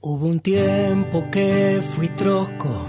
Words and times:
Hubo 0.00 0.28
un 0.28 0.38
tiempo 0.38 1.28
que 1.28 1.82
fui 1.96 2.08
trosco, 2.10 2.86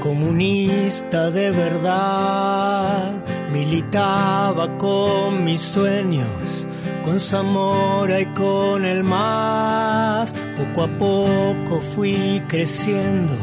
comunista 0.00 1.28
de 1.28 1.50
verdad, 1.50 3.24
militaba 3.52 4.78
con 4.78 5.44
mis 5.44 5.60
sueños, 5.60 6.68
con 7.04 7.18
Zamora 7.18 8.20
y 8.20 8.26
con 8.26 8.84
el 8.84 9.02
más. 9.02 10.32
Poco 10.56 10.84
a 10.84 10.98
poco 10.98 11.80
fui 11.96 12.40
creciendo 12.46 13.34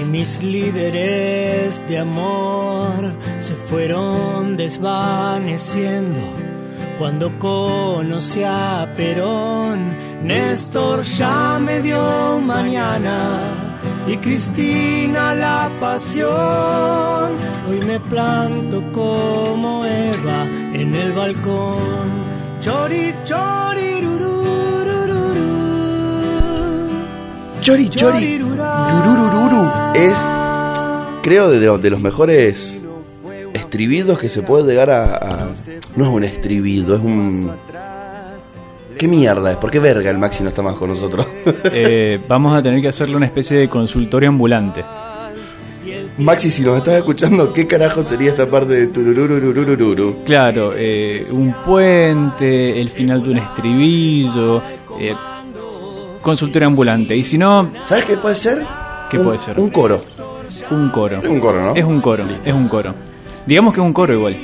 y 0.00 0.04
mis 0.04 0.40
líderes 0.40 1.84
de 1.88 1.98
amor 1.98 3.16
se 3.40 3.56
fueron 3.56 4.56
desvaneciendo 4.56 6.20
cuando 6.96 7.36
conocí 7.40 8.44
a 8.44 8.86
Perón 8.96 10.09
Néstor 10.22 11.02
ya 11.02 11.58
me 11.58 11.80
dio 11.80 12.40
mañana 12.42 13.38
y 14.06 14.16
Cristina 14.18 15.34
la 15.34 15.70
pasión. 15.80 17.30
Hoy 17.68 17.80
me 17.86 17.98
planto 18.00 18.82
como 18.92 19.84
Eva 19.86 20.44
en 20.74 20.94
el 20.94 21.12
balcón. 21.12 22.20
Chori, 22.60 23.14
chori, 23.24 24.06
Chori, 27.60 27.88
chori, 27.90 28.38
rurururu 28.38 29.70
es, 29.94 30.14
creo, 31.22 31.50
de, 31.50 31.78
de 31.78 31.90
los 31.90 32.00
mejores 32.00 32.78
estribidos 33.52 34.18
que 34.18 34.28
se 34.30 34.42
puede 34.42 34.64
llegar 34.64 34.90
a, 34.90 35.14
a... 35.14 35.48
No 35.94 36.04
es 36.04 36.10
un 36.10 36.24
estribido, 36.24 36.96
es 36.96 37.02
un 37.02 37.50
¿Qué 39.00 39.08
mierda 39.08 39.52
es? 39.52 39.56
¿Por 39.56 39.70
qué 39.70 39.78
verga 39.78 40.10
el 40.10 40.18
Maxi 40.18 40.42
no 40.42 40.50
está 40.50 40.60
más 40.60 40.74
con 40.74 40.90
nosotros? 40.90 41.26
Eh, 41.72 42.20
vamos 42.28 42.54
a 42.54 42.60
tener 42.62 42.82
que 42.82 42.88
hacerle 42.88 43.16
una 43.16 43.24
especie 43.24 43.56
de 43.56 43.66
consultorio 43.66 44.28
ambulante. 44.28 44.84
Maxi, 46.18 46.50
si 46.50 46.60
nos 46.60 46.76
estás 46.76 46.96
escuchando, 46.96 47.50
¿qué 47.54 47.66
carajo 47.66 48.02
sería 48.02 48.28
esta 48.28 48.46
parte 48.46 48.74
de 48.74 48.86
tururururururu? 48.88 50.16
Claro, 50.26 50.74
eh, 50.76 51.24
un 51.32 51.54
puente, 51.64 52.78
el 52.78 52.90
final 52.90 53.22
de 53.22 53.30
un 53.30 53.38
estribillo, 53.38 54.58
eh, 55.00 55.14
consultorio 56.20 56.68
ambulante. 56.68 57.16
Y 57.16 57.24
si 57.24 57.38
no, 57.38 57.70
¿Sabes 57.84 58.04
qué 58.04 58.18
puede 58.18 58.36
ser? 58.36 58.62
¿Qué 59.10 59.16
Un- 59.18 59.24
puede 59.24 59.38
ser? 59.38 59.58
Un 59.58 59.70
coro. 59.70 60.02
un 60.70 60.90
coro. 60.90 61.20
Es 61.22 61.28
un 61.30 61.40
coro, 61.40 61.62
¿no? 61.64 61.74
Es 61.74 61.84
un 61.86 62.00
coro, 62.02 62.24
es 62.44 62.52
un 62.52 62.68
coro. 62.68 62.94
Digamos 63.46 63.72
que 63.72 63.80
es 63.80 63.86
un 63.86 63.94
coro 63.94 64.12
igual. 64.12 64.36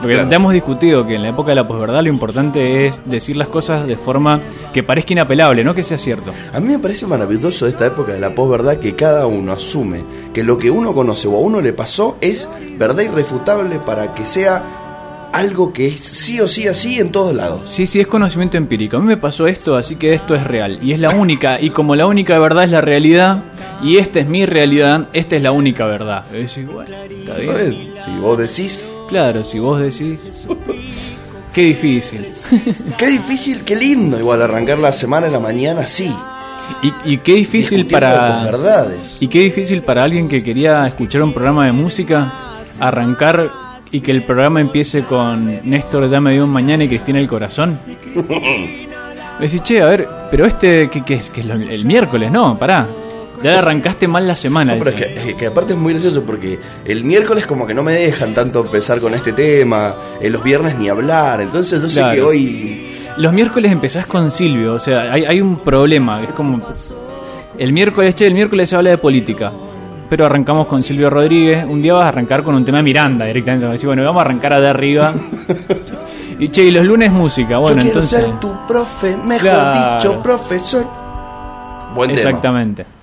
Porque 0.00 0.14
Claro. 0.14 0.30
ya 0.30 0.36
hemos 0.36 0.52
discutido 0.52 1.06
que 1.06 1.16
en 1.16 1.22
la 1.22 1.30
época 1.30 1.50
de 1.50 1.56
la 1.56 1.66
posverdad 1.66 2.02
lo 2.02 2.08
importante 2.08 2.86
es 2.86 3.02
decir 3.04 3.36
las 3.36 3.48
cosas 3.48 3.86
de 3.86 3.96
forma 3.96 4.40
que 4.72 4.82
parezca 4.84 5.12
inapelable, 5.12 5.64
no 5.64 5.74
que 5.74 5.82
sea 5.82 5.98
cierto. 5.98 6.32
A 6.52 6.60
mí 6.60 6.68
me 6.68 6.78
parece 6.78 7.06
maravilloso 7.06 7.66
esta 7.66 7.86
época 7.86 8.12
de 8.12 8.20
la 8.20 8.30
posverdad 8.30 8.76
que 8.78 8.94
cada 8.94 9.26
uno 9.26 9.52
asume 9.52 10.04
que 10.32 10.44
lo 10.44 10.56
que 10.56 10.70
uno 10.70 10.94
conoce 10.94 11.26
o 11.26 11.36
a 11.36 11.40
uno 11.40 11.60
le 11.60 11.72
pasó 11.72 12.16
es 12.20 12.48
verdad 12.78 13.02
irrefutable 13.02 13.80
para 13.84 14.14
que 14.14 14.24
sea 14.24 14.62
algo 15.32 15.72
que 15.72 15.88
es 15.88 15.96
sí 15.96 16.40
o 16.40 16.48
sí 16.48 16.68
así 16.68 16.98
en 16.98 17.10
todos 17.12 17.34
lados. 17.34 17.60
Sí, 17.68 17.86
sí, 17.86 18.00
es 18.00 18.06
conocimiento 18.06 18.56
empírico. 18.56 18.96
A 18.96 19.00
mí 19.00 19.06
me 19.06 19.16
pasó 19.18 19.46
esto, 19.46 19.76
así 19.76 19.96
que 19.96 20.14
esto 20.14 20.34
es 20.34 20.44
real. 20.44 20.78
Y 20.82 20.92
es 20.92 21.00
la 21.00 21.10
única. 21.10 21.60
Y 21.60 21.70
como 21.70 21.94
la 21.96 22.06
única 22.06 22.38
verdad 22.38 22.64
es 22.64 22.70
la 22.70 22.80
realidad, 22.80 23.38
y 23.82 23.98
esta 23.98 24.20
es 24.20 24.28
mi 24.28 24.46
realidad, 24.46 25.08
esta 25.12 25.36
es 25.36 25.42
la 25.42 25.52
única 25.52 25.84
verdad. 25.86 26.24
Y 26.32 26.36
decís, 26.44 26.66
bueno. 26.72 26.96
¿Está 26.96 27.34
bien? 27.34 27.92
Si 28.02 28.10
vos 28.18 28.38
decís, 28.38 28.90
Claro, 29.08 29.42
si 29.44 29.58
vos 29.58 29.80
decís. 29.80 30.46
Qué 31.52 31.62
difícil. 31.62 32.26
qué 32.96 33.06
difícil, 33.08 33.62
qué 33.64 33.74
lindo 33.74 34.18
igual 34.18 34.42
arrancar 34.42 34.78
la 34.78 34.92
semana 34.92 35.26
en 35.26 35.32
la 35.32 35.40
mañana 35.40 35.80
así. 35.82 36.14
Y, 36.82 37.14
y 37.14 37.18
qué 37.18 37.34
difícil 37.34 37.86
para. 37.86 38.44
Y 39.20 39.28
qué 39.28 39.40
difícil 39.40 39.82
para 39.82 40.04
alguien 40.04 40.28
que 40.28 40.42
quería 40.44 40.86
escuchar 40.86 41.22
un 41.22 41.32
programa 41.32 41.64
de 41.66 41.72
música 41.72 42.32
arrancar 42.78 43.50
y 43.90 44.00
que 44.02 44.10
el 44.12 44.22
programa 44.22 44.60
empiece 44.60 45.02
con 45.02 45.46
Néstor 45.68 46.08
ya 46.10 46.20
me 46.20 46.32
dio 46.34 46.44
un 46.44 46.50
mañana 46.50 46.84
y 46.84 46.88
Cristina 46.88 47.18
el 47.18 47.26
corazón. 47.28 47.78
Decís, 49.40 49.62
che, 49.62 49.80
a 49.82 49.86
ver, 49.86 50.08
pero 50.30 50.46
este, 50.46 50.90
¿qué, 50.90 51.04
qué 51.04 51.14
es? 51.14 51.30
¿Qué 51.30 51.40
es 51.40 51.46
lo- 51.46 51.54
el 51.54 51.86
miércoles? 51.86 52.30
No, 52.30 52.58
pará. 52.58 52.86
Ya 53.42 53.58
arrancaste 53.58 54.08
mal 54.08 54.26
la 54.26 54.34
semana. 54.34 54.74
No, 54.74 54.84
pero 54.84 54.96
es 54.96 55.04
que, 55.06 55.30
es 55.30 55.34
que 55.36 55.46
aparte 55.46 55.72
es 55.74 55.78
muy 55.78 55.92
gracioso 55.92 56.24
porque 56.24 56.58
el 56.84 57.04
miércoles 57.04 57.46
como 57.46 57.66
que 57.66 57.74
no 57.74 57.82
me 57.82 57.92
dejan 57.92 58.34
tanto 58.34 58.60
empezar 58.64 59.00
con 59.00 59.14
este 59.14 59.32
tema, 59.32 59.94
en 60.20 60.32
los 60.32 60.42
viernes 60.42 60.76
ni 60.78 60.88
hablar, 60.88 61.40
entonces 61.40 61.80
yo 61.82 61.88
sé 61.88 62.04
que 62.10 62.22
hoy... 62.22 62.84
Los 63.18 63.32
miércoles 63.32 63.72
empezás 63.72 64.06
con 64.06 64.30
Silvio, 64.30 64.74
o 64.74 64.78
sea, 64.78 65.12
hay, 65.12 65.24
hay 65.24 65.40
un 65.40 65.56
problema. 65.56 66.22
Es 66.22 66.30
como. 66.30 66.60
El 67.58 67.72
miércoles, 67.72 68.14
che, 68.14 68.26
el 68.28 68.34
miércoles 68.34 68.68
se 68.68 68.76
habla 68.76 68.90
de 68.90 68.98
política. 68.98 69.52
Pero 70.08 70.24
arrancamos 70.24 70.68
con 70.68 70.84
Silvio 70.84 71.10
Rodríguez. 71.10 71.64
Un 71.68 71.82
día 71.82 71.94
vas 71.94 72.04
a 72.04 72.08
arrancar 72.08 72.44
con 72.44 72.54
un 72.54 72.64
tema 72.64 72.78
de 72.78 72.84
Miranda 72.84 73.24
directamente. 73.24 73.66
Vas 73.66 73.70
a 73.70 73.72
decir, 73.72 73.88
bueno, 73.88 74.04
vamos 74.04 74.20
a 74.20 74.24
arrancar 74.24 74.60
de 74.60 74.68
arriba. 74.68 75.12
y 76.38 76.48
che, 76.48 76.62
y 76.62 76.70
los 76.70 76.86
lunes 76.86 77.10
música. 77.10 77.58
Bueno, 77.58 77.78
yo 77.78 77.82
quiero 77.82 78.00
entonces. 78.00 78.20
ser 78.20 78.40
tu 78.40 78.54
profe, 78.68 79.16
mejor 79.16 79.40
Claro. 79.40 79.94
dicho, 79.96 80.22
profesor. 80.22 80.86
Buen 81.94 82.14
tema. 82.14 82.97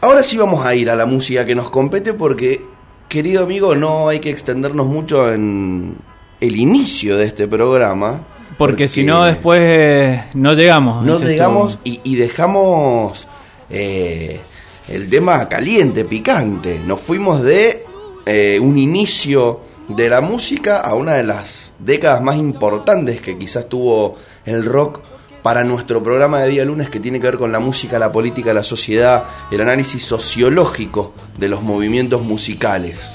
Ahora 0.00 0.22
sí 0.22 0.36
vamos 0.36 0.64
a 0.64 0.74
ir 0.76 0.90
a 0.90 0.96
la 0.96 1.06
música 1.06 1.44
que 1.44 1.56
nos 1.56 1.70
compete 1.70 2.12
porque, 2.12 2.64
querido 3.08 3.42
amigo, 3.42 3.74
no 3.74 4.08
hay 4.08 4.20
que 4.20 4.30
extendernos 4.30 4.86
mucho 4.86 5.32
en 5.32 5.96
el 6.40 6.56
inicio 6.56 7.16
de 7.16 7.24
este 7.24 7.48
programa. 7.48 8.24
Porque, 8.56 8.86
si 8.86 9.02
no, 9.02 9.24
después 9.24 9.60
eh, 9.64 10.24
no 10.34 10.54
llegamos. 10.54 11.04
no 11.04 11.18
llegamos 11.18 11.80
y, 11.82 12.00
y 12.04 12.14
dejamos 12.14 13.26
eh, 13.70 14.40
el 14.88 15.10
tema 15.10 15.48
caliente, 15.48 16.04
picante. 16.04 16.78
Nos 16.78 17.00
fuimos 17.00 17.42
de 17.42 17.84
eh, 18.24 18.58
un 18.60 18.78
inicio 18.78 19.62
de 19.88 20.08
la 20.08 20.20
música 20.20 20.80
a 20.80 20.94
una 20.94 21.14
de 21.14 21.24
las 21.24 21.72
décadas 21.80 22.22
más 22.22 22.36
importantes 22.36 23.20
que 23.20 23.36
quizás 23.36 23.68
tuvo 23.68 24.16
el 24.44 24.64
rock 24.64 25.00
para 25.42 25.64
nuestro 25.64 26.02
programa 26.02 26.40
de 26.40 26.48
día 26.50 26.64
lunes 26.64 26.90
que 26.90 27.00
tiene 27.00 27.20
que 27.20 27.26
ver 27.26 27.38
con 27.38 27.52
la 27.52 27.60
música, 27.60 27.98
la 27.98 28.10
política, 28.12 28.52
la 28.52 28.62
sociedad, 28.62 29.24
el 29.50 29.60
análisis 29.60 30.02
sociológico 30.04 31.12
de 31.38 31.48
los 31.48 31.62
movimientos 31.62 32.22
musicales. 32.22 33.14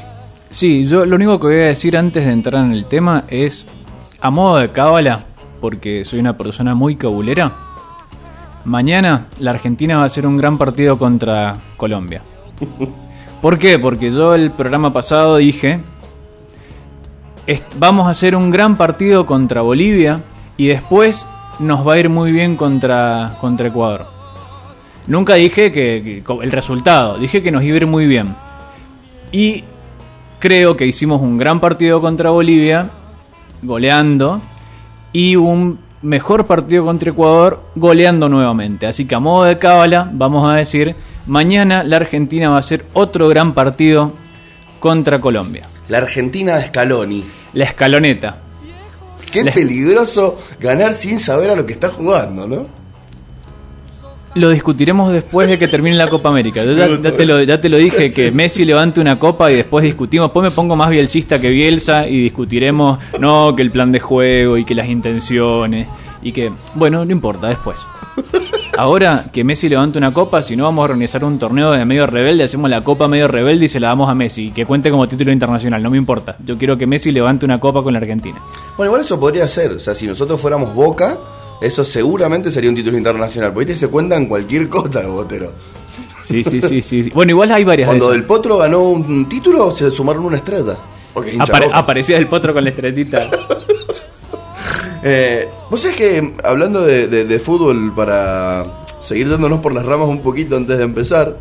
Sí, 0.49 0.85
yo 0.85 1.05
lo 1.05 1.15
único 1.15 1.39
que 1.39 1.47
voy 1.47 1.59
a 1.61 1.65
decir 1.65 1.97
antes 1.97 2.25
de 2.25 2.31
entrar 2.31 2.63
en 2.63 2.71
el 2.73 2.85
tema 2.85 3.23
es, 3.29 3.65
a 4.21 4.29
modo 4.29 4.57
de 4.57 4.69
cábala, 4.69 5.25
porque 5.59 6.05
soy 6.05 6.19
una 6.19 6.37
persona 6.37 6.75
muy 6.75 6.95
cabulera, 6.95 7.51
mañana 8.65 9.27
la 9.39 9.51
Argentina 9.51 9.97
va 9.97 10.03
a 10.03 10.05
hacer 10.05 10.25
un 10.27 10.37
gran 10.37 10.57
partido 10.57 10.97
contra 10.97 11.57
Colombia. 11.77 12.21
¿Por 13.41 13.59
qué? 13.59 13.77
Porque 13.79 14.11
yo 14.11 14.33
el 14.35 14.51
programa 14.51 14.93
pasado 14.93 15.37
dije, 15.37 15.79
"Est- 17.45 17.65
vamos 17.77 18.07
a 18.07 18.11
hacer 18.11 18.35
un 18.35 18.51
gran 18.51 18.77
partido 18.77 19.25
contra 19.25 19.61
Bolivia 19.61 20.21
y 20.55 20.67
después 20.67 21.25
nos 21.59 21.87
va 21.87 21.93
a 21.93 21.99
ir 21.99 22.09
muy 22.09 22.31
bien 22.31 22.55
contra, 22.55 23.35
contra 23.41 23.67
Ecuador. 23.67 24.05
Nunca 25.07 25.35
dije 25.35 25.71
que, 25.71 26.21
que- 26.25 26.43
el 26.43 26.51
resultado, 26.51 27.17
dije 27.17 27.41
que 27.43 27.51
nos 27.51 27.63
iba 27.63 27.73
a 27.73 27.77
ir 27.77 27.87
muy 27.87 28.05
bien. 28.07 28.35
Y 29.31 29.63
creo 30.39 30.75
que 30.77 30.85
hicimos 30.85 31.21
un 31.21 31.37
gran 31.37 31.59
partido 31.59 31.99
contra 32.01 32.29
Bolivia, 32.29 32.89
goleando, 33.61 34.41
y 35.11 35.35
un 35.35 35.79
mejor 36.01 36.45
partido 36.45 36.85
contra 36.85 37.11
Ecuador, 37.11 37.61
goleando 37.75 38.27
nuevamente. 38.29 38.87
Así 38.87 39.05
que 39.05 39.15
a 39.15 39.19
modo 39.19 39.45
de 39.45 39.57
cábala, 39.57 40.09
vamos 40.11 40.47
a 40.47 40.53
decir, 40.53 40.95
mañana 41.27 41.83
la 41.83 41.97
Argentina 41.97 42.49
va 42.49 42.57
a 42.57 42.59
hacer 42.59 42.85
otro 42.93 43.27
gran 43.27 43.53
partido 43.53 44.11
contra 44.79 45.19
Colombia. 45.21 45.63
La 45.89 45.99
Argentina 45.99 46.55
de 46.55 46.63
Scaloni. 46.67 47.23
La 47.53 47.65
escaloneta. 47.65 48.37
Qué 49.33 49.51
peligroso 49.51 50.37
ganar 50.59 50.93
sin 50.93 51.19
saber 51.19 51.49
a 51.49 51.55
lo 51.55 51.65
que 51.65 51.73
está 51.73 51.89
jugando, 51.89 52.47
¿no? 52.47 52.67
Lo 54.35 54.49
discutiremos 54.49 55.11
después 55.13 55.47
de 55.47 55.59
que 55.59 55.67
termine 55.67 55.95
la 55.95 56.07
Copa 56.07 56.29
América. 56.29 56.63
Yo 56.63 56.73
ya, 56.73 56.87
ya 56.87 57.15
te, 57.15 57.25
lo, 57.25 57.43
ya 57.43 57.61
te 57.61 57.69
lo 57.69 57.77
dije, 57.77 58.11
que 58.11 58.31
Messi 58.31 58.65
levante 58.65 58.99
una 58.99 59.19
copa 59.19 59.51
y 59.51 59.55
después 59.55 59.83
discutimos. 59.83 60.29
Después 60.29 60.43
me 60.43 60.51
pongo 60.51 60.75
más 60.75 60.89
bielcista 60.89 61.39
que 61.39 61.49
Bielsa 61.49 62.07
y 62.07 62.23
discutiremos, 62.23 62.97
no, 63.19 63.55
que 63.55 63.61
el 63.61 63.69
plan 63.69 63.91
de 63.91 63.99
juego 63.99 64.57
y 64.57 64.65
que 64.65 64.73
las 64.73 64.87
intenciones. 64.87 65.87
Y 66.23 66.31
que, 66.31 66.51
bueno, 66.73 67.05
no 67.05 67.11
importa, 67.11 67.49
después. 67.49 67.79
Ahora 68.75 69.25
que 69.31 69.43
Messi 69.43 69.69
levante 69.69 69.99
una 69.99 70.11
copa, 70.11 70.41
si 70.41 70.55
no 70.55 70.63
vamos 70.63 70.81
a 70.81 70.85
organizar 70.85 71.23
un 71.23 71.37
torneo 71.37 71.71
de 71.71 71.85
medio 71.85 72.07
rebelde, 72.07 72.43
hacemos 72.43 72.69
la 72.71 72.83
copa 72.83 73.07
medio 73.07 73.27
rebelde 73.27 73.65
y 73.65 73.67
se 73.67 73.79
la 73.79 73.89
damos 73.89 74.09
a 74.09 74.15
Messi. 74.15 74.49
Que 74.51 74.65
cuente 74.65 74.89
como 74.89 75.07
título 75.07 75.31
internacional, 75.31 75.83
no 75.83 75.91
me 75.91 75.97
importa. 75.97 76.35
Yo 76.43 76.57
quiero 76.57 76.75
que 76.77 76.87
Messi 76.87 77.11
levante 77.11 77.45
una 77.45 77.59
copa 77.59 77.83
con 77.83 77.93
la 77.93 77.99
Argentina. 77.99 78.39
Bueno, 78.75 78.89
igual 78.89 79.01
eso 79.01 79.19
podría 79.19 79.47
ser. 79.47 79.73
O 79.73 79.79
sea, 79.79 79.93
si 79.93 80.07
nosotros 80.07 80.41
fuéramos 80.41 80.73
Boca, 80.73 81.17
eso 81.61 81.83
seguramente 81.85 82.49
sería 82.49 82.69
un 82.69 82.75
título 82.75 82.97
internacional. 82.97 83.53
Porque 83.53 83.75
se 83.75 83.89
cuentan 83.89 84.25
cualquier 84.25 84.67
cosa 84.69 85.03
los 85.03 85.11
boteros. 85.13 85.51
Sí, 86.23 86.43
sí, 86.43 86.59
sí, 86.61 86.81
sí. 86.81 87.11
Bueno, 87.13 87.31
igual 87.31 87.51
hay 87.51 87.63
varias 87.63 87.87
Cuando. 87.87 88.09
Del 88.09 88.23
Potro 88.25 88.57
ganó 88.57 88.81
un 88.89 89.29
título, 89.29 89.69
se 89.71 89.91
sumaron 89.91 90.25
una 90.25 90.37
estrella. 90.37 90.77
Apare- 91.13 91.65
Boca. 91.65 91.77
aparecía 91.77 92.17
el 92.17 92.25
potro 92.27 92.53
con 92.53 92.63
la 92.63 92.71
estrellita. 92.71 93.29
Eh, 95.03 95.49
Vos 95.69 95.81
sabés 95.81 95.97
que, 95.97 96.33
hablando 96.43 96.81
de, 96.81 97.07
de- 97.07 97.25
de 97.25 97.39
fútbol 97.39 97.93
para 97.95 98.65
seguir 98.99 99.27
dándonos 99.29 99.59
por 99.59 99.73
las 99.73 99.85
ramas 99.85 100.07
un 100.07 100.21
poquito 100.21 100.55
antes 100.55 100.77
de 100.77 100.83
empezar. 100.83 101.35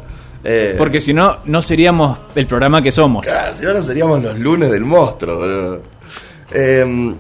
Eh, 0.45 0.75
Porque 0.79 1.01
si 1.01 1.13
no, 1.13 1.39
no 1.45 1.63
seríamos 1.63 2.19
el 2.35 2.47
programa 2.47 2.83
que 2.83 2.91
somos. 2.91 3.25
Claro, 3.25 3.55
si 3.55 3.65
no, 3.65 3.73
no 3.75 3.83
seríamos 3.83 4.23
los 4.23 4.39
lunes 4.39 4.71
del 4.71 4.85
monstruo, 4.85 5.37
boludo. 5.37 5.83
Eh, 6.51 7.15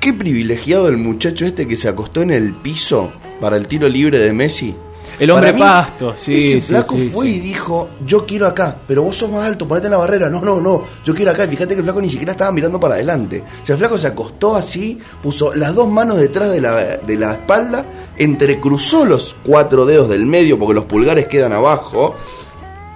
qué 0.00 0.12
privilegiado 0.14 0.88
el 0.88 0.96
muchacho 0.96 1.44
este 1.44 1.66
que 1.68 1.76
se 1.76 1.88
acostó 1.88 2.22
en 2.22 2.30
el 2.30 2.54
piso 2.54 3.12
para 3.40 3.56
el 3.56 3.66
tiro 3.68 3.88
libre 3.88 4.18
de 4.18 4.32
Messi. 4.32 4.74
El 5.18 5.30
hombre 5.30 5.52
Para 5.52 5.54
mí, 5.54 5.60
pasto, 5.60 6.14
sí, 6.16 6.34
Ese 6.36 6.48
sí, 6.60 6.60
flaco 6.62 6.94
sí, 6.96 7.08
fue 7.08 7.26
sí. 7.26 7.36
y 7.36 7.40
dijo, 7.40 7.88
yo 8.06 8.26
quiero 8.26 8.46
acá, 8.46 8.76
pero 8.86 9.02
vos 9.02 9.16
sos 9.16 9.30
más 9.30 9.46
alto, 9.46 9.66
ponete 9.66 9.86
en 9.86 9.92
la 9.92 9.96
barrera. 9.98 10.28
No, 10.28 10.40
no, 10.40 10.60
no, 10.60 10.82
yo 11.04 11.14
quiero 11.14 11.30
acá. 11.30 11.44
Y 11.44 11.48
fíjate 11.48 11.74
que 11.74 11.80
el 11.80 11.84
flaco 11.84 12.00
ni 12.00 12.10
siquiera 12.10 12.32
estaba 12.32 12.52
mirando 12.52 12.78
para 12.78 12.94
adelante. 12.94 13.42
O 13.62 13.66
sea, 13.66 13.74
el 13.74 13.78
flaco 13.78 13.98
se 13.98 14.08
acostó 14.08 14.56
así, 14.56 14.98
puso 15.22 15.54
las 15.54 15.74
dos 15.74 15.88
manos 15.88 16.18
detrás 16.18 16.50
de 16.50 16.60
la, 16.60 16.74
de 16.98 17.16
la 17.16 17.32
espalda, 17.32 17.84
entrecruzó 18.16 19.04
los 19.04 19.36
cuatro 19.44 19.86
dedos 19.86 20.08
del 20.08 20.26
medio, 20.26 20.58
porque 20.58 20.74
los 20.74 20.84
pulgares 20.84 21.26
quedan 21.26 21.52
abajo. 21.52 22.14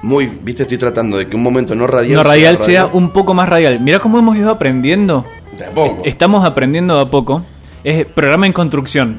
Muy, 0.03 0.27
viste, 0.27 0.63
estoy 0.63 0.79
tratando 0.79 1.19
de 1.19 1.29
que 1.29 1.37
un 1.37 1.43
momento 1.43 1.75
no 1.75 1.87
radial 1.87 2.17
No 2.17 2.23
radial 2.23 2.57
sea 2.57 2.83
radial. 2.85 2.91
un 2.95 3.11
poco 3.11 3.35
más 3.35 3.49
radial. 3.49 3.81
Mirá 3.81 3.99
cómo 4.01 4.19
hemos 4.19 4.37
ido 4.37 4.51
aprendiendo. 4.51 5.25
De 5.59 5.67
a 5.67 5.71
poco. 5.71 6.03
Estamos 6.05 6.45
aprendiendo 6.45 6.95
de 6.95 7.03
a 7.03 7.07
poco. 7.07 7.43
Es 7.83 8.07
programa 8.11 8.47
en 8.47 8.53
construcción. 8.53 9.19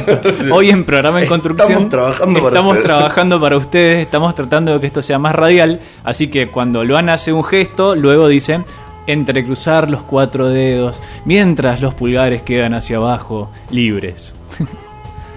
Hoy 0.52 0.70
en 0.70 0.84
programa 0.84 1.18
en 1.18 1.24
Estamos 1.24 1.42
construcción. 1.42 1.88
trabajando 1.88 2.34
para 2.40 2.48
estamos 2.48 2.72
ustedes. 2.76 2.84
trabajando 2.84 3.40
para 3.40 3.56
ustedes. 3.56 4.02
Estamos 4.02 4.34
tratando 4.34 4.72
de 4.74 4.80
que 4.80 4.86
esto 4.86 5.02
sea 5.02 5.18
más 5.18 5.34
radial. 5.34 5.80
Así 6.02 6.28
que 6.28 6.48
cuando 6.48 6.82
Luana 6.84 7.14
hace 7.14 7.32
un 7.32 7.44
gesto, 7.44 7.94
luego 7.94 8.26
dice 8.26 8.62
entrecruzar 9.06 9.88
los 9.90 10.02
cuatro 10.02 10.48
dedos 10.48 11.00
mientras 11.24 11.80
los 11.80 11.94
pulgares 11.94 12.42
quedan 12.42 12.74
hacia 12.74 12.96
abajo 12.96 13.50
libres. 13.70 14.34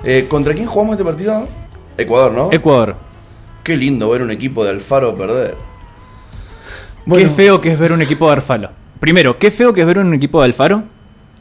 Eh, 0.06 0.26
¿Contra 0.28 0.54
quién 0.54 0.66
jugamos 0.66 0.96
este 0.96 1.06
partido? 1.06 1.48
Ecuador, 1.98 2.34
¿no? 2.34 2.50
Ecuador. 2.52 2.98
Qué 3.64 3.78
lindo 3.78 4.10
ver 4.10 4.22
un 4.22 4.32
equipo 4.32 4.66
de 4.66 4.72
Alfaro 4.72 5.16
perder. 5.16 5.56
Qué 7.10 7.30
feo 7.30 7.62
que 7.62 7.72
es 7.72 7.80
ver 7.80 7.94
un 7.94 8.02
equipo 8.02 8.28
de 8.28 8.34
Alfaro. 8.34 8.70
Primero, 9.00 9.40
qué 9.40 9.50
feo 9.50 9.74
que 9.74 9.80
es 9.80 9.88
ver 9.88 10.00
un 10.00 10.14
equipo 10.14 10.42
de 10.42 10.48
Alfaro. 10.48 10.84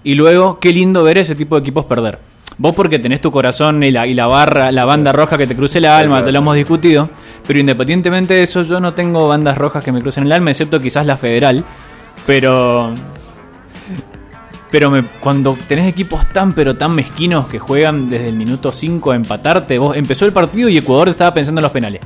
Y 0.05 0.15
luego, 0.15 0.59
qué 0.59 0.73
lindo 0.73 1.03
ver 1.03 1.19
ese 1.19 1.35
tipo 1.35 1.55
de 1.57 1.61
equipos 1.61 1.85
perder. 1.85 2.19
Vos 2.59 2.75
porque 2.77 2.99
tenés 2.99 3.21
tu 3.21 3.31
corazón 3.31 3.83
y 3.83 3.91
la, 3.91 4.07
y 4.07 4.15
la 4.15 4.27
barra, 4.27 4.71
la 4.73 4.85
banda 4.85 5.11
roja 5.13 5.39
que 5.39 5.47
te 5.47 5.57
cruce 5.57 5.79
el 5.79 5.87
alma, 5.87 6.25
te 6.25 6.33
lo 6.33 6.39
hemos 6.41 6.55
discutido. 6.55 7.09
Pero 7.47 7.59
independientemente 7.61 8.35
de 8.35 8.43
eso, 8.43 8.63
yo 8.63 8.79
no 8.81 8.95
tengo 8.95 9.27
bandas 9.29 9.57
rojas 9.57 9.83
que 9.85 9.91
me 9.93 10.01
crucen 10.03 10.25
el 10.25 10.33
alma, 10.33 10.51
excepto 10.51 10.79
quizás 10.81 11.07
la 11.07 11.17
federal. 11.17 11.65
Pero... 12.27 12.93
Pero 14.71 14.91
me- 14.91 15.05
cuando 15.21 15.57
tenés 15.69 15.87
equipos 15.87 16.27
tan 16.33 16.55
pero 16.55 16.75
tan 16.77 16.95
mezquinos 16.95 17.47
que 17.47 17.59
juegan 17.59 18.09
desde 18.09 18.29
el 18.29 18.37
minuto 18.37 18.73
5 18.73 19.13
a 19.13 19.17
empatarte, 19.17 19.79
vos 19.79 19.97
empezó 19.97 20.25
el 20.25 20.33
partido 20.33 20.69
y 20.69 20.79
Ecuador 20.79 21.11
estaba 21.11 21.35
pensando 21.35 21.61
en 21.61 21.65
los 21.65 21.73
penales. 21.73 22.01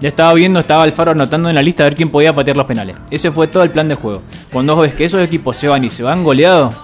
Ya 0.00 0.08
estaba 0.08 0.32
viendo, 0.34 0.58
estaba 0.58 0.82
Alfaro 0.82 1.12
anotando 1.12 1.48
en 1.48 1.54
la 1.54 1.62
lista 1.62 1.82
a 1.84 1.86
ver 1.86 1.94
quién 1.94 2.08
podía 2.08 2.34
patear 2.34 2.56
los 2.56 2.66
penales. 2.66 2.96
Ese 3.10 3.30
fue 3.30 3.46
todo 3.46 3.62
el 3.62 3.70
plan 3.70 3.88
de 3.88 3.94
juego. 3.94 4.22
Cuando 4.52 4.74
vos 4.74 4.82
ves 4.82 4.94
que 4.94 5.04
esos 5.04 5.22
equipos 5.22 5.56
se 5.56 5.68
van 5.68 5.84
y 5.84 5.90
se 5.90 6.02
van 6.02 6.24
goleados, 6.24 6.74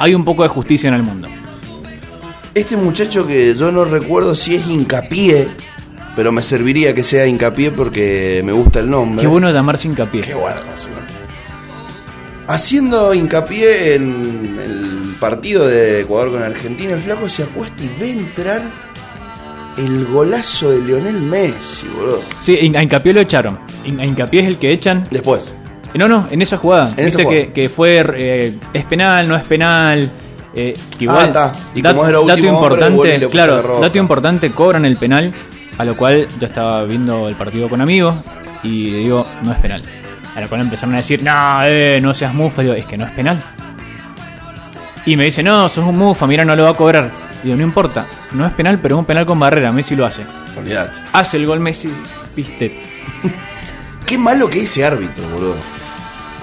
hay 0.00 0.14
un 0.14 0.24
poco 0.24 0.42
de 0.42 0.48
justicia 0.48 0.88
en 0.88 0.94
el 0.94 1.02
mundo. 1.02 1.28
Este 2.54 2.76
muchacho 2.76 3.26
que 3.26 3.54
yo 3.54 3.70
no 3.70 3.84
recuerdo 3.84 4.34
si 4.34 4.54
es 4.56 4.66
hincapié, 4.66 5.48
pero 6.16 6.32
me 6.32 6.42
serviría 6.42 6.94
que 6.94 7.04
sea 7.04 7.26
hincapié 7.26 7.70
porque 7.70 8.40
me 8.42 8.52
gusta 8.52 8.80
el 8.80 8.90
nombre. 8.90 9.20
Qué 9.20 9.28
bueno 9.28 9.50
llamarse 9.50 9.88
hincapié. 9.88 10.22
Qué 10.22 10.34
bueno. 10.34 10.56
Haciendo 12.48 13.12
hincapié 13.12 13.94
en 13.94 14.58
el 14.58 15.14
partido 15.20 15.68
de 15.68 16.00
Ecuador 16.00 16.32
con 16.32 16.42
Argentina, 16.42 16.94
el 16.94 17.00
flaco 17.00 17.28
se 17.28 17.42
acuesta 17.42 17.84
y 17.84 17.90
ve 18.00 18.12
entrar 18.12 18.62
el 19.76 20.06
golazo 20.06 20.70
de 20.70 20.80
Lionel 20.80 21.20
Messi, 21.20 21.86
boludo. 21.94 22.22
Sí, 22.40 22.56
a 22.56 22.82
hincapié 22.82 23.12
lo 23.12 23.20
echaron. 23.20 23.58
A 23.98 24.04
hincapié 24.04 24.40
es 24.40 24.48
el 24.48 24.56
que 24.56 24.72
echan. 24.72 25.06
Después. 25.10 25.54
No, 25.94 26.06
no, 26.08 26.26
en 26.30 26.40
esa 26.42 26.56
jugada. 26.56 26.92
En 26.96 27.06
esa 27.06 27.18
Viste. 27.18 27.46
Que, 27.48 27.52
que 27.52 27.68
fue. 27.68 28.04
eh, 28.16 28.54
es 28.72 28.84
penal, 28.84 29.28
no 29.28 29.36
es 29.36 29.42
penal. 29.44 30.10
eh, 30.54 30.74
igual, 30.98 31.32
Ah. 31.34 31.52
Y 31.74 31.80
dat- 31.82 31.94
como 31.94 32.04
dato 32.06 32.18
hombre, 32.20 32.36
vuelve 32.36 32.40
y 32.42 32.50
importante, 32.50 33.28
claro, 33.28 33.80
dato 33.80 33.98
importante, 33.98 34.50
cobran 34.50 34.84
el 34.84 34.96
penal, 34.96 35.32
a 35.78 35.84
lo 35.84 35.96
cual 35.96 36.26
yo 36.40 36.46
estaba 36.46 36.82
viendo 36.84 37.28
el 37.28 37.34
partido 37.36 37.68
con 37.68 37.80
amigos 37.80 38.16
y 38.64 38.90
digo, 38.90 39.24
no 39.42 39.52
es 39.52 39.58
penal. 39.58 39.80
A 40.36 40.40
lo 40.40 40.48
cual 40.48 40.60
empezaron 40.62 40.94
a 40.94 40.98
decir, 40.98 41.22
no, 41.22 41.58
eh, 41.64 41.98
no 42.02 42.12
seas 42.14 42.34
mufa, 42.34 42.62
digo, 42.62 42.74
es 42.74 42.84
que 42.84 42.96
no 42.98 43.04
es 43.06 43.12
penal. 43.12 43.40
Y 45.06 45.16
me 45.16 45.24
dice, 45.24 45.42
no, 45.42 45.68
sos 45.68 45.84
un 45.86 45.96
mufa, 45.96 46.26
mira, 46.26 46.44
no 46.44 46.54
lo 46.56 46.64
va 46.64 46.70
a 46.70 46.74
cobrar. 46.74 47.10
Digo, 47.42 47.56
no 47.56 47.62
importa, 47.62 48.04
no 48.32 48.44
es 48.46 48.52
penal, 48.52 48.78
pero 48.82 48.96
es 48.96 48.98
un 48.98 49.04
penal 49.06 49.24
con 49.26 49.38
barrera, 49.38 49.72
Messi 49.72 49.96
lo 49.96 50.04
hace. 50.04 50.22
Olvidate. 50.58 50.98
Hace 51.12 51.36
el 51.38 51.46
gol 51.46 51.60
Messi, 51.60 51.88
viste. 52.36 52.76
Qué 54.06 54.18
malo 54.18 54.50
que 54.50 54.58
es 54.58 54.70
ese 54.70 54.84
árbitro, 54.84 55.22
boludo. 55.32 55.56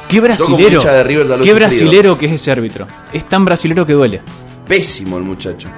Qué 0.10 0.22
brasilero, 0.22 0.82
de 0.82 1.04
River 1.04 1.28
qué 1.28 1.34
sufrido. 1.34 1.56
brasilero 1.56 2.18
que 2.18 2.26
es 2.28 2.32
ese 2.34 2.52
árbitro. 2.52 2.88
Es 3.12 3.26
tan 3.28 3.44
brasilero 3.44 3.86
que 3.86 3.94
duele. 3.94 4.22
Pésimo 4.68 5.18
el 5.18 5.24
muchacho. 5.24 5.70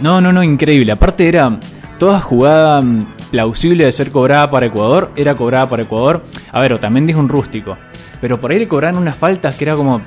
No, 0.00 0.20
no, 0.20 0.32
no, 0.32 0.42
increíble. 0.42 0.92
Aparte 0.92 1.28
era 1.28 1.58
toda 1.98 2.20
jugada 2.20 2.80
mm, 2.80 3.06
plausible 3.30 3.84
de 3.84 3.92
ser 3.92 4.10
cobrada 4.10 4.50
para 4.50 4.66
Ecuador, 4.66 5.10
era 5.16 5.34
cobrada 5.34 5.68
para 5.68 5.82
Ecuador. 5.82 6.24
A 6.52 6.60
ver, 6.60 6.74
o 6.74 6.80
también 6.80 7.06
dijo 7.06 7.20
un 7.20 7.28
rústico. 7.28 7.76
Pero 8.20 8.40
por 8.40 8.52
ahí 8.52 8.58
le 8.58 8.68
cobraron 8.68 9.00
unas 9.00 9.16
faltas 9.16 9.54
que 9.54 9.64
era 9.64 9.74
como, 9.74 10.00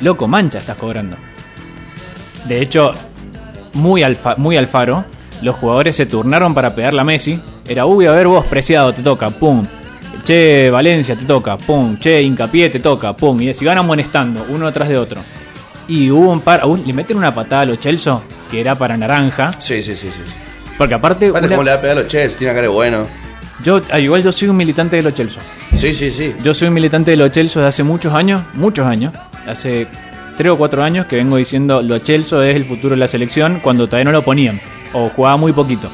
loco, 0.00 0.28
mancha 0.28 0.58
estás 0.58 0.76
cobrando. 0.76 1.16
De 2.46 2.60
hecho, 2.60 2.92
muy, 3.74 4.02
alfa, 4.02 4.34
muy 4.36 4.56
alfaro, 4.56 5.04
los 5.42 5.56
jugadores 5.56 5.96
se 5.96 6.06
turnaron 6.06 6.54
para 6.54 6.74
pegarle 6.74 7.00
a 7.00 7.04
Messi. 7.04 7.40
Era, 7.66 7.86
uy, 7.86 8.06
a 8.06 8.12
ver 8.12 8.26
vos, 8.26 8.44
preciado, 8.46 8.92
te 8.92 9.02
toca, 9.02 9.30
pum. 9.30 9.64
Che, 10.24 10.70
Valencia, 10.70 11.16
te 11.16 11.24
toca, 11.24 11.56
pum. 11.56 11.98
Che, 11.98 12.20
hincapié, 12.22 12.68
te 12.70 12.80
toca, 12.80 13.12
pum. 13.16 13.40
Y 13.40 13.52
se 13.54 13.64
iban 13.64 13.78
amonestando, 13.78 14.44
uno 14.48 14.66
atrás 14.66 14.88
de 14.88 14.96
otro. 14.98 15.22
Y 15.88 16.10
hubo 16.10 16.30
un 16.30 16.40
par, 16.40 16.60
aún 16.60 16.82
le 16.86 16.92
meten 16.92 17.16
una 17.16 17.34
patada 17.34 17.62
a 17.62 17.66
los 17.66 17.80
Chelsea, 17.80 18.18
que 18.50 18.60
era 18.60 18.74
para 18.76 18.96
naranja. 18.96 19.50
Sí, 19.58 19.82
sí, 19.82 19.94
sí, 19.96 20.08
sí. 20.12 20.20
Porque 20.78 20.94
aparte, 20.94 21.28
Aparte, 21.28 21.46
una- 21.48 21.56
cómo 21.56 21.64
le 21.64 21.70
va 21.72 21.76
a 21.76 21.80
pegar 21.80 21.96
a 21.98 22.00
los 22.02 22.08
Chelsea, 22.08 22.38
tiene 22.38 22.52
cara 22.54 22.62
de 22.62 22.72
bueno. 22.72 23.06
yo, 23.64 23.80
ah, 23.90 23.98
igual 23.98 24.22
yo 24.22 24.30
soy 24.32 24.48
un 24.48 24.56
militante 24.56 24.96
de 24.96 25.02
los 25.02 25.14
Chelsea. 25.14 25.42
Sí, 25.76 25.92
sí, 25.94 26.10
sí. 26.10 26.34
Yo 26.42 26.54
soy 26.54 26.68
un 26.68 26.74
militante 26.74 27.10
de 27.10 27.16
los 27.16 27.32
Chelsea 27.32 27.60
desde 27.60 27.68
hace 27.68 27.82
muchos 27.82 28.12
años, 28.14 28.42
muchos 28.54 28.86
años. 28.86 29.12
Hace 29.46 29.86
tres 30.36 30.52
o 30.52 30.56
cuatro 30.56 30.82
años 30.82 31.06
que 31.06 31.16
vengo 31.16 31.36
diciendo 31.36 31.82
los 31.82 32.02
Chelsea 32.04 32.46
es 32.48 32.56
el 32.56 32.64
futuro 32.64 32.94
de 32.94 33.00
la 33.00 33.08
selección 33.08 33.60
cuando 33.62 33.86
todavía 33.86 34.04
no 34.06 34.12
lo 34.12 34.22
ponían. 34.22 34.60
O 34.92 35.08
jugaba 35.08 35.36
muy 35.36 35.52
poquito. 35.52 35.88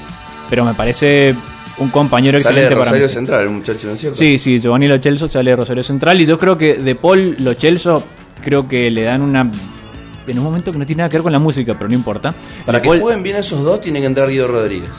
Pero 0.51 0.65
me 0.65 0.75
parece 0.75 1.35
un 1.79 1.91
compañero 1.91 2.39
Sale 2.41 2.61
de 2.61 2.67
excelente 2.67 2.75
para 2.77 2.85
Rosario 2.91 3.07
mí. 3.07 3.13
Central, 3.13 3.43
el 3.45 3.51
muchacho, 3.51 3.87
¿no 3.89 3.93
es 3.95 4.01
cierto? 4.01 4.17
Sí, 4.19 4.39
sí, 4.39 4.59
Giovanni 4.59 4.89
Lo 4.89 5.01
Celso 5.01 5.29
sale 5.29 5.51
de 5.51 5.57
Rosario 5.57 5.83
Central 5.83 6.21
y 6.21 6.27
yo 6.27 6.39
creo 6.39 6.57
que 6.57 6.75
de 6.77 6.95
Paul 6.95 7.37
Lo 7.41 7.55
Celso 7.55 8.03
creo 8.43 8.67
que 8.67 8.91
le 8.91 9.03
dan 9.03 9.23
una 9.23 9.51
en 10.27 10.39
un 10.39 10.45
momento 10.45 10.73
que 10.73 10.79
no 10.79 10.85
tiene 10.87 11.01
nada 11.01 11.09
que 11.11 11.19
ver 11.19 11.23
con 11.23 11.33
la 11.33 11.39
música, 11.39 11.75
pero 11.79 11.89
no 11.89 11.95
importa. 11.95 12.35
Para 12.65 12.79
De 12.79 12.83
que 12.83 12.89
Paul- 12.89 13.01
jueguen 13.01 13.23
bien 13.23 13.37
esos 13.37 13.63
dos, 13.63 13.81
tiene 13.81 14.01
que 14.01 14.07
entrar 14.07 14.29
Guido 14.29 14.49
Rodríguez. 14.49 14.91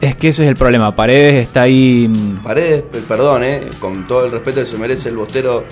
es 0.00 0.14
que 0.16 0.28
ese 0.28 0.44
es 0.44 0.48
el 0.50 0.56
problema. 0.56 0.94
Paredes 0.94 1.34
está 1.46 1.62
ahí 1.62 2.06
mm, 2.08 2.36
Paredes, 2.42 2.84
perdón, 3.08 3.42
eh, 3.44 3.62
con 3.80 4.06
todo 4.06 4.24
el 4.26 4.30
respeto 4.32 4.60
que 4.60 4.66
se 4.66 4.78
merece 4.78 5.08
el 5.08 5.16
bostero, 5.16 5.64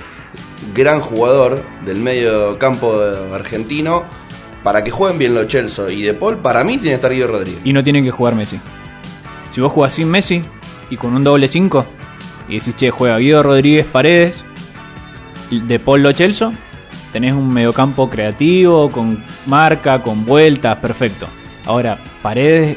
gran 0.74 1.00
jugador 1.00 1.62
del 1.84 1.98
medio 1.98 2.58
campo 2.58 3.00
argentino. 3.32 4.04
Para 4.64 4.84
que 4.84 4.90
jueguen 4.90 5.18
bien 5.18 5.34
los 5.34 5.46
Chelsea 5.46 5.88
y 5.90 6.02
De 6.02 6.12
Paul, 6.14 6.38
para 6.38 6.62
mí 6.64 6.72
tiene 6.72 6.88
que 6.90 6.94
estar 6.96 7.12
Guido 7.12 7.28
Rodríguez. 7.28 7.60
y 7.64 7.72
no 7.72 7.82
tienen 7.84 8.04
que 8.04 8.10
jugar 8.10 8.34
Messi. 8.34 8.58
Si 9.54 9.60
vos 9.60 9.72
jugás 9.72 9.92
sin 9.94 10.08
Messi 10.08 10.42
y 10.90 10.96
con 10.96 11.14
un 11.14 11.24
doble 11.24 11.48
5 11.48 11.84
y 12.48 12.58
decís, 12.58 12.74
che, 12.76 12.90
juega 12.90 13.18
Guido 13.18 13.42
Rodríguez 13.42 13.86
Paredes, 13.86 14.44
de 15.50 15.78
Paul 15.78 16.02
Lo 16.02 16.12
Celso, 16.14 16.52
tenés 17.12 17.34
un 17.34 17.52
mediocampo 17.52 18.08
creativo, 18.08 18.90
con 18.90 19.22
marca, 19.46 20.02
con 20.02 20.24
vueltas, 20.24 20.78
perfecto. 20.78 21.26
Ahora, 21.66 21.98
Paredes 22.22 22.76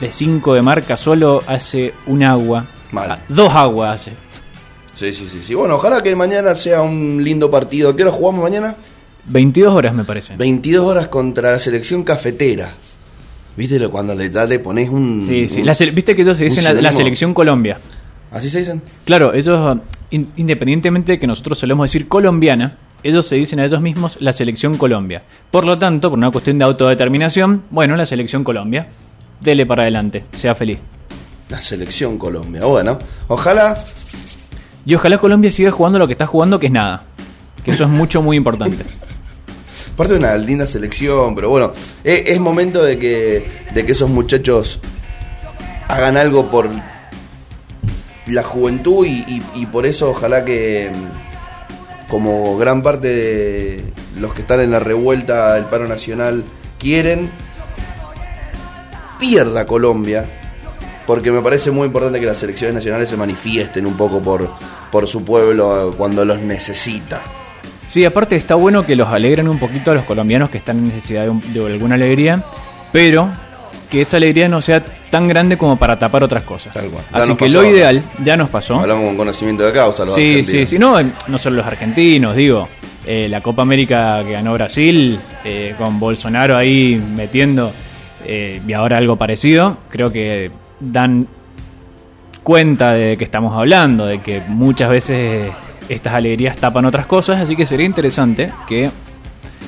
de 0.00 0.12
5 0.12 0.54
de 0.54 0.62
marca 0.62 0.96
solo 0.96 1.40
hace 1.46 1.92
un 2.06 2.22
agua. 2.22 2.64
Mal. 2.92 3.10
Ah, 3.12 3.18
Dos 3.28 3.52
aguas 3.54 4.00
hace. 4.00 4.12
Sí, 4.94 5.12
sí, 5.12 5.28
sí, 5.30 5.42
sí. 5.42 5.54
Bueno, 5.54 5.76
ojalá 5.76 6.02
que 6.02 6.14
mañana 6.14 6.54
sea 6.54 6.82
un 6.82 7.22
lindo 7.22 7.50
partido. 7.50 7.94
¿Qué 7.94 8.02
hora 8.02 8.12
jugamos 8.12 8.42
mañana? 8.42 8.76
22 9.26 9.72
horas 9.74 9.94
me 9.94 10.04
parece. 10.04 10.36
22 10.36 10.84
horas 10.84 11.08
contra 11.08 11.52
la 11.52 11.58
selección 11.58 12.02
cafetera. 12.02 12.68
¿Viste 13.56 13.78
lo- 13.78 13.90
cuando 13.90 14.14
le, 14.14 14.30
ya 14.30 14.44
le 14.46 14.58
pones 14.58 14.88
un. 14.88 15.22
Sí, 15.26 15.48
sí. 15.48 15.60
un- 15.60 15.66
La 15.66 15.74
se- 15.74 15.90
Viste 15.90 16.14
que 16.14 16.22
ellos 16.22 16.36
se 16.36 16.44
dicen 16.44 16.82
la, 16.82 16.92
selección 16.92 17.34
Colombia. 17.34 17.78
¿Así 18.32 18.48
se 18.48 18.58
dicen? 18.58 18.80
Claro, 19.04 19.34
ellos, 19.34 19.78
in- 20.10 20.30
independientemente 20.36 21.12
de 21.12 21.18
que 21.18 21.26
nosotros 21.26 21.58
solemos 21.58 21.84
decir 21.90 22.06
colombiana, 22.08 22.78
ellos 23.02 23.26
se 23.26 23.36
dicen 23.36 23.58
a 23.60 23.64
ellos 23.64 23.80
mismos 23.80 24.18
la 24.20 24.32
selección 24.32 24.76
Colombia. 24.76 25.22
Por 25.50 25.64
lo 25.64 25.78
tanto, 25.78 26.10
por 26.10 26.18
una 26.18 26.30
cuestión 26.30 26.58
de 26.58 26.64
autodeterminación, 26.64 27.62
bueno, 27.70 27.96
la 27.96 28.06
selección 28.06 28.44
Colombia. 28.44 28.86
Dele 29.40 29.64
para 29.66 29.82
adelante, 29.82 30.24
sea 30.32 30.54
feliz. 30.54 30.78
La 31.48 31.60
selección 31.60 32.18
Colombia. 32.18 32.64
Bueno, 32.64 32.98
ojalá. 33.26 33.76
Y 34.86 34.94
ojalá 34.94 35.18
Colombia 35.18 35.50
siga 35.50 35.70
jugando 35.70 35.98
lo 35.98 36.06
que 36.06 36.12
está 36.12 36.26
jugando, 36.26 36.60
que 36.60 36.66
es 36.66 36.72
nada. 36.72 37.02
Que 37.64 37.72
eso 37.72 37.84
es 37.84 37.90
mucho, 37.90 38.22
muy 38.22 38.36
importante. 38.36 38.84
Aparte 40.00 40.14
de 40.14 40.20
una 40.20 40.34
linda 40.38 40.66
selección, 40.66 41.34
pero 41.34 41.50
bueno, 41.50 41.72
es, 42.02 42.22
es 42.24 42.40
momento 42.40 42.82
de 42.82 42.98
que, 42.98 43.46
de 43.74 43.84
que 43.84 43.92
esos 43.92 44.08
muchachos 44.08 44.80
hagan 45.88 46.16
algo 46.16 46.50
por 46.50 46.70
la 48.26 48.42
juventud 48.42 49.04
y, 49.04 49.42
y- 49.54 49.66
por 49.66 49.84
eso 49.84 50.08
ojalá 50.08 50.42
que 50.42 50.88
como 52.08 52.56
gran 52.56 52.82
parte 52.82 53.08
de 53.08 53.84
los 54.18 54.32
que 54.32 54.40
están 54.40 54.60
en 54.60 54.70
la 54.70 54.78
revuelta 54.80 55.52
del 55.56 55.64
paro 55.64 55.86
nacional 55.86 56.44
quieren, 56.78 57.30
pierda 59.18 59.66
Colombia, 59.66 60.24
porque 61.06 61.30
me 61.30 61.42
parece 61.42 61.70
muy 61.72 61.84
importante 61.84 62.18
que 62.20 62.24
las 62.24 62.38
selecciones 62.38 62.74
nacionales 62.74 63.10
se 63.10 63.18
manifiesten 63.18 63.84
un 63.84 63.98
poco 63.98 64.22
por, 64.22 64.48
por 64.90 65.06
su 65.06 65.22
pueblo 65.26 65.94
cuando 65.98 66.24
los 66.24 66.40
necesita. 66.40 67.20
Sí, 67.90 68.04
aparte 68.04 68.36
está 68.36 68.54
bueno 68.54 68.86
que 68.86 68.94
los 68.94 69.08
alegren 69.08 69.48
un 69.48 69.58
poquito 69.58 69.90
a 69.90 69.94
los 69.94 70.04
colombianos 70.04 70.48
que 70.48 70.58
están 70.58 70.78
en 70.78 70.86
necesidad 70.94 71.24
de, 71.24 71.30
un- 71.30 71.52
de 71.52 71.66
alguna 71.66 71.96
alegría, 71.96 72.40
pero 72.92 73.28
que 73.90 74.02
esa 74.02 74.16
alegría 74.18 74.48
no 74.48 74.62
sea 74.62 74.80
tan 75.10 75.26
grande 75.26 75.58
como 75.58 75.76
para 75.76 75.98
tapar 75.98 76.22
otras 76.22 76.44
cosas. 76.44 76.72
Tal 76.72 76.86
cual. 76.88 77.02
Así 77.10 77.34
que 77.34 77.46
pasó. 77.46 77.60
lo 77.62 77.68
ideal, 77.68 78.00
ya 78.22 78.36
nos 78.36 78.48
pasó. 78.48 78.78
Hablamos 78.78 79.06
con 79.06 79.16
conocimiento 79.16 79.64
de 79.66 79.72
causa, 79.72 80.04
los 80.04 80.14
Sí, 80.14 80.44
sí, 80.44 80.66
sí, 80.66 80.78
no, 80.78 80.98
no 81.26 81.36
solo 81.36 81.56
los 81.56 81.66
argentinos, 81.66 82.36
digo, 82.36 82.68
eh, 83.04 83.26
la 83.28 83.40
Copa 83.40 83.62
América 83.62 84.22
que 84.24 84.30
ganó 84.34 84.52
Brasil, 84.54 85.18
eh, 85.44 85.74
con 85.76 85.98
Bolsonaro 85.98 86.56
ahí 86.56 87.02
metiendo, 87.16 87.72
eh, 88.24 88.62
y 88.64 88.72
ahora 88.72 88.98
algo 88.98 89.16
parecido, 89.16 89.78
creo 89.90 90.12
que 90.12 90.52
dan 90.78 91.26
cuenta 92.44 92.92
de 92.92 93.16
que 93.16 93.24
estamos 93.24 93.56
hablando, 93.56 94.06
de 94.06 94.18
que 94.20 94.40
muchas 94.46 94.90
veces 94.90 95.50
estas 95.92 96.14
alegrías 96.14 96.56
tapan 96.56 96.84
otras 96.86 97.06
cosas, 97.06 97.40
así 97.40 97.56
que 97.56 97.66
sería 97.66 97.86
interesante 97.86 98.50
que 98.68 98.90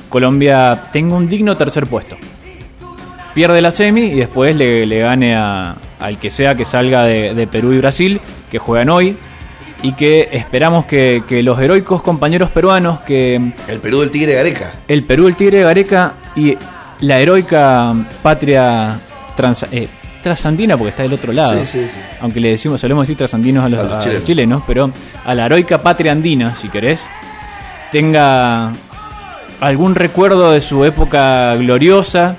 Colombia 0.09 0.85
tenga 0.91 1.15
un 1.15 1.27
digno 1.29 1.55
tercer 1.57 1.87
puesto. 1.87 2.15
Pierde 3.33 3.61
la 3.61 3.71
semi 3.71 4.01
y 4.03 4.15
después 4.15 4.55
le, 4.55 4.85
le 4.85 4.99
gane 4.99 5.35
a- 5.35 5.75
al 5.99 6.17
que 6.19 6.29
sea 6.29 6.55
que 6.55 6.65
salga 6.65 7.03
de, 7.03 7.33
de 7.33 7.47
Perú 7.47 7.73
y 7.73 7.77
Brasil, 7.79 8.21
que 8.51 8.59
juegan 8.59 8.89
hoy, 8.89 9.15
y 9.81 9.93
que 9.93 10.29
esperamos 10.31 10.85
que, 10.85 11.23
que 11.27 11.41
los 11.41 11.59
heroicos 11.59 12.01
compañeros 12.03 12.51
peruanos, 12.51 12.99
que 13.01 13.35
El 13.67 13.79
Perú 13.79 14.01
del 14.01 14.11
Tigre 14.11 14.33
Gareca. 14.35 14.71
el 14.87 15.03
Perú, 15.03 15.27
el 15.27 15.35
Tigre 15.35 15.57
de 15.59 15.63
Gareca 15.63 16.13
y 16.35 16.55
la 17.01 17.19
heroica 17.19 17.93
patria 18.21 18.99
trans- 19.35 19.65
eh, 19.71 19.87
trasandina, 20.23 20.75
porque 20.77 20.89
está 20.89 21.03
del 21.03 21.13
otro 21.13 21.31
lado. 21.31 21.53
Sí, 21.59 21.67
sí, 21.67 21.87
sí. 21.93 21.99
Aunque 22.21 22.39
le 22.39 22.49
decimos, 22.49 22.81
solemos 22.81 23.03
decir 23.07 23.17
trasandinos 23.17 23.63
a 23.65 23.69
los, 23.69 23.79
A 23.79 23.83
los 23.83 23.91
a 23.91 23.95
los 23.95 24.03
chilenos. 24.03 24.23
chilenos, 24.25 24.63
pero 24.65 24.91
a 25.25 25.35
la 25.35 25.45
heroica 25.45 25.77
patria 25.83 26.11
andina, 26.13 26.55
si 26.55 26.69
querés, 26.69 27.01
tenga 27.91 28.71
algún 29.59 29.95
recuerdo 29.95 30.51
de 30.51 30.61
su 30.61 30.83
época 30.85 31.55
gloriosa, 31.55 32.37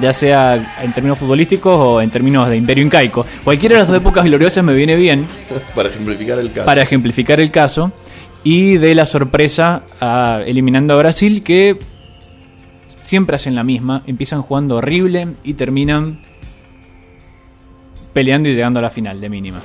ya 0.00 0.14
sea 0.14 0.76
en 0.82 0.92
términos 0.92 1.18
futbolísticos 1.18 1.76
o 1.76 2.00
en 2.00 2.10
términos 2.10 2.48
de 2.48 2.56
imperio 2.56 2.84
incaico. 2.84 3.26
Cualquiera 3.44 3.74
de 3.74 3.80
las 3.80 3.88
dos 3.88 3.96
épocas 3.96 4.24
gloriosas 4.24 4.64
me 4.64 4.74
viene 4.74 4.96
bien 4.96 5.26
Para 5.74 5.88
ejemplificar 5.88 6.38
el 6.38 6.52
caso. 6.52 6.66
para 6.66 6.82
ejemplificar 6.82 7.40
el 7.40 7.50
caso 7.50 7.92
y 8.42 8.78
de 8.78 8.94
la 8.94 9.04
sorpresa 9.04 9.82
a- 10.00 10.40
eliminando 10.46 10.94
a 10.94 10.96
Brasil 10.96 11.42
que 11.42 11.78
siempre 13.02 13.36
hacen 13.36 13.54
la 13.54 13.64
misma, 13.64 14.02
empiezan 14.06 14.42
jugando 14.42 14.76
horrible 14.76 15.28
y 15.44 15.54
terminan 15.54 16.20
peleando 18.12 18.48
y 18.48 18.54
llegando 18.54 18.78
a 18.78 18.82
la 18.82 18.90
final 18.90 19.20
de 19.20 19.28
mínima. 19.28 19.58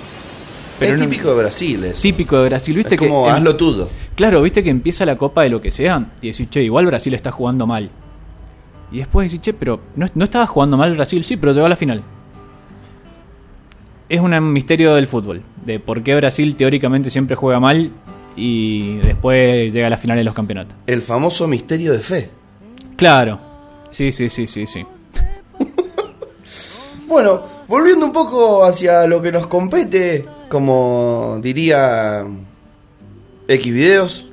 es 0.79 0.91
no- 0.93 0.99
típico 0.99 1.29
de 1.29 1.35
Brasil 1.35 1.83
eso. 1.85 2.01
típico 2.01 2.37
de 2.41 2.49
Brasil, 2.49 2.75
viste 2.75 2.95
es 2.95 3.01
que 3.01 3.07
como 3.07 3.29
hazlo 3.29 3.55
tuyo. 3.55 3.87
Claro, 4.15 4.41
viste 4.41 4.63
que 4.63 4.69
empieza 4.69 5.05
la 5.05 5.17
copa 5.17 5.43
de 5.43 5.49
lo 5.49 5.61
que 5.61 5.71
sea 5.71 6.05
y 6.21 6.31
decís, 6.31 6.49
che, 6.49 6.61
igual 6.63 6.85
Brasil 6.85 7.13
está 7.13 7.31
jugando 7.31 7.65
mal. 7.67 7.89
Y 8.91 8.97
después 8.99 9.29
decís, 9.31 9.41
che, 9.43 9.53
pero 9.53 9.79
no, 9.95 10.05
no 10.15 10.23
estaba 10.25 10.45
jugando 10.47 10.77
mal 10.77 10.93
Brasil, 10.93 11.23
sí, 11.23 11.37
pero 11.37 11.51
llegó 11.53 11.65
a 11.65 11.69
la 11.69 11.75
final. 11.75 12.03
Es 14.07 14.19
un 14.21 14.53
misterio 14.53 14.93
del 14.95 15.07
fútbol, 15.07 15.41
de 15.65 15.79
por 15.79 16.03
qué 16.03 16.13
Brasil 16.15 16.55
teóricamente 16.55 17.09
siempre 17.09 17.35
juega 17.35 17.59
mal 17.59 17.91
y 18.35 18.97
después 18.97 19.73
llega 19.73 19.87
a 19.87 19.89
la 19.89 19.97
final 19.97 20.17
de 20.17 20.23
los 20.23 20.33
campeonatos. 20.35 20.75
El 20.85 21.01
famoso 21.01 21.47
misterio 21.47 21.91
de 21.93 21.99
fe. 21.99 22.29
Claro, 22.97 23.39
sí, 23.89 24.11
sí, 24.11 24.29
sí, 24.29 24.45
sí, 24.45 24.67
sí. 24.67 24.85
Bueno, 27.07 27.43
volviendo 27.67 28.05
un 28.05 28.13
poco 28.13 28.63
hacia 28.63 29.05
lo 29.07 29.21
que 29.21 29.31
nos 29.31 29.47
compete, 29.47 30.25
como 30.49 31.39
diría 31.41 32.25
X 33.47 33.73
videos. 33.73 34.27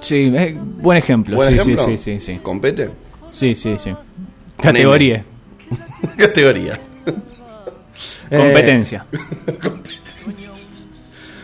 Sí, 0.00 0.30
eh, 0.34 0.56
buen 0.58 0.98
ejemplo, 0.98 1.36
¿Buen 1.36 1.48
sí, 1.48 1.60
ejemplo? 1.60 1.84
sí, 1.86 1.98
sí, 1.98 2.18
sí, 2.18 2.20
sí. 2.20 2.40
¿Compete? 2.42 2.90
Sí, 3.30 3.54
sí, 3.54 3.76
sí. 3.78 3.94
Categoría, 4.60 5.24
Categoría. 6.16 6.80
Eh, 8.30 8.38
competencia. 8.38 9.06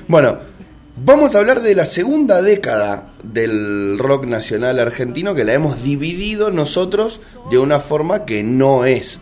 Bueno, 0.08 0.38
vamos 0.96 1.36
a 1.36 1.38
hablar 1.38 1.60
de 1.60 1.76
la 1.76 1.86
segunda 1.86 2.42
década 2.42 3.12
del 3.22 3.96
rock 3.96 4.26
nacional 4.26 4.80
argentino 4.80 5.36
que 5.36 5.44
la 5.44 5.54
hemos 5.54 5.84
dividido 5.84 6.50
nosotros 6.50 7.20
de 7.48 7.58
una 7.58 7.78
forma 7.78 8.24
que 8.24 8.42
no 8.42 8.84
es 8.86 9.20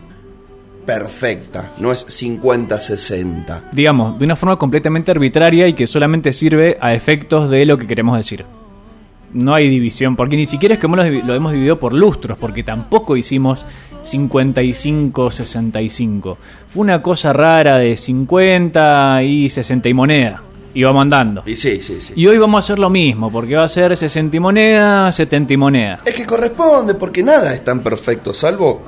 perfecta, 0.93 1.73
no 1.77 1.91
es 1.91 2.03
50-60. 2.07 3.61
digamos, 3.71 4.17
de 4.17 4.25
una 4.25 4.35
forma 4.35 4.55
completamente 4.55 5.11
arbitraria 5.11 5.67
y 5.67 5.73
que 5.73 5.85
solamente 5.85 6.33
sirve 6.33 6.79
a 6.81 6.95
efectos 6.95 7.47
de 7.51 7.63
lo 7.67 7.77
que 7.77 7.85
queremos 7.85 8.17
decir. 8.17 8.43
No 9.31 9.53
hay 9.53 9.69
división, 9.69 10.15
porque 10.15 10.35
ni 10.35 10.47
siquiera 10.47 10.73
es 10.73 10.79
que 10.79 10.87
hemos- 10.87 11.05
lo 11.23 11.35
hemos 11.35 11.51
dividido 11.51 11.77
por 11.79 11.93
lustros, 11.93 12.39
porque 12.39 12.63
tampoco 12.63 13.15
hicimos 13.15 13.67
55-65. 14.03 16.37
Fue 16.73 16.81
una 16.81 17.03
cosa 17.03 17.33
rara 17.33 17.77
de 17.77 17.95
50 17.95 19.21
y 19.21 19.47
60 19.49 19.89
y 19.89 19.93
moneda. 19.93 20.41
Y 20.73 20.81
vamos 20.83 21.03
andando. 21.03 21.43
Y 21.45 21.55
sí, 21.55 21.83
sí, 21.83 22.01
sí. 22.01 22.13
Y 22.15 22.25
hoy 22.25 22.39
vamos 22.39 22.57
a 22.57 22.61
hacer 22.65 22.79
lo 22.79 22.89
mismo, 22.89 23.31
porque 23.31 23.55
va 23.55 23.65
a 23.65 23.69
ser 23.69 23.95
60 23.95 24.37
y 24.37 24.39
moneda, 24.39 25.11
70 25.11 25.53
y 25.53 25.57
moneda. 25.57 25.99
Es 26.03 26.15
que 26.15 26.25
corresponde, 26.25 26.95
porque 26.95 27.21
nada 27.21 27.53
es 27.53 27.63
tan 27.63 27.81
perfecto, 27.81 28.33
salvo 28.33 28.81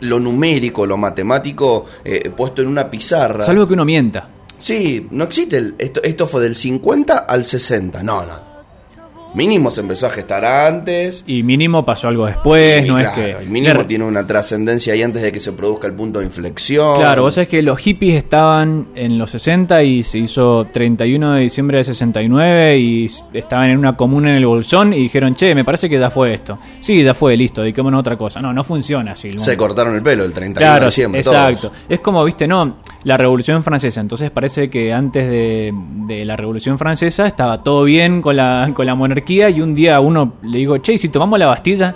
lo 0.00 0.20
numérico, 0.20 0.86
lo 0.86 0.96
matemático 0.96 1.86
eh, 2.04 2.30
puesto 2.30 2.62
en 2.62 2.68
una 2.68 2.90
pizarra. 2.90 3.42
Salvo 3.42 3.66
que 3.66 3.74
uno 3.74 3.84
mienta. 3.84 4.28
Sí, 4.58 5.06
no 5.10 5.24
existe 5.24 5.56
el, 5.56 5.74
esto, 5.78 6.02
esto 6.02 6.26
fue 6.26 6.42
del 6.42 6.56
50 6.56 7.18
al 7.18 7.44
60. 7.44 8.02
No, 8.02 8.22
no. 8.22 8.47
Mínimo 9.34 9.70
se 9.70 9.82
empezó 9.82 10.06
a 10.06 10.10
gestar 10.10 10.44
antes. 10.44 11.22
Y 11.26 11.42
mínimo 11.42 11.84
pasó 11.84 12.08
algo 12.08 12.26
después, 12.26 12.84
Y 12.84 12.88
no 12.88 12.96
claro, 12.96 13.22
es 13.22 13.36
que... 13.38 13.46
mínimo 13.50 13.80
de- 13.80 13.84
tiene 13.84 14.04
una 14.04 14.26
trascendencia 14.26 14.94
ahí 14.94 15.02
antes 15.02 15.22
de 15.22 15.30
que 15.30 15.38
se 15.38 15.52
produzca 15.52 15.86
el 15.86 15.92
punto 15.94 16.18
de 16.20 16.24
inflexión. 16.24 16.96
Claro, 16.98 17.22
vos 17.22 17.34
sabés 17.34 17.48
que 17.48 17.60
los 17.62 17.78
hippies 17.78 18.16
estaban 18.16 18.88
en 18.94 19.18
los 19.18 19.30
60 19.30 19.82
y 19.82 20.02
se 20.02 20.18
hizo 20.18 20.66
31 20.72 21.32
de 21.34 21.40
diciembre 21.42 21.78
de 21.78 21.84
69 21.84 22.78
y 22.78 23.06
estaban 23.34 23.70
en 23.70 23.78
una 23.78 23.92
comuna 23.92 24.30
en 24.30 24.36
el 24.38 24.46
Bolsón 24.46 24.92
y 24.94 25.02
dijeron, 25.02 25.34
che, 25.34 25.54
me 25.54 25.64
parece 25.64 25.88
que 25.90 25.98
ya 26.00 26.10
fue 26.10 26.32
esto. 26.34 26.58
Sí, 26.80 27.02
ya 27.04 27.12
fue, 27.14 27.36
listo, 27.36 27.60
dediquémonos 27.60 27.98
a 27.98 28.00
otra 28.00 28.16
cosa. 28.16 28.40
No, 28.40 28.52
no 28.54 28.64
funciona 28.64 29.12
así. 29.12 29.30
Se 29.36 29.56
cortaron 29.58 29.94
el 29.94 30.02
pelo 30.02 30.24
el 30.24 30.32
31 30.32 30.58
de 30.58 30.64
Claro, 30.64 30.86
diciembre. 30.86 31.20
exacto. 31.20 31.68
todos. 31.68 31.72
Es 31.88 32.00
como, 32.00 32.24
viste, 32.24 32.46
no, 32.48 32.78
la 33.04 33.16
Revolución 33.18 33.62
Francesa. 33.62 34.00
Entonces 34.00 34.30
parece 34.30 34.70
que 34.70 34.92
antes 34.92 35.28
de, 35.28 35.72
de 36.06 36.24
la 36.24 36.34
Revolución 36.36 36.78
Francesa 36.78 37.26
estaba 37.26 37.62
todo 37.62 37.84
bien 37.84 38.22
con 38.22 38.34
la, 38.36 38.70
con 38.74 38.86
la 38.86 38.94
monarquía 38.94 39.17
y 39.26 39.60
un 39.60 39.74
día 39.74 39.96
a 39.96 40.00
uno 40.00 40.34
le 40.42 40.58
digo, 40.58 40.78
che, 40.78 40.94
¿y 40.94 40.98
si 40.98 41.08
tomamos 41.08 41.38
la 41.38 41.46
Bastilla, 41.46 41.94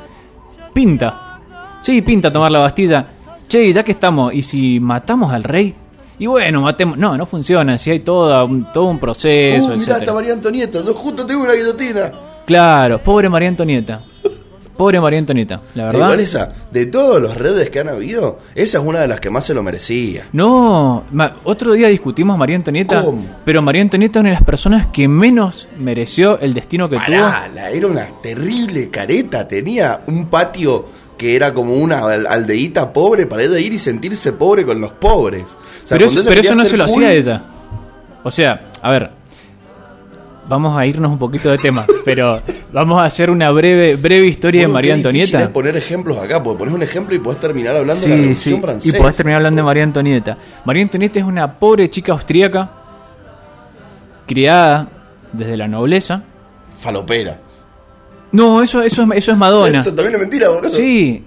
pinta. 0.72 1.40
Sí, 1.82 2.02
pinta 2.02 2.32
tomar 2.32 2.50
la 2.50 2.60
Bastilla. 2.60 3.06
Che, 3.48 3.72
ya 3.72 3.82
que 3.82 3.92
estamos, 3.92 4.32
¿y 4.32 4.42
si 4.42 4.80
matamos 4.80 5.32
al 5.32 5.44
rey? 5.44 5.74
Y 6.18 6.26
bueno, 6.26 6.60
matemos. 6.60 6.96
No, 6.98 7.16
no 7.16 7.26
funciona. 7.26 7.76
Si 7.78 7.90
hay 7.90 8.00
todo 8.00 8.44
un, 8.46 8.70
todo 8.72 8.84
un 8.84 8.98
proceso. 8.98 9.56
Uh, 9.56 9.70
mirá, 9.70 9.74
etcétera. 9.74 9.98
está 9.98 10.14
María 10.14 10.32
Antonieta. 10.32 10.84
Yo 10.84 10.94
justo 10.94 11.26
tengo 11.26 11.42
una 11.42 11.54
guillotina. 11.54 12.12
Claro, 12.46 12.98
pobre 12.98 13.28
María 13.28 13.48
Antonieta. 13.48 14.02
Pobre 14.82 15.00
María 15.00 15.20
Antonieta, 15.20 15.60
la 15.76 15.84
verdad. 15.84 16.00
Igual 16.00 16.18
esa, 16.20 16.52
de 16.72 16.86
todos 16.86 17.22
los 17.22 17.36
redes 17.38 17.70
que 17.70 17.78
han 17.78 17.88
habido, 17.88 18.40
esa 18.56 18.78
es 18.78 18.84
una 18.84 18.98
de 18.98 19.06
las 19.06 19.20
que 19.20 19.30
más 19.30 19.46
se 19.46 19.54
lo 19.54 19.62
merecía. 19.62 20.24
No, 20.32 21.04
otro 21.44 21.74
día 21.74 21.86
discutimos 21.86 22.36
María 22.36 22.56
Antonieta, 22.56 23.00
¿Cómo? 23.00 23.24
pero 23.44 23.62
María 23.62 23.80
Antonieta 23.82 24.18
es 24.18 24.20
una 24.22 24.30
de 24.30 24.34
las 24.34 24.42
personas 24.42 24.88
que 24.92 25.06
menos 25.06 25.68
mereció 25.78 26.40
el 26.40 26.52
destino 26.52 26.88
que 26.90 26.96
Pará, 26.96 27.48
la- 27.54 27.70
era 27.70 27.86
una 27.86 28.08
terrible 28.20 28.90
careta. 28.90 29.46
Tenía 29.46 30.00
un 30.08 30.26
patio 30.26 30.84
que 31.16 31.36
era 31.36 31.54
como 31.54 31.74
una 31.74 32.00
al- 32.00 32.26
aldeíta 32.26 32.92
pobre 32.92 33.26
para 33.26 33.44
ella 33.44 33.60
ir 33.60 33.72
y 33.72 33.78
sentirse 33.78 34.32
pobre 34.32 34.64
con 34.66 34.80
los 34.80 34.90
pobres. 34.94 35.44
O 35.44 35.46
tuvo. 35.46 35.58
sea, 35.84 35.98
Pero, 35.98 36.10
eso, 36.10 36.22
pero 36.28 36.54
no 36.56 36.64
se 36.64 36.76
lo 36.76 36.86
cool, 36.86 36.94
hacía 37.04 37.12
ella. 37.12 37.42
O 38.24 38.30
sea, 38.32 38.68
a 38.82 38.90
ver, 38.90 39.10
vamos 40.52 40.78
a 40.78 40.86
irnos 40.86 41.10
un 41.10 41.18
poquito 41.18 41.50
de 41.50 41.58
tema, 41.58 41.84
pero 42.04 42.40
vamos 42.72 43.00
a 43.00 43.04
hacer 43.04 43.30
una 43.30 43.50
breve 43.50 43.96
breve 43.96 44.26
historia 44.26 44.62
de 44.62 44.68
María 44.68 44.92
qué 44.92 44.98
Antonieta. 44.98 45.40
es 45.40 45.48
poner 45.48 45.76
ejemplos 45.76 46.18
acá, 46.18 46.42
porque 46.42 46.58
pones 46.58 46.74
un 46.74 46.82
ejemplo 46.82 47.14
y 47.14 47.18
podés 47.18 47.40
terminar 47.40 47.74
hablando 47.76 48.02
de 48.02 48.08
la 48.08 48.14
Sí, 48.14 48.20
Revolución 48.20 48.54
sí, 48.54 48.58
y 48.58 48.60
Francesa. 48.60 48.98
podés 48.98 49.16
terminar 49.16 49.38
hablando 49.38 49.56
de 49.60 49.64
María 49.64 49.82
Antonieta. 49.84 50.36
María 50.64 50.82
Antonieta 50.82 51.18
es 51.18 51.24
una 51.24 51.52
pobre 51.58 51.88
chica 51.90 52.12
austríaca, 52.12 52.70
criada 54.26 54.88
desde 55.32 55.56
la 55.56 55.68
nobleza. 55.68 56.22
Falopera. 56.78 57.38
No, 58.32 58.62
eso, 58.62 58.82
eso, 58.82 59.02
es, 59.02 59.08
eso 59.14 59.32
es 59.32 59.38
Madonna. 59.38 59.80
Eso 59.80 59.94
también 59.94 60.14
es 60.14 60.20
mentira, 60.20 60.48
boludo. 60.48 60.70
Sí. 60.70 61.22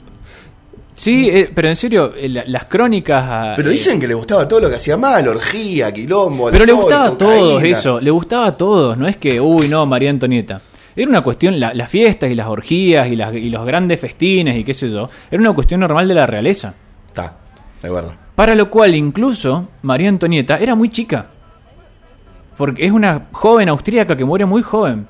Sí, 0.95 1.29
eh, 1.29 1.51
pero 1.53 1.67
en 1.67 1.75
serio, 1.75 2.13
eh, 2.15 2.29
la- 2.29 2.45
las 2.47 2.65
crónicas... 2.65 3.53
Pero 3.57 3.69
eh, 3.69 3.73
dicen 3.73 3.99
que 3.99 4.07
le 4.07 4.13
gustaba 4.13 4.47
todo 4.47 4.61
lo 4.61 4.69
que 4.69 4.75
hacía 4.77 4.95
mal, 4.95 5.27
orgía, 5.27 5.91
quilombo, 5.93 6.49
Pero 6.49 6.65
le 6.65 6.71
alcohol, 6.71 6.83
gustaba 6.85 7.07
a 7.07 7.17
todos 7.17 7.53
cocaína. 7.55 7.77
eso, 7.77 7.99
le 7.99 8.11
gustaba 8.11 8.47
a 8.47 8.57
todos, 8.57 8.97
no 8.97 9.05
es 9.07 9.17
que, 9.17 9.39
uy, 9.41 9.67
no, 9.67 9.85
María 9.85 10.09
Antonieta. 10.09 10.61
Era 10.95 11.09
una 11.09 11.19
cuestión, 11.21 11.59
la- 11.59 11.73
las 11.73 11.89
fiestas 11.89 12.31
y 12.31 12.35
las 12.35 12.47
orgías 12.47 13.07
y, 13.09 13.17
las- 13.17 13.33
y 13.35 13.49
los 13.49 13.65
grandes 13.65 13.99
festines 13.99 14.55
y 14.57 14.63
qué 14.63 14.73
sé 14.73 14.89
yo, 14.89 15.09
era 15.29 15.41
una 15.41 15.51
cuestión 15.53 15.81
normal 15.81 16.07
de 16.07 16.13
la 16.15 16.25
realeza. 16.25 16.73
Está, 17.07 17.35
de 17.81 17.87
acuerdo. 17.89 18.13
Para 18.33 18.55
lo 18.55 18.69
cual 18.69 18.95
incluso 18.95 19.67
María 19.81 20.07
Antonieta 20.09 20.57
era 20.57 20.75
muy 20.75 20.87
chica. 20.89 21.27
Porque 22.57 22.85
es 22.85 22.91
una 22.93 23.27
joven 23.33 23.67
austríaca 23.67 24.15
que 24.15 24.23
muere 24.23 24.45
muy 24.45 24.61
joven. 24.61 25.07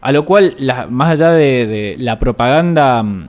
A 0.00 0.12
lo 0.12 0.24
cual, 0.24 0.54
la- 0.58 0.86
más 0.86 1.10
allá 1.10 1.30
de, 1.32 1.66
de 1.66 1.96
la 1.98 2.18
propaganda 2.18 3.02
mm, 3.02 3.28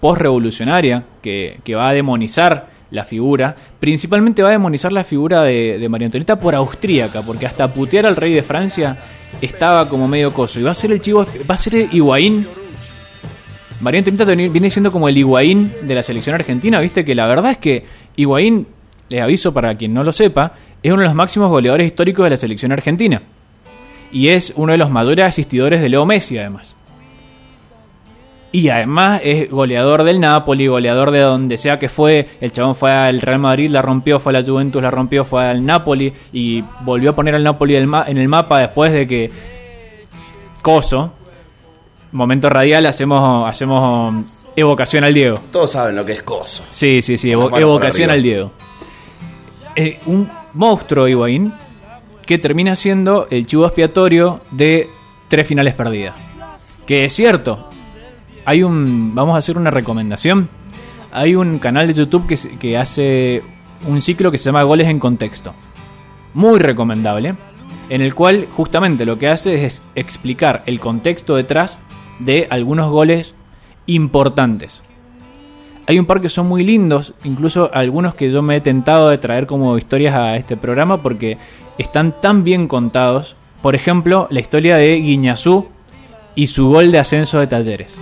post-revolucionaria 0.00 1.04
que, 1.22 1.60
que 1.64 1.74
va 1.74 1.88
a 1.88 1.92
demonizar 1.92 2.68
la 2.90 3.04
figura, 3.04 3.54
principalmente 3.78 4.42
va 4.42 4.48
a 4.48 4.52
demonizar 4.52 4.92
la 4.92 5.04
figura 5.04 5.42
de, 5.44 5.78
de 5.78 5.88
María 5.88 6.06
Antonieta 6.06 6.40
por 6.40 6.54
austríaca, 6.54 7.22
porque 7.22 7.46
hasta 7.46 7.72
putear 7.72 8.06
al 8.06 8.16
rey 8.16 8.32
de 8.32 8.42
Francia 8.42 8.96
estaba 9.40 9.88
como 9.88 10.08
medio 10.08 10.32
coso. 10.32 10.58
Y 10.58 10.64
va 10.64 10.72
a 10.72 10.74
ser 10.74 10.90
el 10.90 11.00
chivo, 11.00 11.24
va 11.48 11.54
a 11.54 11.58
ser 11.58 11.76
el 11.76 11.88
Higuaín 11.92 12.46
María 13.80 14.00
Antonieta 14.00 14.24
viene 14.34 14.68
siendo 14.68 14.92
como 14.92 15.08
el 15.08 15.16
Higuaín 15.16 15.72
de 15.82 15.94
la 15.94 16.02
selección 16.02 16.34
argentina, 16.34 16.80
viste 16.80 17.02
que 17.02 17.14
la 17.14 17.26
verdad 17.26 17.52
es 17.52 17.58
que 17.58 17.84
Higuaín, 18.14 18.66
les 19.08 19.22
aviso 19.22 19.54
para 19.54 19.74
quien 19.74 19.94
no 19.94 20.04
lo 20.04 20.12
sepa, 20.12 20.52
es 20.82 20.92
uno 20.92 21.00
de 21.00 21.08
los 21.08 21.14
máximos 21.14 21.48
goleadores 21.48 21.86
históricos 21.86 22.24
de 22.24 22.30
la 22.30 22.36
selección 22.36 22.72
argentina. 22.72 23.22
Y 24.12 24.28
es 24.28 24.52
uno 24.56 24.72
de 24.72 24.78
los 24.78 24.90
mayores 24.90 25.24
asistidores 25.24 25.80
de 25.80 25.88
Leo 25.88 26.04
Messi, 26.04 26.36
además. 26.36 26.74
Y 28.52 28.68
además 28.68 29.20
es 29.22 29.48
goleador 29.48 30.02
del 30.02 30.18
Napoli, 30.18 30.66
goleador 30.66 31.12
de 31.12 31.20
donde 31.20 31.56
sea 31.56 31.78
que 31.78 31.88
fue. 31.88 32.26
El 32.40 32.50
chabón 32.50 32.74
fue 32.74 32.90
al 32.90 33.20
Real 33.20 33.38
Madrid, 33.38 33.70
la 33.70 33.80
rompió, 33.80 34.18
fue 34.18 34.32
a 34.36 34.40
la 34.40 34.44
Juventus, 34.46 34.82
la 34.82 34.90
rompió, 34.90 35.24
fue 35.24 35.44
al 35.46 35.64
Napoli 35.64 36.12
y 36.32 36.62
volvió 36.80 37.10
a 37.10 37.12
poner 37.14 37.36
al 37.36 37.44
Napoli 37.44 37.76
en 37.76 38.18
el 38.18 38.28
mapa 38.28 38.58
después 38.58 38.92
de 38.92 39.06
que 39.06 39.30
Coso, 40.62 41.12
momento 42.12 42.50
radial, 42.50 42.84
hacemos, 42.86 43.48
hacemos 43.48 44.26
evocación 44.56 45.04
al 45.04 45.14
Diego. 45.14 45.36
Todos 45.50 45.72
saben 45.72 45.96
lo 45.96 46.04
que 46.04 46.12
es 46.12 46.22
coso. 46.22 46.64
Sí, 46.70 47.00
sí, 47.00 47.16
sí, 47.16 47.30
evo- 47.30 47.56
evocación 47.58 48.10
al 48.10 48.22
Diego. 48.22 48.50
Eh, 49.76 50.00
un 50.06 50.28
monstruo 50.54 51.08
Higuaín 51.08 51.54
que 52.26 52.36
termina 52.38 52.76
siendo 52.76 53.26
el 53.30 53.46
chivo 53.46 53.64
expiatorio 53.64 54.40
de 54.50 54.86
tres 55.28 55.46
finales 55.46 55.74
perdidas. 55.74 56.18
Que 56.86 57.04
es 57.06 57.12
cierto, 57.14 57.69
hay 58.44 58.62
un. 58.62 59.14
Vamos 59.14 59.34
a 59.34 59.38
hacer 59.38 59.56
una 59.56 59.70
recomendación. 59.70 60.48
Hay 61.12 61.34
un 61.34 61.58
canal 61.58 61.86
de 61.86 61.94
YouTube 61.94 62.26
que, 62.26 62.36
que 62.58 62.76
hace 62.76 63.42
un 63.86 64.00
ciclo 64.00 64.30
que 64.30 64.38
se 64.38 64.46
llama 64.46 64.62
Goles 64.62 64.88
en 64.88 64.98
Contexto. 64.98 65.54
Muy 66.34 66.58
recomendable. 66.58 67.34
En 67.88 68.02
el 68.02 68.14
cual 68.14 68.46
justamente 68.54 69.04
lo 69.04 69.18
que 69.18 69.28
hace 69.28 69.66
es 69.66 69.82
explicar 69.96 70.62
el 70.66 70.78
contexto 70.78 71.34
detrás 71.34 71.80
de 72.20 72.46
algunos 72.48 72.88
goles 72.90 73.34
importantes. 73.86 74.82
Hay 75.88 75.98
un 75.98 76.06
par 76.06 76.20
que 76.20 76.28
son 76.28 76.46
muy 76.46 76.62
lindos, 76.62 77.14
incluso 77.24 77.68
algunos 77.74 78.14
que 78.14 78.30
yo 78.30 78.42
me 78.42 78.56
he 78.56 78.60
tentado 78.60 79.08
de 79.08 79.18
traer 79.18 79.48
como 79.48 79.76
historias 79.76 80.14
a 80.14 80.36
este 80.36 80.56
programa 80.56 81.02
porque 81.02 81.36
están 81.78 82.20
tan 82.20 82.44
bien 82.44 82.68
contados. 82.68 83.36
Por 83.60 83.74
ejemplo, 83.74 84.28
la 84.30 84.38
historia 84.38 84.76
de 84.76 84.94
Guiñazú 85.00 85.66
y 86.36 86.46
su 86.46 86.68
gol 86.68 86.92
de 86.92 87.00
ascenso 87.00 87.40
de 87.40 87.48
Talleres. 87.48 87.98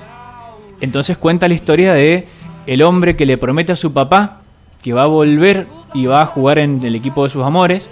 Entonces 0.80 1.16
cuenta 1.16 1.48
la 1.48 1.54
historia 1.54 1.94
de 1.94 2.26
el 2.66 2.82
hombre 2.82 3.16
que 3.16 3.26
le 3.26 3.38
promete 3.38 3.72
a 3.72 3.76
su 3.76 3.92
papá 3.92 4.42
que 4.82 4.92
va 4.92 5.02
a 5.02 5.06
volver 5.06 5.66
y 5.94 6.06
va 6.06 6.22
a 6.22 6.26
jugar 6.26 6.58
en 6.58 6.84
el 6.84 6.94
equipo 6.94 7.24
de 7.24 7.30
sus 7.30 7.42
amores 7.42 7.88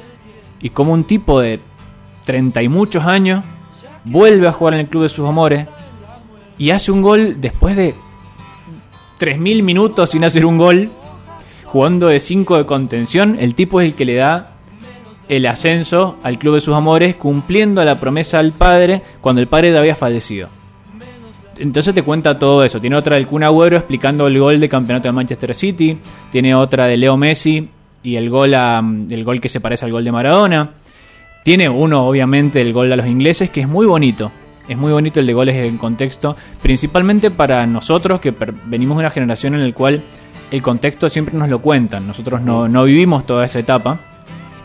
y 0.60 0.70
como 0.70 0.92
un 0.92 1.04
tipo 1.04 1.40
de 1.40 1.60
treinta 2.24 2.62
y 2.62 2.68
muchos 2.68 3.04
años 3.04 3.44
vuelve 4.04 4.48
a 4.48 4.52
jugar 4.52 4.74
en 4.74 4.80
el 4.80 4.88
club 4.88 5.02
de 5.02 5.08
sus 5.08 5.28
amores 5.28 5.66
y 6.58 6.70
hace 6.70 6.92
un 6.92 7.02
gol 7.02 7.40
después 7.40 7.76
de 7.76 7.94
3.000 9.18 9.62
minutos 9.62 10.10
sin 10.10 10.24
hacer 10.24 10.44
un 10.44 10.58
gol, 10.58 10.90
jugando 11.64 12.08
de 12.08 12.20
5 12.20 12.58
de 12.58 12.66
contención. 12.66 13.36
El 13.38 13.54
tipo 13.54 13.80
es 13.80 13.88
el 13.88 13.94
que 13.94 14.04
le 14.04 14.14
da 14.14 14.52
el 15.28 15.46
ascenso 15.46 16.16
al 16.22 16.38
club 16.38 16.54
de 16.54 16.60
sus 16.60 16.74
amores, 16.74 17.16
cumpliendo 17.16 17.84
la 17.84 17.98
promesa 17.98 18.38
al 18.38 18.52
padre 18.52 19.02
cuando 19.20 19.40
el 19.40 19.48
padre 19.48 19.76
había 19.76 19.96
fallecido. 19.96 20.48
Entonces 21.58 21.94
te 21.94 22.02
cuenta 22.02 22.38
todo 22.38 22.62
eso. 22.64 22.80
Tiene 22.80 22.96
otra 22.96 23.16
del 23.16 23.26
Kun 23.26 23.42
Agüero 23.42 23.76
explicando 23.76 24.26
el 24.26 24.38
gol 24.38 24.60
de 24.60 24.68
campeonato 24.68 25.08
de 25.08 25.12
Manchester 25.12 25.54
City. 25.54 25.98
Tiene 26.30 26.54
otra 26.54 26.86
de 26.86 26.96
Leo 26.96 27.16
Messi 27.16 27.68
y 28.02 28.16
el 28.16 28.28
gol, 28.30 28.54
a- 28.54 28.82
el 29.10 29.24
gol 29.24 29.40
que 29.40 29.48
se 29.48 29.60
parece 29.60 29.84
al 29.84 29.92
gol 29.92 30.04
de 30.04 30.12
Maradona. 30.12 30.70
Tiene 31.44 31.68
uno, 31.68 32.06
obviamente, 32.06 32.60
el 32.60 32.72
gol 32.72 32.92
a 32.92 32.96
los 32.96 33.06
ingleses, 33.06 33.50
que 33.50 33.60
es 33.62 33.68
muy 33.68 33.86
bonito. 33.86 34.32
Es 34.68 34.76
muy 34.76 34.90
bonito 34.92 35.20
el 35.20 35.26
de 35.26 35.32
goles 35.32 35.64
en 35.64 35.78
contexto, 35.78 36.34
principalmente 36.60 37.30
para 37.30 37.64
nosotros 37.66 38.20
que 38.20 38.34
venimos 38.66 38.96
de 38.96 39.00
una 39.04 39.10
generación 39.10 39.54
en 39.54 39.64
la 39.66 39.72
cual 39.72 40.02
el 40.50 40.60
contexto 40.62 41.08
siempre 41.08 41.36
nos 41.38 41.48
lo 41.48 41.60
cuentan. 41.60 42.06
Nosotros 42.06 42.40
no, 42.42 42.68
no 42.68 42.82
vivimos 42.84 43.24
toda 43.26 43.44
esa 43.44 43.60
etapa. 43.60 44.00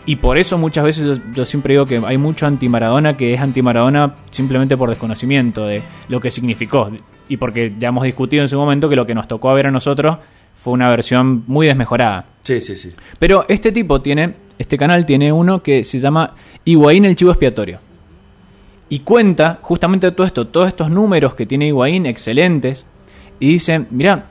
Y 0.06 0.16
por 0.16 0.38
eso 0.38 0.58
muchas 0.58 0.84
veces 0.84 1.06
yo, 1.06 1.24
yo 1.34 1.46
siempre 1.46 1.74
digo 1.74 1.86
que 1.86 2.02
hay 2.04 2.18
mucho 2.18 2.48
anti-Maradona 2.48 3.16
que 3.18 3.34
es 3.34 3.40
anti-Maradona 3.40 4.16
simplemente 4.32 4.76
por 4.76 4.90
desconocimiento 4.90 5.66
de 5.66 5.84
lo 6.10 6.20
que 6.20 6.32
significó. 6.32 6.90
Y 7.28 7.38
porque 7.38 7.74
ya 7.80 7.90
hemos 7.90 8.04
discutido 8.04 8.42
en 8.42 8.48
su 8.48 8.58
momento 8.58 8.90
que 8.90 8.96
lo 8.96 9.06
que 9.06 9.16
nos 9.16 9.28
tocó 9.28 9.54
ver 9.54 9.68
a 9.68 9.72
nosotros 9.72 10.18
fue 10.58 10.74
una 10.74 10.90
versión 10.90 11.44
muy 11.48 11.68
desmejorada. 11.68 12.26
Sí, 12.44 12.62
sí, 12.62 12.76
sí. 12.76 12.90
Pero 13.20 13.46
este 13.48 13.72
tipo 13.72 14.02
tiene, 14.02 14.36
este 14.58 14.78
canal 14.78 15.06
tiene 15.06 15.32
uno 15.32 15.64
que 15.64 15.84
se 15.84 16.00
llama 16.00 16.36
Higuaín 16.66 17.06
el 17.06 17.16
Chivo 17.16 17.32
Expiatorio. 17.32 17.80
Y 18.90 19.00
cuenta 19.00 19.60
justamente 19.62 20.12
todo 20.12 20.28
esto, 20.28 20.48
todos 20.48 20.68
estos 20.68 20.92
números 20.92 21.34
que 21.34 21.46
tiene 21.46 21.68
Higuaín, 21.68 22.06
excelentes. 22.06 22.86
Y 23.40 23.54
dice, 23.54 23.86
mira, 23.90 24.26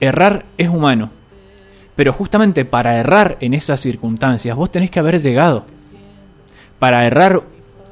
errar 0.00 0.44
es 0.56 0.68
humano. 0.68 1.10
Pero 1.96 2.12
justamente 2.12 2.64
para 2.64 2.98
errar 2.98 3.36
en 3.40 3.54
esas 3.54 3.80
circunstancias, 3.80 4.56
vos 4.56 4.70
tenés 4.70 4.90
que 4.90 5.00
haber 5.00 5.20
llegado. 5.20 5.64
Para 6.78 7.06
errar 7.06 7.42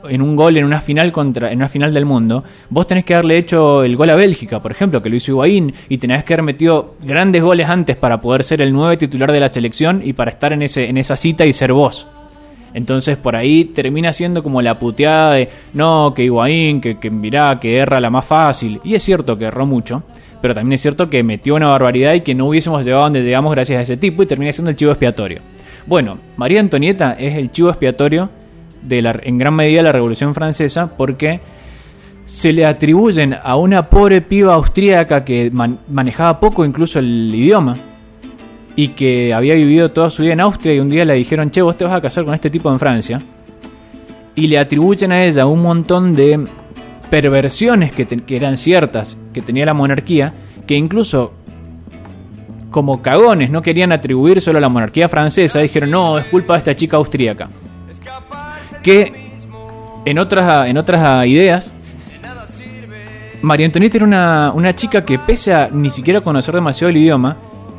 en 0.09 0.23
un 0.23 0.37
gol 0.37 0.57
en 0.57 0.65
una 0.65 0.81
final 0.81 1.13
contra 1.13 1.51
en 1.51 1.59
una 1.59 1.69
final 1.69 1.93
del 1.93 2.07
mundo, 2.07 2.43
vos 2.71 2.87
tenés 2.87 3.05
que 3.05 3.15
haberle 3.15 3.37
hecho 3.37 3.85
el 3.85 3.97
gol 3.97 4.11
a 4.11 4.17
Bélgica, 4.17 4.61
por 4.61 4.71
ejemplo, 4.71 5.03
que 5.03 5.11
lo 5.11 5.17
hizo 5.17 5.33
Higuaín, 5.33 5.73
y 5.89 5.99
tenés 5.99 6.25
que 6.25 6.35
haber 6.35 6.45
metido 6.45 6.95
grandes 7.03 7.43
goles 7.43 7.69
antes 7.69 7.97
para 7.97 8.21
poder 8.21 8.45
ser 8.45 8.63
el 8.63 8.73
nueve 8.73 8.97
titular 8.97 9.31
de 9.31 9.41
la 9.41 9.49
selección 9.49 10.01
y 10.05 10.13
para 10.13 10.31
estar 10.31 10.53
en 10.53 10.63
ese 10.63 10.89
en 10.89 10.97
esa 10.97 11.17
cita 11.17 11.45
y 11.45 11.53
ser 11.53 11.73
vos. 11.73 12.07
Entonces 12.73 13.19
por 13.19 13.35
ahí 13.35 13.65
termina 13.67 14.13
siendo 14.13 14.43
como 14.43 14.63
la 14.63 14.79
puteada 14.79 15.33
de 15.33 15.49
no, 15.75 16.15
que 16.15 16.25
Higuaín, 16.25 16.81
que, 16.81 16.99
que 16.99 17.11
mirá, 17.11 17.59
que 17.59 17.77
erra 17.77 18.01
la 18.01 18.11
más 18.11 18.25
fácil. 18.25 18.81
Y 18.85 18.95
es 18.95 19.03
cierto 19.03 19.37
que 19.37 19.47
erró 19.47 19.67
mucho, 19.67 20.05
pero 20.41 20.55
también 20.55 20.75
es 20.75 20.81
cierto 20.81 21.09
que 21.09 21.23
metió 21.23 21.55
una 21.55 21.69
barbaridad 21.69 22.15
y 22.15 22.21
que 22.23 22.35
no 22.35 22.47
hubiésemos 22.47 22.85
llegado 22.85 23.05
donde 23.05 23.23
llegamos 23.23 23.53
gracias 23.53 23.79
a 23.79 23.83
ese 23.83 23.97
tipo 23.97 24.23
y 24.23 24.27
termina 24.27 24.53
siendo 24.53 24.71
el 24.71 24.77
chivo 24.77 24.91
expiatorio. 24.93 25.41
Bueno, 25.87 26.19
María 26.37 26.61
Antonieta 26.61 27.13
es 27.15 27.37
el 27.37 27.51
chivo 27.51 27.69
expiatorio 27.71 28.29
de 28.83 29.03
la, 29.03 29.19
en 29.23 29.39
gran 29.39 29.55
medida 29.55 29.79
de 29.79 29.85
la 29.85 29.93
Revolución 29.93 30.35
Francesa 30.35 30.97
porque 30.97 31.41
se 32.25 32.53
le 32.53 32.65
atribuyen 32.65 33.35
a 33.43 33.57
una 33.57 33.89
pobre 33.89 34.21
piba 34.21 34.55
austríaca 34.55 35.25
que 35.25 35.51
man- 35.51 35.81
manejaba 35.89 36.39
poco 36.39 36.65
incluso 36.65 36.99
el 36.99 37.35
idioma 37.35 37.75
y 38.77 38.89
que 38.89 39.35
había 39.35 39.55
vivido 39.55 39.91
toda 39.91 40.11
su 40.11 40.23
vida 40.23 40.35
en 40.35 40.41
Austria 40.41 40.75
y 40.75 40.81
un 40.81 40.89
día 40.89 41.05
le 41.05 41.15
dijeron, 41.15 41.51
che, 41.51 41.61
vos 41.61 41.77
te 41.77 41.85
vas 41.85 41.93
a 41.95 42.01
casar 42.01 42.25
con 42.25 42.35
este 42.35 42.49
tipo 42.51 42.71
en 42.73 42.79
Francia. 42.79 43.19
Y 44.37 44.47
le 44.47 44.59
atribuyen 44.59 45.13
a 45.13 45.23
ella 45.25 45.45
un 45.47 45.61
montón 45.61 46.15
de 46.15 46.41
perversiones 47.11 47.93
que, 47.93 48.07
que 48.07 48.37
eran 48.37 48.57
ciertas, 48.57 49.17
que 49.33 49.41
tenía 49.41 49.67
la 49.67 49.75
monarquía, 49.75 50.33
que 50.67 50.75
incluso 50.75 51.33
como 52.71 53.03
cagones 53.03 53.51
no 53.51 53.63
querían 53.63 53.93
atribuir 53.93 54.41
solo 54.41 54.59
a 54.59 54.61
la 54.61 54.69
monarquía 54.69 55.09
francesa, 55.09 55.59
dijeron, 55.59 55.91
no, 55.91 56.19
es 56.19 56.27
culpa 56.27 56.55
de 56.55 56.59
esta 56.59 56.75
chica 56.75 56.97
austríaca. 56.97 57.49
Que 58.83 59.31
en 60.05 60.19
otras, 60.19 60.69
en 60.69 60.77
otras 60.79 61.27
ideas, 61.27 61.73
María 63.43 63.67
Antonieta 63.67 63.99
era 63.99 64.07
una, 64.07 64.53
una 64.55 64.73
chica 64.73 65.05
que 65.05 65.19
pese 65.19 65.53
a 65.55 65.69
ni 65.73 65.91
siquiera 65.91 66.21
conocer 66.21 66.55
demasiado 66.55 66.91
el 66.91 66.99
idioma, 66.99 67.37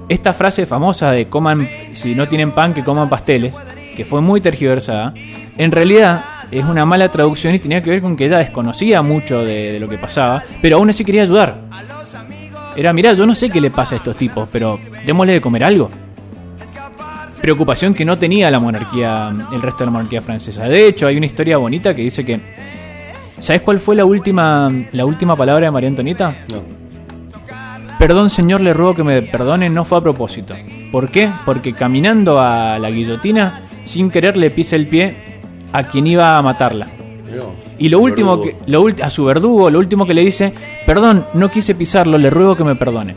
esta 0.09 0.33
frase 0.33 0.65
famosa 0.65 1.11
de 1.11 1.27
coman, 1.27 1.67
si 1.93 2.15
no 2.15 2.27
tienen 2.27 2.51
pan, 2.51 2.73
que 2.73 2.83
coman 2.83 3.07
pasteles, 3.07 3.55
que 3.95 4.05
fue 4.05 4.21
muy 4.21 4.41
tergiversada, 4.41 5.13
en 5.57 5.71
realidad 5.71 6.23
es 6.51 6.65
una 6.65 6.85
mala 6.85 7.09
traducción 7.09 7.55
y 7.55 7.59
tenía 7.59 7.81
que 7.81 7.89
ver 7.89 8.01
con 8.01 8.15
que 8.15 8.25
ella 8.25 8.39
desconocía 8.39 9.01
mucho 9.01 9.43
de, 9.43 9.73
de 9.73 9.79
lo 9.79 9.87
que 9.87 9.97
pasaba, 9.97 10.43
pero 10.61 10.77
aún 10.77 10.89
así 10.89 11.05
quería 11.05 11.23
ayudar. 11.23 11.61
Era, 12.75 12.93
mirá, 12.93 13.13
yo 13.13 13.25
no 13.25 13.35
sé 13.35 13.49
qué 13.49 13.59
le 13.59 13.69
pasa 13.69 13.95
a 13.95 13.97
estos 13.97 14.15
tipos, 14.17 14.47
pero 14.51 14.79
démosle 15.05 15.33
de 15.33 15.41
comer 15.41 15.63
algo. 15.63 15.89
Preocupación 17.41 17.93
que 17.93 18.05
no 18.05 18.17
tenía 18.17 18.51
la 18.51 18.59
monarquía, 18.59 19.33
el 19.51 19.61
resto 19.61 19.79
de 19.79 19.85
la 19.85 19.91
monarquía 19.91 20.21
francesa. 20.21 20.67
De 20.67 20.87
hecho, 20.87 21.07
hay 21.07 21.17
una 21.17 21.25
historia 21.25 21.57
bonita 21.57 21.93
que 21.93 22.03
dice 22.03 22.23
que... 22.23 22.39
¿Sabes 23.39 23.63
cuál 23.63 23.79
fue 23.79 23.95
la 23.95 24.05
última, 24.05 24.69
la 24.91 25.05
última 25.05 25.35
palabra 25.35 25.65
de 25.65 25.71
María 25.71 25.89
Antonieta? 25.89 26.33
No. 26.49 26.61
Perdón 27.97 28.29
señor, 28.29 28.61
le 28.61 28.73
ruego 28.73 28.93
que 28.93 29.03
me 29.03 29.21
perdone, 29.23 29.69
no 29.69 29.83
fue 29.83 29.97
a 29.97 30.01
propósito. 30.01 30.55
¿Por 30.91 31.09
qué? 31.09 31.29
Porque 31.45 31.73
caminando 31.73 32.39
a 32.39 32.77
la 32.77 32.91
guillotina, 32.91 33.59
sin 33.85 34.09
querer 34.09 34.37
le 34.37 34.49
pisa 34.49 34.75
el 34.75 34.87
pie 34.87 35.15
a 35.71 35.83
quien 35.83 36.07
iba 36.07 36.37
a 36.37 36.41
matarla. 36.41 36.87
Y 37.77 37.89
lo 37.89 37.99
último 37.99 38.41
que, 38.41 38.55
lo 38.67 38.85
a 39.01 39.09
su 39.09 39.25
verdugo, 39.25 39.69
lo 39.69 39.79
último 39.79 40.05
que 40.05 40.13
le 40.13 40.21
dice, 40.21 40.53
perdón, 40.85 41.25
no 41.33 41.49
quise 41.49 41.73
pisarlo, 41.73 42.17
le 42.17 42.29
ruego 42.29 42.55
que 42.55 42.63
me 42.63 42.75
perdone. 42.75 43.15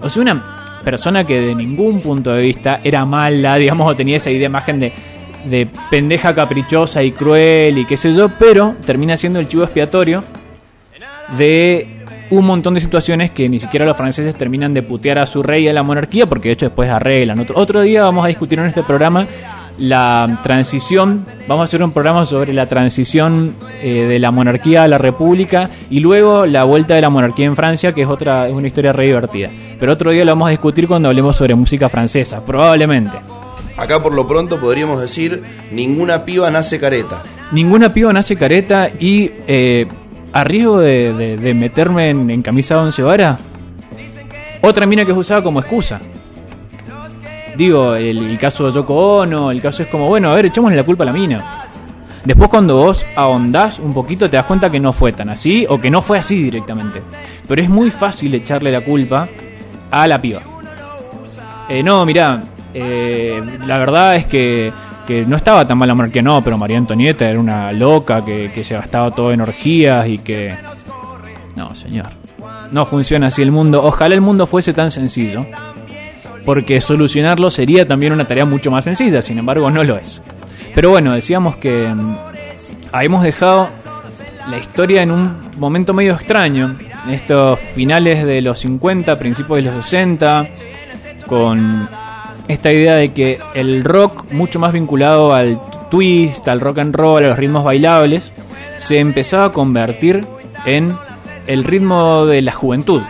O 0.00 0.08
sea, 0.08 0.22
una 0.22 0.42
persona 0.84 1.24
que 1.24 1.40
de 1.40 1.54
ningún 1.54 2.00
punto 2.00 2.32
de 2.32 2.42
vista 2.42 2.80
era 2.84 3.04
mala, 3.04 3.56
digamos, 3.58 3.90
o 3.90 3.96
tenía 3.96 4.16
esa 4.16 4.30
idea 4.30 4.48
imagen 4.48 4.80
de, 4.80 4.92
de 5.46 5.68
pendeja 5.90 6.34
caprichosa 6.34 7.02
y 7.02 7.12
cruel 7.12 7.78
y 7.78 7.84
qué 7.84 7.96
sé 7.96 8.14
yo, 8.14 8.28
pero 8.38 8.74
termina 8.84 9.16
siendo 9.16 9.38
el 9.38 9.48
chivo 9.48 9.64
expiatorio 9.64 10.22
de 11.38 11.86
un 12.30 12.44
montón 12.44 12.74
de 12.74 12.80
situaciones 12.80 13.30
que 13.30 13.48
ni 13.48 13.58
siquiera 13.58 13.86
los 13.86 13.96
franceses 13.96 14.34
terminan 14.34 14.72
de 14.74 14.82
putear 14.82 15.18
a 15.18 15.26
su 15.26 15.42
rey 15.42 15.64
y 15.64 15.68
a 15.68 15.72
la 15.72 15.82
monarquía, 15.82 16.26
porque 16.26 16.48
de 16.48 16.54
hecho 16.54 16.66
después 16.66 16.88
arreglan. 16.88 17.38
Otro, 17.40 17.58
otro 17.58 17.80
día 17.82 18.04
vamos 18.04 18.24
a 18.24 18.28
discutir 18.28 18.58
en 18.58 18.66
este 18.66 18.82
programa 18.82 19.26
la 19.78 20.40
transición, 20.42 21.24
vamos 21.48 21.62
a 21.62 21.64
hacer 21.64 21.82
un 21.82 21.92
programa 21.92 22.24
sobre 22.26 22.52
la 22.52 22.66
transición 22.66 23.54
eh, 23.82 24.04
de 24.04 24.18
la 24.18 24.30
monarquía 24.30 24.84
a 24.84 24.88
la 24.88 24.98
república 24.98 25.70
y 25.90 26.00
luego 26.00 26.46
la 26.46 26.64
vuelta 26.64 26.94
de 26.94 27.00
la 27.00 27.10
monarquía 27.10 27.46
en 27.46 27.56
Francia, 27.56 27.92
que 27.92 28.02
es 28.02 28.08
otra 28.08 28.48
es 28.48 28.54
una 28.54 28.66
historia 28.66 28.92
re 28.92 29.06
divertida. 29.06 29.50
Pero 29.78 29.92
otro 29.92 30.10
día 30.10 30.24
lo 30.24 30.32
vamos 30.32 30.48
a 30.48 30.50
discutir 30.50 30.86
cuando 30.86 31.08
hablemos 31.08 31.36
sobre 31.36 31.54
música 31.54 31.88
francesa, 31.88 32.44
probablemente. 32.44 33.18
Acá 33.76 34.02
por 34.02 34.12
lo 34.14 34.26
pronto 34.26 34.60
podríamos 34.60 35.00
decir, 35.00 35.42
ninguna 35.70 36.24
piba 36.24 36.50
nace 36.50 36.78
careta. 36.78 37.22
Ninguna 37.52 37.92
piba 37.92 38.12
nace 38.12 38.36
careta 38.36 38.88
y 38.88 39.30
eh, 39.46 39.86
a 40.32 40.44
riesgo 40.44 40.78
de, 40.78 41.54
meterme 41.54 42.10
en, 42.10 42.42
camisa 42.42 42.76
de 42.76 42.80
once 42.80 43.02
varas, 43.02 43.38
otra 44.60 44.86
mina 44.86 45.04
que 45.04 45.12
es 45.12 45.18
usada 45.18 45.42
como 45.42 45.60
excusa. 45.60 46.00
Digo, 47.56 47.94
el, 47.94 48.38
caso 48.38 48.66
de 48.66 48.72
Yoko 48.72 49.18
Ono, 49.20 49.50
el 49.50 49.60
caso 49.60 49.82
es 49.82 49.88
como, 49.88 50.08
bueno, 50.08 50.30
a 50.30 50.34
ver, 50.34 50.46
echémosle 50.46 50.76
la 50.76 50.84
culpa 50.84 51.04
a 51.04 51.06
la 51.06 51.12
mina. 51.12 51.44
Después 52.24 52.48
cuando 52.48 52.76
vos 52.76 53.04
ahondás 53.16 53.78
un 53.78 53.92
poquito 53.92 54.30
te 54.30 54.36
das 54.36 54.46
cuenta 54.46 54.70
que 54.70 54.78
no 54.78 54.92
fue 54.92 55.12
tan 55.12 55.28
así 55.28 55.66
o 55.68 55.80
que 55.80 55.90
no 55.90 56.02
fue 56.02 56.18
así 56.18 56.42
directamente. 56.42 57.02
Pero 57.48 57.62
es 57.62 57.68
muy 57.68 57.90
fácil 57.90 58.34
echarle 58.34 58.70
la 58.70 58.80
culpa 58.80 59.28
a 59.90 60.06
la 60.06 60.20
piba. 60.20 60.42
Eh, 61.68 61.82
no, 61.82 62.06
mirá, 62.06 62.42
eh, 62.72 63.42
la 63.66 63.78
verdad 63.78 64.16
es 64.16 64.26
que 64.26 64.72
que 65.06 65.26
no 65.26 65.36
estaba 65.36 65.66
tan 65.66 65.78
mal 65.78 65.88
la 65.88 65.94
monarquía, 65.94 66.22
no, 66.22 66.42
pero 66.42 66.58
María 66.58 66.78
Antonieta 66.78 67.28
era 67.28 67.38
una 67.38 67.72
loca 67.72 68.24
que, 68.24 68.62
se 68.64 68.74
gastaba 68.74 69.10
todo 69.10 69.32
en 69.32 69.40
orgías 69.40 70.06
y 70.06 70.18
que... 70.18 70.54
No, 71.56 71.74
señor. 71.74 72.06
No 72.70 72.86
funciona 72.86 73.26
así 73.26 73.42
el 73.42 73.52
mundo. 73.52 73.82
Ojalá 73.84 74.14
el 74.14 74.20
mundo 74.20 74.46
fuese 74.46 74.72
tan 74.72 74.90
sencillo. 74.90 75.46
Porque 76.44 76.80
solucionarlo 76.80 77.50
sería 77.50 77.86
también 77.86 78.12
una 78.12 78.24
tarea 78.24 78.44
mucho 78.44 78.70
más 78.70 78.84
sencilla, 78.84 79.22
sin 79.22 79.38
embargo 79.38 79.70
no 79.70 79.84
lo 79.84 79.96
es. 79.96 80.22
Pero 80.74 80.90
bueno, 80.90 81.12
decíamos 81.12 81.56
que 81.56 81.86
mm, 81.88 82.16
hemos 83.00 83.22
dejado 83.22 83.68
la 84.50 84.58
historia 84.58 85.02
en 85.02 85.10
un 85.10 85.40
momento 85.58 85.92
medio 85.92 86.14
extraño. 86.14 86.76
Estos 87.10 87.58
finales 87.58 88.24
de 88.24 88.40
los 88.40 88.58
50, 88.60 89.18
principios 89.18 89.56
de 89.56 89.62
los 89.62 89.74
60, 89.84 90.46
con 91.26 91.88
esta 92.48 92.72
idea 92.72 92.96
de 92.96 93.12
que 93.12 93.38
el 93.54 93.84
rock, 93.84 94.30
mucho 94.32 94.58
más 94.58 94.72
vinculado 94.72 95.34
al 95.34 95.58
twist, 95.90 96.48
al 96.48 96.60
rock 96.60 96.78
and 96.78 96.94
roll, 96.94 97.24
a 97.24 97.28
los 97.28 97.38
ritmos 97.38 97.64
bailables, 97.64 98.32
se 98.78 98.98
empezaba 98.98 99.46
a 99.46 99.50
convertir 99.50 100.26
en 100.64 100.94
el 101.46 101.64
ritmo 101.64 102.26
de 102.26 102.42
la 102.42 102.52
juventud. 102.52 103.02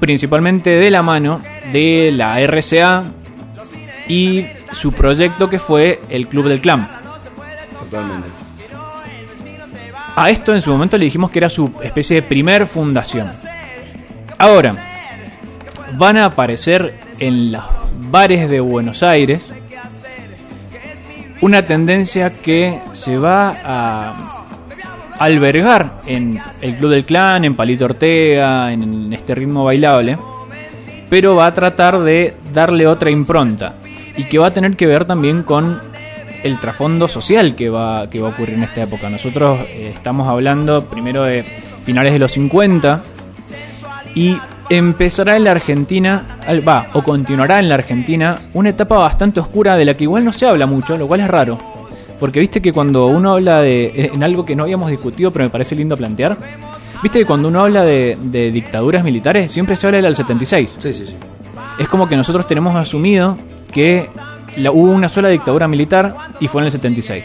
Principalmente 0.00 0.70
de 0.70 0.90
la 0.90 1.02
mano 1.02 1.40
de 1.72 2.12
la 2.12 2.40
RCA 2.40 3.04
y 4.08 4.46
su 4.72 4.92
proyecto 4.92 5.48
que 5.48 5.58
fue 5.58 6.00
el 6.08 6.28
Club 6.28 6.48
del 6.48 6.60
Clan. 6.60 6.88
Totalmente. 7.78 8.28
A 10.16 10.30
esto 10.30 10.52
en 10.52 10.60
su 10.60 10.70
momento 10.70 10.98
le 10.98 11.04
dijimos 11.04 11.30
que 11.30 11.38
era 11.38 11.48
su 11.48 11.70
especie 11.82 12.16
de 12.16 12.22
primer 12.22 12.66
fundación. 12.66 13.30
Ahora, 14.36 14.74
van 15.96 16.16
a 16.16 16.26
aparecer 16.26 16.94
en 17.18 17.52
los 17.52 17.64
bares 18.10 18.50
de 18.50 18.60
Buenos 18.60 19.02
Aires 19.02 19.52
una 21.40 21.64
tendencia 21.64 22.30
que 22.30 22.78
se 22.92 23.16
va 23.16 23.56
a 23.64 24.12
albergar 25.20 26.00
en 26.06 26.38
el 26.62 26.74
Club 26.76 26.90
del 26.90 27.04
Clan, 27.04 27.44
en 27.44 27.54
Palito 27.54 27.84
Ortega, 27.84 28.72
en 28.72 29.12
este 29.12 29.34
ritmo 29.34 29.64
bailable, 29.64 30.18
pero 31.10 31.36
va 31.36 31.46
a 31.46 31.54
tratar 31.54 32.00
de 32.00 32.34
darle 32.52 32.86
otra 32.86 33.10
impronta 33.10 33.74
y 34.16 34.24
que 34.24 34.38
va 34.38 34.48
a 34.48 34.50
tener 34.50 34.76
que 34.76 34.86
ver 34.86 35.04
también 35.04 35.42
con 35.42 35.78
el 36.42 36.58
trasfondo 36.58 37.08
social 37.08 37.54
que 37.54 37.68
va, 37.68 38.08
que 38.08 38.20
va 38.20 38.28
a 38.28 38.30
ocurrir 38.30 38.56
en 38.56 38.64
esta 38.64 38.82
época. 38.82 39.08
Nosotros 39.08 39.58
eh, 39.70 39.92
estamos 39.94 40.28
hablando 40.28 40.84
primero 40.86 41.24
de 41.24 41.42
finales 41.42 42.12
de 42.12 42.18
los 42.18 42.32
50 42.32 43.02
y 44.14 44.36
empezará 44.70 45.36
en 45.36 45.44
la 45.44 45.52
Argentina, 45.52 46.22
va, 46.66 46.88
o 46.92 47.02
continuará 47.02 47.58
en 47.58 47.68
la 47.68 47.76
Argentina, 47.76 48.38
una 48.54 48.70
etapa 48.70 48.98
bastante 48.98 49.40
oscura 49.40 49.76
de 49.76 49.84
la 49.84 49.94
que 49.94 50.04
igual 50.04 50.24
no 50.24 50.32
se 50.32 50.46
habla 50.46 50.66
mucho, 50.66 50.96
lo 50.96 51.06
cual 51.06 51.20
es 51.20 51.28
raro. 51.28 51.58
Porque 52.20 52.40
viste 52.40 52.60
que 52.60 52.72
cuando 52.72 53.06
uno 53.06 53.32
habla 53.32 53.60
de. 53.60 54.10
en 54.12 54.24
algo 54.24 54.44
que 54.44 54.56
no 54.56 54.64
habíamos 54.64 54.90
discutido, 54.90 55.30
pero 55.30 55.44
me 55.44 55.50
parece 55.50 55.76
lindo 55.76 55.96
plantear. 55.96 56.36
Viste 57.02 57.20
que 57.20 57.24
cuando 57.24 57.48
uno 57.48 57.62
habla 57.62 57.84
de, 57.84 58.50
dictaduras 58.52 59.04
militares, 59.04 59.52
siempre 59.52 59.76
se 59.76 59.86
habla 59.86 60.00
del 60.00 60.16
76. 60.16 60.76
Sí, 60.78 60.92
sí, 60.92 61.06
sí. 61.06 61.16
Es 61.78 61.88
como 61.88 62.08
que 62.08 62.16
nosotros 62.16 62.46
tenemos 62.46 62.74
asumido 62.74 63.36
que 63.72 64.08
hubo 64.72 64.90
una 64.90 65.08
sola 65.08 65.28
dictadura 65.28 65.68
militar 65.68 66.14
y 66.40 66.48
fue 66.48 66.62
en 66.62 66.66
el 66.66 66.72
76. 66.72 67.24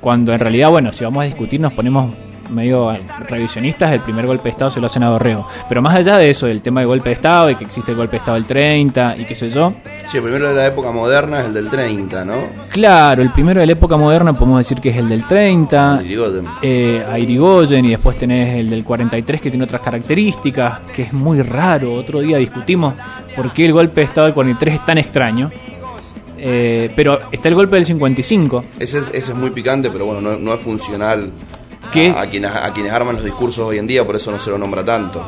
Cuando 0.00 0.32
en 0.32 0.40
realidad, 0.40 0.70
bueno, 0.70 0.92
si 0.92 1.04
vamos 1.04 1.22
a 1.22 1.24
discutir, 1.24 1.60
nos 1.60 1.72
ponemos 1.72 2.12
medio 2.50 2.92
revisionistas, 3.28 3.92
el 3.92 4.00
primer 4.00 4.26
golpe 4.26 4.44
de 4.44 4.50
Estado 4.50 4.70
se 4.70 4.80
lo 4.80 4.86
hacen 4.86 5.02
a 5.02 5.08
Dorrego. 5.08 5.46
Pero 5.68 5.82
más 5.82 5.94
allá 5.94 6.16
de 6.16 6.30
eso, 6.30 6.46
el 6.46 6.62
tema 6.62 6.80
de 6.80 6.86
golpe 6.86 7.10
de 7.10 7.14
Estado 7.14 7.50
y 7.50 7.56
que 7.56 7.64
existe 7.64 7.92
el 7.92 7.96
golpe 7.96 8.12
de 8.12 8.18
Estado 8.18 8.36
del 8.36 8.46
30 8.46 9.16
y 9.18 9.24
qué 9.24 9.34
sé 9.34 9.50
yo. 9.50 9.74
Sí, 10.06 10.18
el 10.18 10.22
primero 10.22 10.48
de 10.48 10.54
la 10.54 10.66
época 10.66 10.90
moderna 10.92 11.40
es 11.40 11.46
el 11.46 11.54
del 11.54 11.68
30, 11.68 12.24
¿no? 12.24 12.34
Claro, 12.70 13.22
el 13.22 13.30
primero 13.30 13.60
de 13.60 13.66
la 13.66 13.72
época 13.72 13.96
moderna 13.96 14.32
podemos 14.32 14.58
decir 14.58 14.80
que 14.80 14.90
es 14.90 14.96
el 14.96 15.08
del 15.08 15.24
30. 15.24 16.02
Eh, 16.62 17.04
a 17.10 17.18
Irigoyen 17.18 17.84
y 17.84 17.90
después 17.90 18.16
tenés 18.16 18.58
el 18.58 18.70
del 18.70 18.84
43 18.84 19.40
que 19.40 19.50
tiene 19.50 19.64
otras 19.64 19.82
características, 19.82 20.80
que 20.94 21.02
es 21.02 21.12
muy 21.12 21.42
raro. 21.42 21.94
Otro 21.94 22.20
día 22.20 22.38
discutimos 22.38 22.94
por 23.34 23.52
qué 23.52 23.66
el 23.66 23.72
golpe 23.72 24.00
de 24.00 24.04
Estado 24.04 24.26
del 24.26 24.34
43 24.34 24.74
es 24.74 24.86
tan 24.86 24.98
extraño. 24.98 25.50
Eh, 26.38 26.90
pero 26.94 27.18
está 27.32 27.48
el 27.48 27.54
golpe 27.54 27.76
del 27.76 27.86
55. 27.86 28.64
Ese 28.78 28.98
es, 28.98 29.08
ese 29.08 29.32
es 29.32 29.34
muy 29.34 29.50
picante, 29.50 29.90
pero 29.90 30.06
bueno, 30.06 30.20
no, 30.20 30.36
no 30.36 30.54
es 30.54 30.60
funcional 30.60 31.32
a, 32.16 32.26
quienes, 32.26 32.50
a 32.54 32.72
quienes 32.72 32.92
arman 32.92 33.16
los 33.16 33.24
discursos 33.24 33.64
hoy 33.66 33.78
en 33.78 33.86
día, 33.86 34.04
por 34.04 34.16
eso 34.16 34.30
no 34.30 34.38
se 34.38 34.50
lo 34.50 34.58
nombra 34.58 34.84
tanto. 34.84 35.22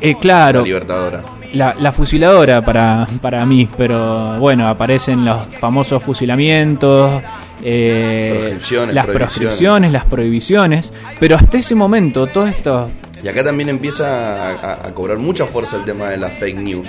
Eh, 0.00 0.14
claro. 0.18 0.60
La 0.60 0.64
libertadora. 0.64 1.22
La, 1.52 1.92
fusiladora 1.92 2.62
para, 2.62 3.06
para 3.20 3.44
mí, 3.44 3.68
pero 3.76 4.38
bueno, 4.38 4.68
aparecen 4.68 5.24
los 5.24 5.46
famosos 5.58 6.02
fusilamientos, 6.02 7.22
eh, 7.62 8.56
las 8.92 9.06
proscripciones, 9.06 9.90
las 9.90 10.04
prohibiciones, 10.04 10.92
pero 11.18 11.36
hasta 11.36 11.58
ese 11.58 11.74
momento 11.74 12.26
todo 12.26 12.46
esto... 12.46 12.88
Y 13.22 13.28
acá 13.28 13.44
también 13.44 13.68
empieza 13.68 14.86
a, 14.86 14.94
cobrar 14.94 15.18
mucha 15.18 15.44
fuerza 15.44 15.76
el 15.76 15.84
tema 15.84 16.08
de 16.08 16.16
las 16.16 16.32
fake 16.34 16.56
news. 16.56 16.88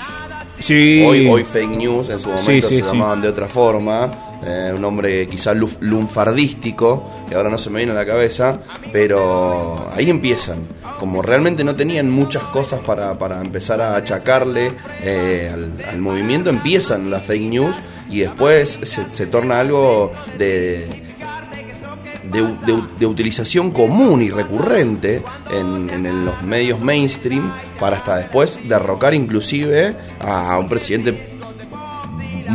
Sí. 0.60 1.03
Hoy, 1.05 1.27
hoy 1.27 1.43
fake 1.43 1.71
news, 1.71 2.10
en 2.10 2.19
su 2.19 2.29
momento 2.29 2.69
se 2.69 2.81
llamaban 2.81 3.21
de 3.21 3.27
otra 3.27 3.47
forma 3.47 4.30
eh, 4.43 4.71
un 4.73 4.82
nombre 4.82 5.27
quizá 5.27 5.54
lunfardístico, 5.54 7.25
que 7.30 7.36
ahora 7.36 7.49
no 7.49 7.60
se 7.60 7.69
me 7.69 7.77
viene 7.77 7.91
a 7.91 7.95
la 7.95 8.06
cabeza, 8.06 8.60
pero 8.91 9.88
ahí 9.95 10.10
empiezan. 10.10 10.60
Como 10.99 11.21
realmente 11.21 11.63
no 11.63 11.75
tenían 11.75 12.10
muchas 12.10 12.43
cosas 12.45 12.80
para, 12.82 13.17
para 13.19 13.39
empezar 13.39 13.82
a 13.82 13.95
achacarle 13.95 14.71
eh, 15.04 15.51
al, 15.88 15.99
movimiento, 15.99 16.49
empiezan 16.49 17.12
las 17.12 17.23
fake 17.25 17.49
news 17.49 17.75
y 18.10 18.21
después 18.21 18.80
se, 18.82 19.25
torna 19.27 19.60
algo 19.60 20.12
de, 20.39 20.88
de, 22.99 23.06
utilización 23.06 23.69
común 23.69 24.23
y 24.23 24.32
recurrente 24.32 25.21
en, 25.51 25.89
en, 25.89 26.25
los 26.25 26.41
medios 26.41 26.82
mainstream 26.82 27.51
para 27.80 27.97
hasta 27.97 28.17
después 28.17 28.60
derrocar 28.67 29.13
inclusive 29.13 29.95
a 30.19 30.58
un 30.58 30.67
presidente 30.67 31.15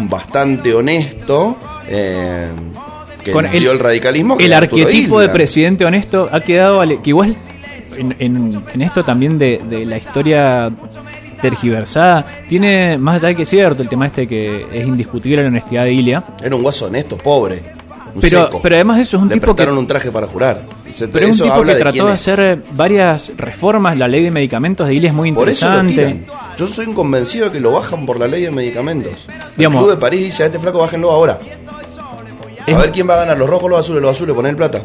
bastante 0.08 0.74
honesto 0.74 1.56
eh, 1.88 2.48
que 3.24 3.32
Con 3.32 3.46
el, 3.46 3.66
el 3.66 3.78
radicalismo. 3.78 4.36
el 4.38 4.52
arquetipo 4.52 5.20
de 5.20 5.28
presidente 5.28 5.84
honesto 5.84 6.28
ha 6.30 6.40
quedado, 6.40 6.80
que 7.02 7.10
igual 7.10 7.34
en, 7.98 8.62
esto 8.80 9.04
también 9.04 9.38
de, 9.38 9.60
la 9.86 9.96
historia 9.96 10.70
tergiversada, 11.40 12.26
tiene 12.48 12.98
más 12.98 13.16
allá 13.16 13.28
de 13.28 13.34
que 13.36 13.42
es 13.42 13.48
cierto 13.48 13.82
el 13.82 13.88
tema 13.88 14.06
este 14.06 14.26
que 14.26 14.66
es 14.72 14.86
indiscutible 14.86 15.42
la 15.42 15.48
honestidad 15.48 15.84
de 15.84 15.92
Ilia. 15.92 16.24
Era 16.42 16.56
un 16.56 16.62
guaso 16.62 16.86
honesto, 16.86 17.16
pobre. 17.16 17.62
un 18.14 18.20
Pero, 18.20 18.44
seco. 18.46 18.60
pero 18.62 18.74
además 18.76 19.00
eso 19.00 19.16
es 19.18 19.22
un 19.22 19.28
Le 19.28 19.34
tipo 19.34 19.46
que 19.48 19.54
prestaron 19.54 19.78
un 19.78 19.86
traje 19.86 20.10
para 20.10 20.26
jurar. 20.26 20.62
Se- 20.94 21.08
Pero 21.08 21.26
un 21.26 21.36
tipo 21.36 21.62
que 21.62 21.74
trató 21.74 22.06
de 22.06 22.12
hacer 22.12 22.62
varias 22.72 23.32
reformas. 23.36 23.98
La 23.98 24.08
ley 24.08 24.22
de 24.24 24.30
medicamentos 24.30 24.86
de 24.86 24.94
Ile 24.94 25.08
es 25.08 25.14
muy 25.14 25.30
Por 25.32 25.48
eso 25.50 25.68
lo 25.68 25.80
interesante. 25.86 26.26
Yo 26.56 26.66
soy 26.66 26.86
un 26.86 26.94
convencido 26.94 27.46
de 27.46 27.52
que 27.52 27.60
lo 27.60 27.72
bajan 27.72 28.06
por 28.06 28.18
la 28.18 28.26
ley 28.26 28.42
de 28.42 28.50
medicamentos. 28.50 29.12
Digamos- 29.58 29.80
el 29.82 29.86
Club 29.88 29.94
de 29.96 30.00
París 30.00 30.20
dice 30.24 30.44
a 30.44 30.46
este 30.46 30.58
flaco 30.58 30.78
bájenlo 30.78 31.10
ahora. 31.10 31.38
A 32.66 32.70
Es- 32.70 32.78
ver 32.78 32.90
quién 32.92 33.08
va 33.08 33.14
a 33.14 33.18
ganar, 33.18 33.38
los 33.38 33.48
rojos 33.48 33.64
o 33.64 33.68
los 33.68 33.80
azules, 33.80 34.02
los 34.02 34.10
azules, 34.12 34.34
poner 34.34 34.56
plata. 34.56 34.82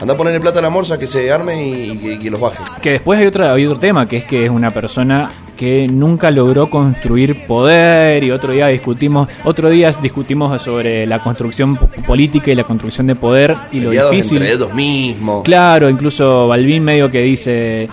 Anda 0.00 0.14
a 0.14 0.16
ponerle 0.16 0.40
plata 0.40 0.58
a 0.58 0.62
la 0.62 0.70
morsa 0.70 0.98
que 0.98 1.06
se 1.06 1.30
arme 1.30 1.64
y, 1.66 1.90
y 1.92 1.96
que, 1.98 2.18
que 2.18 2.30
los 2.30 2.40
baje. 2.40 2.62
Que 2.82 2.90
después 2.92 3.20
hay, 3.20 3.26
otra, 3.26 3.52
hay 3.54 3.66
otro 3.66 3.78
tema, 3.78 4.08
que 4.08 4.16
es 4.18 4.24
que 4.24 4.44
es 4.44 4.50
una 4.50 4.70
persona 4.72 5.30
que 5.56 5.86
nunca 5.86 6.30
logró 6.32 6.68
construir 6.68 7.46
poder 7.46 8.24
y 8.24 8.32
otro 8.32 8.52
día 8.52 8.66
discutimos 8.68 9.28
otro 9.44 9.70
día 9.70 9.92
discutimos 9.92 10.60
sobre 10.60 11.06
la 11.06 11.20
construcción 11.20 11.76
po- 11.76 11.86
política 12.06 12.50
y 12.50 12.54
la 12.56 12.64
construcción 12.64 13.06
de 13.06 13.14
poder 13.14 13.54
y 13.70 13.78
lo 13.80 13.90
difícil 13.90 14.38
entre 14.38 14.54
ellos 14.54 14.74
mismos. 14.74 15.44
claro 15.44 15.88
incluso 15.90 16.48
Balvin 16.48 16.82
medio 16.82 17.10
que 17.10 17.20
dice 17.20 17.86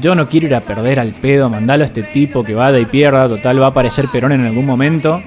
yo 0.00 0.14
no 0.16 0.28
quiero 0.28 0.46
ir 0.46 0.54
a 0.54 0.60
perder 0.60 0.98
al 0.98 1.12
pedo 1.12 1.48
mandalo 1.50 1.84
a 1.84 1.86
este 1.86 2.02
tipo 2.02 2.42
que 2.42 2.54
va 2.54 2.72
de 2.72 2.80
y 2.80 2.86
pierda 2.86 3.28
total 3.28 3.60
va 3.62 3.66
a 3.66 3.70
aparecer 3.70 4.06
Perón 4.10 4.32
en 4.32 4.46
algún 4.46 4.66
momento 4.66 5.22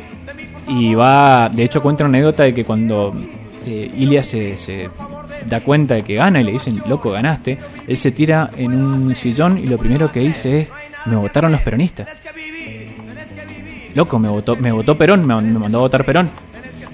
y 0.67 0.93
va 0.95 1.49
de 1.49 1.63
hecho 1.63 1.81
cuenta 1.81 2.03
una 2.03 2.17
anécdota 2.17 2.43
de 2.43 2.53
que 2.53 2.63
cuando 2.63 3.13
eh, 3.65 3.91
Ilia 3.97 4.23
se, 4.23 4.57
se 4.57 4.89
da 5.47 5.61
cuenta 5.61 5.95
de 5.95 6.03
que 6.03 6.15
gana 6.15 6.41
y 6.41 6.43
le 6.43 6.51
dicen, 6.51 6.81
loco, 6.87 7.11
ganaste, 7.11 7.57
él 7.87 7.97
se 7.97 8.11
tira 8.11 8.49
en 8.57 8.73
un 8.73 9.15
sillón 9.15 9.57
y 9.57 9.65
lo 9.65 9.77
primero 9.77 10.11
que 10.11 10.19
dice 10.19 10.61
es, 10.61 10.67
me 11.05 11.15
votaron 11.15 11.51
los 11.51 11.61
peronistas. 11.61 12.07
Loco, 13.95 14.17
me 14.19 14.27
votó, 14.27 14.55
me 14.55 14.71
votó 14.71 14.95
Perón, 14.95 15.25
me, 15.25 15.35
mandó 15.35 15.79
a 15.79 15.81
votar 15.81 16.03
Perón. 16.03 16.29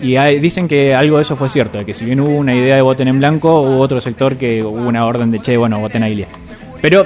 Y 0.01 0.15
dicen 0.39 0.67
que 0.67 0.95
algo 0.95 1.17
de 1.17 1.23
eso 1.23 1.35
fue 1.35 1.49
cierto, 1.49 1.77
de 1.77 1.85
que 1.85 1.93
si 1.93 2.05
bien 2.05 2.19
hubo 2.19 2.35
una 2.35 2.55
idea 2.55 2.75
de 2.75 2.81
voten 2.81 3.07
en 3.09 3.19
blanco, 3.19 3.61
hubo 3.61 3.79
otro 3.79 3.99
sector 3.99 4.37
que 4.37 4.63
hubo 4.63 4.87
una 4.87 5.05
orden 5.05 5.29
de, 5.31 5.39
che, 5.39 5.57
bueno, 5.57 5.79
voten 5.79 6.03
a 6.03 6.09
Ilia. 6.09 6.27
Pero 6.81 7.05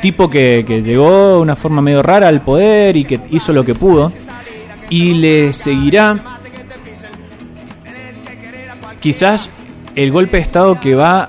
tipo 0.00 0.28
que, 0.28 0.64
que 0.66 0.82
llegó 0.82 1.36
de 1.36 1.40
una 1.40 1.56
forma 1.56 1.80
medio 1.80 2.02
rara 2.02 2.28
al 2.28 2.40
poder 2.42 2.96
y 2.96 3.04
que 3.04 3.20
hizo 3.30 3.52
lo 3.52 3.64
que 3.64 3.74
pudo, 3.74 4.12
y 4.92 5.14
le 5.14 5.54
seguirá 5.54 6.16
quizás 9.00 9.48
el 9.96 10.10
golpe 10.12 10.36
de 10.36 10.42
Estado 10.42 10.78
que 10.78 10.94
va 10.94 11.22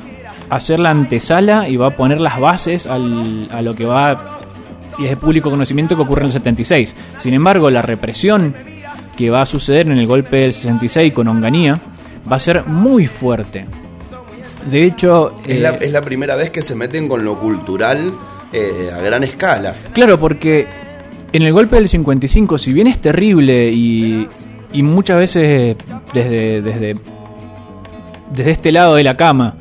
a 0.50 0.56
hacer 0.56 0.80
la 0.80 0.90
antesala 0.90 1.68
y 1.70 1.78
va 1.78 1.88
a 1.88 1.92
poner 1.92 2.20
las 2.20 2.40
bases 2.40 2.88
al- 2.88 3.48
a 3.52 3.62
lo 3.62 3.74
que 3.74 3.86
va 3.86 4.40
y 5.00 5.06
es 5.06 5.10
de 5.12 5.18
público 5.18 5.50
conocimiento 5.50 5.96
que 5.96 6.02
ocurre 6.04 6.22
en 6.22 6.28
el 6.28 6.34
76. 6.34 6.94
Sin 7.18 7.34
embargo, 7.34 7.70
la 7.70 7.82
represión 7.82 8.54
que 9.18 9.30
va 9.30 9.42
a 9.42 9.46
suceder 9.46 9.88
en 9.88 9.98
el 9.98 10.06
golpe 10.08 10.38
del 10.42 10.54
66 10.54 11.14
con 11.14 11.28
Onganía 11.30 11.80
va 12.32 12.36
a 12.36 12.40
ser 12.40 12.66
muy 12.68 13.08
fuerte. 13.08 13.66
De 14.70 14.84
hecho, 14.84 15.36
Es, 15.46 15.58
eh, 15.58 15.60
la, 15.60 15.70
es 15.72 15.92
la 15.92 16.02
primera 16.02 16.36
vez 16.36 16.52
que 16.52 16.62
se 16.62 16.76
meten 16.76 17.08
con 17.08 17.24
lo 17.26 17.40
cultural 17.40 18.12
eh, 18.52 18.92
a 18.94 19.00
gran 19.00 19.24
escala. 19.24 19.74
Claro, 19.94 20.20
porque 20.20 20.68
en 21.34 21.42
el 21.42 21.52
golpe 21.52 21.78
del 21.78 21.90
55, 21.90 22.60
si 22.60 22.72
bien 22.72 22.86
es 22.88 23.00
terrible 23.00 23.72
y, 23.72 24.28
y 24.72 24.84
muchas 24.84 25.18
veces 25.18 25.76
desde, 26.14 26.62
desde, 26.62 26.96
desde 28.32 28.52
este 28.52 28.72
lado 28.72 28.96
de 28.96 29.04
la 29.04 29.18
cama 29.18 29.56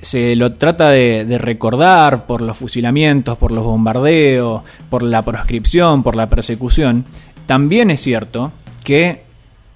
se 0.00 0.34
lo 0.34 0.54
trata 0.54 0.88
de, 0.88 1.26
de 1.26 1.36
recordar 1.36 2.26
por 2.26 2.40
los 2.40 2.56
fusilamientos, 2.56 3.36
por 3.36 3.52
los 3.52 3.62
bombardeos, 3.62 4.62
por 4.88 5.02
la 5.02 5.20
proscripción, 5.20 6.02
por 6.02 6.16
la 6.16 6.30
persecución, 6.30 7.04
también 7.44 7.90
es 7.90 8.00
cierto 8.00 8.50
que 8.82 9.22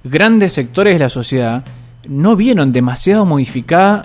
grandes 0.03 0.55
sectores 0.55 0.95
de 0.95 1.01
la 1.01 1.11
sociedad 1.11 1.64
no 2.09 2.35
vieron 2.37 2.73
demasiado 2.73 3.27
modificada 3.27 4.05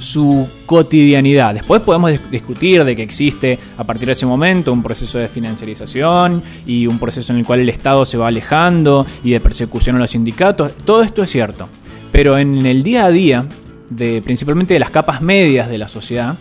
su 0.00 0.48
cotidianidad. 0.66 1.54
Después 1.54 1.82
podemos 1.82 2.10
dis- 2.10 2.30
discutir 2.30 2.82
de 2.84 2.96
que 2.96 3.02
existe 3.02 3.58
a 3.78 3.84
partir 3.84 4.06
de 4.06 4.12
ese 4.12 4.26
momento 4.26 4.72
un 4.72 4.82
proceso 4.82 5.18
de 5.18 5.28
financiarización 5.28 6.42
y 6.66 6.86
un 6.86 6.98
proceso 6.98 7.32
en 7.32 7.38
el 7.40 7.44
cual 7.44 7.60
el 7.60 7.68
Estado 7.68 8.04
se 8.04 8.16
va 8.16 8.26
alejando 8.28 9.06
y 9.22 9.30
de 9.30 9.40
persecución 9.40 9.96
a 9.96 9.98
los 10.00 10.10
sindicatos. 10.10 10.72
Todo 10.84 11.02
esto 11.02 11.22
es 11.22 11.30
cierto. 11.30 11.68
Pero 12.10 12.36
en 12.38 12.66
el 12.66 12.82
día 12.82 13.04
a 13.06 13.10
día, 13.10 13.46
de, 13.88 14.20
principalmente 14.22 14.74
de 14.74 14.80
las 14.80 14.90
capas 14.90 15.22
medias 15.22 15.68
de 15.68 15.78
la 15.78 15.86
sociedad, 15.86 16.34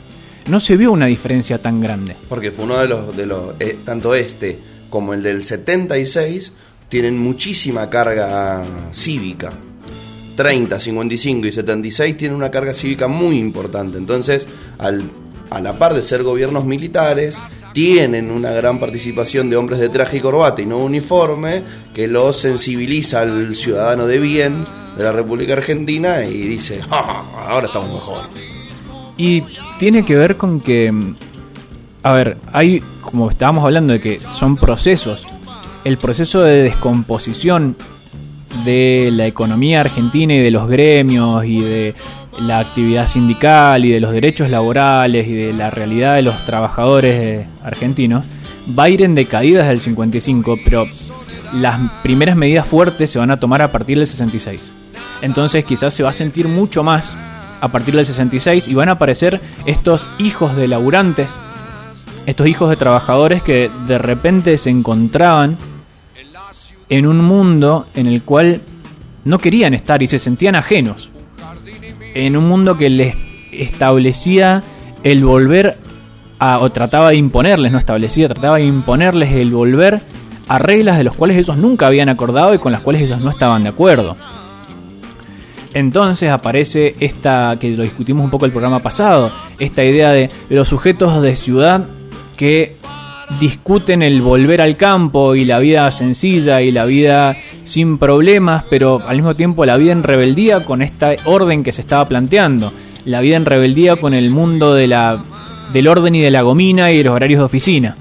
no 0.47 0.59
se 0.59 0.75
vio 0.77 0.91
una 0.91 1.05
diferencia 1.05 1.61
tan 1.61 1.79
grande. 1.79 2.15
Porque 2.27 2.49
fue 2.51 2.65
uno 2.65 2.77
de 2.77 2.87
los, 2.87 3.15
de 3.15 3.25
los 3.27 3.53
eh, 3.59 3.77
tanto 3.85 4.15
este 4.15 4.57
como 4.89 5.13
el 5.13 5.21
del 5.21 5.43
76 5.43 6.53
tienen 6.87 7.19
muchísima 7.19 7.87
carga 7.89 8.63
cívica. 8.91 9.51
30, 10.39 10.79
55 10.79 11.47
y 11.47 11.51
76 11.51 12.15
tienen 12.15 12.37
una 12.37 12.49
carga 12.49 12.73
cívica 12.73 13.09
muy 13.09 13.37
importante. 13.37 13.97
Entonces, 13.97 14.47
al, 14.77 15.03
a 15.49 15.59
la 15.59 15.73
par 15.73 15.93
de 15.93 16.01
ser 16.01 16.23
gobiernos 16.23 16.63
militares, 16.63 17.37
tienen 17.73 18.31
una 18.31 18.51
gran 18.51 18.79
participación 18.79 19.49
de 19.49 19.57
hombres 19.57 19.81
de 19.81 19.89
traje 19.89 20.15
y 20.15 20.19
corbata 20.21 20.61
y 20.61 20.65
no 20.65 20.77
uniforme, 20.77 21.61
que 21.93 22.07
los 22.07 22.37
sensibiliza 22.37 23.19
al 23.19 23.53
ciudadano 23.53 24.07
de 24.07 24.17
bien 24.19 24.65
de 24.97 25.03
la 25.03 25.11
República 25.11 25.51
Argentina 25.51 26.23
y 26.23 26.37
dice, 26.43 26.83
"Ja, 26.83 27.03
ja, 27.03 27.23
ahora 27.49 27.67
estamos 27.67 27.91
mejor. 27.91 28.19
Y 29.17 29.43
tiene 29.77 30.05
que 30.05 30.15
ver 30.15 30.37
con 30.37 30.61
que, 30.61 30.93
a 32.01 32.13
ver, 32.13 32.37
hay, 32.53 32.81
como 33.01 33.29
estábamos 33.29 33.65
hablando 33.65 33.91
de 33.91 33.99
que 33.99 34.21
son 34.31 34.55
procesos, 34.55 35.21
el 35.83 35.97
proceso 35.97 36.43
de 36.43 36.63
descomposición 36.63 37.75
de 38.65 39.09
la 39.11 39.27
economía 39.27 39.81
argentina 39.81 40.33
y 40.33 40.39
de 40.39 40.51
los 40.51 40.67
gremios 40.67 41.45
y 41.45 41.61
de 41.61 41.95
la 42.41 42.59
actividad 42.59 43.07
sindical 43.07 43.85
y 43.85 43.91
de 43.91 43.99
los 43.99 44.11
derechos 44.11 44.49
laborales 44.49 45.27
y 45.27 45.33
de 45.33 45.53
la 45.53 45.69
realidad 45.69 46.15
de 46.15 46.21
los 46.21 46.45
trabajadores 46.45 47.15
eh, 47.21 47.47
argentinos 47.63 48.23
va 48.77 48.83
a 48.83 48.89
ir 48.89 49.01
en 49.01 49.15
decaída 49.15 49.59
desde 49.59 49.73
el 49.73 49.81
55, 49.81 50.57
pero 50.63 50.85
las 51.53 51.79
primeras 52.03 52.35
medidas 52.35 52.67
fuertes 52.67 53.09
se 53.09 53.19
van 53.19 53.31
a 53.31 53.39
tomar 53.39 53.61
a 53.61 53.71
partir 53.71 53.97
del 53.97 54.07
66. 54.07 54.73
Entonces 55.21 55.65
quizás 55.65 55.93
se 55.93 56.03
va 56.03 56.09
a 56.09 56.13
sentir 56.13 56.47
mucho 56.47 56.83
más 56.83 57.13
a 57.61 57.67
partir 57.69 57.95
del 57.95 58.05
66 58.05 58.67
y 58.67 58.73
van 58.73 58.89
a 58.89 58.93
aparecer 58.93 59.41
estos 59.65 60.05
hijos 60.17 60.55
de 60.55 60.67
laburantes, 60.67 61.29
estos 62.25 62.47
hijos 62.47 62.69
de 62.69 62.75
trabajadores 62.75 63.41
que 63.41 63.69
de 63.87 63.97
repente 63.97 64.57
se 64.57 64.69
encontraban 64.69 65.57
en 66.89 67.05
un 67.05 67.23
mundo 67.23 67.87
en 67.93 68.07
el 68.07 68.23
cual 68.23 68.61
no 69.23 69.37
querían 69.37 69.73
estar 69.73 70.01
y 70.01 70.07
se 70.07 70.19
sentían 70.19 70.55
ajenos. 70.55 71.09
En 72.15 72.35
un 72.35 72.47
mundo 72.47 72.77
que 72.77 72.89
les 72.89 73.15
establecía 73.51 74.63
el 75.03 75.23
volver 75.23 75.77
a, 76.39 76.59
o 76.59 76.69
trataba 76.71 77.09
de 77.09 77.17
imponerles, 77.17 77.71
no 77.71 77.77
establecía, 77.77 78.27
trataba 78.27 78.57
de 78.57 78.65
imponerles 78.65 79.33
el 79.33 79.51
volver 79.51 80.01
a 80.47 80.57
reglas 80.57 80.97
de 80.97 81.03
las 81.03 81.15
cuales 81.15 81.37
ellos 81.37 81.57
nunca 81.57 81.87
habían 81.87 82.09
acordado 82.09 82.53
y 82.53 82.57
con 82.57 82.71
las 82.71 82.81
cuales 82.81 83.03
ellos 83.03 83.21
no 83.21 83.29
estaban 83.29 83.63
de 83.63 83.69
acuerdo. 83.69 84.15
Entonces 85.75 86.31
aparece 86.31 86.95
esta, 86.99 87.57
que 87.59 87.69
lo 87.69 87.83
discutimos 87.83 88.25
un 88.25 88.31
poco 88.31 88.45
el 88.47 88.51
programa 88.51 88.79
pasado, 88.79 89.31
esta 89.59 89.83
idea 89.83 90.09
de 90.09 90.31
los 90.49 90.67
sujetos 90.67 91.21
de 91.21 91.35
ciudad 91.35 91.85
que 92.35 92.78
discuten 93.39 94.01
el 94.01 94.21
volver 94.21 94.61
al 94.61 94.77
campo 94.77 95.35
y 95.35 95.45
la 95.45 95.59
vida 95.59 95.91
sencilla 95.91 96.61
y 96.61 96.71
la 96.71 96.85
vida 96.85 97.35
sin 97.63 97.97
problemas, 97.97 98.63
pero 98.69 99.01
al 99.07 99.17
mismo 99.17 99.35
tiempo 99.35 99.65
la 99.65 99.77
vida 99.77 99.91
en 99.91 100.03
rebeldía 100.03 100.65
con 100.65 100.81
esta 100.81 101.15
orden 101.25 101.63
que 101.63 101.71
se 101.71 101.81
estaba 101.81 102.07
planteando, 102.07 102.73
la 103.05 103.21
vida 103.21 103.37
en 103.37 103.45
rebeldía 103.45 103.95
con 103.95 104.13
el 104.13 104.31
mundo 104.31 104.73
de 104.73 104.87
la, 104.87 105.23
del 105.73 105.87
orden 105.87 106.15
y 106.15 106.21
de 106.21 106.31
la 106.31 106.41
gomina 106.41 106.91
y 106.91 106.97
de 106.97 107.03
los 107.03 107.13
horarios 107.13 107.39
de 107.39 107.45
oficina. 107.45 107.97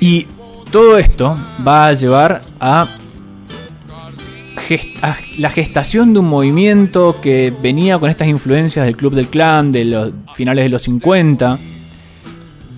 Y 0.00 0.26
todo 0.70 0.98
esto 0.98 1.36
va 1.66 1.88
a 1.88 1.92
llevar 1.94 2.42
a 2.60 2.88
a 5.02 5.16
la 5.38 5.50
gestación 5.50 6.12
de 6.12 6.18
un 6.18 6.26
movimiento 6.26 7.16
que 7.22 7.52
venía 7.62 7.98
con 7.98 8.10
estas 8.10 8.28
influencias 8.28 8.84
del 8.84 8.96
Club 8.96 9.14
del 9.14 9.28
Clan 9.28 9.72
de 9.72 9.84
los 9.84 10.12
finales 10.34 10.64
de 10.64 10.68
los 10.68 10.82
50, 10.82 11.58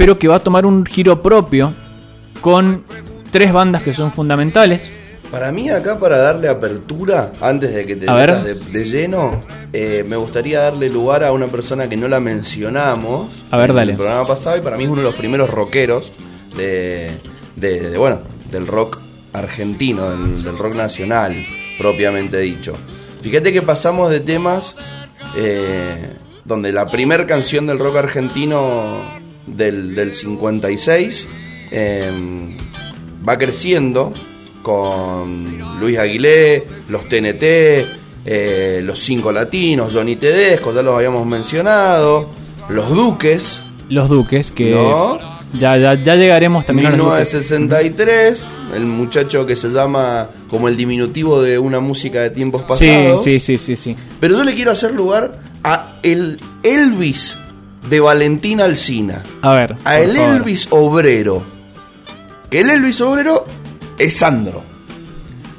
pero 0.00 0.18
que 0.18 0.28
va 0.28 0.36
a 0.36 0.40
tomar 0.40 0.64
un 0.64 0.86
giro 0.86 1.20
propio 1.22 1.74
con 2.40 2.84
tres 3.30 3.52
bandas 3.52 3.82
que 3.82 3.92
son 3.92 4.10
fundamentales. 4.10 4.88
Para 5.30 5.52
mí 5.52 5.68
acá, 5.68 5.98
para 6.00 6.16
darle 6.16 6.48
apertura, 6.48 7.32
antes 7.42 7.74
de 7.74 7.84
que 7.84 7.96
te 7.96 8.06
metas 8.10 8.44
de, 8.44 8.54
de 8.54 8.84
lleno, 8.86 9.42
eh, 9.74 10.02
me 10.08 10.16
gustaría 10.16 10.60
darle 10.60 10.88
lugar 10.88 11.22
a 11.22 11.32
una 11.32 11.48
persona 11.48 11.86
que 11.86 11.98
no 11.98 12.08
la 12.08 12.18
mencionamos 12.18 13.28
A 13.50 13.58
ver, 13.58 13.70
en 13.70 13.76
dale. 13.76 13.92
el 13.92 13.98
programa 13.98 14.26
pasado 14.26 14.56
y 14.56 14.62
para 14.62 14.78
mí 14.78 14.84
es 14.84 14.88
uno 14.88 15.00
de 15.02 15.06
los 15.06 15.14
primeros 15.16 15.50
rockeros 15.50 16.12
de, 16.56 17.10
de- 17.56 17.90
de, 17.90 17.98
bueno, 17.98 18.20
del 18.50 18.66
rock 18.66 18.98
argentino, 19.34 20.08
del, 20.10 20.42
del 20.42 20.56
rock 20.56 20.76
nacional, 20.76 21.34
propiamente 21.78 22.38
dicho. 22.38 22.72
Fíjate 23.20 23.52
que 23.52 23.60
pasamos 23.60 24.08
de 24.10 24.20
temas 24.20 24.74
eh, 25.36 26.08
donde 26.46 26.72
la 26.72 26.86
primera 26.86 27.26
canción 27.26 27.66
del 27.66 27.78
rock 27.78 27.96
argentino 27.98 29.19
del, 29.46 29.94
del 29.94 30.12
56 30.14 31.26
eh, 31.72 32.10
va 33.28 33.38
creciendo 33.38 34.12
con 34.62 35.46
Luis 35.80 35.98
Aguilé, 35.98 36.64
los 36.88 37.08
TNT, 37.08 37.42
eh, 38.24 38.80
los 38.84 38.98
cinco 38.98 39.32
latinos, 39.32 39.94
Johnny 39.94 40.16
Tedesco, 40.16 40.72
ya 40.74 40.82
los 40.82 40.94
habíamos 40.94 41.26
mencionado, 41.26 42.28
los 42.68 42.90
Duques. 42.90 43.60
Los 43.88 44.08
Duques, 44.10 44.52
que 44.52 44.70
¿No? 44.72 45.18
ya, 45.54 45.76
ya, 45.78 45.94
ya 45.94 46.14
llegaremos 46.16 46.66
también 46.66 46.88
a 46.88 46.90
los 46.90 46.98
Duques. 46.98 47.32
1963, 47.34 48.50
el 48.76 48.84
muchacho 48.84 49.46
que 49.46 49.56
se 49.56 49.70
llama 49.70 50.28
como 50.48 50.68
el 50.68 50.76
diminutivo 50.76 51.40
de 51.40 51.58
una 51.58 51.80
música 51.80 52.20
de 52.20 52.30
tiempos 52.30 52.62
Sí, 52.78 52.86
pasados. 52.86 53.24
sí, 53.24 53.40
sí, 53.40 53.56
sí, 53.58 53.76
sí. 53.76 53.96
Pero 54.20 54.36
yo 54.36 54.44
le 54.44 54.54
quiero 54.54 54.70
hacer 54.72 54.92
lugar 54.92 55.38
a 55.64 55.94
el 56.02 56.40
Elvis 56.62 57.36
de 57.88 58.00
Valentín 58.00 58.60
Alsina. 58.60 59.22
A 59.42 59.54
ver. 59.54 59.76
A 59.84 59.98
el 59.98 60.16
favor. 60.16 60.36
Elvis 60.36 60.68
obrero. 60.70 61.42
Que 62.50 62.60
el 62.60 62.70
Elvis 62.70 63.00
obrero 63.00 63.46
es 63.98 64.16
Sandro. 64.16 64.62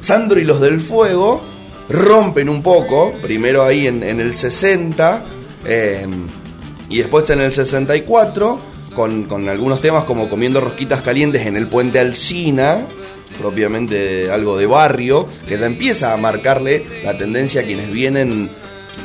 Sandro 0.01 0.39
y 0.39 0.43
los 0.43 0.59
del 0.61 0.81
fuego 0.81 1.41
rompen 1.89 2.49
un 2.49 2.61
poco, 2.63 3.13
primero 3.21 3.63
ahí 3.63 3.87
en, 3.87 4.01
en 4.03 4.19
el 4.19 4.33
60 4.33 5.23
eh, 5.65 6.07
y 6.89 6.97
después 6.97 7.29
en 7.29 7.41
el 7.41 7.51
64, 7.51 8.59
con, 8.93 9.23
con 9.23 9.47
algunos 9.47 9.81
temas 9.81 10.03
como 10.03 10.29
Comiendo 10.29 10.59
Rosquitas 10.59 11.01
Calientes 11.01 11.45
en 11.45 11.55
el 11.55 11.67
puente 11.67 11.99
Alsina, 11.99 12.85
propiamente 13.39 14.29
algo 14.29 14.57
de 14.57 14.65
barrio, 14.65 15.27
que 15.47 15.57
ya 15.57 15.65
empieza 15.65 16.13
a 16.13 16.17
marcarle 16.17 16.85
la 17.03 17.17
tendencia 17.17 17.61
a 17.61 17.63
quienes 17.63 17.91
vienen 17.91 18.49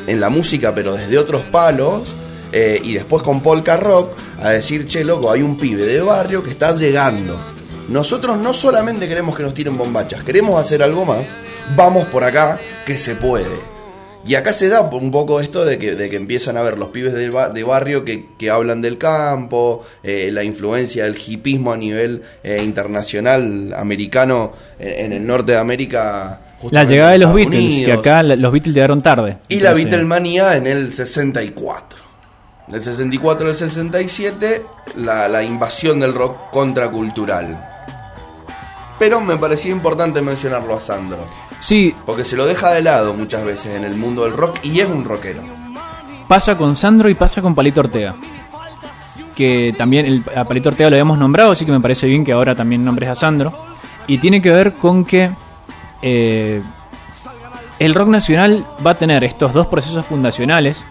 en 0.05 0.19
la 0.19 0.29
música, 0.29 0.75
pero 0.75 0.95
desde 0.95 1.17
otros 1.17 1.43
palos. 1.43 2.13
Eh, 2.51 2.79
y 2.83 2.93
después 2.93 3.23
con 3.23 3.41
Polka 3.41 3.77
Rock 3.77 4.11
a 4.41 4.49
decir, 4.51 4.87
che, 4.87 5.03
loco, 5.03 5.31
hay 5.31 5.41
un 5.41 5.57
pibe 5.57 5.83
de 5.85 6.01
barrio 6.01 6.43
que 6.43 6.49
está 6.51 6.73
llegando. 6.75 7.37
Nosotros 7.89 8.37
no 8.37 8.53
solamente 8.53 9.07
queremos 9.07 9.35
que 9.35 9.43
nos 9.43 9.53
tiren 9.53 9.77
bombachas, 9.77 10.23
queremos 10.23 10.59
hacer 10.59 10.83
algo 10.83 11.05
más. 11.05 11.29
Vamos 11.75 12.05
por 12.07 12.23
acá, 12.23 12.59
que 12.85 12.97
se 12.97 13.15
puede. 13.15 13.45
Y 14.25 14.35
acá 14.35 14.51
se 14.51 14.67
da 14.67 14.81
un 14.81 15.09
poco 15.09 15.39
esto 15.39 15.63
de 15.63 15.77
que, 15.79 15.95
de 15.95 16.09
que 16.09 16.17
empiezan 16.17 16.57
a 16.57 16.61
ver 16.61 16.77
los 16.77 16.89
pibes 16.89 17.13
de, 17.13 17.29
ba- 17.29 17.47
de 17.49 17.63
barrio 17.63 18.03
que, 18.03 18.25
que 18.37 18.49
hablan 18.49 18.81
del 18.81 18.97
campo, 18.97 19.85
eh, 20.03 20.31
la 20.33 20.43
influencia 20.43 21.05
del 21.05 21.15
hipismo 21.25 21.71
a 21.71 21.77
nivel 21.77 22.23
eh, 22.43 22.61
internacional 22.61 23.73
americano 23.77 24.51
en 24.79 25.13
el 25.13 25.25
norte 25.25 25.53
de 25.53 25.57
América. 25.59 26.41
La 26.71 26.83
llegada 26.83 27.11
de 27.11 27.19
los 27.19 27.29
Estados 27.29 27.51
Beatles, 27.51 27.69
que 27.73 27.83
Unidos. 27.85 27.99
acá 27.99 28.23
la- 28.23 28.35
los 28.35 28.51
Beatles 28.51 28.75
llegaron 28.75 28.99
tarde. 29.01 29.37
Y 29.47 29.61
la 29.61 29.71
Beatlemanía 29.73 30.57
en 30.57 30.67
el 30.67 30.91
64. 30.93 31.99
Del 32.67 32.81
64 32.81 33.47
al 33.47 33.55
67, 33.55 34.65
la, 34.95 35.27
la 35.29 35.41
invasión 35.43 35.99
del 35.99 36.13
rock 36.13 36.49
contracultural. 36.51 37.57
Pero 38.99 39.21
me 39.21 39.37
parecía 39.37 39.71
importante 39.71 40.21
mencionarlo 40.21 40.75
a 40.75 40.81
Sandro. 40.81 41.25
Sí, 41.59 41.95
Porque 42.05 42.25
se 42.25 42.35
lo 42.35 42.45
deja 42.45 42.71
de 42.71 42.81
lado 42.81 43.13
muchas 43.13 43.43
veces 43.43 43.75
en 43.75 43.83
el 43.83 43.95
mundo 43.95 44.23
del 44.23 44.33
rock 44.33 44.59
y 44.63 44.79
es 44.79 44.87
un 44.87 45.05
rockero. 45.05 45.41
pasa 46.27 46.57
con 46.57 46.75
Sandro 46.75 47.09
y 47.09 47.13
pasa 47.13 47.41
con 47.41 47.55
Palito 47.55 47.81
Ortega. 47.81 48.15
Que 49.35 49.73
también 49.77 50.05
el, 50.05 50.23
a 50.35 50.43
Palito 50.45 50.69
Ortega 50.69 50.89
lo 50.89 50.95
habíamos 50.95 51.17
nombrado, 51.17 51.51
así 51.51 51.65
que 51.65 51.71
me 51.71 51.79
parece 51.79 52.07
bien 52.07 52.25
que 52.25 52.33
ahora 52.33 52.55
también 52.55 52.83
nombres 52.83 53.09
a 53.09 53.15
Sandro. 53.15 53.53
Y 54.07 54.17
tiene 54.17 54.41
que 54.41 54.51
ver 54.51 54.73
con 54.73 55.05
que 55.05 55.31
eh, 56.01 56.61
el 57.79 57.93
rock 57.93 58.09
nacional 58.09 58.65
va 58.85 58.91
a 58.91 58.97
tener 58.97 59.23
estos 59.23 59.53
dos 59.53 59.67
procesos 59.67 60.05
fundacionales, 60.05 60.83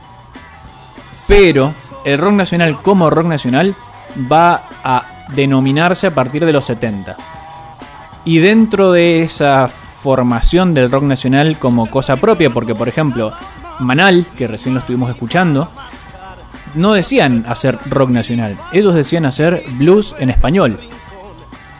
pero 1.26 1.74
el 2.04 2.18
rock 2.18 2.32
nacional 2.32 2.82
como 2.82 3.10
rock 3.10 3.26
nacional 3.26 3.74
va 4.30 4.68
a 4.82 5.26
denominarse 5.34 6.06
a 6.06 6.14
partir 6.14 6.44
de 6.44 6.52
los 6.52 6.64
70. 6.64 7.16
Y 8.24 8.38
dentro 8.38 8.92
de 8.92 9.22
esa 9.22 9.68
formación 9.68 10.74
del 10.74 10.90
rock 10.90 11.04
nacional 11.04 11.58
como 11.58 11.90
cosa 11.90 12.16
propia, 12.16 12.50
porque 12.50 12.74
por 12.74 12.88
ejemplo, 12.88 13.32
Manal, 13.80 14.26
que 14.36 14.46
recién 14.46 14.74
lo 14.74 14.80
estuvimos 14.80 15.10
escuchando, 15.10 15.70
no 16.74 16.92
decían 16.92 17.44
hacer 17.48 17.78
rock 17.86 18.10
nacional, 18.10 18.58
ellos 18.72 18.94
decían 18.94 19.26
hacer 19.26 19.64
blues 19.78 20.14
en 20.18 20.30
español. 20.30 20.78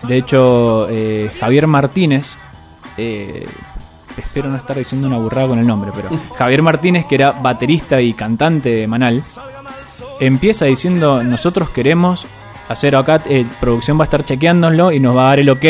De 0.03 0.19
hecho, 0.19 0.89
eh, 0.91 1.31
Javier 1.41 1.67
Martínez, 1.67 2.37
eh, 2.97 3.47
espero 4.17 4.49
no 4.49 4.57
estar 4.57 4.77
diciendo 4.77 5.07
una 5.07 5.19
burrada 5.19 5.49
con 5.49 5.59
el 5.59 5.67
nombre, 5.67 5.93
pero 5.95 6.09
Javier 6.35 6.63
Martínez, 6.63 7.07
que 7.07 7.17
era 7.17 7.33
baterista 7.33 8.01
y 8.01 8.13
cantante 8.15 8.71
de 8.71 8.87
Manal, 8.87 9.25
empieza 10.21 10.67
diciendo, 10.67 11.23
nosotros 11.23 11.71
queremos 11.71 12.27
hacer 12.69 12.97
acá, 12.97 13.23
eh, 13.27 13.47
producción 13.61 13.99
va 13.99 14.03
a 14.03 14.07
estar 14.07 14.25
chequeándolo 14.25 14.93
y 14.93 15.01
nos 15.01 15.17
va 15.17 15.27
a 15.27 15.29
dar 15.31 15.41
el 15.41 15.51
ok 15.51 15.65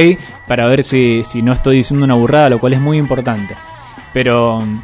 para 0.47 0.67
ver 0.67 0.83
si, 0.83 1.25
si 1.25 1.43
no 1.43 1.53
estoy 1.53 1.79
diciendo 1.79 2.05
una 2.05 2.15
burrada, 2.15 2.51
lo 2.51 2.59
cual 2.59 2.75
es 2.75 2.81
muy 2.81 2.99
importante. 2.99 3.57
Pero 4.13 4.61
mm, 4.61 4.83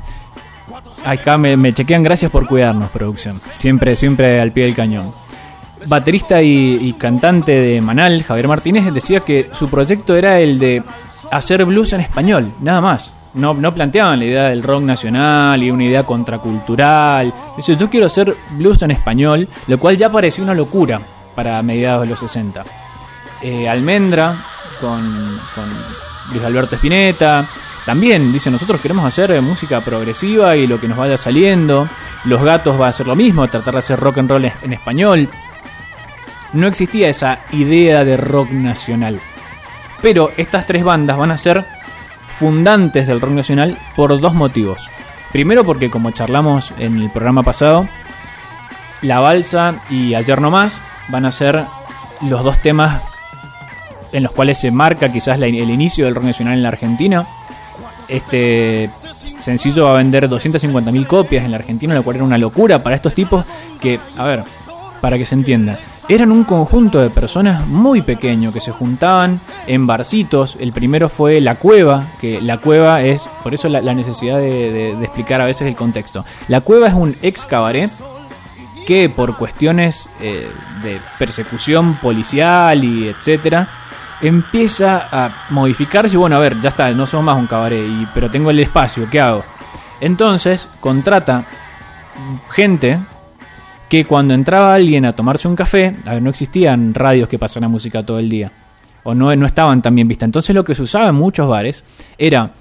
acá 1.04 1.38
me, 1.38 1.72
chequean, 1.72 2.02
gracias 2.02 2.30
por 2.30 2.46
cuidarnos, 2.46 2.90
producción. 2.90 3.40
Siempre, 3.54 3.96
siempre 3.96 4.40
al 4.40 4.52
pie 4.52 4.64
del 4.64 4.74
cañón. 4.74 5.12
Baterista 5.86 6.40
y 6.42 6.92
cantante 6.92 7.52
de 7.52 7.80
Manal, 7.80 8.22
Javier 8.22 8.46
Martínez, 8.46 8.92
decía 8.94 9.20
que 9.20 9.50
su 9.52 9.68
proyecto 9.68 10.14
era 10.14 10.38
el 10.38 10.60
de 10.60 10.82
hacer 11.32 11.64
blues 11.64 11.92
en 11.92 12.02
español, 12.02 12.52
nada 12.60 12.80
más. 12.80 13.12
No, 13.34 13.74
planteaban 13.74 14.18
la 14.18 14.24
idea 14.26 14.42
del 14.48 14.62
rock 14.62 14.82
nacional 14.82 15.62
y 15.62 15.70
una 15.70 15.84
idea 15.84 16.04
contracultural. 16.04 17.32
Dice, 17.56 17.76
yo 17.76 17.88
quiero 17.88 18.06
hacer 18.06 18.34
blues 18.50 18.82
en 18.82 18.90
español, 18.90 19.48
lo 19.68 19.78
cual 19.78 19.96
ya 19.96 20.12
parecía 20.12 20.44
una 20.44 20.54
locura 20.54 21.00
para 21.34 21.62
mediados 21.62 22.02
de 22.02 22.08
los 22.08 22.20
60. 22.20 22.64
Eh, 23.40 23.68
Almendra, 23.68 24.44
con, 24.80 25.40
con 25.54 25.64
Luis 26.30 26.44
Alberto 26.44 26.76
Spinetta, 26.76 27.48
también 27.84 28.32
dice, 28.32 28.50
nosotros 28.50 28.80
queremos 28.80 29.04
hacer 29.04 29.32
eh, 29.32 29.40
música 29.40 29.80
progresiva 29.80 30.54
y 30.54 30.66
lo 30.66 30.78
que 30.78 30.86
nos 30.86 30.98
vaya 30.98 31.16
saliendo. 31.16 31.88
Los 32.24 32.42
gatos 32.42 32.80
va 32.80 32.86
a 32.86 32.90
hacer 32.90 33.06
lo 33.06 33.16
mismo, 33.16 33.48
tratar 33.48 33.74
de 33.74 33.78
hacer 33.78 33.98
rock 33.98 34.18
and 34.18 34.30
roll 34.30 34.44
en 34.44 34.72
español. 34.72 35.28
No 36.52 36.66
existía 36.66 37.08
esa 37.08 37.40
idea 37.50 38.04
de 38.04 38.16
rock 38.16 38.50
nacional. 38.50 39.20
Pero 40.00 40.30
estas 40.36 40.66
tres 40.66 40.84
bandas 40.84 41.16
van 41.16 41.30
a 41.32 41.38
ser 41.38 41.64
fundantes 42.38 43.06
del 43.06 43.20
rock 43.20 43.32
nacional 43.32 43.76
por 43.96 44.18
dos 44.20 44.34
motivos. 44.34 44.82
Primero 45.32 45.64
porque 45.64 45.90
como 45.90 46.10
charlamos 46.10 46.72
en 46.78 47.00
el 47.00 47.10
programa 47.10 47.42
pasado, 47.42 47.88
La 49.00 49.20
Balsa 49.20 49.76
y 49.90 50.14
Ayer 50.14 50.40
No 50.40 50.50
Más 50.50 50.78
van 51.08 51.24
a 51.24 51.32
ser 51.32 51.64
los 52.20 52.42
dos 52.44 52.58
temas 52.58 53.00
en 54.12 54.22
los 54.22 54.32
cuales 54.32 54.58
se 54.60 54.70
marca 54.70 55.10
quizás 55.10 55.38
la- 55.38 55.46
el 55.46 55.70
inicio 55.70 56.04
del 56.04 56.14
rock 56.14 56.24
nacional 56.24 56.54
en 56.54 56.62
la 56.62 56.68
Argentina. 56.68 57.26
Este 58.08 58.90
sencillo 59.40 59.84
va 59.86 59.92
a 59.92 59.96
vender 59.96 60.28
250.000 60.28 61.06
copias 61.06 61.44
en 61.44 61.50
la 61.52 61.56
Argentina, 61.56 61.94
lo 61.94 62.02
cual 62.02 62.16
era 62.16 62.24
una 62.24 62.38
locura 62.38 62.82
para 62.82 62.94
estos 62.96 63.14
tipos 63.14 63.44
que, 63.80 63.98
a 64.16 64.24
ver, 64.24 64.44
para 65.00 65.16
que 65.18 65.24
se 65.24 65.34
entienda, 65.34 65.78
eran 66.08 66.32
un 66.32 66.44
conjunto 66.44 67.00
de 67.00 67.10
personas 67.10 67.66
muy 67.66 68.02
pequeño 68.02 68.52
que 68.52 68.60
se 68.60 68.72
juntaban 68.72 69.40
en 69.66 69.86
barcitos. 69.86 70.56
El 70.58 70.72
primero 70.72 71.08
fue 71.08 71.40
La 71.40 71.54
Cueva, 71.56 72.06
que 72.20 72.40
La 72.40 72.58
Cueva 72.58 73.02
es, 73.02 73.28
por 73.42 73.54
eso 73.54 73.68
la, 73.68 73.94
necesidad 73.94 74.38
de 74.38 74.92
explicar 75.02 75.40
a 75.40 75.46
veces 75.46 75.68
el 75.68 75.76
contexto. 75.76 76.24
La 76.48 76.60
Cueva 76.60 76.88
es 76.88 76.94
un 76.94 77.16
ex 77.22 77.44
cabaret 77.44 77.90
que 78.84 79.08
por 79.08 79.36
cuestiones 79.36 80.08
eh, 80.20 80.50
de 80.82 81.00
persecución 81.18 81.94
policial 81.96 82.82
y 82.84 83.08
etcétera 83.08 83.68
empieza 84.20 85.08
a 85.10 85.46
modificarse 85.50 86.14
y 86.14 86.18
bueno 86.18 86.36
a 86.36 86.40
ver 86.40 86.60
ya 86.60 86.70
está 86.70 86.90
no 86.90 87.06
somos 87.06 87.26
más 87.26 87.36
un 87.36 87.46
cabaret 87.46 87.84
y, 87.84 88.06
pero 88.14 88.30
tengo 88.30 88.50
el 88.50 88.60
espacio 88.60 89.08
qué 89.10 89.20
hago 89.20 89.44
entonces 90.00 90.68
contrata 90.80 91.44
gente 92.50 92.98
que 93.92 94.06
cuando 94.06 94.32
entraba 94.32 94.72
alguien 94.72 95.04
a 95.04 95.14
tomarse 95.14 95.46
un 95.46 95.54
café 95.54 95.94
a 96.06 96.14
ver 96.14 96.22
no 96.22 96.30
existían 96.30 96.94
radios 96.94 97.28
que 97.28 97.38
pasaran 97.38 97.70
música 97.70 98.06
todo 98.06 98.18
el 98.18 98.30
día 98.30 98.50
o 99.02 99.14
no, 99.14 99.30
estaban 99.44 99.82
tan 99.82 99.94
bien 99.94 100.08
vistas 100.08 100.28
entonces 100.28 100.54
lo 100.54 100.64
que 100.64 100.74
se 100.74 100.80
usaba 100.80 101.08
en 101.08 101.14
muchos 101.14 101.46
bares 101.46 101.84
era 102.16 102.52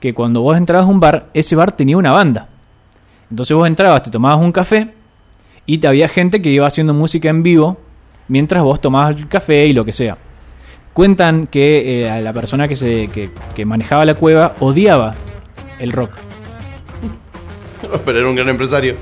que 0.00 0.12
cuando 0.12 0.40
vos 0.40 0.56
entrabas 0.56 0.88
a 0.88 0.90
un 0.90 0.98
bar 0.98 1.30
ese 1.32 1.54
bar 1.54 1.70
tenía 1.70 1.96
una 1.96 2.10
banda 2.10 2.48
entonces 3.30 3.56
vos 3.56 3.68
entrabas 3.68 4.02
te 4.02 4.10
tomabas 4.10 4.40
un 4.40 4.50
café 4.50 4.92
y 5.64 5.78
te 5.78 5.86
había 5.86 6.08
gente 6.08 6.42
que 6.42 6.50
iba 6.50 6.66
haciendo 6.66 6.92
música 6.92 7.28
en 7.28 7.44
vivo 7.44 7.78
mientras 8.26 8.60
vos 8.64 8.80
tomabas 8.80 9.16
el 9.16 9.28
café 9.28 9.66
y 9.66 9.72
lo 9.72 9.84
que 9.84 9.92
sea. 9.92 10.18
Cuentan 10.92 11.46
que 11.46 12.02
eh, 12.02 12.20
la 12.20 12.32
persona 12.32 12.66
que, 12.66 12.74
se, 12.74 13.06
que, 13.06 13.30
que 13.54 13.64
manejaba 13.64 14.04
la 14.04 14.14
cueva 14.14 14.56
odiaba 14.58 15.14
el 15.78 15.92
rock. 15.92 16.10
Pero 18.04 18.18
era 18.18 18.28
un 18.28 18.34
gran 18.34 18.48
empresario. 18.48 18.96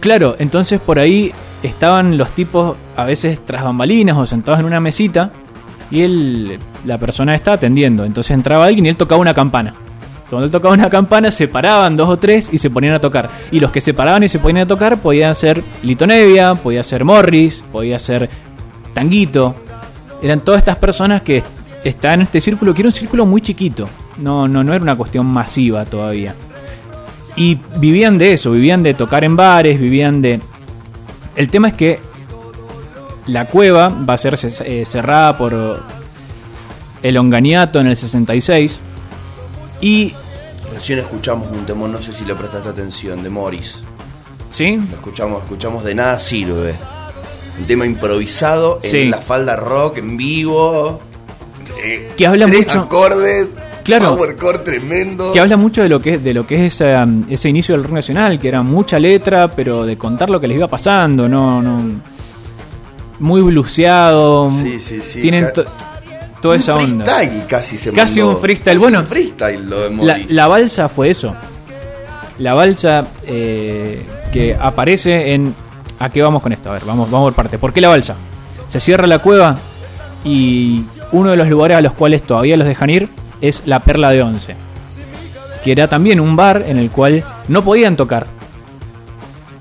Claro, 0.00 0.34
entonces 0.38 0.80
por 0.80 0.98
ahí 0.98 1.32
estaban 1.62 2.16
los 2.16 2.30
tipos 2.30 2.76
a 2.96 3.04
veces 3.04 3.38
tras 3.44 3.62
bambalinas 3.62 4.16
o 4.16 4.24
sentados 4.24 4.60
en 4.60 4.66
una 4.66 4.80
mesita 4.80 5.30
y 5.90 6.00
él, 6.00 6.58
la 6.86 6.98
persona 6.98 7.34
estaba 7.34 7.56
atendiendo. 7.56 8.04
Entonces 8.04 8.30
entraba 8.32 8.64
alguien 8.64 8.86
y 8.86 8.88
él 8.88 8.96
tocaba 8.96 9.20
una 9.20 9.34
campana. 9.34 9.74
Cuando 10.30 10.46
él 10.46 10.52
tocaba 10.52 10.72
una 10.72 10.88
campana 10.88 11.30
se 11.30 11.48
paraban 11.48 11.96
dos 11.96 12.08
o 12.08 12.16
tres 12.16 12.48
y 12.52 12.58
se 12.58 12.70
ponían 12.70 12.94
a 12.94 12.98
tocar. 13.00 13.28
Y 13.50 13.60
los 13.60 13.72
que 13.72 13.80
se 13.80 13.92
paraban 13.92 14.22
y 14.22 14.28
se 14.28 14.38
ponían 14.38 14.64
a 14.64 14.68
tocar 14.68 14.96
podían 14.98 15.34
ser 15.34 15.62
Lito 15.82 16.06
Nevia, 16.06 16.54
podía 16.54 16.82
ser 16.84 17.04
Morris, 17.04 17.62
podía 17.70 17.98
ser 17.98 18.30
Tanguito. 18.94 19.54
Eran 20.22 20.40
todas 20.40 20.60
estas 20.60 20.76
personas 20.76 21.22
que 21.22 21.42
estaban 21.84 22.20
en 22.20 22.24
este 22.24 22.40
círculo, 22.40 22.72
que 22.72 22.82
era 22.82 22.88
un 22.88 22.94
círculo 22.94 23.26
muy 23.26 23.40
chiquito. 23.40 23.88
No, 24.18 24.46
no, 24.48 24.62
no 24.62 24.72
era 24.72 24.82
una 24.82 24.96
cuestión 24.96 25.26
masiva 25.26 25.84
todavía. 25.84 26.34
Y 27.36 27.58
vivían 27.76 28.18
de 28.18 28.34
eso, 28.34 28.50
vivían 28.50 28.82
de 28.82 28.94
tocar 28.94 29.24
en 29.24 29.36
bares, 29.36 29.80
vivían 29.80 30.20
de... 30.20 30.40
El 31.36 31.48
tema 31.48 31.68
es 31.68 31.74
que 31.74 32.00
la 33.26 33.46
cueva 33.46 33.88
va 33.88 34.14
a 34.14 34.18
ser 34.18 34.38
eh, 34.64 34.84
cerrada 34.84 35.38
por 35.38 35.82
el 37.02 37.16
Onganiato 37.16 37.80
en 37.80 37.88
el 37.88 37.96
66 37.96 38.78
y... 39.80 40.12
Recién 40.72 40.98
escuchamos 40.98 41.48
un 41.50 41.66
tema, 41.66 41.88
no 41.88 42.00
sé 42.00 42.12
si 42.12 42.24
le 42.24 42.34
prestaste 42.34 42.68
atención, 42.68 43.22
de 43.22 43.28
Morris. 43.28 43.82
¿Sí? 44.50 44.76
Lo 44.76 44.96
escuchamos, 44.96 45.42
escuchamos 45.42 45.84
de 45.84 45.94
nada 45.94 46.18
sirve. 46.18 46.74
Un 47.58 47.66
tema 47.66 47.86
improvisado 47.86 48.80
en 48.82 49.10
la 49.10 49.18
falda 49.18 49.56
rock, 49.56 49.98
en 49.98 50.16
vivo. 50.16 51.00
Eh, 51.82 52.12
que 52.16 52.26
habla 52.26 52.46
tres 52.46 52.66
mucho... 52.66 52.80
acordes 52.80 53.48
claro, 53.98 54.16
power 54.16 54.58
tremendo. 54.58 55.32
Que 55.32 55.40
habla 55.40 55.56
mucho 55.56 55.82
de 55.82 55.88
lo 55.88 56.00
que 56.00 56.14
es, 56.14 56.24
de 56.24 56.34
lo 56.34 56.46
que 56.46 56.66
es 56.66 56.80
ese, 56.80 57.48
inicio 57.48 57.74
del 57.74 57.84
rock 57.84 57.92
nacional, 57.94 58.38
que 58.38 58.48
era 58.48 58.62
mucha 58.62 58.98
letra, 58.98 59.48
pero 59.48 59.84
de 59.84 59.96
contar 59.96 60.30
lo 60.30 60.40
que 60.40 60.48
les 60.48 60.56
iba 60.56 60.68
pasando, 60.68 61.28
no, 61.28 61.60
no 61.62 61.80
muy 63.20 63.42
bluseado. 63.42 64.50
Sí, 64.50 64.80
sí, 64.80 65.00
sí. 65.02 65.20
Tienen 65.20 65.48
toda 66.40 66.56
esa 66.56 66.76
onda. 66.76 67.04
Freestyle 67.04 67.46
casi 67.46 67.78
se 67.78 67.92
Casi 67.92 68.20
un 68.20 68.38
freestyle. 68.38 68.78
bueno, 68.78 69.02
freestyle 69.04 69.68
lo 69.68 69.88
de 69.88 70.04
la, 70.04 70.20
la, 70.28 70.46
balsa 70.48 70.88
fue 70.88 71.10
eso. 71.10 71.34
La 72.38 72.54
balsa 72.54 73.06
eh, 73.26 74.02
que 74.32 74.56
aparece 74.58 75.34
en. 75.34 75.54
¿A 75.98 76.08
qué 76.08 76.22
vamos 76.22 76.42
con 76.42 76.52
esto? 76.52 76.70
A 76.70 76.72
ver, 76.72 76.84
vamos, 76.86 77.10
vamos 77.10 77.26
por 77.28 77.44
parte. 77.44 77.58
¿Por 77.58 77.72
qué 77.74 77.82
la 77.82 77.88
balsa? 77.88 78.16
Se 78.68 78.80
cierra 78.80 79.06
la 79.06 79.18
cueva 79.18 79.58
y 80.24 80.84
uno 81.12 81.30
de 81.30 81.36
los 81.36 81.48
lugares 81.48 81.76
a 81.76 81.82
los 81.82 81.92
cuales 81.92 82.22
todavía 82.22 82.56
los 82.56 82.66
dejan 82.66 82.88
ir 82.88 83.08
es 83.40 83.62
la 83.66 83.80
Perla 83.80 84.10
de 84.10 84.22
Once, 84.22 84.54
que 85.64 85.72
era 85.72 85.88
también 85.88 86.20
un 86.20 86.36
bar 86.36 86.64
en 86.66 86.78
el 86.78 86.90
cual 86.90 87.24
no 87.48 87.62
podían 87.62 87.96
tocar, 87.96 88.26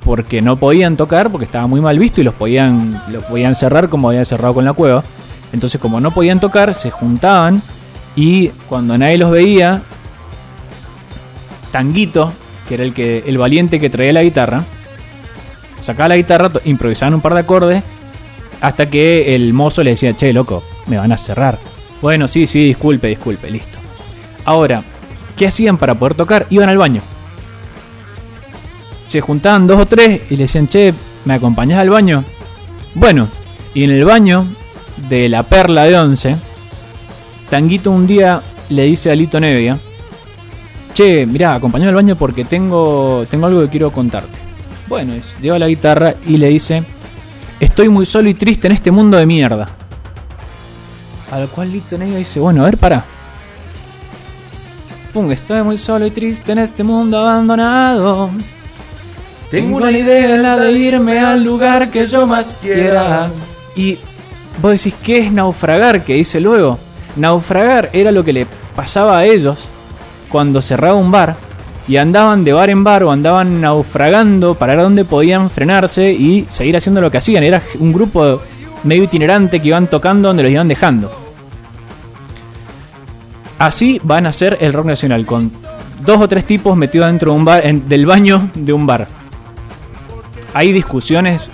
porque 0.04 0.42
no 0.42 0.56
podían 0.56 0.98
tocar, 0.98 1.30
porque 1.30 1.46
estaba 1.46 1.68
muy 1.68 1.82
mal 1.82 2.00
visto 2.00 2.22
y 2.22 2.24
los 2.24 2.34
podían, 2.34 3.02
los 3.10 3.24
podían 3.26 3.56
cerrar 3.56 3.90
como 3.90 4.10
habían 4.10 4.26
cerrado 4.26 4.54
con 4.54 4.66
la 4.66 4.74
cueva. 4.74 5.04
Entonces, 5.52 5.82
como 5.82 6.00
no 6.00 6.12
podían 6.12 6.40
tocar, 6.40 6.74
se 6.74 6.92
juntaban 6.92 7.62
y 8.16 8.50
cuando 8.68 8.98
nadie 8.98 9.18
los 9.18 9.32
veía, 9.32 9.82
Tanguito, 11.72 12.32
que 12.68 12.76
era 12.76 12.84
el, 12.84 12.94
que, 12.94 13.24
el 13.26 13.38
valiente 13.38 13.80
que 13.80 13.90
traía 13.90 14.14
la 14.14 14.24
guitarra, 14.24 14.64
sacaba 15.80 16.10
la 16.10 16.18
guitarra, 16.18 16.52
improvisaban 16.66 17.14
un 17.14 17.22
par 17.22 17.34
de 17.34 17.40
acordes, 17.40 17.84
hasta 18.62 18.90
que 18.90 19.36
el 19.36 19.54
mozo 19.54 19.84
le 19.84 19.92
decía, 19.92 20.16
che, 20.16 20.34
loco, 20.34 20.64
me 20.88 20.98
van 20.98 21.12
a 21.12 21.18
cerrar. 21.18 21.58
Bueno, 22.02 22.28
sí, 22.28 22.48
sí, 22.48 22.68
disculpe, 22.68 23.08
disculpe, 23.08 23.52
listo. 23.52 23.78
Ahora, 24.46 24.84
¿qué 25.38 25.48
hacían 25.48 25.78
para 25.78 25.96
poder 25.96 26.16
tocar? 26.16 26.46
Iban 26.50 26.70
al 26.70 26.78
baño. 26.78 27.02
Se 29.10 29.22
juntaban 29.22 29.68
dos 29.68 29.80
o 29.80 29.86
tres 29.86 30.22
y 30.30 30.36
le 30.36 30.44
decían, 30.44 30.68
che, 30.68 30.94
¿me 31.26 31.34
acompañás 31.34 31.80
al 31.80 31.90
baño? 31.90 32.24
Bueno, 32.96 33.28
y 33.74 33.84
en 33.84 33.92
el 33.92 34.06
baño 34.06 34.46
de 35.10 35.30
la 35.30 35.44
perla 35.44 35.84
de 35.84 35.98
once, 35.98 36.36
Tanguito 37.50 37.92
un 37.92 38.06
día 38.06 38.42
le 38.70 38.84
dice 38.84 39.12
a 39.12 39.16
Lito 39.16 39.40
Nevia, 39.40 39.78
che, 40.94 41.26
mirá, 41.26 41.56
acompañame 41.56 41.90
al 41.90 41.96
baño 41.96 42.16
porque 42.16 42.46
tengo, 42.46 43.26
tengo 43.30 43.48
algo 43.48 43.62
que 43.62 43.70
quiero 43.70 43.92
contarte. 43.92 44.38
Bueno, 44.88 45.14
lleva 45.42 45.60
la 45.60 45.68
guitarra 45.68 46.14
y 46.28 46.38
le 46.38 46.50
dice, 46.50 46.84
estoy 47.60 47.90
muy 47.90 48.06
solo 48.06 48.30
y 48.30 48.36
triste 48.36 48.68
en 48.68 48.74
este 48.74 48.92
mundo 48.92 49.18
de 49.18 49.26
mierda. 49.26 49.68
A 51.32 51.40
lo 51.40 51.48
cual 51.50 51.72
Lito 51.72 51.98
Nevia 51.98 52.18
dice, 52.18 52.40
bueno, 52.40 52.64
a 52.64 52.66
ver, 52.66 52.78
para. 52.78 53.04
Pum, 55.14 55.32
estoy 55.32 55.62
muy 55.64 55.78
solo 55.78 56.06
y 56.06 56.12
triste 56.12 56.52
en 56.52 56.60
este 56.60 56.84
mundo 56.84 57.20
abandonado. 57.20 58.30
Tengo 59.52 59.78
una 59.78 59.92
idea 59.92 60.38
la 60.38 60.58
de 60.58 60.72
irme 60.74 61.20
al 61.20 61.44
lugar 61.44 61.90
que 61.90 62.06
yo 62.06 62.28
más 62.28 62.58
quiera. 62.62 63.30
Y 63.76 63.98
vos 64.62 64.72
decís, 64.72 64.94
¿qué 65.04 65.20
es 65.20 65.32
naufragar? 65.32 66.04
Que 66.04 66.16
dice 66.16 66.40
luego. 66.40 66.78
Naufragar 67.16 67.90
era 67.92 68.12
lo 68.12 68.24
que 68.24 68.34
le 68.34 68.48
pasaba 68.76 69.18
a 69.18 69.26
ellos 69.26 69.68
cuando 70.30 70.62
cerraba 70.62 70.96
un 70.96 71.12
bar 71.12 71.36
y 71.88 71.98
andaban 71.98 72.44
de 72.44 72.54
bar 72.54 72.70
en 72.70 72.84
bar 72.84 73.04
o 73.04 73.12
andaban 73.12 73.60
naufragando 73.60 74.54
para 74.54 74.76
ver 74.76 74.84
dónde 74.84 75.06
podían 75.06 75.50
frenarse 75.50 76.12
y 76.14 76.46
seguir 76.48 76.78
haciendo 76.78 77.02
lo 77.02 77.10
que 77.10 77.18
hacían. 77.18 77.44
Era 77.44 77.64
un 77.80 77.92
grupo 77.92 78.40
medio 78.84 79.04
itinerante 79.04 79.60
que 79.60 79.70
iban 79.70 79.88
tocando 79.88 80.28
donde 80.28 80.44
los 80.44 80.52
iban 80.52 80.68
dejando. 80.68 81.12
Así 83.60 84.00
van 84.04 84.26
a 84.26 84.34
ser 84.34 84.58
el 84.62 84.74
rock 84.74 84.86
nacional, 84.86 85.26
con 85.26 85.52
dos 86.06 86.22
o 86.22 86.28
tres 86.28 86.46
tipos 86.46 86.76
metidos 86.78 87.08
dentro 87.08 87.32
de 87.32 87.38
un 87.38 87.46
bar, 87.46 87.74
del 87.74 88.06
baño 88.06 88.50
de 88.56 88.74
un 88.74 88.86
bar. 88.88 89.08
Hay 90.54 90.72
discusiones 90.72 91.52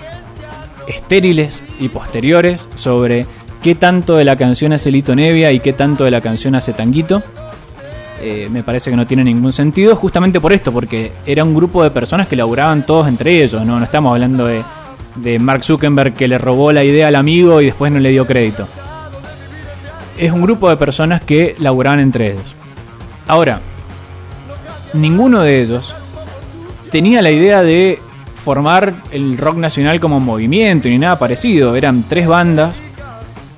estériles 0.86 1.60
y 1.80 1.88
posteriores 1.88 2.66
sobre 2.76 3.26
qué 3.62 3.74
tanto 3.74 4.16
de 4.16 4.24
la 4.24 4.36
canción 4.36 4.72
hace 4.72 4.90
Lito 4.90 5.14
Nevia 5.14 5.52
y 5.52 5.60
qué 5.60 5.72
tanto 5.72 6.04
de 6.04 6.10
la 6.10 6.20
canción 6.20 6.54
hace 6.54 6.72
Tanguito. 6.72 7.22
Eh, 8.22 8.48
me 8.50 8.62
parece 8.62 8.90
que 8.90 8.96
no 8.96 9.06
tiene 9.06 9.24
ningún 9.24 9.52
sentido, 9.52 9.94
justamente 9.96 10.40
por 10.40 10.52
esto, 10.52 10.72
porque 10.72 11.12
era 11.26 11.44
un 11.44 11.54
grupo 11.54 11.82
de 11.82 11.90
personas 11.90 12.28
que 12.28 12.36
laburaban 12.36 12.86
todos 12.86 13.08
entre 13.08 13.42
ellos, 13.42 13.66
no, 13.66 13.78
no 13.78 13.84
estamos 13.84 14.12
hablando 14.12 14.46
de 14.46 14.62
de 15.16 15.38
Mark 15.38 15.64
Zuckerberg 15.64 16.14
que 16.14 16.28
le 16.28 16.38
robó 16.38 16.72
la 16.72 16.84
idea 16.84 17.08
al 17.08 17.16
amigo 17.16 17.60
y 17.60 17.66
después 17.66 17.90
no 17.90 17.98
le 17.98 18.10
dio 18.10 18.26
crédito. 18.26 18.66
Es 20.16 20.32
un 20.32 20.42
grupo 20.42 20.68
de 20.68 20.76
personas 20.76 21.22
que 21.22 21.54
laburaban 21.58 22.00
entre 22.00 22.32
ellos. 22.32 22.54
Ahora, 23.26 23.60
ninguno 24.94 25.42
de 25.42 25.62
ellos 25.62 25.94
tenía 26.90 27.20
la 27.22 27.30
idea 27.30 27.62
de 27.62 27.98
formar 28.44 28.94
el 29.10 29.36
rock 29.36 29.56
nacional 29.56 30.00
como 30.00 30.20
movimiento 30.20 30.88
ni 30.88 30.98
nada 30.98 31.18
parecido. 31.18 31.76
Eran 31.76 32.04
tres 32.08 32.26
bandas 32.26 32.80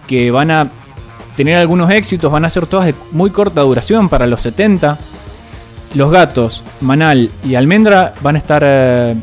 que 0.06 0.30
van 0.30 0.50
a 0.50 0.68
tener 1.36 1.56
algunos 1.56 1.90
éxitos, 1.90 2.32
van 2.32 2.44
a 2.44 2.50
ser 2.50 2.66
todas 2.66 2.86
de 2.86 2.94
muy 3.12 3.30
corta 3.30 3.60
duración 3.60 4.08
para 4.08 4.26
los 4.26 4.40
70. 4.40 4.98
Los 5.94 6.10
gatos, 6.10 6.64
Manal 6.80 7.30
y 7.44 7.54
Almendra 7.54 8.14
van 8.20 8.34
a 8.34 8.38
estar 8.38 8.62
eh, 8.64 9.14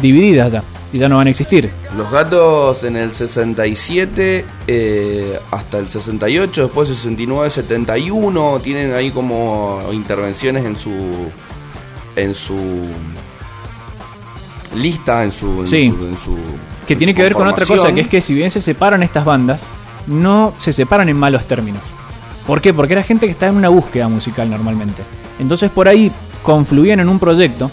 divididas 0.00 0.50
ya 0.52 0.62
y 0.92 0.98
ya 0.98 1.08
no 1.08 1.16
van 1.16 1.26
a 1.26 1.30
existir. 1.30 1.70
Los 1.96 2.10
gatos 2.10 2.84
en 2.84 2.96
el 2.96 3.12
67 3.12 4.44
eh, 4.66 5.38
hasta 5.50 5.78
el 5.78 5.88
68, 5.88 6.62
después 6.62 6.88
69, 6.88 7.50
71, 7.50 8.60
tienen 8.62 8.92
ahí 8.92 9.10
como 9.10 9.80
intervenciones 9.92 10.64
en 10.64 10.76
su 10.76 10.92
en 12.16 12.34
su 12.34 12.56
lista, 14.74 15.24
en 15.24 15.32
su, 15.32 15.66
sí. 15.66 15.92
que 16.86 16.96
tiene 16.96 17.14
que 17.14 17.22
ver 17.22 17.32
con 17.32 17.46
otra 17.46 17.64
cosa, 17.64 17.92
que 17.94 18.00
es 18.02 18.08
que 18.08 18.20
si 18.20 18.34
bien 18.34 18.50
se 18.50 18.60
separan 18.60 19.02
estas 19.02 19.24
bandas, 19.24 19.62
no 20.06 20.54
se 20.58 20.72
separan 20.72 21.08
en 21.08 21.16
malos 21.16 21.46
términos. 21.46 21.82
¿Por 22.46 22.60
qué? 22.60 22.72
Porque 22.72 22.94
era 22.94 23.02
gente 23.02 23.26
que 23.26 23.32
está 23.32 23.48
en 23.48 23.56
una 23.56 23.68
búsqueda 23.68 24.08
musical 24.08 24.50
normalmente. 24.50 25.02
Entonces 25.38 25.70
por 25.70 25.86
ahí 25.86 26.10
confluían 26.42 27.00
en 27.00 27.08
un 27.08 27.18
proyecto. 27.18 27.70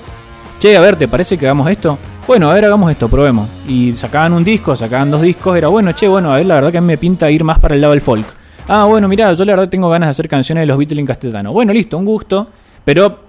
Che, 0.59 0.75
a 0.75 0.81
ver, 0.81 0.97
¿te 0.97 1.07
parece 1.07 1.37
que 1.37 1.45
hagamos 1.45 1.69
esto? 1.69 1.97
Bueno, 2.27 2.49
a 2.49 2.53
ver, 2.53 2.65
hagamos 2.65 2.91
esto, 2.91 3.07
probemos. 3.07 3.47
Y 3.67 3.93
sacaban 3.93 4.33
un 4.33 4.43
disco, 4.43 4.75
sacaban 4.75 5.11
dos 5.11 5.21
discos, 5.21 5.57
era 5.57 5.67
bueno, 5.67 5.91
che, 5.91 6.07
bueno, 6.07 6.33
a 6.33 6.37
ver, 6.37 6.45
la 6.45 6.55
verdad 6.55 6.71
que 6.71 6.77
a 6.79 6.81
mí 6.81 6.87
me 6.87 6.97
pinta 6.97 7.29
ir 7.29 7.43
más 7.43 7.59
para 7.59 7.75
el 7.75 7.81
lado 7.81 7.93
del 7.93 8.01
folk. 8.01 8.25
Ah, 8.67 8.85
bueno, 8.85 9.07
mira, 9.07 9.31
yo 9.33 9.45
la 9.45 9.53
verdad 9.53 9.69
tengo 9.69 9.89
ganas 9.89 10.07
de 10.07 10.11
hacer 10.11 10.27
canciones 10.27 10.63
de 10.63 10.65
los 10.65 10.77
Beatles 10.77 10.99
en 10.99 11.05
castellano. 11.05 11.53
Bueno, 11.53 11.71
listo, 11.71 11.97
un 11.97 12.05
gusto, 12.05 12.47
pero 12.83 13.19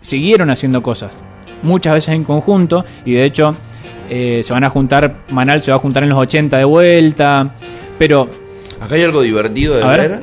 siguieron 0.00 0.50
haciendo 0.50 0.82
cosas, 0.82 1.22
muchas 1.62 1.94
veces 1.94 2.14
en 2.14 2.22
conjunto, 2.22 2.84
y 3.04 3.14
de 3.14 3.24
hecho 3.24 3.56
eh, 4.08 4.42
se 4.44 4.52
van 4.52 4.62
a 4.62 4.70
juntar, 4.70 5.24
Manal 5.30 5.60
se 5.60 5.72
va 5.72 5.78
a 5.78 5.80
juntar 5.80 6.04
en 6.04 6.10
los 6.10 6.18
80 6.18 6.58
de 6.58 6.64
vuelta, 6.64 7.54
pero... 7.98 8.28
Acá 8.80 8.94
hay 8.94 9.02
algo 9.02 9.22
divertido 9.22 9.76
de 9.76 9.84
ver. 9.84 10.20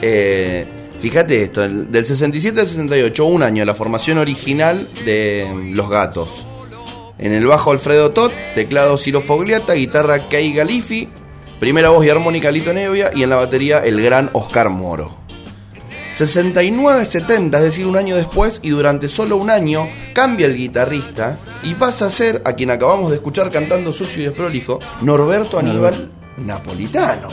Eh, 0.00 0.66
fíjate 0.98 1.42
esto, 1.42 1.60
del 1.68 2.04
67 2.04 2.60
al 2.60 2.66
68, 2.66 3.24
un 3.26 3.42
año, 3.42 3.64
la 3.64 3.74
formación 3.74 4.18
original 4.18 4.88
de 5.04 5.46
Los 5.74 5.90
Gatos. 5.90 6.46
En 7.18 7.32
el 7.32 7.46
bajo 7.46 7.70
Alfredo 7.70 8.10
Tot, 8.10 8.32
teclado 8.54 8.98
Ciro 8.98 9.20
Fogliata, 9.20 9.74
guitarra 9.74 10.28
Kei 10.28 10.52
Galifi, 10.52 11.08
primera 11.60 11.90
voz 11.90 12.04
y 12.04 12.10
armónica 12.10 12.50
Lito 12.50 12.72
Nevia 12.72 13.10
y 13.14 13.22
en 13.22 13.30
la 13.30 13.36
batería 13.36 13.78
el 13.78 14.02
gran 14.02 14.30
Oscar 14.32 14.68
Moro. 14.68 15.24
69-70, 16.14 17.56
es 17.56 17.62
decir, 17.62 17.86
un 17.86 17.96
año 17.96 18.16
después 18.16 18.60
y 18.62 18.70
durante 18.70 19.08
solo 19.08 19.36
un 19.36 19.50
año 19.50 19.88
cambia 20.12 20.46
el 20.46 20.56
guitarrista 20.56 21.38
y 21.62 21.74
pasa 21.74 22.06
a 22.06 22.10
ser, 22.10 22.42
a 22.44 22.52
quien 22.52 22.70
acabamos 22.70 23.10
de 23.10 23.16
escuchar 23.16 23.50
cantando 23.50 23.92
sucio 23.92 24.22
y 24.22 24.26
desprolijo, 24.26 24.78
Norberto 25.00 25.58
Aníbal 25.58 26.10
Napolitano. 26.36 27.28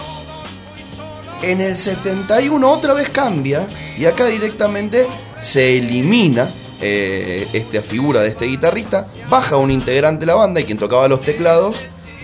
En 1.41 1.59
el 1.59 1.75
71 1.75 2.71
otra 2.71 2.93
vez 2.93 3.09
cambia 3.09 3.67
y 3.97 4.05
acá 4.05 4.27
directamente 4.27 5.07
se 5.39 5.77
elimina 5.77 6.51
eh, 6.81 7.47
esta 7.53 7.81
figura 7.81 8.21
de 8.21 8.29
este 8.29 8.45
guitarrista, 8.45 9.07
baja 9.29 9.57
un 9.57 9.71
integrante 9.71 10.21
de 10.21 10.25
la 10.25 10.35
banda 10.35 10.61
y 10.61 10.65
quien 10.65 10.77
tocaba 10.77 11.07
los 11.07 11.21
teclados, 11.21 11.77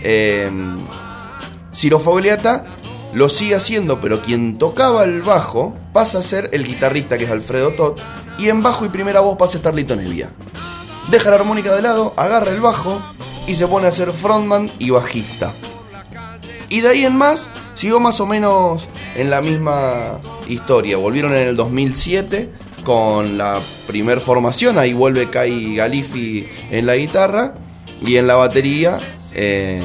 eh, 0.03 0.49
Ciro 1.73 1.99
Fogliata, 1.99 2.65
lo 3.13 3.29
sigue 3.29 3.55
haciendo, 3.55 4.01
pero 4.01 4.21
quien 4.21 4.57
tocaba 4.57 5.03
el 5.03 5.21
bajo 5.21 5.75
pasa 5.93 6.19
a 6.19 6.23
ser 6.23 6.49
el 6.53 6.65
guitarrista 6.65 7.17
que 7.17 7.25
es 7.25 7.31
Alfredo 7.31 7.71
Todd, 7.71 7.97
y 8.37 8.49
en 8.49 8.63
bajo 8.63 8.85
y 8.85 8.89
primera 8.89 9.19
voz 9.19 9.37
pasa 9.37 9.53
a 9.53 9.57
estar 9.57 9.75
Lito 9.75 9.95
Nevia. 9.95 10.29
deja 11.09 11.29
la 11.29 11.37
armónica 11.37 11.73
de 11.75 11.81
lado, 11.81 12.13
agarra 12.17 12.51
el 12.51 12.61
bajo 12.61 13.01
y 13.47 13.55
se 13.55 13.67
pone 13.67 13.87
a 13.87 13.91
ser 13.91 14.11
frontman 14.11 14.71
y 14.77 14.89
bajista. 14.89 15.53
Y 16.69 16.81
de 16.81 16.89
ahí 16.89 17.05
en 17.05 17.15
más, 17.15 17.49
siguió 17.75 17.99
más 17.99 18.19
o 18.19 18.25
menos 18.25 18.89
en 19.15 19.29
la 19.29 19.41
misma 19.41 20.19
historia. 20.49 20.97
Volvieron 20.97 21.31
en 21.33 21.47
el 21.47 21.55
2007 21.55 22.51
con 22.87 23.37
la 23.37 23.59
primer 23.85 24.21
formación, 24.21 24.77
ahí 24.77 24.93
vuelve 24.93 25.29
Kai 25.29 25.75
Galifi 25.75 26.47
en 26.71 26.85
la 26.85 26.95
guitarra 26.95 27.53
y 27.99 28.15
en 28.15 28.27
la 28.27 28.35
batería 28.35 28.97
eh, 29.35 29.83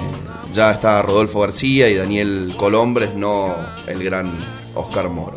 ya 0.53 0.71
está 0.71 1.03
Rodolfo 1.03 1.41
García 1.41 1.89
y 1.89 1.97
Daniel 1.97 2.55
Colombres, 2.57 3.17
no 3.17 3.57
el 3.89 4.05
gran 4.05 4.31
Oscar 4.77 5.09
Moro. 5.09 5.37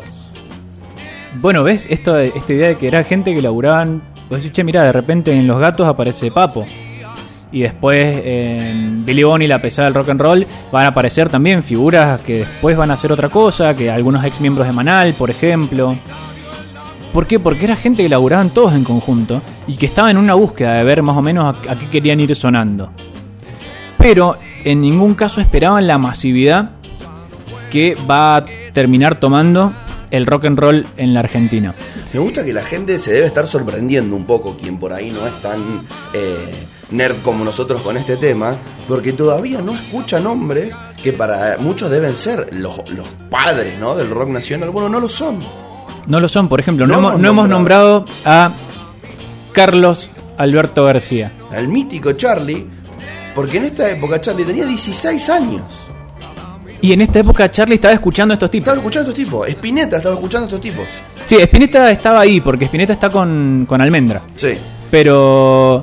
Bueno, 1.40 1.64
¿ves? 1.64 1.88
Esto, 1.90 2.16
esta 2.16 2.52
idea 2.52 2.68
de 2.68 2.78
que 2.78 2.86
era 2.86 3.02
gente 3.02 3.34
que 3.34 3.42
laburaban. 3.42 4.00
Pues 4.28 4.48
che, 4.52 4.62
mira, 4.62 4.84
de 4.84 4.92
repente 4.92 5.32
en 5.32 5.48
Los 5.48 5.58
Gatos 5.58 5.88
aparece 5.88 6.30
Papo. 6.30 6.64
Y 7.50 7.62
después 7.62 8.00
en 8.24 9.04
Billy 9.04 9.24
Bonnie, 9.24 9.48
la 9.48 9.60
pesada 9.60 9.88
del 9.88 9.94
rock 9.94 10.10
and 10.10 10.20
roll, 10.20 10.46
van 10.70 10.84
a 10.84 10.88
aparecer 10.88 11.28
también 11.30 11.64
figuras 11.64 12.20
que 12.20 12.38
después 12.38 12.76
van 12.76 12.92
a 12.92 12.94
hacer 12.94 13.10
otra 13.10 13.28
cosa, 13.28 13.76
que 13.76 13.90
algunos 13.90 14.24
ex 14.24 14.40
miembros 14.40 14.68
de 14.68 14.72
Manal, 14.72 15.14
por 15.14 15.30
ejemplo. 15.30 15.98
¿Por 17.16 17.26
qué? 17.26 17.40
Porque 17.40 17.64
era 17.64 17.76
gente 17.76 18.02
que 18.02 18.10
laburaban 18.10 18.50
todos 18.50 18.74
en 18.74 18.84
conjunto 18.84 19.40
y 19.66 19.78
que 19.78 19.86
estaba 19.86 20.10
en 20.10 20.18
una 20.18 20.34
búsqueda 20.34 20.74
de 20.74 20.84
ver 20.84 21.02
más 21.02 21.16
o 21.16 21.22
menos 21.22 21.56
a, 21.66 21.74
qué 21.74 21.86
querían 21.86 22.20
ir 22.20 22.36
sonando. 22.36 22.90
Pero 23.96 24.34
en 24.64 24.82
ningún 24.82 25.14
caso 25.14 25.40
esperaban 25.40 25.86
la 25.86 25.96
masividad 25.96 26.72
que 27.70 27.94
va 27.94 28.36
a 28.36 28.44
terminar 28.74 29.18
tomando 29.18 29.72
el 30.10 30.26
rock 30.26 30.44
and 30.44 30.58
roll 30.58 30.86
en 30.98 31.14
la 31.14 31.20
Argentina. 31.20 31.72
Me 32.12 32.20
gusta 32.20 32.44
que 32.44 32.52
la 32.52 32.60
gente 32.60 32.98
se 32.98 33.14
debe 33.14 33.24
estar 33.24 33.46
sorprendiendo 33.46 34.14
un 34.14 34.26
poco, 34.26 34.54
quien 34.54 34.76
por 34.78 34.92
ahí 34.92 35.10
no 35.10 35.26
es 35.26 35.40
tan 35.40 35.86
eh, 36.12 36.66
nerd 36.90 37.22
como 37.22 37.46
nosotros 37.46 37.80
con 37.80 37.96
este 37.96 38.18
tema, 38.18 38.58
porque 38.86 39.14
todavía 39.14 39.62
no 39.62 39.72
escucha 39.72 40.20
nombres 40.20 40.76
que 41.02 41.14
para 41.14 41.56
muchos 41.60 41.90
deben 41.90 42.14
ser 42.14 42.52
los, 42.52 42.76
los 42.90 43.08
padres 43.30 43.78
¿no? 43.80 43.96
del 43.96 44.10
rock 44.10 44.28
nacional. 44.28 44.68
Bueno, 44.68 44.90
no 44.90 45.00
lo 45.00 45.08
son. 45.08 45.65
No 46.06 46.20
lo 46.20 46.28
son, 46.28 46.48
por 46.48 46.60
ejemplo, 46.60 46.86
no, 46.86 46.94
No 46.94 46.98
hemos, 47.08 47.18
no 47.20 47.28
hemos 47.28 47.48
nombrado. 47.48 48.04
a 48.24 48.52
Carlos 49.52 50.10
Alberto 50.38 50.84
García. 50.84 51.32
Al 51.52 51.68
mítico 51.68 52.12
Charlie, 52.12 52.66
porque 53.34 53.56
en 53.58 53.64
esta 53.64 53.90
época 53.90 54.20
Charlie 54.20 54.44
tenía 54.44 54.64
16 54.66 55.28
años. 55.30 55.62
Y 56.80 56.92
en 56.92 57.00
esta 57.00 57.20
época 57.20 57.50
Charlie 57.50 57.76
estaba 57.76 57.94
escuchando 57.94 58.32
a 58.32 58.36
estos 58.36 58.50
tipos. 58.50 58.64
Estaba 58.68 58.78
escuchando 58.78 59.08
a 59.08 59.12
estos 59.12 59.24
tipos. 59.24 59.48
Spinetta 59.48 59.96
estaba 59.96 60.14
escuchando 60.14 60.44
a 60.44 60.48
estos 60.48 60.60
tipos. 60.60 60.84
Sí, 61.24 61.36
Spinetta 61.36 61.90
estaba 61.90 62.20
ahí, 62.20 62.40
porque 62.40 62.66
Spinetta 62.66 62.92
está 62.92 63.10
con, 63.10 63.64
con 63.68 63.80
Almendra. 63.80 64.22
Sí. 64.36 64.58
Pero, 64.90 65.82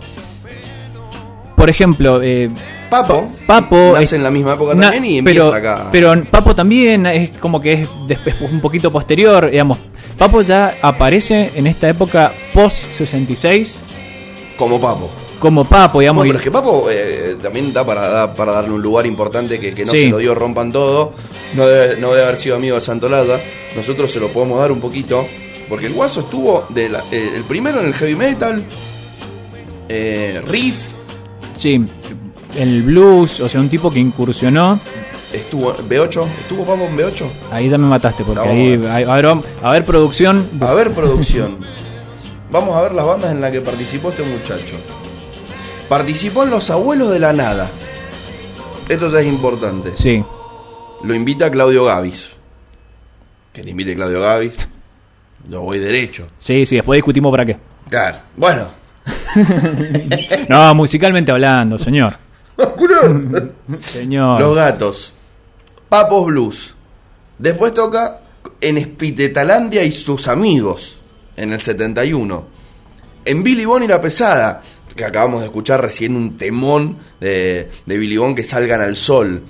por 1.56 1.70
ejemplo, 1.70 2.22
eh, 2.22 2.50
Papo, 2.90 3.28
Papo 3.48 3.92
nace 3.94 4.04
es- 4.04 4.14
en 4.14 4.24
la 4.24 4.30
misma 4.32 4.54
época 4.54 4.76
na- 4.76 4.92
también 4.92 5.06
y 5.06 5.22
pero, 5.24 5.46
empieza 5.48 5.58
acá. 5.58 5.90
Pero 5.92 6.24
Papo 6.26 6.56
también 6.56 7.06
es 7.08 7.32
como 7.40 7.60
que 7.60 7.74
es 7.74 7.90
después 8.08 8.36
un 8.42 8.62
poquito 8.62 8.92
posterior, 8.92 9.50
digamos. 9.50 9.80
Papo 10.18 10.42
ya 10.42 10.78
aparece 10.82 11.52
en 11.56 11.68
esta 11.68 11.90
época 11.90 12.34
post 12.54 12.92
66 12.92 13.80
como 14.58 14.80
Papo. 14.80 15.10
como 15.40 15.66
Papo, 15.66 16.00
digamos. 16.00 16.22
Bueno, 16.22 16.30
pero 16.30 16.40
es 16.40 16.44
que 16.44 16.52
Papo 16.52 16.88
eh, 16.90 17.36
también 17.42 17.74
da 17.74 17.86
para, 17.86 18.08
da 18.08 18.34
para 18.36 18.54
darle 18.54 18.72
un 18.72 18.82
lugar 18.82 19.06
importante 19.06 19.60
que, 19.60 19.74
que 19.74 19.86
no 19.86 19.92
Sí. 19.92 20.04
se 20.04 20.10
lo 20.10 20.18
dio 20.20 20.34
Rompan 20.36 20.72
Todo. 20.72 21.14
No 21.56 21.68
debe, 21.68 22.00
no 22.00 22.12
debe 22.12 22.24
haber 22.24 22.38
sido 22.38 22.56
amigo 22.56 22.76
de 22.76 22.82
Santolada. 22.82 23.40
Nosotros 23.76 24.12
se 24.12 24.20
lo 24.20 24.30
podemos 24.30 24.60
dar 24.60 24.72
un 24.72 24.80
poquito. 24.80 25.26
Porque 25.70 25.88
el 25.88 25.94
Guaso 25.94 26.22
estuvo 26.22 26.66
de 26.70 26.90
la- 26.90 27.04
eh, 27.12 27.32
el 27.36 27.44
primero 27.44 27.80
en 27.80 27.88
el 27.88 27.94
heavy 27.94 28.16
metal. 28.16 28.64
eh, 29.90 30.42
riff. 30.48 30.76
Sí, 31.56 31.86
el 32.56 32.84
blues, 32.84 33.40
o 33.42 33.50
sea, 33.50 33.60
un 33.62 33.70
tipo 33.70 33.92
que 33.92 34.00
incursionó. 34.00 34.80
Estuvo 35.34 35.76
en 35.78 35.90
B8. 35.90 36.26
¿Estuvo 36.42 36.64
Papo 36.64 36.84
en 36.84 36.96
B8? 36.98 37.26
Ahí 37.52 37.70
ya 37.70 37.78
me 37.78 37.88
mataste, 37.88 38.24
porque 38.24 38.48
ahí. 38.48 38.74
a 38.74 38.78
ver. 38.78 39.10
A 39.10 39.16
ver, 39.16 39.26
vamos- 39.26 39.46
a 39.62 39.72
ver, 39.72 39.86
producción. 39.86 40.48
A 40.62 40.74
ver, 40.74 40.92
producción. 40.94 41.58
Vamos 42.52 42.76
a 42.78 42.84
ver 42.84 42.94
las 42.94 43.06
bandas 43.06 43.32
en 43.32 43.42
las 43.42 43.52
que 43.52 43.62
participó 43.62 44.10
este 44.10 44.22
muchacho. 44.24 44.76
Participó 45.90 46.44
en 46.44 46.52
Los 46.52 46.70
Abuelos 46.70 47.10
de 47.12 47.20
la 47.20 47.34
Nada. 47.34 47.70
Esto 48.88 49.10
ya 49.12 49.22
es 49.22 49.28
importante. 49.28 49.92
Sí, 49.96 50.24
Lo 51.04 51.16
invita 51.16 51.50
Claudio 51.52 51.86
Gavis. 51.86 52.30
Que 53.52 53.62
te 53.62 53.70
invite 53.72 53.96
Claudio 53.96 54.22
Gavis. 54.22 54.54
Yo 55.50 55.62
voy 55.62 55.80
derecho. 55.80 56.28
sí, 56.38 56.66
sí, 56.66 56.76
después 56.76 56.98
discutimos 56.98 57.32
para 57.32 57.46
qué. 57.46 57.58
Claro. 57.90 58.18
Bueno. 58.38 58.68
No, 60.48 60.76
musicalmente 60.76 61.32
hablando, 61.32 61.78
señor. 61.78 62.14
Señor. 63.80 64.40
Los 64.40 64.56
gatos. 64.56 65.14
Papos 65.94 66.26
Blues. 66.26 66.74
Después 67.38 67.72
toca 67.72 68.22
en 68.60 68.80
Espitetalandia 68.80 69.84
y 69.84 69.92
sus 69.92 70.28
amigos. 70.28 71.04
En 71.38 71.54
el 71.54 71.62
71. 71.62 72.48
En 73.26 73.44
Billy 73.44 73.64
Bond 73.66 73.84
y 73.84 73.88
la 73.88 74.02
pesada. 74.02 74.60
Que 74.96 75.06
acabamos 75.06 75.42
de 75.42 75.46
escuchar 75.46 75.84
recién 75.84 76.16
un 76.16 76.36
temón 76.36 76.98
de, 77.20 77.70
de 77.86 77.98
Billy 78.00 78.18
Bond 78.18 78.36
que 78.36 78.44
salgan 78.44 78.82
al 78.82 78.96
sol. 78.96 79.44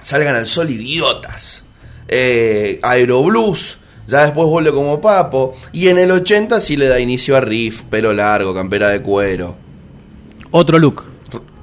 Salgan 0.00 0.36
al 0.36 0.46
sol 0.46 0.70
idiotas. 0.70 1.64
Eh, 2.06 2.78
Aeroblues. 2.80 3.78
Ya 4.06 4.26
después 4.26 4.46
vuelve 4.46 4.70
como 4.70 5.00
papo. 5.00 5.56
Y 5.72 5.88
en 5.88 5.98
el 5.98 6.12
80 6.12 6.60
sí 6.60 6.76
le 6.76 6.86
da 6.86 7.00
inicio 7.00 7.36
a 7.36 7.40
riff, 7.40 7.82
pelo 7.82 8.12
largo, 8.12 8.54
campera 8.54 8.90
de 8.90 9.02
cuero. 9.02 9.56
Otro 10.52 10.78
look. 10.78 11.02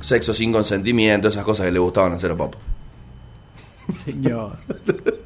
Sexo 0.01 0.33
sin 0.33 0.51
consentimiento, 0.51 1.29
esas 1.29 1.45
cosas 1.45 1.67
que 1.67 1.71
le 1.71 1.79
gustaban 1.79 2.11
hacer 2.11 2.31
a 2.31 2.35
papo. 2.35 2.57
Señor. 3.93 4.57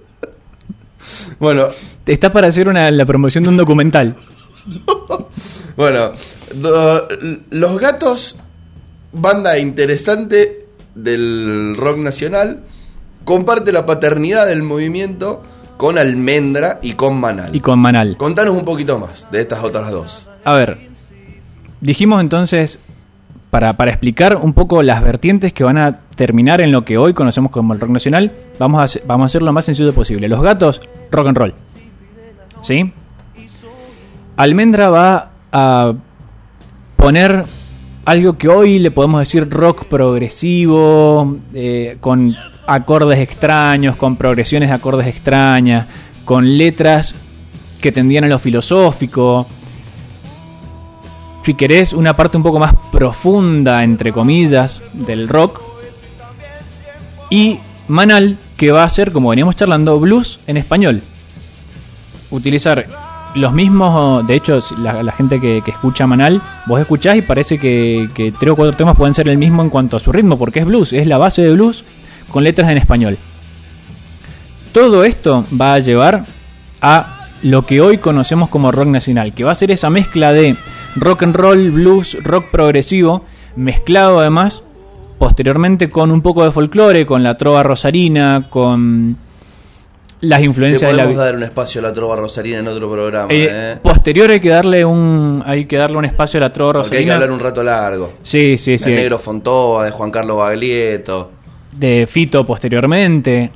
Bueno, 1.39 1.67
Está 2.05 2.31
para 2.31 2.47
hacer 2.47 2.67
una, 2.67 2.89
la 2.91 3.05
promoción 3.05 3.43
de 3.43 3.49
un 3.51 3.57
documental. 3.57 4.15
bueno, 5.77 6.11
do- 6.55 7.07
Los 7.51 7.79
Gatos, 7.79 8.35
banda 9.13 9.57
interesante 9.59 10.65
del 10.95 11.75
rock 11.77 11.97
nacional, 11.99 12.63
comparte 13.25 13.71
la 13.71 13.85
paternidad 13.85 14.47
del 14.47 14.63
movimiento 14.63 15.43
con 15.77 15.97
Almendra 15.97 16.79
y 16.81 16.93
con 16.93 17.19
Manal. 17.19 17.55
Y 17.55 17.59
con 17.59 17.79
Manal. 17.79 18.17
Contanos 18.17 18.55
un 18.55 18.65
poquito 18.65 18.97
más 18.99 19.29
de 19.31 19.41
estas 19.41 19.63
otras 19.63 19.91
dos. 19.91 20.27
A 20.43 20.53
ver, 20.55 20.77
dijimos 21.79 22.21
entonces, 22.21 22.79
para, 23.49 23.73
para 23.73 23.91
explicar 23.91 24.35
un 24.37 24.53
poco 24.53 24.81
las 24.83 25.01
vertientes 25.03 25.53
que 25.53 25.63
van 25.63 25.77
a 25.77 25.99
terminar 26.19 26.59
en 26.59 26.73
lo 26.73 26.83
que 26.83 26.97
hoy 26.97 27.13
conocemos 27.13 27.49
como 27.49 27.73
el 27.73 27.79
rock 27.79 27.91
nacional, 27.91 28.29
vamos 28.59 28.97
a, 28.97 28.99
vamos 29.07 29.23
a 29.23 29.25
hacer 29.27 29.41
lo 29.41 29.53
más 29.53 29.63
sencillo 29.63 29.93
posible. 29.93 30.27
Los 30.27 30.41
gatos, 30.41 30.81
rock 31.09 31.27
and 31.27 31.37
roll. 31.37 31.53
¿Sí? 32.61 32.91
Almendra 34.35 34.89
va 34.89 35.31
a 35.53 35.93
poner 36.97 37.45
algo 38.03 38.37
que 38.37 38.49
hoy 38.49 38.79
le 38.79 38.91
podemos 38.91 39.21
decir 39.21 39.49
rock 39.49 39.85
progresivo, 39.85 41.37
eh, 41.53 41.95
con 42.01 42.35
acordes 42.67 43.19
extraños, 43.19 43.95
con 43.95 44.17
progresiones 44.17 44.67
de 44.67 44.75
acordes 44.75 45.07
extrañas, 45.07 45.87
con 46.25 46.57
letras 46.57 47.15
que 47.79 47.93
tendían 47.93 48.25
a 48.25 48.27
lo 48.27 48.39
filosófico. 48.39 49.47
Si 51.43 51.53
querés, 51.53 51.93
una 51.93 52.13
parte 52.13 52.35
un 52.35 52.43
poco 52.43 52.59
más 52.59 52.73
profunda, 52.91 53.85
entre 53.85 54.11
comillas, 54.11 54.83
del 54.91 55.29
rock. 55.29 55.68
Y 57.29 57.59
Manal, 57.87 58.37
que 58.55 58.71
va 58.71 58.83
a 58.83 58.89
ser, 58.89 59.11
como 59.11 59.29
veníamos 59.29 59.55
charlando, 59.55 59.99
blues 59.99 60.39
en 60.47 60.57
español. 60.57 61.01
Utilizar 62.29 62.85
los 63.35 63.53
mismos, 63.53 64.25
de 64.27 64.35
hecho, 64.35 64.59
la, 64.79 65.11
gente 65.11 65.39
que, 65.39 65.61
que 65.63 65.71
escucha 65.71 66.07
Manal, 66.07 66.41
vos 66.65 66.79
escuchás 66.79 67.15
y 67.15 67.21
parece 67.21 67.57
que, 67.57 68.09
que 68.13 68.31
tres 68.31 68.51
o 68.51 68.55
cuatro 68.55 68.75
temas 68.75 68.95
pueden 68.95 69.13
ser 69.13 69.27
el 69.29 69.37
mismo 69.37 69.61
en 69.61 69.69
cuanto 69.69 69.97
a 69.97 69.99
su 69.99 70.11
ritmo, 70.11 70.37
porque 70.37 70.59
es 70.59 70.65
blues, 70.65 70.93
es 70.93 71.07
la 71.07 71.17
base 71.17 71.41
de 71.41 71.53
blues 71.53 71.83
con 72.31 72.43
letras 72.43 72.69
en 72.71 72.77
español. 72.77 73.17
Todo 74.71 75.03
esto 75.03 75.45
va 75.59 75.73
a 75.73 75.79
llevar 75.79 76.25
a 76.81 77.27
lo 77.41 77.65
que 77.65 77.81
hoy 77.81 77.97
conocemos 77.97 78.49
como 78.49 78.71
rock 78.71 78.87
nacional, 78.87 79.33
que 79.33 79.43
va 79.43 79.51
a 79.51 79.55
ser 79.55 79.71
esa 79.71 79.89
mezcla 79.89 80.33
de 80.33 80.55
rock 80.95 81.23
and 81.23 81.35
roll, 81.35 81.71
blues, 81.71 82.17
rock 82.23 82.51
progresivo, 82.51 83.25
mezclado 83.55 84.19
además 84.19 84.63
posteriormente 85.19 85.89
con 85.89 86.09
un 86.09 86.21
poco 86.21 86.43
de 86.43 86.51
folclore, 86.51 87.05
con 87.05 87.21
la 87.21 87.37
trova 87.37 87.61
rosarina, 87.61 88.47
con 88.49 89.15
las 90.21 90.39
Le 90.39 90.45
influencias 90.47 90.91
de 90.91 90.97
la 90.97 91.03
podemos 91.03 91.23
dar 91.23 91.35
un 91.35 91.43
espacio 91.43 91.79
a 91.79 91.83
la 91.83 91.93
trova 91.93 92.15
rosarina 92.15 92.59
en 92.59 92.67
otro 92.67 92.91
programa. 92.91 93.31
eh, 93.31 93.47
eh. 93.49 93.77
posterior 93.81 94.29
hay 94.31 94.39
que 94.39 94.49
darle 94.49 94.83
un 94.83 95.43
hay 95.45 95.65
que 95.65 95.77
darle 95.77 95.97
un 95.97 96.05
espacio 96.05 96.39
a 96.39 96.41
la 96.41 96.51
trova 96.53 96.73
Porque 96.73 96.97
hay 96.97 97.03
que 97.03 97.09
rosarina. 97.11 97.13
hablar 97.15 97.31
un 97.31 97.39
rato 97.39 97.63
largo. 97.63 98.13
Sí, 98.23 98.57
sí, 98.57 98.77
sí. 98.77 98.89
El 98.89 98.95
negro 98.97 99.19
Fontova, 99.19 99.85
de 99.85 99.91
Juan 99.91 100.11
Carlos 100.11 100.37
Baglietto. 100.37 101.31
De 101.71 102.07
Fito 102.09 102.45
posteriormente. 102.45 103.51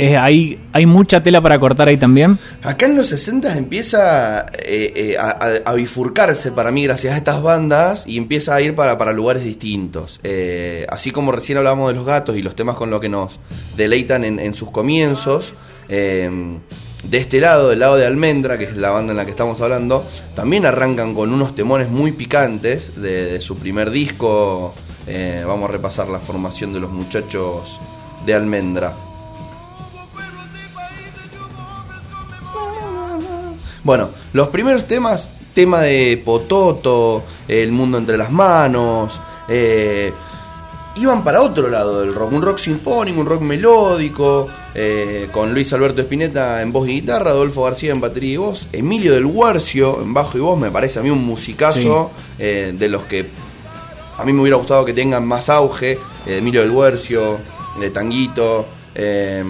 Eh, 0.00 0.16
hay, 0.16 0.56
hay 0.72 0.86
mucha 0.86 1.20
tela 1.20 1.40
para 1.40 1.58
cortar 1.58 1.88
ahí 1.88 1.96
también. 1.96 2.38
Acá 2.62 2.86
en 2.86 2.96
los 2.96 3.08
60 3.08 3.58
empieza 3.58 4.46
eh, 4.52 4.92
eh, 4.94 5.16
a, 5.18 5.74
bifurcarse 5.74 6.52
para 6.52 6.70
mí 6.70 6.84
gracias 6.84 7.14
a 7.14 7.16
estas 7.16 7.42
bandas 7.42 8.06
y 8.06 8.16
empieza 8.16 8.54
a 8.54 8.60
ir 8.60 8.76
para, 8.76 8.96
para 8.96 9.12
lugares 9.12 9.42
distintos. 9.42 10.20
Así 10.88 11.10
como 11.10 11.32
recién 11.32 11.58
hablábamos 11.58 11.88
de 11.88 11.94
los 11.96 12.06
gatos 12.06 12.36
y 12.36 12.42
los 12.42 12.54
temas 12.54 12.76
con 12.76 12.90
los 12.90 13.00
que 13.00 13.08
nos 13.08 13.40
deleitan 13.76 14.22
en, 14.24 14.54
sus 14.54 14.70
comienzos. 14.70 15.52
de 15.88 16.60
este 17.10 17.40
lado, 17.40 17.70
del 17.70 17.80
lado 17.80 17.96
de 17.96 18.06
Almendra, 18.06 18.56
que 18.56 18.64
es 18.64 18.76
la 18.76 18.90
banda 18.90 19.10
en 19.10 19.16
la 19.16 19.24
que 19.24 19.32
estamos 19.32 19.60
hablando, 19.60 20.06
también 20.36 20.64
arrancan 20.64 21.12
con 21.12 21.32
unos 21.32 21.56
temones 21.56 21.88
muy 21.88 22.12
picantes 22.12 22.92
de, 22.94 23.40
su 23.40 23.56
primer 23.56 23.90
disco. 23.90 24.74
Vamos 25.44 25.68
a 25.68 25.72
repasar 25.72 26.08
la 26.08 26.20
formación 26.20 26.72
de 26.72 26.78
los 26.78 26.92
muchachos 26.92 27.80
de 28.24 28.34
Almendra. 28.34 29.07
Bueno, 33.88 34.10
los 34.34 34.48
primeros 34.48 34.86
temas, 34.86 35.30
tema 35.54 35.80
de 35.80 36.20
Pototo, 36.22 37.22
El 37.48 37.72
mundo 37.72 37.96
entre 37.96 38.18
las 38.18 38.30
manos, 38.30 39.18
eh, 39.48 40.12
iban 40.96 41.24
para 41.24 41.40
otro 41.40 41.70
lado 41.70 42.02
del 42.02 42.12
rock, 42.14 42.32
un 42.32 42.42
rock 42.42 42.58
sinfónico, 42.58 43.18
un 43.18 43.26
rock 43.26 43.40
melódico, 43.40 44.46
eh, 44.74 45.30
con 45.32 45.54
Luis 45.54 45.72
Alberto 45.72 46.02
Spinetta 46.02 46.60
en 46.60 46.70
voz 46.70 46.86
y 46.86 47.00
guitarra, 47.00 47.30
Adolfo 47.30 47.64
García 47.64 47.92
en 47.92 48.00
batería 48.02 48.34
y 48.34 48.36
voz, 48.36 48.68
Emilio 48.74 49.14
del 49.14 49.24
Guarcio 49.24 50.02
en 50.02 50.12
bajo 50.12 50.36
y 50.36 50.42
voz, 50.42 50.58
me 50.58 50.70
parece 50.70 50.98
a 50.98 51.02
mí 51.02 51.08
un 51.08 51.24
musicazo 51.24 52.10
eh, 52.38 52.74
de 52.78 52.88
los 52.90 53.06
que 53.06 53.30
a 54.18 54.22
mí 54.26 54.34
me 54.34 54.42
hubiera 54.42 54.58
gustado 54.58 54.84
que 54.84 54.92
tengan 54.92 55.26
más 55.26 55.48
auge, 55.48 55.92
eh, 56.26 56.36
Emilio 56.36 56.60
del 56.60 56.74
Guercio, 56.74 57.38
de 57.80 57.88
Tanguito, 57.88 58.66
eh, 59.00 59.44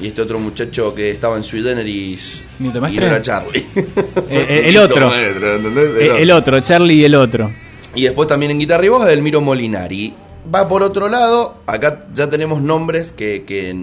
y 0.00 0.06
este 0.06 0.22
otro 0.22 0.38
muchacho 0.38 0.94
que 0.94 1.10
estaba 1.10 1.36
en 1.36 1.44
Sweet 1.44 1.66
Generis 1.66 2.42
y 2.58 2.62
no 2.62 2.86
era 2.86 3.20
Charlie. 3.20 3.66
Eh, 3.76 3.86
eh, 4.30 4.62
el 4.68 4.78
otro. 4.78 5.08
Maestro, 5.08 5.54
¿entendés? 5.54 5.90
Eh, 6.00 6.22
el 6.22 6.30
otro, 6.30 6.58
Charlie 6.60 6.94
y 6.94 7.04
el 7.04 7.14
otro. 7.14 7.52
Y 7.94 8.04
después 8.04 8.26
también 8.26 8.52
en 8.52 8.58
guitarra 8.58 8.86
y 8.86 8.88
voz 8.88 9.04
Delmiro 9.04 9.42
Molinari. 9.42 10.14
Va 10.52 10.66
por 10.66 10.82
otro 10.82 11.10
lado, 11.10 11.58
acá 11.66 12.06
ya 12.14 12.30
tenemos 12.30 12.62
nombres 12.62 13.12
que, 13.12 13.44
que 13.44 13.76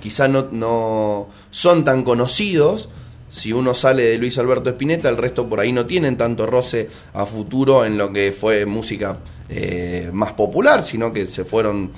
quizá 0.00 0.28
no, 0.28 0.48
no 0.50 1.28
son 1.50 1.82
tan 1.82 2.02
conocidos. 2.02 2.90
Si 3.30 3.54
uno 3.54 3.74
sale 3.74 4.02
de 4.02 4.18
Luis 4.18 4.36
Alberto 4.36 4.68
Spinetta, 4.70 5.08
el 5.08 5.16
resto 5.16 5.48
por 5.48 5.60
ahí 5.60 5.72
no 5.72 5.86
tienen 5.86 6.18
tanto 6.18 6.46
roce 6.46 6.88
a 7.14 7.24
futuro 7.24 7.86
en 7.86 7.96
lo 7.96 8.12
que 8.12 8.32
fue 8.32 8.66
música 8.66 9.16
eh, 9.48 10.10
más 10.12 10.34
popular, 10.34 10.82
sino 10.82 11.12
que 11.12 11.24
se 11.26 11.44
fueron 11.44 11.92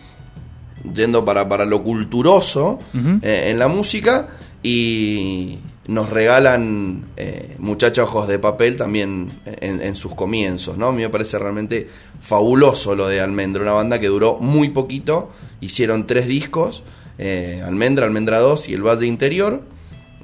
yendo 0.95 1.25
para, 1.25 1.49
para 1.49 1.65
lo 1.65 1.83
culturoso 1.83 2.79
eh, 3.23 3.49
en 3.51 3.59
la 3.59 3.69
música 3.69 4.29
y 4.63 5.59
nos 5.87 6.11
regalan 6.11 7.07
eh, 7.17 7.57
Muchachos 7.59 8.09
Ojos 8.09 8.29
de 8.29 8.39
Papel 8.39 8.77
también 8.77 9.31
en, 9.45 9.83
en 9.83 9.97
sus 9.97 10.15
comienzos, 10.15 10.79
¿no? 10.79 10.89
A 10.89 10.93
mí 10.93 11.03
me 11.03 11.09
parece 11.09 11.39
realmente 11.39 11.89
fabuloso 12.21 12.95
lo 12.95 13.09
de 13.09 13.21
Almendra, 13.21 13.63
una 13.63 13.73
banda 13.73 13.99
que 13.99 14.07
duró 14.07 14.39
muy 14.39 14.69
poquito, 14.71 15.31
hicieron 15.61 16.07
tres 16.07 16.27
discos, 16.29 16.85
eh, 17.19 17.63
Almendra, 17.65 18.07
Almendra 18.07 18.39
2 18.39 18.69
y 18.69 18.75
El 18.75 18.83
Valle 18.83 19.07
Interior, 19.07 19.63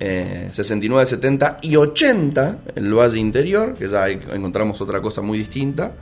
eh, 0.01 0.49
69, 0.51 1.07
70 1.07 1.59
y 1.63 1.77
80 1.77 2.59
El 2.77 2.95
Valle 2.95 3.19
Interior, 3.19 3.75
que 3.75 3.89
ya 3.89 4.09
encontramos 4.09 4.81
otra 4.81 5.01
cosa 5.01 5.23
muy 5.23 5.39
distinta, 5.39 5.95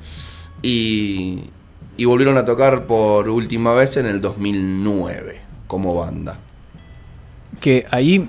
y, 0.63 1.45
y 1.97 2.05
volvieron 2.05 2.37
a 2.37 2.45
tocar 2.45 2.87
por 2.87 3.29
última 3.29 3.73
vez 3.73 3.97
en 3.97 4.07
el 4.07 4.21
2009 4.21 5.41
como 5.67 5.95
banda. 5.95 6.39
Que 7.61 7.87
ahí, 7.91 8.29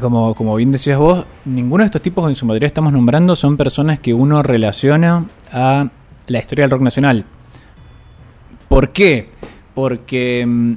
como, 0.00 0.34
como 0.34 0.54
bien 0.56 0.72
decías 0.72 0.98
vos, 0.98 1.24
ninguno 1.44 1.82
de 1.82 1.86
estos 1.86 2.02
tipos 2.02 2.24
que 2.24 2.30
en 2.30 2.36
su 2.36 2.46
mayoría 2.46 2.66
estamos 2.68 2.92
nombrando 2.92 3.34
son 3.36 3.56
personas 3.56 3.98
que 3.98 4.14
uno 4.14 4.42
relaciona 4.42 5.26
a 5.52 5.88
la 6.26 6.38
historia 6.38 6.64
del 6.64 6.70
rock 6.70 6.82
nacional. 6.82 7.24
¿Por 8.68 8.90
qué? 8.90 9.30
Porque. 9.74 10.44
mm, 10.46 10.74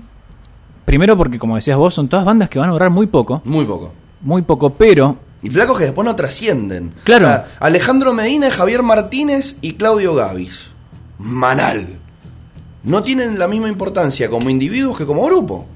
Primero 0.86 1.16
porque, 1.18 1.40
como 1.40 1.56
decías 1.56 1.78
vos, 1.78 1.94
son 1.94 2.10
todas 2.10 2.26
bandas 2.26 2.50
que 2.50 2.60
van 2.60 2.70
a 2.70 2.74
durar 2.74 2.90
muy 2.90 3.08
poco. 3.08 3.42
Muy 3.46 3.66
poco. 3.66 3.94
Muy 4.22 4.42
poco, 4.42 4.72
pero 4.72 5.18
Y 5.42 5.50
flacos 5.50 5.78
que 5.78 5.86
después 5.86 6.06
no 6.06 6.16
trascienden. 6.16 6.94
Claro. 7.04 7.26
O 7.26 7.30
sea, 7.30 7.48
Alejandro 7.60 8.14
Medina, 8.14 8.52
Javier 8.52 8.84
Martínez 8.84 9.58
y 9.62 9.74
Claudio 9.74 10.14
Gavis. 10.14 10.72
Manal. 11.18 12.00
No 12.84 13.02
tienen 13.04 13.40
la 13.40 13.48
misma 13.48 13.70
importancia 13.70 14.30
como 14.30 14.50
individuos 14.50 14.98
que 14.98 15.06
como 15.06 15.26
grupo. 15.26 15.68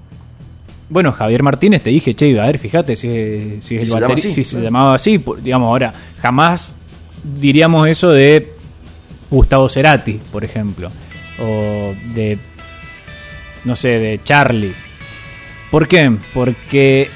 Bueno, 0.89 1.11
Javier 1.11 1.43
Martínez 1.43 1.81
te 1.83 1.89
dije, 1.89 2.13
che, 2.13 2.39
a 2.39 2.45
ver, 2.45 2.59
fíjate 2.59 2.95
si, 2.95 3.57
si, 3.61 3.75
es 3.75 3.83
el 3.83 3.89
se 3.89 3.95
llama 3.99 4.07
bateri- 4.07 4.19
así, 4.19 4.33
si 4.33 4.43
se 4.43 4.61
llamaba 4.61 4.95
así, 4.95 5.23
digamos, 5.41 5.67
ahora, 5.67 5.93
jamás 6.21 6.73
diríamos 7.39 7.87
eso 7.89 8.09
de 8.11 8.53
Gustavo 9.29 9.67
Cerati, 9.67 10.19
por 10.31 10.45
ejemplo, 10.45 10.89
o 11.41 11.93
de, 12.13 12.39
no 13.65 13.75
sé, 13.75 13.99
de 13.99 14.21
Charlie. 14.23 14.73
¿Por 15.71 15.89
qué? 15.89 16.15
Porque 16.33 17.09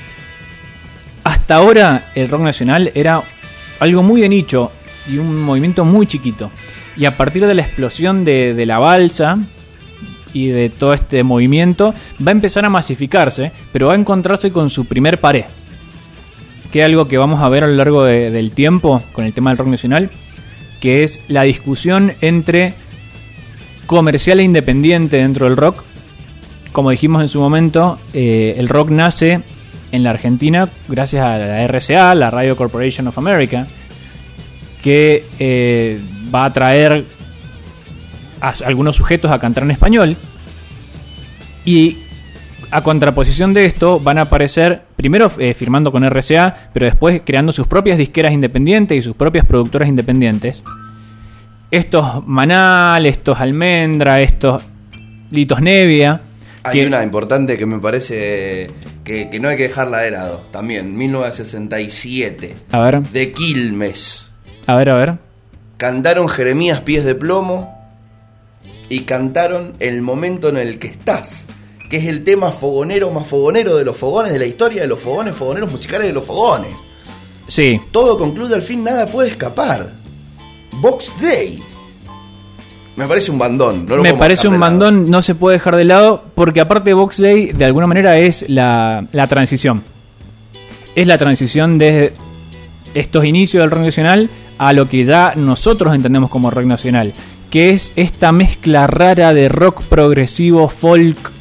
hasta 1.24 1.56
ahora 1.56 2.12
el 2.16 2.28
rock 2.30 2.42
nacional 2.42 2.92
era 2.94 3.22
algo 3.80 4.04
muy 4.04 4.20
de 4.20 4.28
nicho 4.30 4.72
y 5.10 5.18
un 5.18 5.42
movimiento 5.42 5.86
muy 5.86 6.06
chiquito. 6.08 6.52
Y 6.98 7.06
a 7.06 7.16
partir 7.16 7.46
de 7.46 7.54
la 7.54 7.62
explosión 7.62 8.26
de, 8.26 8.54
de 8.54 8.66
la 8.66 8.80
balsa 8.80 9.38
y 10.34 10.48
de 10.48 10.70
todo 10.70 10.94
este 10.94 11.24
movimiento, 11.24 11.94
va 12.26 12.30
a 12.30 12.32
empezar 12.32 12.66
a 12.66 12.70
masificarse, 12.70 13.52
pero 13.72 13.88
va 13.88 13.94
a 13.94 13.98
encontrarse 13.98 14.52
con 14.52 14.70
su 14.70 14.86
primer 14.86 15.20
pared. 15.20 15.46
Que 16.72 16.80
es 16.80 16.86
algo 16.86 17.08
que 17.08 17.18
vamos 17.18 17.42
a 17.42 17.50
ver 17.50 17.64
a 17.64 17.68
lo 17.68 17.74
largo 17.76 18.04
de- 18.04 18.32
del 18.32 18.52
tiempo 18.52 19.02
con 19.14 19.26
el 19.26 19.34
tema 19.34 19.50
del 19.52 19.58
rock 19.58 19.68
nacional, 19.68 20.10
que 20.80 21.04
es 21.04 21.22
la 21.28 21.44
discusión 21.44 22.14
entre 22.22 22.74
comercial 23.86 24.40
e 24.40 24.44
independiente 24.44 25.18
dentro 25.18 25.48
del 25.48 25.58
rock. 25.58 25.84
Como 26.72 26.90
dijimos 26.92 27.22
en 27.22 27.28
su 27.28 27.40
momento, 27.42 28.00
eh, 28.14 28.56
el 28.58 28.70
rock 28.70 28.90
nace 28.90 29.42
en 29.92 30.04
la 30.04 30.12
Argentina 30.12 30.70
gracias 30.88 31.24
a 31.26 31.38
la 31.38 31.62
RCA, 31.68 32.16
la 32.16 32.32
Radio 32.32 32.56
Corporation 32.56 33.08
of 33.10 33.18
America, 33.18 33.68
que 34.82 35.26
eh, 35.40 36.00
va 36.34 36.46
a 36.46 36.54
traer 36.54 37.06
a 38.42 38.54
algunos 38.66 38.96
sujetos 38.96 39.32
a 39.32 39.40
cantar 39.40 39.64
en 39.64 39.72
español. 39.72 40.18
Y 41.66 41.98
a 42.72 42.82
contraposición 42.82 43.54
de 43.54 43.66
esto 43.66 44.00
van 44.00 44.18
a 44.18 44.22
aparecer, 44.24 44.82
primero 44.96 45.32
eh, 45.38 45.54
firmando 45.54 45.92
con 45.92 46.04
RCA, 46.10 46.70
pero 46.74 46.86
después 46.86 47.22
creando 47.26 47.52
sus 47.52 47.68
propias 47.68 47.98
disqueras 47.98 48.34
independientes 48.34 48.98
y 48.98 49.02
sus 49.02 49.16
propias 49.16 49.46
productoras 49.46 49.88
independientes. 49.90 50.64
Estos 51.70 52.26
Manal, 52.28 53.06
estos 53.06 53.40
Almendra, 53.40 54.20
estos 54.22 54.64
Litos 55.32 55.62
Nevia. 55.62 56.22
Hay 56.64 56.80
que- 56.82 56.88
una 56.88 57.04
importante 57.04 57.58
que 57.58 57.66
me 57.66 57.80
parece 57.80 58.70
que, 59.04 59.30
que 59.30 59.40
no 59.40 59.48
hay 59.50 59.58
que 59.58 59.64
dejarla 59.64 60.00
de 60.00 60.12
lado. 60.12 60.44
También, 60.52 60.96
1967. 60.98 62.56
A 62.72 62.80
ver, 62.80 63.02
De 63.04 63.32
Quilmes. 63.32 64.32
a 64.68 64.76
ver, 64.76 64.90
a 64.90 64.98
ver. 64.98 65.14
Cantaron 65.78 66.28
Jeremías 66.30 66.82
Pies 66.82 67.04
de 67.04 67.16
Plomo 67.16 67.81
y 68.92 69.00
cantaron 69.02 69.74
El 69.80 70.02
momento 70.02 70.50
en 70.50 70.58
el 70.58 70.78
que 70.78 70.88
estás, 70.88 71.48
que 71.90 71.98
es 71.98 72.06
el 72.06 72.26
tema 72.26 72.52
fogonero 72.52 73.10
más 73.10 73.26
fogonero 73.26 73.78
de 73.78 73.86
los 73.86 73.96
fogones, 73.96 74.34
de 74.34 74.40
la 74.40 74.46
historia 74.46 74.82
de 74.82 74.88
los 74.90 75.00
fogones, 75.00 75.34
fogoneros 75.34 75.72
musicales 75.72 76.08
de 76.08 76.14
los 76.14 76.26
fogones. 76.26 76.74
Sí, 77.48 77.80
Todo 77.92 78.18
concluye 78.18 78.54
al 78.54 78.62
fin, 78.62 78.84
nada 78.84 79.08
puede 79.08 79.30
escapar. 79.30 79.94
Box 80.82 81.14
Day. 81.22 81.64
Me 82.98 83.08
parece 83.08 83.32
un 83.32 83.40
bandón. 83.40 83.86
no 83.86 83.96
lo 83.96 84.04
me 84.04 84.14
parece 84.14 84.50
un 84.50 84.58
mandón, 84.58 85.10
no 85.10 85.22
se 85.22 85.36
puede 85.36 85.56
dejar 85.56 85.78
de 85.78 85.86
lado, 85.86 86.26
porque 86.36 86.60
aparte 86.60 86.90
de 86.90 86.94
Box 86.94 87.22
Day, 87.22 87.54
de 87.54 87.64
alguna 87.64 87.88
manera 87.88 88.18
es 88.18 88.44
la, 88.50 89.08
la 89.14 89.28
transición. 89.28 89.84
Es 90.96 91.08
la 91.08 91.18
transición 91.18 91.78
desde 91.78 92.14
estos 92.94 93.24
inicios 93.24 93.64
del 93.64 93.72
rock 93.72 93.84
nacional 93.84 94.30
a 94.58 94.74
lo 94.74 94.88
que 94.90 95.04
ya 95.04 95.34
nosotros 95.38 95.96
entendemos 95.96 96.30
como 96.30 96.52
rock 96.52 96.66
nacional, 96.66 97.14
que 97.52 97.72
es 97.72 97.92
esta 97.98 98.32
mezcla 98.32 98.88
rara 98.88 99.34
de 99.34 99.50
rock 99.50 99.84
progresivo, 99.84 100.70
folk, 100.70 101.32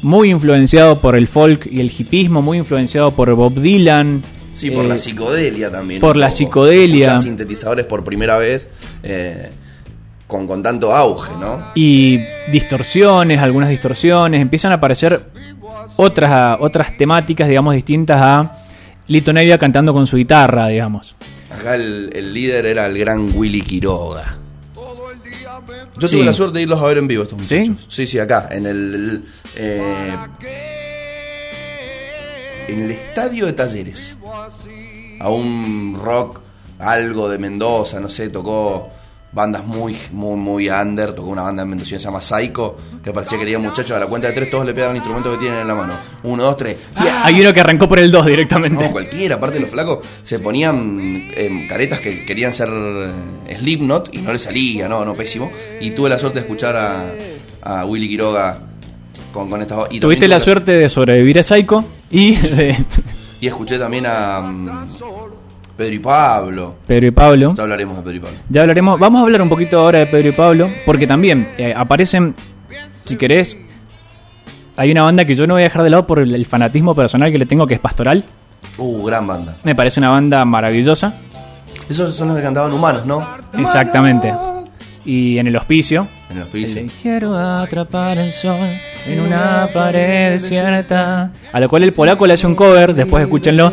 muy 0.00 0.30
influenciado 0.30 1.00
por 1.00 1.14
el 1.14 1.28
folk 1.28 1.68
y 1.70 1.80
el 1.80 1.92
hipismo, 1.96 2.40
muy 2.40 2.58
influenciado 2.58 3.12
por 3.12 3.32
Bob 3.34 3.60
Dylan. 3.60 4.22
Sí, 4.54 4.70
por 4.70 4.86
eh, 4.86 4.88
la 4.88 4.98
psicodelia 4.98 5.70
también. 5.70 6.00
por 6.00 6.16
la 6.16 6.30
psicodelia. 6.30 7.18
Sintetizadores 7.18 7.84
por 7.84 8.02
primera 8.02 8.38
vez 8.38 8.70
eh, 9.02 9.50
con, 10.26 10.46
con 10.46 10.62
tanto 10.62 10.94
auge, 10.94 11.32
¿no? 11.38 11.58
y 11.74 12.18
distorsiones, 12.50 13.38
algunas 13.38 13.68
distorsiones, 13.68 14.40
empiezan 14.40 14.72
a 14.72 14.76
aparecer 14.76 15.26
otras, 15.96 16.56
otras 16.60 16.96
temáticas, 16.96 17.48
digamos, 17.48 17.74
distintas 17.74 18.20
a 18.20 18.64
Lito 19.08 19.30
Nevia 19.34 19.58
cantando 19.58 19.92
con 19.92 20.06
su 20.06 20.16
guitarra, 20.16 20.68
digamos. 20.68 21.14
Acá 21.50 21.74
el, 21.74 22.10
el 22.14 22.32
líder 22.32 22.64
era 22.64 22.86
el 22.86 22.96
gran 22.96 23.30
Willy 23.36 23.60
Quiroga. 23.60 24.38
Yo 25.98 26.08
Sí. 26.08 26.16
tuve 26.16 26.24
la 26.24 26.32
suerte 26.32 26.58
de 26.58 26.62
irlos 26.62 26.80
a 26.80 26.84
ver 26.84 26.98
en 26.98 27.06
vivo 27.06 27.22
estos 27.24 27.38
muchachos. 27.38 27.76
Sí, 27.88 28.06
sí, 28.06 28.18
acá, 28.18 28.48
en 28.50 28.66
el... 28.66 29.24
eh, 29.56 30.16
en 32.68 32.80
el 32.84 32.90
estadio 32.90 33.46
de 33.46 33.52
Talleres. 33.52 34.16
A 35.20 35.28
un 35.28 35.98
rock, 36.02 36.40
algo 36.78 37.28
de 37.28 37.38
Mendoza, 37.38 38.00
no 38.00 38.08
sé, 38.08 38.28
tocó 38.30 38.90
bandas 39.32 39.64
muy, 39.64 39.96
muy, 40.12 40.36
muy 40.36 40.68
under. 40.68 41.14
Tocó 41.14 41.28
una 41.28 41.42
banda 41.42 41.62
en 41.62 41.70
Mendoza 41.70 41.92
que 41.92 41.98
se 41.98 42.04
llama 42.04 42.20
Psycho, 42.20 42.76
que 43.02 43.12
parecía 43.12 43.38
que 43.38 43.44
quería 43.44 43.58
muchachos 43.58 43.96
a 43.96 44.00
la 44.00 44.06
cuenta 44.06 44.28
de 44.28 44.34
tres, 44.34 44.50
todos 44.50 44.66
le 44.66 44.74
pegan 44.74 44.90
el 44.90 44.96
instrumento 44.96 45.30
que 45.32 45.38
tienen 45.38 45.60
en 45.60 45.68
la 45.68 45.74
mano. 45.74 45.94
Uno, 46.22 46.42
dos, 46.42 46.56
tres. 46.56 46.76
¡Ah! 46.94 47.22
Hay 47.24 47.40
uno 47.40 47.52
que 47.52 47.60
arrancó 47.60 47.88
por 47.88 47.98
el 47.98 48.10
2 48.10 48.26
directamente. 48.26 48.84
No, 48.84 48.92
cualquiera, 48.92 49.36
aparte 49.36 49.58
los 49.58 49.70
flacos 49.70 50.00
se 50.22 50.38
ponían 50.38 51.30
em, 51.34 51.68
caretas 51.68 52.00
que 52.00 52.24
querían 52.24 52.52
ser 52.52 52.68
eh, 52.70 53.56
Slipknot 53.58 54.14
y 54.14 54.18
no 54.18 54.32
les 54.32 54.42
salía, 54.42 54.88
no, 54.88 55.04
no, 55.04 55.14
pésimo. 55.14 55.50
Y 55.80 55.92
tuve 55.92 56.08
la 56.08 56.18
suerte 56.18 56.40
de 56.40 56.42
escuchar 56.42 56.76
a, 56.76 57.12
a 57.62 57.86
Willy 57.86 58.08
Quiroga 58.08 58.58
con, 59.32 59.48
con 59.48 59.62
esta 59.62 59.86
y 59.90 60.00
Tuviste 60.00 60.28
la 60.28 60.40
suerte 60.40 60.72
de 60.72 60.88
sobrevivir 60.88 61.38
a 61.38 61.42
Psycho 61.42 61.84
y 62.10 62.36
de 62.36 62.84
Y 63.40 63.48
escuché 63.48 63.78
también 63.78 64.06
a 64.06 64.40
mm, 64.40 64.88
Pedro 65.76 65.94
y 65.94 65.98
Pablo. 65.98 66.74
Pedro 66.86 67.06
y 67.06 67.10
Pablo. 67.10 67.54
Ya 67.56 67.62
hablaremos 67.62 67.96
de 67.96 68.02
Pedro 68.02 68.16
y 68.16 68.20
Pablo. 68.20 68.38
Ya 68.48 68.60
hablaremos, 68.62 69.00
vamos 69.00 69.20
a 69.20 69.24
hablar 69.24 69.42
un 69.42 69.48
poquito 69.48 69.80
ahora 69.80 70.00
de 70.00 70.06
Pedro 70.06 70.28
y 70.28 70.32
Pablo, 70.32 70.70
porque 70.86 71.06
también 71.06 71.48
eh, 71.58 71.72
aparecen, 71.76 72.34
si 73.04 73.16
querés, 73.16 73.56
hay 74.76 74.90
una 74.90 75.02
banda 75.02 75.24
que 75.24 75.34
yo 75.34 75.46
no 75.46 75.54
voy 75.54 75.62
a 75.62 75.64
dejar 75.64 75.82
de 75.82 75.90
lado 75.90 76.06
por 76.06 76.18
el, 76.20 76.34
el 76.34 76.46
fanatismo 76.46 76.94
personal 76.94 77.30
que 77.32 77.38
le 77.38 77.46
tengo, 77.46 77.66
que 77.66 77.74
es 77.74 77.80
Pastoral. 77.80 78.24
Uh, 78.78 79.04
gran 79.04 79.26
banda. 79.26 79.56
Me 79.64 79.74
parece 79.74 80.00
una 80.00 80.10
banda 80.10 80.44
maravillosa, 80.44 81.14
Esos 81.88 82.14
son 82.16 82.28
los 82.28 82.36
que 82.36 82.42
cantaban 82.42 82.72
humanos, 82.72 83.04
¿no? 83.06 83.26
exactamente. 83.58 84.32
Y 85.04 85.36
en 85.38 85.48
el 85.48 85.56
hospicio, 85.56 86.06
En 86.30 86.36
el 86.36 86.42
hospicio. 86.44 86.82
Quiero 87.02 87.36
atrapar 87.36 88.18
el 88.18 88.30
sol 88.30 88.56
en 89.04 89.20
una 89.20 89.68
pared 89.74 90.30
desierta. 90.30 91.32
A 91.52 91.58
lo 91.60 91.68
cual 91.68 91.82
el 91.82 91.92
polaco 91.92 92.24
le 92.24 92.34
hace 92.34 92.46
un 92.46 92.54
cover, 92.54 92.94
después 92.94 93.24
escúchenlo. 93.24 93.72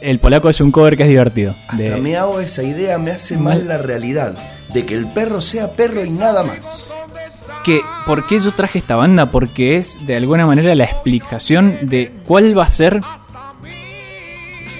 El 0.00 0.18
polaco 0.18 0.48
hace 0.48 0.62
un 0.62 0.72
cover 0.72 0.96
que 0.96 1.02
es 1.02 1.08
divertido. 1.08 1.54
Hasta 1.68 1.76
de- 1.82 1.96
me 2.00 2.16
hago 2.16 2.40
esa 2.40 2.62
idea, 2.62 2.98
me 2.98 3.10
hace 3.10 3.36
mal 3.36 3.68
la 3.68 3.78
realidad 3.78 4.36
de 4.72 4.86
que 4.86 4.94
el 4.94 5.12
perro 5.12 5.40
sea 5.42 5.70
perro 5.72 6.04
y 6.04 6.10
nada 6.10 6.42
más. 6.44 6.86
que 7.64 7.82
¿Por 8.06 8.26
qué 8.26 8.38
yo 8.40 8.52
traje 8.52 8.78
esta 8.78 8.96
banda? 8.96 9.30
Porque 9.30 9.76
es 9.76 9.98
de 10.06 10.16
alguna 10.16 10.46
manera 10.46 10.74
la 10.74 10.84
explicación 10.84 11.76
de 11.82 12.10
cuál 12.26 12.56
va 12.58 12.64
a 12.64 12.70
ser 12.70 13.02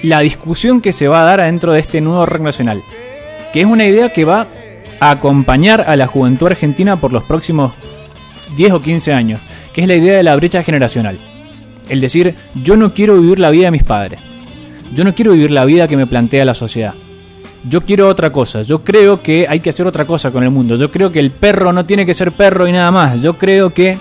la 0.01 0.19
discusión 0.21 0.81
que 0.81 0.91
se 0.93 1.07
va 1.07 1.21
a 1.21 1.25
dar 1.25 1.41
adentro 1.41 1.73
de 1.73 1.79
este 1.79 2.01
nuevo 2.01 2.25
rock 2.25 2.41
nacional. 2.41 2.81
Que 3.53 3.59
es 3.61 3.65
una 3.67 3.85
idea 3.85 4.09
que 4.09 4.25
va 4.25 4.47
a 4.99 5.11
acompañar 5.11 5.81
a 5.81 5.95
la 5.95 6.07
juventud 6.07 6.47
argentina 6.47 6.95
por 6.95 7.13
los 7.13 7.23
próximos 7.23 7.73
10 8.57 8.73
o 8.73 8.81
15 8.81 9.13
años. 9.13 9.39
Que 9.73 9.81
es 9.81 9.87
la 9.87 9.95
idea 9.95 10.17
de 10.17 10.23
la 10.23 10.35
brecha 10.35 10.63
generacional. 10.63 11.19
El 11.87 12.01
decir, 12.01 12.35
yo 12.55 12.77
no 12.77 12.93
quiero 12.95 13.19
vivir 13.21 13.37
la 13.39 13.51
vida 13.51 13.65
de 13.65 13.71
mis 13.71 13.83
padres. 13.83 14.19
Yo 14.93 15.03
no 15.03 15.13
quiero 15.15 15.31
vivir 15.33 15.51
la 15.51 15.65
vida 15.65 15.87
que 15.87 15.95
me 15.97 16.07
plantea 16.07 16.43
la 16.45 16.53
sociedad. 16.53 16.93
Yo 17.67 17.81
quiero 17.81 18.07
otra 18.07 18.31
cosa. 18.31 18.63
Yo 18.63 18.83
creo 18.83 19.21
que 19.21 19.45
hay 19.47 19.59
que 19.59 19.69
hacer 19.69 19.87
otra 19.87 20.05
cosa 20.05 20.31
con 20.31 20.43
el 20.43 20.49
mundo. 20.49 20.75
Yo 20.75 20.89
creo 20.91 21.11
que 21.11 21.19
el 21.19 21.31
perro 21.31 21.71
no 21.71 21.85
tiene 21.85 22.05
que 22.05 22.13
ser 22.13 22.31
perro 22.31 22.67
y 22.67 22.71
nada 22.71 22.91
más. 22.91 23.21
Yo 23.21 23.37
creo 23.37 23.71
que, 23.73 23.97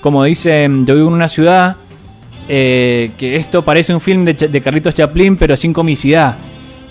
como 0.00 0.24
dicen, 0.24 0.84
yo 0.84 0.94
vivo 0.94 1.08
en 1.08 1.14
una 1.14 1.28
ciudad 1.28 1.76
eh, 2.48 3.10
que 3.16 3.36
esto 3.36 3.64
parece 3.64 3.92
un 3.94 4.00
film 4.00 4.24
de, 4.24 4.34
de 4.34 4.60
Carlitos 4.60 4.94
Chaplin, 4.94 5.36
pero 5.36 5.56
sin 5.56 5.72
comicidad. 5.72 6.36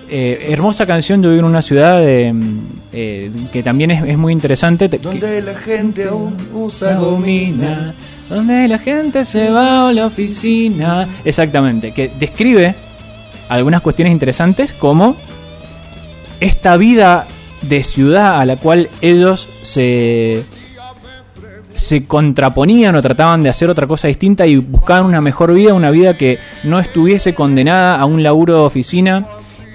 Eh, 0.10 0.48
hermosa 0.50 0.86
canción, 0.86 1.22
yo 1.24 1.30
vivo 1.30 1.40
en 1.42 1.46
una 1.46 1.62
ciudad 1.62 2.00
de, 2.00 2.32
mm, 2.32 2.60
eh, 2.94 3.32
que 3.52 3.64
también 3.64 3.92
es, 3.92 4.08
es 4.08 4.18
muy 4.18 4.32
interesante. 4.34 4.88
que- 4.90 4.98
Donde 5.00 5.42
la 5.42 5.56
gente 5.56 6.06
aún 6.06 6.36
usa 6.54 6.96
gomina. 6.96 7.94
donde 8.30 8.68
la 8.68 8.78
gente 8.80 9.24
se 9.26 9.50
va 9.50 9.90
a 9.90 9.94
la 9.94 10.06
oficina. 10.08 11.08
Exactamente, 11.24 11.92
que 11.92 12.12
describe 12.20 12.74
algunas 13.50 13.82
cuestiones 13.82 14.12
interesantes 14.12 14.74
como 14.74 15.16
esta 16.40 16.78
vida 16.78 17.28
de 17.62 17.84
ciudad 17.84 18.40
a 18.40 18.46
la 18.46 18.58
cual 18.58 18.90
ellos 19.02 19.50
se 19.62 20.44
se 21.74 22.06
contraponían 22.06 22.96
o 22.96 23.02
trataban 23.02 23.42
de 23.42 23.50
hacer 23.50 23.70
otra 23.70 23.86
cosa 23.86 24.08
distinta 24.08 24.46
y 24.48 24.56
buscaban 24.56 25.06
una 25.06 25.20
mejor 25.20 25.54
vida, 25.54 25.74
una 25.74 25.92
vida 25.92 26.16
que 26.16 26.40
no 26.64 26.80
estuviese 26.80 27.36
condenada 27.36 27.96
a 28.00 28.06
un 28.06 28.24
laburo 28.24 28.54
de 28.54 28.62
oficina 28.62 29.26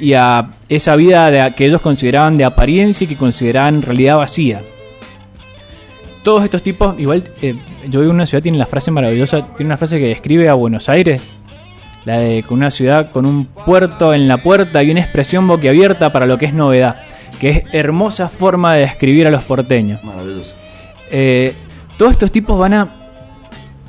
y 0.01 0.15
a 0.15 0.51
esa 0.71 0.97
vida 0.97 1.31
de- 1.31 1.55
que 1.55 1.67
ellos 1.67 1.83
consideraban 1.83 2.37
de 2.37 2.45
apariencia 2.47 3.05
y 3.05 3.09
que 3.09 3.19
consideraban 3.19 3.83
realidad 3.83 4.17
vacía. 4.17 4.63
Todos 6.23 6.43
estos 6.45 6.63
tipos, 6.63 6.99
igual 6.99 7.23
eh, 7.43 7.55
yo 7.89 8.01
vivo 8.01 8.13
en 8.13 8.17
una 8.17 8.27
ciudad, 8.27 8.43
tiene 8.43 8.57
la 8.57 8.67
frase 8.67 8.91
maravillosa, 8.91 9.43
tiene 9.57 9.67
una 9.67 9.77
frase 9.77 9.99
que 9.99 10.07
describe 10.09 10.49
a 10.49 10.55
Buenos 10.55 10.89
Aires, 10.89 11.21
la 12.05 12.19
de 12.19 12.43
con 12.43 12.59
una 12.59 12.71
ciudad 12.71 13.13
con 13.13 13.27
un 13.27 13.47
puerto 13.47 14.15
en 14.15 14.29
la 14.29 14.39
puerta 14.39 14.83
y 14.83 14.91
una 14.91 15.01
expresión 15.01 15.47
boquiabierta 15.47 16.13
para 16.13 16.27
lo 16.27 16.39
que 16.39 16.47
es 16.47 16.55
novedad, 16.55 16.97
que 17.39 17.49
es 17.51 17.75
hermosa 17.75 18.29
forma 18.29 18.75
de 18.75 18.81
describir 18.81 19.27
a 19.27 19.31
los 19.31 19.45
porteños. 19.45 20.03
Maravilloso. 20.05 20.57
Eh, 21.11 21.55
todos 21.97 22.13
estos 22.13 22.33
tipos 22.33 22.59
van 22.59 22.75
a 22.75 22.89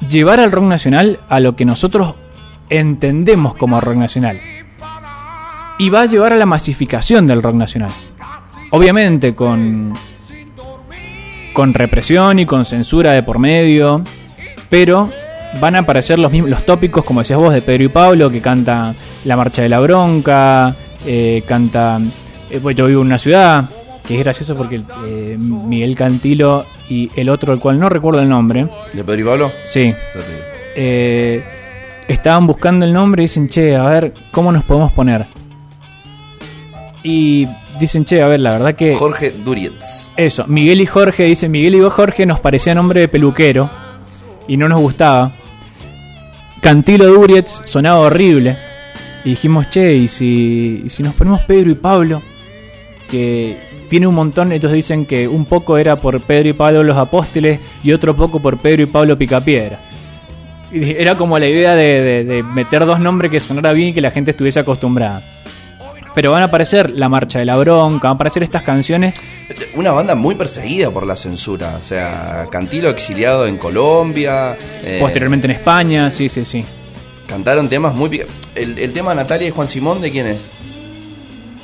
llevar 0.09 0.39
al 0.39 0.51
rock 0.51 0.65
nacional 0.65 1.19
a 1.29 1.39
lo 1.39 1.55
que 1.55 1.65
nosotros 1.65 2.15
entendemos 2.69 3.55
como 3.55 3.79
rock 3.79 3.95
nacional. 3.95 4.39
Y 5.77 5.89
va 5.89 6.01
a 6.01 6.05
llevar 6.05 6.33
a 6.33 6.35
la 6.35 6.45
masificación 6.45 7.25
del 7.25 7.41
rock 7.41 7.55
nacional. 7.55 7.91
Obviamente 8.71 9.33
con 9.35 9.93
con 11.53 11.73
represión 11.73 12.39
y 12.39 12.45
con 12.45 12.65
censura 12.65 13.11
de 13.11 13.23
por 13.23 13.39
medio, 13.39 14.03
pero 14.69 15.09
van 15.59 15.75
a 15.75 15.79
aparecer 15.79 16.17
los 16.19 16.31
mismos 16.31 16.49
los 16.49 16.65
tópicos 16.65 17.03
como 17.03 17.19
decías 17.21 17.39
vos 17.39 17.53
de 17.53 17.61
Pedro 17.61 17.83
y 17.83 17.87
Pablo 17.89 18.29
que 18.29 18.41
canta 18.41 18.95
La 19.25 19.35
marcha 19.35 19.61
de 19.61 19.69
la 19.69 19.79
bronca, 19.79 20.75
eh, 21.05 21.43
canta 21.45 21.99
eh, 22.49 22.59
pues 22.61 22.75
yo 22.75 22.85
vivo 22.87 23.01
en 23.01 23.07
una 23.07 23.17
ciudad 23.17 23.65
que 24.07 24.15
es 24.17 24.23
gracioso 24.23 24.55
porque 24.55 24.81
eh, 25.05 25.37
Miguel 25.37 25.95
Cantilo 25.95 26.65
y 26.89 27.09
el 27.15 27.29
otro, 27.29 27.53
el 27.53 27.59
cual 27.59 27.77
no 27.77 27.87
recuerdo 27.87 28.21
el 28.21 28.27
nombre, 28.27 28.67
¿De 28.93 29.03
Pedro 29.03 29.21
y 29.21 29.23
Pablo? 29.23 29.51
sí, 29.65 29.93
eh, 30.75 31.43
estaban 32.07 32.47
buscando 32.47 32.85
el 32.85 32.91
nombre 32.93 33.23
y 33.23 33.25
dicen, 33.25 33.47
che, 33.47 33.75
a 33.75 33.83
ver, 33.83 34.13
¿cómo 34.31 34.51
nos 34.51 34.63
podemos 34.63 34.91
poner? 34.91 35.27
Y 37.03 37.47
dicen, 37.79 38.05
che, 38.05 38.21
a 38.21 38.27
ver, 38.27 38.39
la 38.41 38.53
verdad 38.53 38.75
que... 38.75 38.95
Jorge 38.95 39.31
Durietz. 39.31 40.11
Eso, 40.17 40.45
Miguel 40.47 40.81
y 40.81 40.85
Jorge, 40.85 41.23
dice 41.25 41.47
Miguel 41.47 41.75
y 41.75 41.81
Jorge 41.81 42.25
nos 42.25 42.39
parecía 42.39 42.75
nombre 42.75 43.01
de 43.01 43.07
peluquero 43.07 43.69
y 44.47 44.57
no 44.57 44.67
nos 44.67 44.81
gustaba. 44.81 45.33
Cantilo 46.61 47.07
Durietz 47.07 47.61
sonaba 47.65 47.99
horrible. 47.99 48.55
Y 49.23 49.31
dijimos, 49.31 49.69
che, 49.69 49.93
¿y 49.93 50.07
si, 50.07 50.83
y 50.85 50.89
si 50.89 51.03
nos 51.03 51.13
ponemos 51.13 51.41
Pedro 51.41 51.71
y 51.71 51.75
Pablo? 51.75 52.21
Que 53.09 53.57
tiene 53.89 54.07
un 54.07 54.15
montón, 54.15 54.51
ellos 54.51 54.71
dicen 54.71 55.05
que 55.05 55.27
un 55.27 55.45
poco 55.45 55.77
era 55.77 55.99
por 55.99 56.21
Pedro 56.21 56.49
y 56.49 56.53
Pablo 56.53 56.83
los 56.83 56.97
apóstoles 56.97 57.59
y 57.83 57.91
otro 57.91 58.15
poco 58.15 58.39
por 58.41 58.57
Pedro 58.57 58.83
y 58.83 58.85
Pablo 58.87 59.17
Picapiedra. 59.17 59.79
Era 60.71 61.15
como 61.15 61.37
la 61.37 61.47
idea 61.47 61.75
de, 61.75 62.01
de- 62.01 62.23
de 62.23 62.43
meter 62.43 62.85
dos 62.85 62.99
nombres 62.99 63.29
que 63.29 63.39
sonara 63.41 63.73
bien 63.73 63.89
y 63.89 63.93
que 63.93 63.99
la 64.01 64.11
gente 64.11 64.31
estuviese 64.31 64.61
acostumbrada. 64.61 65.40
Pero 66.13 66.31
van 66.31 66.41
a 66.41 66.45
aparecer 66.45 66.89
La 66.91 67.07
Marcha 67.09 67.39
de 67.39 67.45
la 67.45 67.55
Bronca, 67.57 68.07
van 68.09 68.13
a 68.13 68.15
aparecer 68.15 68.43
estas 68.43 68.63
canciones 68.63 69.13
Una 69.75 69.91
banda 69.91 70.13
muy 70.15 70.35
perseguida 70.35 70.91
por 70.91 71.05
la 71.07 71.15
censura. 71.15 71.77
O 71.77 71.81
sea, 71.81 72.47
Cantilo 72.51 72.89
exiliado 72.89 73.47
en 73.47 73.57
Colombia. 73.57 74.57
eh, 74.83 74.97
Posteriormente 75.01 75.45
en 75.47 75.51
España, 75.51 76.11
sí, 76.11 76.27
sí, 76.29 76.43
sí. 76.45 76.65
Cantaron 77.27 77.69
temas 77.69 77.93
muy. 77.95 78.23
El, 78.55 78.77
el 78.77 78.91
tema 78.93 79.15
Natalia 79.15 79.47
y 79.47 79.51
Juan 79.51 79.67
Simón, 79.67 80.01
¿de 80.01 80.11
quién 80.11 80.27
es? 80.27 80.41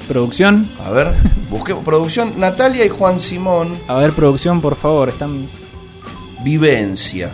Producción, 0.07 0.69
A 0.85 0.89
ver, 0.91 1.11
busqué 1.49 1.75
producción 1.75 2.35
Natalia 2.37 2.85
y 2.85 2.89
Juan 2.89 3.19
Simón. 3.19 3.77
a 3.89 3.95
ver, 3.95 4.13
producción, 4.13 4.61
por 4.61 4.77
favor, 4.77 5.09
están. 5.09 5.47
Vivencia. 6.43 7.31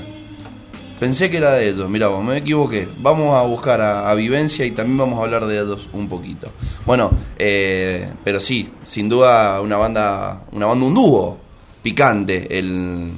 Pensé 1.04 1.30
que 1.30 1.36
era 1.36 1.51
de 1.56 1.68
ellos, 1.68 1.89
mira 1.89 2.08
vos, 2.08 2.24
me 2.24 2.38
equivoqué. 2.38 2.88
Vamos 2.99 3.38
a 3.38 3.41
buscar 3.41 3.82
a, 3.82 4.10
a 4.10 4.16
Vivencia 4.16 4.66
y 4.66 4.72
también 4.72 4.97
vamos 4.97 5.20
a 5.20 5.24
hablar 5.24 5.45
de 5.47 5.56
ellos 5.60 5.89
un 5.91 6.08
poquito. 6.08 6.54
Bueno, 6.86 7.12
eh, 7.38 8.08
pero 8.24 8.39
sí, 8.39 8.72
sin 8.86 9.10
duda 9.10 9.60
una 9.60 9.76
banda, 9.76 10.43
una 10.54 10.68
banda, 10.68 10.86
un 10.86 10.93
dúo 10.93 11.38
picante, 11.82 12.58
el, 12.58 13.12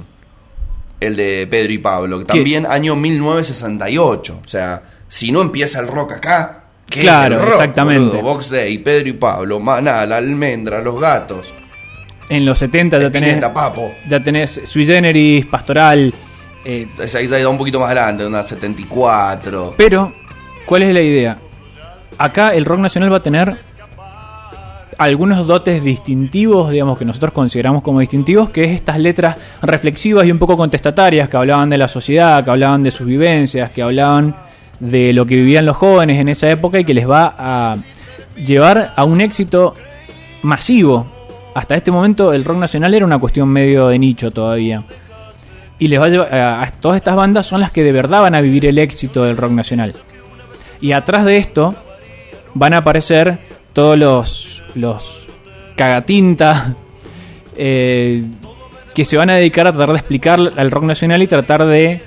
el 0.98 1.14
de 1.14 1.46
Pedro 1.48 1.72
y 1.74 1.78
Pablo, 1.78 2.24
también 2.24 2.66
año 2.66 2.96
1968. 2.96 4.40
O 4.44 4.48
sea, 4.48 4.82
si 5.06 5.30
no 5.30 5.40
empieza 5.40 5.78
el 5.78 5.86
rock 5.86 6.14
acá, 6.14 6.64
¿qué 6.90 7.02
Claro, 7.02 7.36
es 7.36 7.40
el 7.40 7.46
rock, 7.46 7.54
exactamente. 7.60 8.16
boludo? 8.16 8.22
Box 8.22 8.50
Day, 8.50 8.78
Pedro 8.78 9.08
y 9.10 9.12
Pablo, 9.12 9.60
Maná, 9.60 10.04
La 10.06 10.16
Almendra, 10.16 10.80
Los 10.82 11.00
Gatos, 11.00 11.54
En 12.28 12.44
los 12.44 12.58
70 12.58 12.98
ya 12.98 13.10
tenés, 13.12 13.44
Papo. 13.50 13.92
ya 14.08 14.20
tenés 14.20 14.60
Sui 14.64 14.84
Generis, 14.84 15.46
Pastoral. 15.46 16.12
Eh, 16.66 16.88
Esa 16.98 17.20
edad 17.20 17.46
un 17.46 17.58
poquito 17.58 17.78
más 17.78 17.90
grande, 17.90 18.26
una 18.26 18.42
74. 18.42 19.74
pero, 19.76 20.12
¿cuál 20.66 20.82
es 20.82 20.92
la 20.92 21.00
idea? 21.00 21.38
Acá 22.18 22.48
el 22.48 22.64
rock 22.64 22.80
nacional 22.80 23.12
va 23.12 23.18
a 23.18 23.22
tener 23.22 23.56
algunos 24.98 25.46
dotes 25.46 25.84
distintivos, 25.84 26.70
digamos, 26.70 26.98
que 26.98 27.04
nosotros 27.04 27.32
consideramos 27.32 27.82
como 27.82 28.00
distintivos, 28.00 28.50
que 28.50 28.64
es 28.64 28.70
estas 28.72 28.98
letras 28.98 29.36
reflexivas 29.62 30.26
y 30.26 30.32
un 30.32 30.38
poco 30.38 30.56
contestatarias 30.56 31.28
que 31.28 31.36
hablaban 31.36 31.70
de 31.70 31.78
la 31.78 31.86
sociedad, 31.86 32.42
que 32.42 32.50
hablaban 32.50 32.82
de 32.82 32.90
sus 32.90 33.06
vivencias, 33.06 33.70
que 33.70 33.82
hablaban 33.82 34.34
de 34.80 35.12
lo 35.12 35.24
que 35.24 35.36
vivían 35.36 35.66
los 35.66 35.76
jóvenes 35.76 36.20
en 36.20 36.28
esa 36.28 36.50
época 36.50 36.80
y 36.80 36.84
que 36.84 36.94
les 36.94 37.08
va 37.08 37.34
a 37.38 37.76
llevar 38.36 38.92
a 38.96 39.04
un 39.04 39.20
éxito 39.20 39.74
masivo. 40.42 41.06
Hasta 41.54 41.76
este 41.76 41.92
momento 41.92 42.32
el 42.32 42.44
rock 42.44 42.58
nacional 42.58 42.92
era 42.92 43.04
una 43.04 43.18
cuestión 43.18 43.48
medio 43.48 43.88
de 43.88 43.98
nicho 43.98 44.30
todavía. 44.30 44.82
Y 45.78 45.88
les 45.88 46.00
va 46.00 46.06
a 46.06 46.08
llevar 46.08 46.34
a 46.34 46.70
todas 46.80 46.96
estas 46.96 47.16
bandas 47.16 47.46
son 47.46 47.60
las 47.60 47.70
que 47.70 47.84
de 47.84 47.92
verdad 47.92 48.22
van 48.22 48.34
a 48.34 48.40
vivir 48.40 48.64
el 48.66 48.78
éxito 48.78 49.24
del 49.24 49.36
rock 49.36 49.52
nacional. 49.52 49.94
Y 50.80 50.92
atrás 50.92 51.24
de 51.24 51.36
esto 51.36 51.74
van 52.54 52.72
a 52.74 52.78
aparecer 52.78 53.38
todos 53.72 53.98
los, 53.98 54.62
los 54.74 55.26
cagatinta 55.76 56.74
eh, 57.56 58.24
que 58.94 59.04
se 59.04 59.16
van 59.18 59.28
a 59.28 59.34
dedicar 59.34 59.66
a 59.66 59.72
tratar 59.72 59.92
de 59.92 59.98
explicar 59.98 60.40
al 60.56 60.70
rock 60.70 60.84
nacional 60.84 61.22
y 61.22 61.26
tratar 61.26 61.66
de 61.66 62.00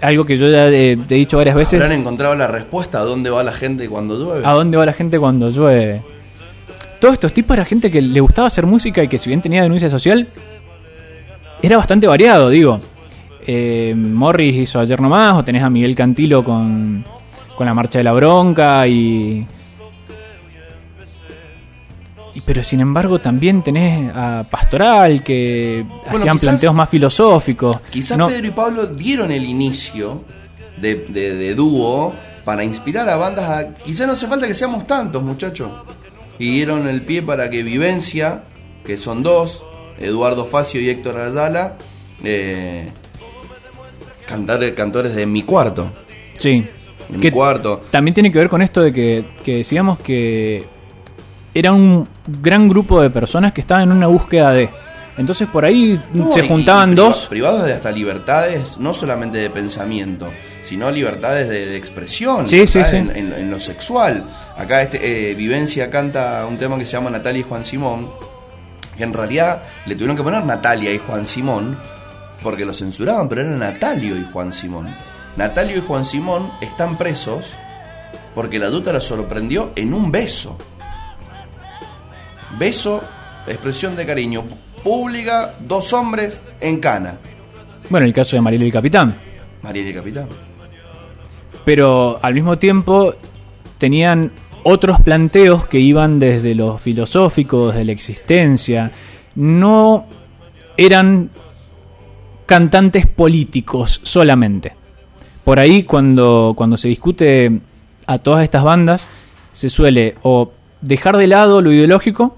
algo 0.00 0.24
que 0.24 0.36
yo 0.36 0.48
ya 0.48 0.68
he, 0.68 0.96
dicho 0.96 1.36
varias 1.36 1.56
veces. 1.56 1.80
¿Habrán 1.80 2.00
encontrado 2.00 2.34
la 2.34 2.46
respuesta 2.46 3.00
a 3.00 3.02
dónde 3.02 3.30
va 3.30 3.44
la 3.44 3.52
gente 3.52 3.88
cuando 3.88 4.18
llueve? 4.18 4.46
¿A 4.46 4.52
dónde 4.52 4.76
va 4.76 4.86
la 4.86 4.92
gente 4.92 5.18
cuando 5.18 5.50
llueve? 5.50 6.02
Todos 7.00 7.14
estos 7.14 7.32
tipos 7.32 7.54
era 7.56 7.64
gente 7.66 7.90
que 7.90 8.00
le 8.00 8.20
gustaba 8.20 8.48
hacer 8.48 8.66
música 8.66 9.02
y 9.02 9.08
que 9.08 9.18
si 9.18 9.28
bien 9.28 9.42
tenía 9.42 9.62
denuncia 9.62 9.90
social, 9.90 10.28
era 11.64 11.76
bastante 11.76 12.06
variado, 12.06 12.48
digo. 12.50 12.80
Eh, 13.46 13.94
Morris 13.96 14.56
hizo 14.56 14.80
ayer 14.80 15.00
nomás, 15.00 15.36
o 15.36 15.44
tenés 15.44 15.62
a 15.62 15.70
Miguel 15.70 15.94
Cantilo 15.94 16.42
con, 16.42 17.04
con 17.56 17.66
la 17.66 17.74
marcha 17.74 17.98
de 17.98 18.04
la 18.04 18.12
bronca 18.12 18.86
y 18.86 19.46
pero 22.44 22.62
sin 22.62 22.80
embargo 22.80 23.18
también 23.18 23.62
tenés 23.62 24.12
a 24.14 24.44
Pastoral 24.48 25.22
que 25.22 25.84
hacían 26.06 26.38
planteos 26.38 26.74
más 26.74 26.88
filosóficos. 26.88 27.80
Quizás 27.90 28.18
Pedro 28.18 28.46
y 28.46 28.50
Pablo 28.50 28.86
dieron 28.86 29.32
el 29.32 29.44
inicio 29.44 30.24
de, 30.76 31.54
dúo 31.54 32.12
para 32.44 32.64
inspirar 32.64 33.08
a 33.08 33.16
bandas 33.16 33.48
a... 33.48 33.74
Quizás 33.76 34.06
no 34.06 34.12
hace 34.12 34.26
falta 34.26 34.46
que 34.46 34.54
seamos 34.54 34.86
tantos 34.86 35.22
muchachos. 35.22 35.70
Y 36.38 36.50
dieron 36.50 36.88
el 36.88 37.02
pie 37.02 37.22
para 37.22 37.48
que 37.48 37.62
Vivencia, 37.62 38.44
que 38.84 38.98
son 38.98 39.22
dos, 39.22 39.62
Eduardo 39.98 40.46
Facio 40.46 40.80
y 40.80 40.88
Héctor 40.88 41.20
Ayala, 41.20 41.76
eh, 42.22 42.88
cantar, 44.26 44.74
cantores 44.74 45.14
de 45.14 45.26
mi 45.26 45.42
cuarto. 45.42 45.90
Sí. 46.38 46.66
En 47.12 47.20
mi 47.20 47.30
cuarto. 47.30 47.82
También 47.90 48.14
tiene 48.14 48.32
que 48.32 48.38
ver 48.38 48.48
con 48.48 48.62
esto 48.62 48.80
de 48.80 48.92
que, 48.92 49.24
que 49.44 49.56
decíamos 49.56 49.98
que 49.98 50.64
era 51.54 51.72
un 51.72 52.08
gran 52.26 52.68
grupo 52.68 53.00
de 53.00 53.10
personas 53.10 53.52
que 53.52 53.60
estaban 53.60 53.84
en 53.84 53.92
una 53.92 54.08
búsqueda 54.08 54.52
de. 54.52 54.68
Entonces 55.16 55.46
por 55.46 55.64
ahí 55.64 56.00
se 56.32 56.42
juntaban 56.42 56.96
dos. 56.96 57.26
Privados 57.28 57.64
de 57.64 57.72
hasta 57.72 57.92
libertades, 57.92 58.78
no 58.78 58.92
solamente 58.92 59.38
de 59.38 59.48
pensamiento, 59.48 60.28
sino 60.64 60.90
libertades 60.90 61.48
de, 61.48 61.76
expresión 61.76 62.48
sí, 62.48 62.66
sí, 62.66 62.80
sí. 62.82 62.96
En, 62.96 63.48
lo 63.48 63.60
sexual. 63.60 64.24
Acá 64.56 64.82
este, 64.82 65.30
eh, 65.30 65.34
Vivencia 65.36 65.88
canta 65.88 66.44
un 66.48 66.58
tema 66.58 66.76
que 66.76 66.86
se 66.86 66.92
llama 66.92 67.10
Natalia 67.10 67.40
y 67.40 67.44
Juan 67.44 67.64
Simón, 67.64 68.08
que 68.96 69.04
en 69.04 69.12
realidad 69.12 69.62
le 69.86 69.94
tuvieron 69.94 70.16
que 70.16 70.22
poner 70.22 70.44
Natalia 70.44 70.92
y 70.92 70.98
Juan 70.98 71.26
Simón, 71.26 71.78
porque 72.42 72.64
lo 72.64 72.72
censuraban, 72.72 73.28
pero 73.28 73.42
era 73.42 73.50
Natalio 73.50 74.16
y 74.16 74.24
Juan 74.32 74.52
Simón. 74.52 74.94
Natalio 75.36 75.78
y 75.78 75.80
Juan 75.80 76.04
Simón 76.04 76.50
están 76.60 76.96
presos 76.96 77.54
porque 78.34 78.58
la 78.58 78.68
duta 78.68 78.92
la 78.92 79.00
sorprendió 79.00 79.72
en 79.76 79.94
un 79.94 80.10
beso. 80.10 80.58
Beso, 82.58 83.02
expresión 83.46 83.96
de 83.96 84.06
cariño 84.06 84.44
pública, 84.82 85.54
dos 85.60 85.92
hombres 85.92 86.42
en 86.60 86.80
cana. 86.80 87.18
Bueno, 87.88 88.06
el 88.06 88.12
caso 88.12 88.36
de 88.36 88.42
Mariel 88.42 88.62
y 88.62 88.66
el 88.66 88.72
Capitán. 88.72 89.16
Mariel 89.62 89.86
y 89.86 89.88
el 89.90 89.94
Capitán. 89.94 90.28
Pero 91.64 92.18
al 92.22 92.34
mismo 92.34 92.58
tiempo 92.58 93.14
tenían 93.78 94.30
otros 94.64 95.00
planteos 95.00 95.66
que 95.66 95.78
iban 95.78 96.18
desde 96.18 96.54
lo 96.54 96.76
filosófico, 96.78 97.68
desde 97.68 97.84
la 97.84 97.92
existencia. 97.92 98.90
No 99.36 100.06
eran 100.76 101.30
cantantes 102.46 103.06
políticos 103.06 104.00
solamente. 104.02 104.74
Por 105.44 105.58
ahí 105.58 105.84
cuando, 105.84 106.54
cuando 106.56 106.76
se 106.76 106.88
discute 106.88 107.60
a 108.06 108.18
todas 108.18 108.42
estas 108.42 108.64
bandas, 108.64 109.06
se 109.52 109.70
suele 109.70 110.16
o 110.22 110.50
dejar 110.80 111.16
de 111.16 111.26
lado 111.26 111.60
lo 111.60 111.72
ideológico 111.72 112.36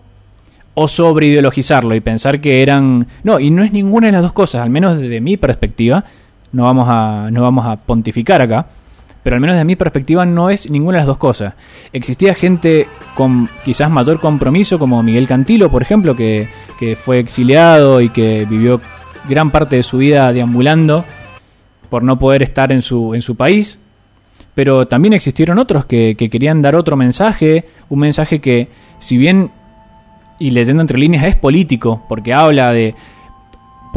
o 0.75 0.89
sobre 0.89 1.29
ideologizarlo 1.29 1.95
y 1.95 2.01
pensar 2.01 2.41
que 2.41 2.63
eran... 2.63 3.07
No, 3.25 3.41
y 3.41 3.51
no 3.51 3.63
es 3.63 3.73
ninguna 3.73 4.09
de 4.09 4.13
las 4.13 4.23
dos 4.23 4.33
cosas, 4.33 4.63
al 4.63 4.71
menos 4.71 4.99
desde 4.99 5.21
mi 5.21 5.37
perspectiva, 5.37 6.05
no 6.53 6.65
vamos 6.65 6.87
a, 6.89 7.29
no 7.31 7.43
vamos 7.43 7.65
a 7.67 7.77
pontificar 7.77 8.43
acá, 8.43 8.67
pero 9.27 9.35
al 9.35 9.41
menos 9.41 9.55
desde 9.55 9.65
mi 9.65 9.75
perspectiva 9.75 10.25
no 10.25 10.51
es 10.51 10.71
ninguna 10.71 10.99
de 10.99 11.01
las 11.01 11.09
dos 11.09 11.19
cosas. 11.19 11.55
Existía 11.93 12.33
gente 12.33 12.87
con 13.17 13.51
quizás 13.65 13.91
mayor 13.91 14.21
compromiso, 14.21 14.79
como 14.79 15.03
Miguel 15.03 15.27
Cantilo, 15.27 15.69
por 15.69 15.83
ejemplo, 15.83 16.15
que, 16.15 16.49
que 16.79 16.95
fue 16.95 17.19
exiliado 17.19 18.01
y 18.01 18.11
que 18.11 18.47
vivió 18.49 18.81
gran 19.29 19.51
parte 19.51 19.75
de 19.75 19.83
su 19.83 19.99
vida 19.99 20.33
deambulando 20.33 21.05
por 21.91 22.05
no 22.05 22.21
poder 22.21 22.45
estar 22.45 22.71
en 22.71 22.83
su, 22.83 23.17
en 23.17 23.23
su 23.23 23.35
país. 23.35 23.81
Pero 24.55 24.87
también 24.87 25.13
existieron 25.13 25.59
otros 25.59 25.87
que, 25.87 26.15
que 26.17 26.31
querían 26.31 26.63
dar 26.63 26.77
otro 26.77 26.97
mensaje, 26.97 27.65
un 27.89 27.99
mensaje 27.99 28.41
que, 28.41 28.69
si 29.01 29.17
bien 29.17 29.51
y 30.39 30.51
leyendo 30.51 30.83
entre 30.83 30.99
líneas 30.99 31.25
es 31.25 31.35
político, 31.35 32.05
porque 32.09 32.33
habla 32.33 32.73
de 32.73 32.95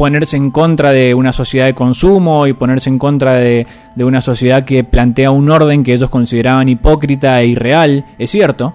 ponerse 0.00 0.38
en 0.38 0.50
contra 0.50 0.92
de 0.92 1.12
una 1.12 1.30
sociedad 1.30 1.66
de 1.66 1.74
consumo 1.74 2.46
y 2.46 2.54
ponerse 2.54 2.88
en 2.88 2.98
contra 2.98 3.34
de, 3.34 3.66
una 3.98 4.22
sociedad 4.22 4.64
que 4.64 4.82
plantea 4.82 5.30
un 5.30 5.50
orden 5.50 5.84
que 5.84 5.92
ellos 5.92 6.08
consideraban 6.08 6.70
hipócrita 6.70 7.38
e 7.42 7.48
irreal, 7.48 8.06
es 8.18 8.30
cierto, 8.30 8.72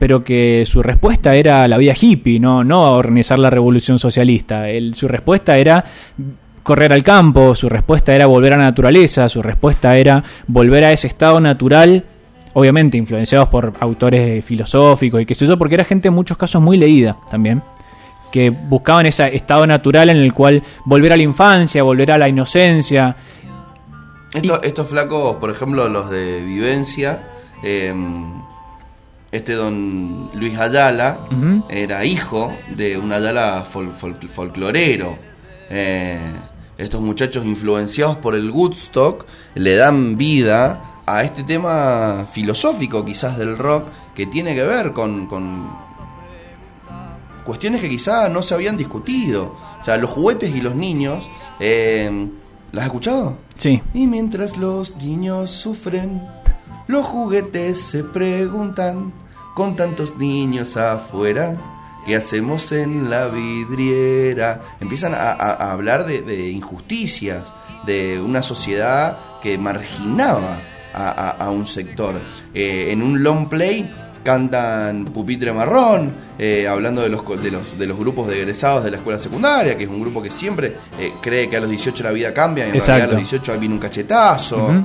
pero 0.00 0.24
que 0.24 0.64
su 0.66 0.82
respuesta 0.82 1.36
era 1.36 1.68
la 1.68 1.78
vida 1.78 1.92
hippie, 1.94 2.40
no, 2.40 2.64
no 2.64 2.82
organizar 2.82 3.38
la 3.38 3.48
revolución 3.48 4.00
socialista. 4.00 4.64
su 4.92 5.06
respuesta 5.06 5.56
era 5.56 5.84
correr 6.64 6.92
al 6.92 7.04
campo, 7.04 7.54
su 7.54 7.68
respuesta 7.68 8.12
era 8.12 8.26
volver 8.26 8.54
a 8.54 8.56
la 8.56 8.64
naturaleza, 8.64 9.28
su 9.28 9.42
respuesta 9.42 9.96
era 9.96 10.20
volver 10.48 10.82
a 10.82 10.90
ese 10.90 11.06
estado 11.06 11.38
natural 11.38 12.02
obviamente 12.54 12.98
influenciados 12.98 13.50
por 13.50 13.74
autores 13.78 14.44
filosóficos 14.44 15.20
y 15.20 15.26
qué 15.26 15.34
sé 15.36 15.46
yo, 15.46 15.56
porque 15.56 15.76
era 15.76 15.84
gente 15.84 16.08
en 16.08 16.14
muchos 16.14 16.36
casos 16.36 16.60
muy 16.60 16.76
leída 16.76 17.18
también, 17.30 17.62
que 18.36 18.50
buscaban 18.50 19.06
ese 19.06 19.34
estado 19.34 19.66
natural 19.66 20.10
en 20.10 20.18
el 20.18 20.34
cual 20.34 20.62
volver 20.84 21.14
a 21.14 21.16
la 21.16 21.22
infancia, 21.22 21.82
volver 21.82 22.12
a 22.12 22.18
la 22.18 22.28
inocencia. 22.28 23.16
estos 24.62 24.88
flacos, 24.88 25.36
por 25.36 25.48
ejemplo, 25.48 25.88
los 25.88 26.10
de 26.10 26.42
Vivencia, 26.44 27.26
em, 27.62 28.42
este 29.32 29.54
don 29.54 30.30
Luis 30.34 30.58
Ayala 30.58 31.20
era 31.70 32.04
hijo 32.04 32.54
de 32.76 32.98
un 32.98 33.10
Ayala 33.10 33.64
folclorero. 33.64 35.16
Eh, 35.70 36.18
estos 36.76 37.00
muchachos 37.00 37.46
influenciados 37.46 38.18
por 38.18 38.34
el 38.34 38.50
Woodstock 38.50 39.24
le 39.54 39.76
dan 39.76 40.18
vida 40.18 40.82
a 41.06 41.24
este 41.24 41.42
tema 41.42 42.26
filosófico 42.30 43.02
quizás 43.02 43.38
del 43.38 43.56
rock 43.56 43.88
que 44.14 44.26
tiene 44.26 44.54
que 44.54 44.62
ver 44.62 44.92
con, 44.92 45.26
con 45.26 45.85
cuestiones 47.46 47.80
que 47.80 47.88
quizás 47.88 48.30
no 48.30 48.42
se 48.42 48.54
habían 48.54 48.76
discutido. 48.76 49.56
O 49.80 49.84
sea, 49.84 49.96
los 49.96 50.10
juguetes 50.10 50.54
y 50.54 50.60
los 50.60 50.74
niños... 50.74 51.30
Eh, 51.60 52.28
¿Las 52.72 52.82
has 52.82 52.86
escuchado? 52.88 53.38
Sí. 53.56 53.80
Y 53.94 54.06
mientras 54.06 54.58
los 54.58 54.96
niños 54.96 55.50
sufren, 55.50 56.20
los 56.88 57.06
juguetes 57.06 57.80
se 57.80 58.04
preguntan, 58.04 59.12
con 59.54 59.76
tantos 59.76 60.18
niños 60.18 60.76
afuera, 60.76 61.56
¿qué 62.04 62.16
hacemos 62.16 62.72
en 62.72 63.08
la 63.08 63.28
vidriera? 63.28 64.60
Empiezan 64.80 65.14
a, 65.14 65.32
hablar 65.72 66.04
de, 66.04 66.20
de, 66.20 66.50
injusticias, 66.50 67.54
de 67.86 68.20
una 68.20 68.42
sociedad 68.42 69.16
que 69.42 69.56
marginaba 69.56 70.60
a, 70.96 71.50
un 71.50 71.66
sector. 71.66 72.20
Eh, 72.54 72.88
en 72.90 73.02
un 73.02 73.22
long 73.22 73.48
play 73.48 73.90
cantan 74.26 75.04
Pupitre 75.04 75.52
Marrón, 75.52 76.12
eh, 76.36 76.66
hablando 76.66 77.00
de 77.00 77.08
los, 77.08 77.22
de, 77.40 77.52
los, 77.52 77.78
de 77.78 77.86
los 77.86 77.96
grupos 77.96 78.26
de 78.26 78.40
egresados 78.40 78.82
de 78.82 78.90
la 78.90 78.96
escuela 78.96 79.20
secundaria, 79.20 79.78
que 79.78 79.84
es 79.84 79.88
un 79.88 80.00
grupo 80.00 80.20
que 80.20 80.32
siempre 80.32 80.76
eh, 80.98 81.12
cree 81.22 81.48
que 81.48 81.56
a 81.56 81.60
los 81.60 81.70
18 81.70 82.02
la 82.02 82.10
vida 82.10 82.34
cambia, 82.34 82.66
y 82.66 82.70
en 82.72 82.80
realidad 82.80 83.08
a 83.08 83.12
los 83.12 83.18
18 83.18 83.56
viene 83.60 83.76
un 83.76 83.80
cachetazo. 83.80 84.84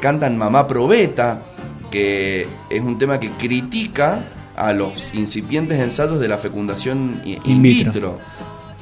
cantan 0.00 0.38
Mamá 0.38 0.68
Probeta, 0.68 1.42
que 1.90 2.46
es 2.70 2.80
un 2.80 2.96
tema 2.96 3.18
que 3.18 3.30
critica 3.30 4.20
a 4.54 4.72
los 4.72 4.92
incipientes 5.14 5.80
ensayos 5.80 6.20
de 6.20 6.28
la 6.28 6.38
fecundación 6.38 7.20
in, 7.24 7.60
vitro. 7.62 8.20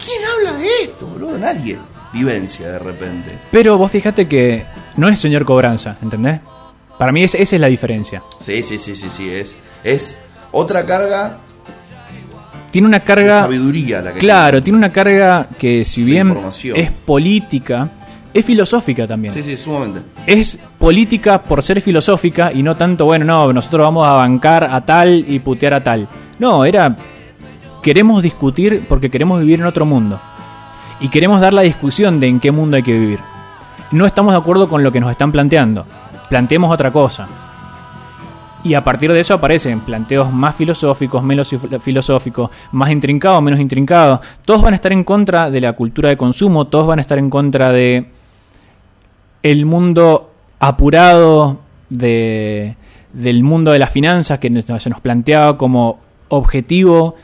¿Quién 0.05 0.23
habla 0.23 0.59
de 0.59 0.69
esto, 0.83 1.07
boludo? 1.07 1.39
Nadie. 1.39 1.79
Vivencia 2.13 2.73
de 2.73 2.79
repente. 2.79 3.39
Pero 3.51 3.79
vos 3.79 3.91
fíjate 3.91 4.29
que 4.29 4.67
no 4.97 5.09
es 5.09 5.19
señor 5.19 5.47
cobranza, 5.47 5.97
¿entendés? 6.03 6.41
Para 6.99 7.13
mí 7.13 7.23
esa 7.25 7.39
es 7.39 7.53
la 7.61 7.67
diferencia. 7.67 8.23
Sí, 8.41 8.63
sí, 8.63 8.79
sí, 8.79 8.95
sí, 8.95 9.09
sí. 9.11 9.29
Es, 9.31 9.59
es 9.83 10.19
otra 10.53 10.87
carga. 10.87 11.39
Tiene 12.71 12.89
una 12.89 13.01
carga. 13.01 13.35
De 13.37 13.41
sabiduría 13.43 14.03
la 14.03 14.13
que 14.13 14.19
Claro, 14.21 14.63
tiene. 14.63 14.77
una 14.79 14.93
carga 14.93 15.49
que, 15.59 15.85
si 15.85 16.03
bien 16.03 16.37
es 16.75 16.91
política, 16.91 17.91
es 18.33 18.45
filosófica 18.45 19.07
también. 19.07 19.33
Sí, 19.35 19.43
sí, 19.43 19.57
sumamente. 19.57 20.01
Es 20.27 20.59
política 20.79 21.41
por 21.41 21.63
ser 21.63 21.81
filosófica 21.81 22.53
y 22.53 22.63
no 22.63 22.77
tanto, 22.77 23.05
bueno, 23.05 23.25
no, 23.25 23.53
nosotros 23.53 23.85
vamos 23.87 24.07
a 24.07 24.13
bancar 24.13 24.65
a 24.71 24.85
tal 24.85 25.25
y 25.29 25.39
putear 25.39 25.75
a 25.75 25.83
tal. 25.85 26.09
No, 26.41 26.65
era, 26.65 26.97
queremos 27.83 28.23
discutir 28.23 28.87
porque 28.89 29.09
queremos 29.11 29.41
vivir 29.41 29.61
en 29.61 29.67
otro 29.67 29.85
mundo. 29.87 30.21
Y 31.01 31.09
queremos 31.09 31.41
dar 31.41 31.53
la 31.55 31.63
discusión 31.63 32.19
de 32.19 32.27
en 32.29 32.41
qué 32.41 32.51
mundo 32.51 32.77
hay 32.77 32.83
que 32.83 32.93
vivir. 32.99 33.19
No 33.93 34.07
estamos 34.07 34.33
de 34.33 34.39
acuerdo 34.39 34.69
con 34.69 34.83
lo 34.83 34.91
que 34.91 34.99
nos 35.01 35.11
están 35.13 35.31
planteando. 35.31 35.87
Planteemos 36.35 36.69
otra 36.73 36.91
cosa. 36.91 37.29
Y 38.65 38.75
a 38.75 38.83
partir 38.83 39.13
de 39.13 39.21
eso 39.21 39.35
aparecen 39.35 39.79
planteos 39.83 40.33
más 40.33 40.57
filosóficos, 40.57 41.23
menos 41.23 41.55
filosóficos, 41.81 42.51
más 42.73 42.91
intrincados, 42.91 43.41
menos 43.41 43.61
intrincados. 43.61 44.19
Todos 44.45 44.61
van 44.61 44.73
a 44.73 44.75
estar 44.75 44.93
en 44.93 45.05
contra 45.05 45.49
de 45.49 45.61
la 45.61 45.75
cultura 45.75 46.09
de 46.09 46.17
consumo, 46.17 46.67
todos 46.67 46.89
van 46.89 46.99
a 46.99 47.03
estar 47.03 47.19
en 47.19 47.31
contra 47.31 47.71
de 47.71 48.07
el 49.45 49.65
mundo 49.65 50.33
apurado 50.59 51.61
de, 51.89 52.75
del 53.13 53.45
mundo 53.45 53.71
de 53.71 53.79
las 53.79 53.91
finanzas 53.91 54.41
que 54.41 54.51
se 54.61 54.91
nos 54.91 55.01
planteaba 55.01 55.57
como 55.57 56.01
objetivo 56.31 57.15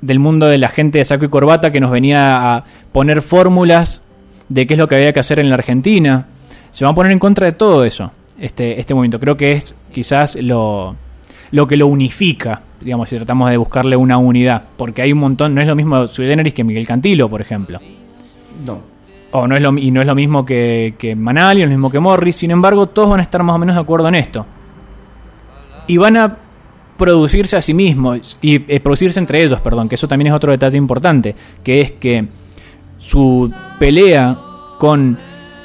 del 0.00 0.20
mundo 0.20 0.46
de 0.46 0.58
la 0.58 0.68
gente 0.68 0.98
de 0.98 1.04
saco 1.04 1.24
y 1.24 1.28
corbata 1.28 1.72
que 1.72 1.80
nos 1.80 1.90
venía 1.90 2.54
a 2.54 2.64
poner 2.92 3.20
fórmulas 3.20 4.00
de 4.48 4.64
qué 4.68 4.74
es 4.74 4.78
lo 4.78 4.86
que 4.86 4.94
había 4.94 5.12
que 5.12 5.18
hacer 5.18 5.40
en 5.40 5.48
la 5.48 5.56
Argentina. 5.56 6.28
Se 6.70 6.84
van 6.84 6.92
a 6.92 6.94
poner 6.94 7.10
en 7.10 7.18
contra 7.18 7.46
de 7.46 7.52
todo 7.52 7.84
eso 7.84 8.12
este, 8.38 8.80
este 8.80 8.94
movimiento. 8.94 9.20
Creo 9.20 9.36
que 9.36 9.52
es 9.52 9.74
quizás 9.92 10.36
lo, 10.36 10.96
lo 11.50 11.66
que 11.66 11.76
lo 11.76 11.86
unifica, 11.86 12.62
digamos, 12.80 13.08
si 13.08 13.16
tratamos 13.16 13.50
de 13.50 13.56
buscarle 13.56 13.96
una 13.96 14.18
unidad. 14.18 14.64
Porque 14.76 15.02
hay 15.02 15.12
un 15.12 15.18
montón, 15.18 15.54
no 15.54 15.60
es 15.60 15.66
lo 15.66 15.76
mismo 15.76 16.06
Sui 16.06 16.26
Generis 16.26 16.54
que 16.54 16.64
Miguel 16.64 16.86
Cantilo, 16.86 17.28
por 17.28 17.40
ejemplo. 17.40 17.78
No. 18.64 18.82
O 19.32 19.48
no 19.48 19.56
es 19.56 19.62
lo, 19.62 19.76
y 19.76 19.90
no 19.90 20.00
es 20.00 20.06
lo 20.06 20.14
mismo 20.14 20.44
que, 20.44 20.94
que 20.98 21.16
Manali, 21.16 21.62
lo 21.62 21.68
mismo 21.68 21.90
que 21.90 21.98
Morris. 21.98 22.36
Sin 22.36 22.50
embargo, 22.50 22.86
todos 22.86 23.10
van 23.10 23.20
a 23.20 23.22
estar 23.22 23.42
más 23.42 23.56
o 23.56 23.58
menos 23.58 23.74
de 23.74 23.80
acuerdo 23.80 24.08
en 24.08 24.14
esto. 24.14 24.46
Y 25.86 25.96
van 25.96 26.16
a 26.16 26.36
producirse 26.96 27.56
a 27.56 27.62
sí 27.62 27.74
mismos, 27.74 28.38
y 28.40 28.72
eh, 28.72 28.80
producirse 28.80 29.18
entre 29.18 29.42
ellos, 29.42 29.60
perdón, 29.60 29.88
que 29.88 29.96
eso 29.96 30.06
también 30.06 30.28
es 30.28 30.32
otro 30.32 30.52
detalle 30.52 30.78
importante, 30.78 31.34
que 31.62 31.80
es 31.80 31.90
que 31.90 32.26
su 32.98 33.52
pelea 33.78 34.36
con 34.78 35.18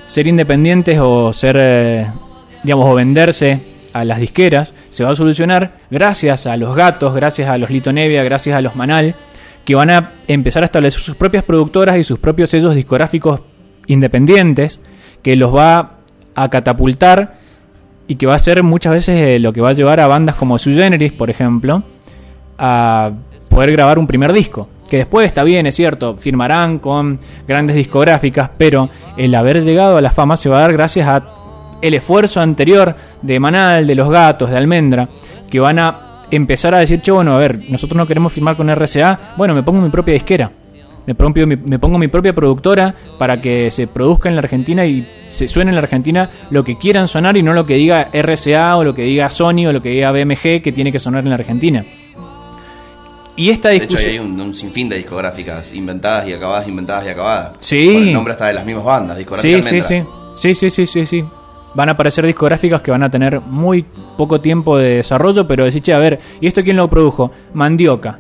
ser 0.08 0.28
independientes 0.28 0.98
o 1.00 1.32
ser 1.32 1.58
eh, 1.60 2.08
digamos, 2.64 2.90
o 2.90 2.96
venderse 2.96 3.62
a 3.94 4.06
las 4.06 4.20
disqueras, 4.20 4.74
se 4.90 5.04
va 5.04 5.12
a 5.12 5.16
solucionar 5.16 5.74
gracias 5.90 6.48
a 6.48 6.58
los 6.58 6.76
gatos, 6.76 7.14
gracias 7.16 7.50
a 7.50 7.58
los 7.58 7.70
Lito 7.70 7.92
Nevia, 7.92 8.24
gracias 8.24 8.56
a 8.56 8.62
los 8.62 8.76
Manal, 8.76 9.16
que 9.66 9.76
van 9.76 9.90
a 9.90 10.12
empezar 10.28 10.64
a 10.64 10.66
establecer 10.66 11.02
sus 11.02 11.16
propias 11.16 11.44
productoras 11.44 11.98
y 11.98 12.04
sus 12.04 12.20
propios 12.20 12.50
sellos 12.50 12.76
discográficos 12.76 13.42
independientes, 13.88 14.80
que 15.22 15.36
los 15.36 15.56
va 15.56 15.98
a 16.36 16.50
catapultar 16.50 17.40
y 18.08 18.16
que 18.16 18.26
va 18.26 18.36
a 18.36 18.40
ser 18.40 18.64
muchas 18.64 18.94
veces 18.94 19.20
eh, 19.20 19.40
lo 19.40 19.54
que 19.54 19.62
va 19.62 19.70
a 19.70 19.74
llevar 19.74 20.00
a 20.00 20.08
bandas 20.08 20.36
como 20.36 20.58
Sui 20.58 20.74
Generis, 20.74 21.12
por 21.12 21.30
ejemplo, 21.30 21.84
a 22.58 23.12
poder 23.50 23.72
grabar 23.72 24.00
un 24.00 24.08
primer 24.08 24.34
disco. 24.34 24.70
Que 24.90 24.98
después 24.98 25.28
está 25.28 25.44
bien, 25.44 25.68
es 25.68 25.76
cierto, 25.76 26.18
firmarán 26.18 26.80
con 26.80 27.20
grandes 27.48 27.76
discográficas, 27.76 28.50
pero 28.58 28.90
el 29.18 29.36
haber 29.36 29.64
llegado 29.64 29.98
a 29.98 30.02
la 30.02 30.10
fama 30.10 30.36
se 30.36 30.50
va 30.50 30.58
a 30.58 30.62
dar 30.62 30.74
gracias 30.74 31.08
a 31.08 31.39
el 31.82 31.94
esfuerzo 31.94 32.42
anterior 32.42 32.96
de 33.22 33.40
Manal, 33.40 33.88
de 33.88 33.96
los 33.96 34.10
gatos, 34.10 34.50
de 34.50 34.58
Almendra, 34.58 35.08
que 35.50 35.60
van 35.60 35.80
a 35.80 36.10
empezar 36.32 36.76
a 36.76 36.80
decir, 36.80 37.02
che, 37.02 37.12
bueno, 37.12 37.36
a 37.36 37.40
ver, 37.40 37.60
nosotros 37.70 37.98
no 37.98 38.06
queremos 38.06 38.34
firmar 38.34 38.56
con 38.56 38.70
RCA, 38.70 39.34
bueno, 39.38 39.54
me 39.54 39.64
pongo 39.64 39.82
mi 39.82 39.90
propia 39.90 40.14
disquera. 40.14 40.52
Me 41.06 41.16
pongo, 41.16 41.48
me 41.48 41.80
pongo 41.80 41.98
mi 41.98 42.08
propia 42.08 42.36
productora 42.36 42.94
para 43.18 43.42
que 43.42 43.72
se 43.72 43.88
produzca 43.88 44.30
en 44.30 44.36
la 44.36 44.42
Argentina 44.42 44.86
y 44.86 45.08
se 45.26 45.48
suene 45.48 45.72
en 45.72 45.76
la 45.76 45.82
Argentina 45.82 46.30
lo 46.52 46.64
que 46.64 46.78
quieran 46.78 47.08
sonar 47.08 47.36
y 47.36 47.42
no 47.42 47.54
lo 47.54 47.66
que 47.66 47.76
diga 47.76 48.12
RCA 48.14 48.78
o 48.78 48.84
lo 48.84 48.94
que 48.94 49.04
diga 49.04 49.28
Sony 49.32 49.66
o 49.68 49.74
lo 49.74 49.82
que 49.82 49.90
diga 49.90 50.12
BMG 50.12 50.62
que 50.62 50.72
tiene 50.72 50.92
que 50.92 51.00
sonar 51.00 51.24
en 51.24 51.30
la 51.30 51.36
Argentina. 51.36 51.84
Y 53.36 53.50
esta 53.50 53.70
discusión... 53.70 54.04
De 54.04 54.12
hecho, 54.12 54.22
hay 54.22 54.42
un, 54.46 54.54
sinfín 54.54 54.88
de 54.88 54.98
discográficas 54.98 55.74
inventadas 55.74 56.28
y 56.28 56.34
acabadas, 56.34 56.68
inventadas 56.68 57.06
y 57.08 57.10
acabadas. 57.10 57.58
Sí. 57.60 57.88
Con 57.92 58.04
el 58.04 58.14
nombre 58.14 58.34
hasta 58.34 58.48
de 58.48 58.54
las 58.54 58.66
mismas 58.66 58.86
bandas, 58.86 59.18
discográficas. 59.18 59.66
Sí, 59.66 59.82
sí, 59.82 59.88
sí. 59.88 60.04
Sí, 60.36 60.56
sí, 60.56 60.70
sí, 60.70 60.86
sí, 60.86 61.06
sí 61.08 61.26
van 61.74 61.90
a 61.90 61.94
aparecer 61.94 62.26
discográficas 62.26 62.82
que 62.82 62.92
van 62.92 63.04
a 63.04 63.10
tener 63.10 63.40
muy 63.42 63.86
poco 64.18 64.42
tiempo 64.42 64.78
de 64.78 64.98
desarrollo, 64.98 65.48
pero 65.48 65.66
decir, 65.66 65.82
che, 65.82 65.94
a 65.94 65.98
ver, 65.98 66.20
¿y 66.42 66.48
esto 66.48 66.64
quién 66.64 66.78
lo 66.78 66.90
produjo? 66.90 67.32
Mandioca. 67.54 68.20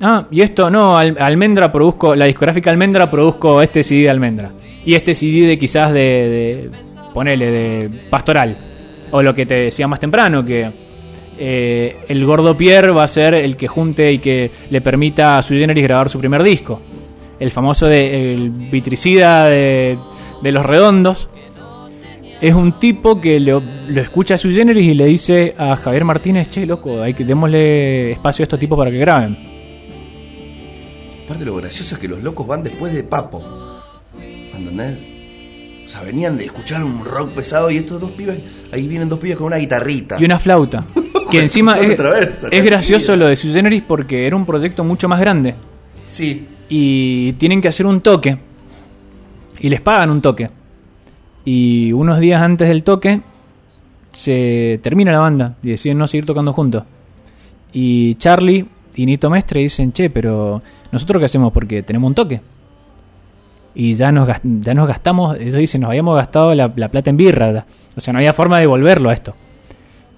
Ah, 0.00 0.26
y 0.30 0.40
esto 0.40 0.70
no, 0.70 0.96
Almendra 0.96 1.70
produzco, 1.70 2.16
la 2.16 2.24
discográfica 2.24 2.70
Almendra 2.70 3.10
produzco 3.10 3.62
este 3.62 3.82
CD 3.82 4.02
de 4.02 4.10
Almendra. 4.10 4.50
Y 4.84 4.94
este 4.94 5.14
CD 5.14 5.46
de 5.46 5.58
quizás 5.58 5.92
de, 5.92 6.00
de 6.00 6.70
ponele, 7.14 7.50
de 7.50 7.90
Pastoral. 8.10 8.56
O 9.12 9.22
lo 9.22 9.34
que 9.34 9.46
te 9.46 9.54
decía 9.54 9.86
más 9.86 10.00
temprano, 10.00 10.44
que 10.44 10.72
eh, 11.38 11.96
el 12.08 12.24
gordo 12.24 12.56
Pierre 12.56 12.90
va 12.90 13.04
a 13.04 13.08
ser 13.08 13.34
el 13.34 13.56
que 13.56 13.68
junte 13.68 14.10
y 14.10 14.18
que 14.18 14.50
le 14.70 14.80
permita 14.80 15.38
a 15.38 15.42
su 15.42 15.54
Generis 15.54 15.84
grabar 15.84 16.08
su 16.08 16.18
primer 16.18 16.42
disco. 16.42 16.80
El 17.38 17.50
famoso 17.50 17.86
de, 17.86 18.34
el 18.34 18.50
vitricida 18.50 19.46
de 19.48 19.98
los 20.42 20.64
redondos 20.64 21.28
es 22.42 22.54
un 22.54 22.72
tipo 22.72 23.20
que 23.20 23.38
lo, 23.38 23.62
escucha 23.94 24.34
a 24.34 24.38
su 24.38 24.50
generis 24.50 24.92
y 24.92 24.94
le 24.94 25.04
dice 25.06 25.54
a 25.56 25.76
Javier 25.76 26.04
Martínez, 26.04 26.50
che, 26.50 26.66
loco, 26.66 27.00
hay 27.00 27.14
que 27.14 27.24
démosle 27.24 28.10
espacio 28.10 28.42
a 28.42 28.44
estos 28.44 28.58
tipos 28.58 28.76
para 28.76 28.90
que 28.90 28.98
graben. 28.98 29.38
Aparte 31.24 31.44
lo 31.44 31.54
gracioso 31.54 31.94
es 31.94 32.00
que 32.00 32.08
los 32.08 32.20
locos 32.20 32.44
van 32.44 32.64
después 32.64 32.92
de 32.92 33.04
Papo. 33.04 33.44
¿Entendés? 34.56 34.98
O 35.86 35.88
sea, 35.88 36.02
venían 36.02 36.36
de 36.36 36.46
escuchar 36.46 36.82
un 36.82 37.04
rock 37.04 37.30
pesado 37.30 37.70
y 37.70 37.76
estos 37.76 38.00
dos 38.00 38.10
pibes, 38.10 38.40
ahí 38.72 38.88
vienen 38.88 39.08
dos 39.08 39.20
pibes 39.20 39.36
con 39.36 39.46
una 39.46 39.58
guitarrita. 39.58 40.16
Y 40.20 40.24
una 40.24 40.40
flauta. 40.40 40.84
que 41.30 41.38
encima 41.38 41.78
es, 41.78 41.96
es 42.50 42.64
gracioso 42.64 43.14
lo 43.14 43.28
de 43.28 43.36
su 43.36 43.52
generis 43.52 43.84
porque 43.86 44.26
era 44.26 44.34
un 44.34 44.44
proyecto 44.44 44.82
mucho 44.82 45.08
más 45.08 45.20
grande. 45.20 45.54
Sí. 46.06 46.44
Y 46.68 47.34
tienen 47.34 47.62
que 47.62 47.68
hacer 47.68 47.86
un 47.86 48.00
toque. 48.00 48.36
Y 49.60 49.68
les 49.68 49.80
pagan 49.80 50.10
un 50.10 50.20
toque. 50.20 50.50
Y 51.44 51.92
unos 51.92 52.20
días 52.20 52.40
antes 52.40 52.68
del 52.68 52.84
toque 52.84 53.20
se 54.12 54.78
termina 54.82 55.12
la 55.12 55.18
banda 55.18 55.56
y 55.62 55.70
deciden 55.70 55.98
no 55.98 56.06
seguir 56.06 56.26
tocando 56.26 56.52
juntos. 56.52 56.84
Y 57.72 58.14
Charlie 58.16 58.66
y 58.94 59.06
Nito 59.06 59.30
Mestre 59.30 59.60
dicen, 59.60 59.92
che, 59.92 60.10
pero 60.10 60.62
nosotros 60.92 61.20
qué 61.20 61.26
hacemos 61.26 61.52
porque 61.52 61.82
tenemos 61.82 62.08
un 62.08 62.14
toque. 62.14 62.40
Y 63.74 63.94
ya 63.94 64.12
nos, 64.12 64.28
ya 64.42 64.74
nos 64.74 64.86
gastamos, 64.86 65.38
ellos 65.38 65.54
dicen, 65.54 65.80
nos 65.80 65.88
habíamos 65.88 66.14
gastado 66.14 66.54
la, 66.54 66.68
plata 66.68 67.10
en 67.10 67.16
birra. 67.16 67.64
O 67.96 68.00
sea, 68.00 68.12
no 68.12 68.18
había 68.18 68.34
forma 68.34 68.56
de 68.56 68.62
devolverlo 68.62 69.08
a 69.08 69.14
esto. 69.14 69.34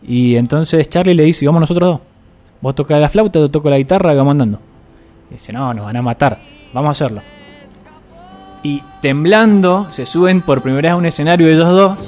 Y 0.06 0.36
entonces 0.36 0.88
Charlie 0.88 1.14
le 1.14 1.22
dice, 1.22 1.46
vamos 1.46 1.60
nosotros 1.60 1.88
dos. 1.88 2.00
Vos 2.60 2.74
tocas 2.74 3.00
la 3.00 3.08
flauta, 3.08 3.38
yo 3.38 3.50
toco 3.50 3.70
la 3.70 3.78
guitarra, 3.78 4.12
vamos 4.14 4.32
andando. 4.32 4.58
Y 5.30 5.34
dice, 5.34 5.52
no, 5.52 5.72
nos 5.72 5.86
van 5.86 5.96
a 5.96 6.02
matar, 6.02 6.38
vamos 6.72 6.88
a 6.88 6.90
hacerlo 6.90 7.33
y 8.64 8.82
temblando 9.00 9.86
se 9.92 10.06
suben 10.06 10.40
por 10.40 10.62
primera 10.62 10.88
vez 10.88 10.92
a 10.94 10.96
un 10.96 11.06
escenario 11.06 11.46
ellos 11.46 11.68
dos 11.68 11.98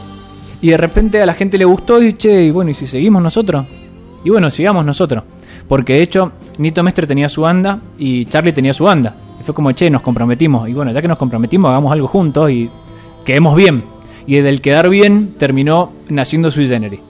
y 0.60 0.70
de 0.70 0.76
repente 0.76 1.22
a 1.22 1.26
la 1.26 1.34
gente 1.34 1.58
le 1.58 1.64
gustó 1.64 2.02
y 2.02 2.14
che, 2.14 2.44
y 2.44 2.50
bueno, 2.50 2.70
¿y 2.72 2.74
si 2.74 2.86
seguimos 2.88 3.22
nosotros? 3.22 3.66
Y 4.24 4.30
bueno, 4.30 4.50
sigamos 4.50 4.84
nosotros. 4.84 5.22
Porque 5.68 5.92
de 5.92 6.02
hecho, 6.02 6.32
Nito 6.58 6.82
Mestre 6.82 7.06
tenía 7.06 7.28
su 7.28 7.42
banda 7.42 7.78
y 7.98 8.24
Charlie 8.24 8.52
tenía 8.52 8.72
su 8.72 8.84
banda. 8.84 9.14
Y 9.38 9.44
fue 9.44 9.54
como, 9.54 9.70
che, 9.72 9.90
nos 9.90 10.02
comprometimos. 10.02 10.68
Y 10.68 10.72
bueno, 10.72 10.92
ya 10.92 11.02
que 11.02 11.08
nos 11.08 11.18
comprometimos, 11.18 11.68
hagamos 11.68 11.92
algo 11.92 12.08
juntos 12.08 12.50
y 12.50 12.70
quedemos 13.24 13.54
bien. 13.54 13.82
Y 14.26 14.36
del 14.36 14.60
quedar 14.60 14.88
bien 14.88 15.34
terminó 15.38 15.92
naciendo 16.08 16.50
Sui 16.50 16.66
Generis. 16.66 17.00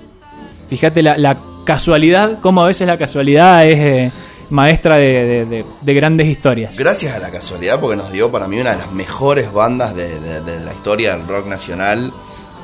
Fíjate 0.69 1.03
la, 1.03 1.37
casualidad, 1.65 2.39
como 2.41 2.63
a 2.63 2.67
veces 2.67 2.87
la 2.87 2.99
casualidad 2.99 3.67
es... 3.67 3.79
Eh, 3.79 4.13
maestra 4.51 4.97
de, 4.97 5.65
grandes 5.83 6.29
historias. 6.29 6.77
Gracias 6.77 7.15
a 7.15 7.19
la 7.19 7.31
casualidad, 7.31 7.81
porque 7.81 7.97
nos 7.97 8.13
dio 8.13 8.31
para 8.31 8.47
mí 8.47 8.61
una 8.61 8.73
de 8.73 8.79
las 8.79 8.93
mejores 8.93 9.53
bandas 9.53 9.95
de, 9.95 10.21
la 10.65 10.73
historia 10.73 11.17
del 11.17 11.27
rock 11.27 11.47
nacional, 11.47 12.13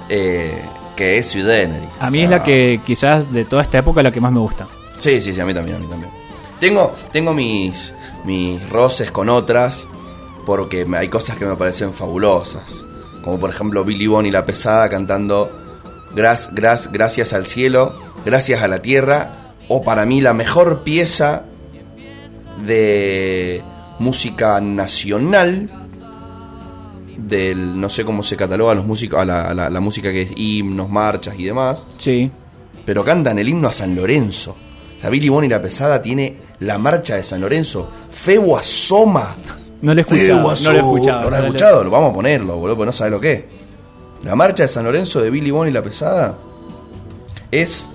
eh, 0.09 0.62
que 0.97 1.18
es 1.18 1.30
Sui 1.30 1.43
A 2.01 2.11
mí 2.11 2.22
es 2.22 2.30
la 2.30 2.43
que 2.43 2.80
quizás 2.85 3.33
de 3.33 3.45
toda 3.45 3.62
esta 3.62 3.78
época 3.78 4.03
la 4.03 4.11
que 4.11 4.20
más 4.20 4.33
me 4.33 4.41
gusta. 4.41 4.66
Sí, 4.99 5.20
sí, 5.20 5.35
sí, 5.35 5.41
a 5.41 5.45
mí 5.45 5.55
también, 5.55 5.76
a 5.76 5.80
mí 5.80 5.87
también. 5.87 6.11
Tengo, 6.61 6.95
tengo 7.11 7.35
mis, 7.35 7.95
mis 8.24 8.68
roces 8.68 9.11
con 9.11 9.28
otras, 9.28 9.87
porque 10.47 10.87
hay 10.97 11.09
cosas 11.09 11.37
que 11.37 11.45
me 11.45 11.57
parecen 11.57 11.93
fabulosas. 11.93 12.85
Como 13.24 13.39
por 13.39 13.51
ejemplo 13.51 13.85
Billy 13.85 14.07
Bonnie 14.07 14.33
La 14.33 14.45
Pesada 14.45 14.89
cantando 14.89 15.51
Gras, 16.14 16.51
Gras, 16.53 16.91
Gracias 16.93 17.33
al 17.33 17.47
cielo, 17.47 17.95
Gracias 18.24 18.62
a 18.62 18.68
la 18.68 18.80
tierra, 18.80 19.55
o 19.68 19.83
para 19.83 20.07
mí 20.07 20.20
la 20.20 20.35
mejor 20.35 20.85
pieza 20.85 21.45
de 22.67 23.63
música 23.99 24.61
nacional, 24.61 25.69
del 27.17 27.81
no 27.81 27.89
sé 27.89 28.05
cómo 28.05 28.23
se 28.23 28.37
cataloga 28.37 28.75
los 28.75 28.85
músicos, 28.85 29.21
a 29.21 29.25
la, 29.55 29.81
música 29.81 30.11
que 30.11 30.23
es 30.23 30.31
himnos, 30.37 30.89
marchas 30.89 31.35
y 31.39 31.45
demás. 31.45 31.87
Sí. 31.99 32.31
Pero 32.85 33.05
cantan 33.05 33.39
el 33.39 33.49
himno 33.49 33.69
a 33.69 33.73
San 33.73 33.95
Lorenzo. 33.95 34.57
O 34.97 35.01
sea, 35.01 35.11
Billy 35.11 35.29
Bonnie 35.29 35.49
la 35.49 35.63
pesada 35.63 36.01
tiene 36.01 36.39
la 36.61 36.79
marcha 36.79 37.17
de 37.17 37.25
San 37.25 37.41
Lorenzo. 37.41 37.89
Feo 38.11 38.57
asoma. 38.57 39.37
No 39.81 39.95
lo 39.95 40.01
he 40.01 40.03
escuchado. 40.03 40.41
No 40.41 40.43
lo 40.43 40.51
he 40.51 40.79
escuchado. 40.79 41.23
No 41.23 41.31
lo 41.31 41.37
he 41.37 41.47
escuchado, 41.47 41.85
lo 41.85 41.91
vamos 41.91 42.11
a 42.11 42.15
ponerlo, 42.15 42.57
boludo, 42.57 42.77
porque 42.77 42.87
no 42.87 42.93
sabe 42.93 43.11
lo 43.11 43.21
que 43.21 43.33
es. 43.33 43.45
La 44.25 44.37
marcha 44.37 44.63
de 44.63 44.69
San 44.69 44.85
Lorenzo 44.85 45.21
de 45.21 45.31
Billy 45.31 45.51
Bond 45.51 45.71
y 45.71 45.73
la 45.73 45.83
Pesada 45.83 46.39
es 47.51 47.89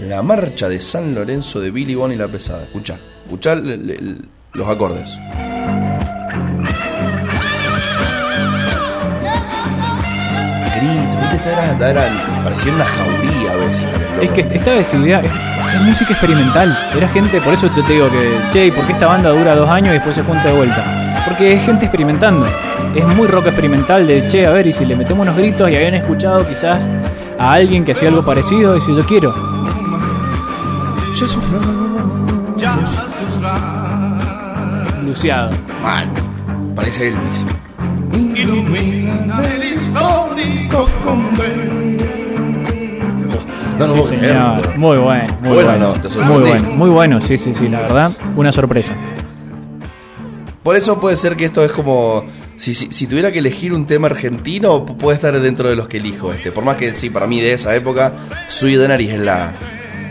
la 0.00 0.22
marcha 0.22 0.68
de 0.68 0.80
San 0.80 1.14
Lorenzo 1.14 1.60
de 1.60 1.70
Billy 1.70 1.94
Bond 1.94 2.12
y 2.14 2.16
la 2.16 2.28
Pesada. 2.28 2.66
L- 3.74 3.74
l- 3.74 4.16
los 4.54 4.68
acordes. 4.68 5.08
Gritos, 10.76 11.20
¿viste? 11.20 11.36
Esta 11.36 11.50
era, 11.90 12.06
esta 12.06 12.44
parecía 12.44 12.72
una 12.72 12.84
jauría 12.84 13.52
a 13.52 13.56
veces. 13.56 13.86
Es 14.20 14.30
que 14.30 14.40
estaba 14.40 14.76
decidida, 14.76 15.20
es, 15.20 15.30
es 15.74 15.80
música 15.82 16.12
experimental. 16.12 16.76
Era 16.96 17.08
gente, 17.08 17.40
por 17.40 17.52
eso 17.52 17.68
te 17.70 17.82
digo 17.92 18.08
que, 18.10 18.38
che, 18.52 18.66
¿y 18.66 18.70
¿por 18.70 18.86
qué 18.86 18.92
esta 18.92 19.06
banda 19.06 19.30
dura 19.30 19.54
dos 19.54 19.68
años 19.68 19.90
y 19.90 19.94
después 19.94 20.16
se 20.16 20.22
junta 20.22 20.44
de 20.48 20.54
vuelta? 20.54 21.22
Porque 21.26 21.54
es 21.54 21.62
gente 21.62 21.84
experimentando. 21.86 22.46
Es 22.94 23.06
muy 23.06 23.26
rock 23.26 23.46
experimental 23.46 24.06
de, 24.06 24.26
che, 24.28 24.46
a 24.46 24.50
ver, 24.50 24.66
y 24.66 24.72
si 24.72 24.84
le 24.84 24.96
metemos 24.96 25.22
unos 25.22 25.36
gritos 25.36 25.70
y 25.70 25.76
habían 25.76 25.94
escuchado 25.94 26.46
quizás 26.48 26.86
a 27.38 27.52
alguien 27.52 27.84
que 27.84 27.92
hacía 27.92 28.08
algo 28.08 28.22
parecido, 28.22 28.76
y 28.76 28.80
si 28.80 28.94
yo 28.94 29.04
quiero. 29.06 29.51
Jesús 31.22 31.44
Luciado. 35.04 35.50
Mal. 35.82 36.08
Parece 36.74 37.08
Elvis. 37.08 37.46
No 43.78 43.86
lo 43.86 43.94
Sí, 43.94 43.98
puedo 44.00 44.08
creer, 44.08 44.32
señor. 44.32 44.56
boludo. 44.56 44.78
Muy 44.78 44.96
bueno, 44.98 45.38
muy 45.40 45.52
Bueno, 45.54 45.68
bueno. 45.70 45.94
no, 45.94 46.00
te 46.00 46.18
muy 46.20 46.40
bueno, 46.40 46.70
muy 46.70 46.90
bueno, 46.90 47.20
sí, 47.20 47.38
sí, 47.38 47.54
sí, 47.54 47.68
la 47.68 47.80
verdad, 47.80 48.12
una 48.36 48.52
sorpresa. 48.52 48.94
Por 50.62 50.76
eso 50.76 51.00
puede 51.00 51.16
ser 51.16 51.36
que 51.36 51.46
esto 51.46 51.64
es 51.64 51.72
como. 51.72 52.24
Si, 52.56 52.74
si, 52.74 52.92
si 52.92 53.06
tuviera 53.08 53.32
que 53.32 53.40
elegir 53.40 53.72
un 53.72 53.86
tema 53.86 54.06
argentino, 54.06 54.86
pu- 54.86 54.96
puede 54.96 55.16
estar 55.16 55.38
dentro 55.40 55.68
de 55.68 55.74
los 55.74 55.88
que 55.88 55.96
elijo 55.96 56.32
este. 56.32 56.52
Por 56.52 56.64
más 56.64 56.76
que 56.76 56.92
sí, 56.92 57.10
para 57.10 57.26
mí 57.26 57.40
de 57.40 57.54
esa 57.54 57.74
época, 57.74 58.12
Sui 58.48 58.76
Denaris 58.76 59.10
es 59.12 59.20
la. 59.20 59.52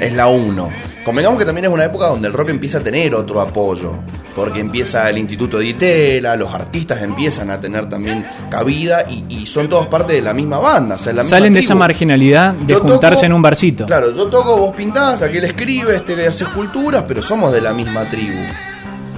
Es 0.01 0.11
la 0.13 0.27
uno. 0.27 0.69
Convengamos 1.03 1.39
que 1.39 1.45
también 1.45 1.65
es 1.65 1.71
una 1.71 1.83
época 1.85 2.07
donde 2.07 2.27
el 2.27 2.33
rock 2.33 2.49
empieza 2.49 2.77
a 2.77 2.81
tener 2.83 3.15
otro 3.15 3.41
apoyo. 3.41 3.93
Porque 4.35 4.59
empieza 4.61 5.09
el 5.09 5.17
Instituto 5.17 5.57
de 5.57 5.65
Itela, 5.65 6.35
los 6.37 6.53
artistas 6.53 7.01
empiezan 7.01 7.49
a 7.49 7.59
tener 7.59 7.89
también 7.89 8.25
cabida 8.49 9.03
y, 9.09 9.25
y 9.27 9.45
son 9.45 9.67
todos 9.67 9.87
parte 9.87 10.13
de 10.13 10.21
la 10.21 10.33
misma 10.33 10.57
banda. 10.59 10.95
o 10.95 10.97
sea, 10.99 11.11
la 11.11 11.23
misma 11.23 11.37
Salen 11.37 11.53
de 11.53 11.59
esa 11.59 11.75
marginalidad 11.75 12.53
de 12.53 12.73
Yo 12.73 12.79
juntarse 12.79 13.17
toco- 13.23 13.25
en 13.25 13.33
un 13.33 13.41
barcito. 13.41 13.85
Claro, 13.87 14.15
yo 14.15 14.27
toco, 14.27 14.55
vos 14.57 14.73
pintás, 14.75 15.21
aquel 15.21 15.43
escribe, 15.43 15.95
este 15.97 16.13
hace 16.27 16.45
esculturas, 16.45 17.03
pero 17.07 17.21
somos 17.21 17.51
de 17.51 17.59
la 17.61 17.73
misma 17.73 18.07
tribu. 18.09 18.37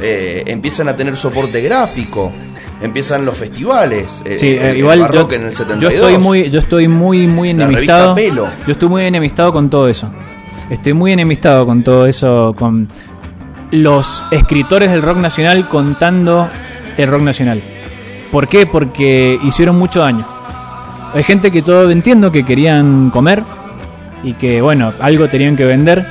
Eh, 0.02 0.44
empiezan 0.48 0.88
a 0.90 0.96
tener 0.96 1.16
soporte 1.16 1.62
gráfico, 1.62 2.32
empiezan 2.82 3.24
los 3.24 3.38
festivales. 3.38 4.22
eh, 4.26 4.38
Sí, 4.40 4.48
el- 4.50 4.58
eh, 4.58 4.70
el 4.72 4.78
igual 4.78 4.98
yo, 5.00 5.04
Barrock 5.06 5.34
en 5.34 5.42
el 5.44 5.52
yo 5.52 5.58
72. 5.58 5.94
estoy 5.94 6.18
muy, 6.18 6.50
yo 6.50 6.60
estoy 6.60 6.88
muy, 6.88 7.28
muy 7.28 7.50
enemistado. 7.52 8.16
Pelo. 8.16 8.48
Yo 8.66 8.72
estoy 8.72 8.90
muy 8.90 9.04
enemistado 9.06 9.54
con 9.54 9.70
todo 9.70 9.88
eso. 9.88 10.10
Estoy 10.74 10.94
muy 10.94 11.14
enemistado 11.14 11.68
con 11.68 11.84
todo 11.84 12.08
eso, 12.08 12.56
con 12.58 12.90
los 13.70 14.24
escritores 14.32 14.90
del 14.90 15.04
rock 15.04 15.18
nacional 15.18 15.70
contando 15.70 16.50
el 16.98 17.08
rock 17.08 17.22
nacional. 17.22 17.62
¿Por 18.32 18.48
qué? 18.48 18.66
Porque 18.66 19.40
hicieron 19.44 19.78
mucho 19.78 20.00
daño. 20.00 20.26
Hay 21.14 21.22
gente 21.22 21.52
que 21.52 21.62
todo 21.62 21.92
entiendo 21.92 22.32
que 22.32 22.44
querían 22.44 23.12
comer 23.12 23.44
y 24.24 24.34
que 24.34 24.64
bueno, 24.64 24.96
algo 25.00 25.28
tenían 25.28 25.56
que 25.56 25.64
vender, 25.64 26.08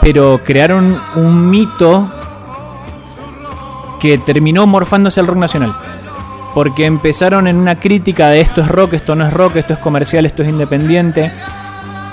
pero 0.00 0.40
crearon 0.42 0.98
un 1.16 1.50
mito 1.50 2.10
que 4.00 4.16
terminó 4.16 4.66
morfándose 4.66 5.20
al 5.20 5.26
rock 5.26 5.36
nacional. 5.36 5.76
Porque 6.54 6.86
empezaron 6.86 7.46
en 7.48 7.56
una 7.56 7.78
crítica 7.78 8.30
de 8.30 8.40
esto 8.40 8.62
es 8.62 8.68
rock, 8.68 8.94
esto 8.94 9.14
no 9.14 9.26
es 9.26 9.32
rock, 9.34 9.56
esto 9.56 9.74
es 9.74 9.78
comercial, 9.78 10.24
esto 10.24 10.42
es 10.42 10.48
independiente. 10.48 11.30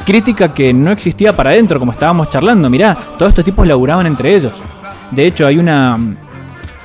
Crítica 0.06 0.54
que 0.54 0.74
no 0.74 0.92
existía 0.92 1.36
para 1.36 1.52
adentro, 1.52 1.80
como 1.80 1.92
estábamos 1.92 2.30
charlando. 2.30 2.70
Mirá, 2.70 2.96
todos 3.18 3.30
estos 3.30 3.46
tipos 3.46 3.68
laburaban 3.68 4.08
entre 4.08 4.36
ellos. 4.36 4.54
De 5.12 5.26
hecho, 5.26 5.46
hay 5.46 5.58
una, 5.58 5.96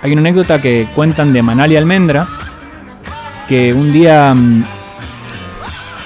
hay 0.02 0.12
una 0.12 0.20
anécdota 0.20 0.60
que 0.60 0.88
cuentan 0.94 1.32
de 1.32 1.42
Manal 1.42 1.72
y 1.72 1.76
Almendra, 1.76 2.28
que 3.48 3.72
un 3.72 3.92
día 3.92 4.34
mm, 4.34 4.64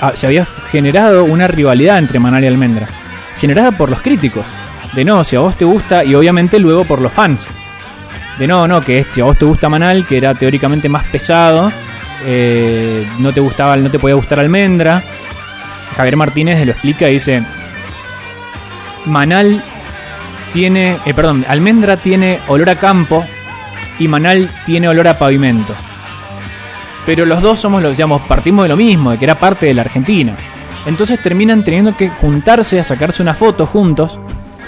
ah, 0.01 0.13
se 0.15 0.27
había 0.27 0.45
generado 0.45 1.25
una 1.25 1.49
rivalidad 1.49 1.99
entre 1.99 2.19
Manal 2.19 2.45
y 2.45 2.47
Almendra. 2.47 2.87
Generada 3.39 3.73
por 3.73 3.91
los 3.91 4.03
críticos. 4.03 4.47
De 4.95 5.05
no, 5.05 5.23
si 5.25 5.37
a 5.37 5.41
vos 5.41 5.57
te 5.57 5.65
gusta, 5.65 6.05
y 6.05 6.15
obviamente 6.15 6.59
luego 6.59 6.85
por 6.85 7.01
los 7.01 7.13
fans 7.13 7.47
de 8.41 8.47
no, 8.47 8.67
no, 8.67 8.81
que 8.81 9.01
este, 9.01 9.21
a 9.21 9.25
vos 9.25 9.37
te 9.37 9.45
gusta 9.45 9.69
Manal, 9.69 10.07
que 10.07 10.17
era 10.17 10.33
teóricamente 10.33 10.89
más 10.89 11.05
pesado, 11.05 11.71
eh, 12.25 13.07
no 13.19 13.35
te 13.35 13.41
gustaba, 13.41 13.77
no 13.77 13.91
te 13.91 13.99
podía 13.99 14.15
gustar 14.15 14.41
Almendra. 14.41 15.03
Javier 15.97 16.17
Martínez 16.17 16.65
lo 16.65 16.73
explica 16.73 17.09
y 17.09 17.15
dice, 17.15 17.43
Manal 19.07 19.63
tiene, 20.53 20.99
eh, 21.05 21.15
perdón, 21.15 21.45
Almendra 21.49 21.97
tiene 21.99 22.41
olor 22.49 22.71
a 22.71 22.77
campo 22.77 23.25
y 23.99 24.09
Manal 24.09 24.51
tiene 24.65 24.89
olor 24.89 25.09
a 25.09 25.19
pavimento. 25.19 25.75
Pero 27.07 27.25
los 27.25 27.41
dos 27.41 27.59
somos, 27.59 27.83
digamos, 27.83 28.23
partimos 28.23 28.65
de 28.65 28.69
lo 28.69 28.77
mismo, 28.77 29.11
de 29.11 29.19
que 29.19 29.25
era 29.25 29.39
parte 29.39 29.67
de 29.67 29.75
la 29.75 29.83
Argentina. 29.83 30.37
Entonces 30.87 31.21
terminan 31.23 31.65
teniendo 31.65 31.97
que 31.97 32.09
juntarse 32.09 32.81
a 32.81 32.85
sacarse 32.85 33.23
una 33.23 33.35
foto 33.35 33.67
juntos 33.67 34.19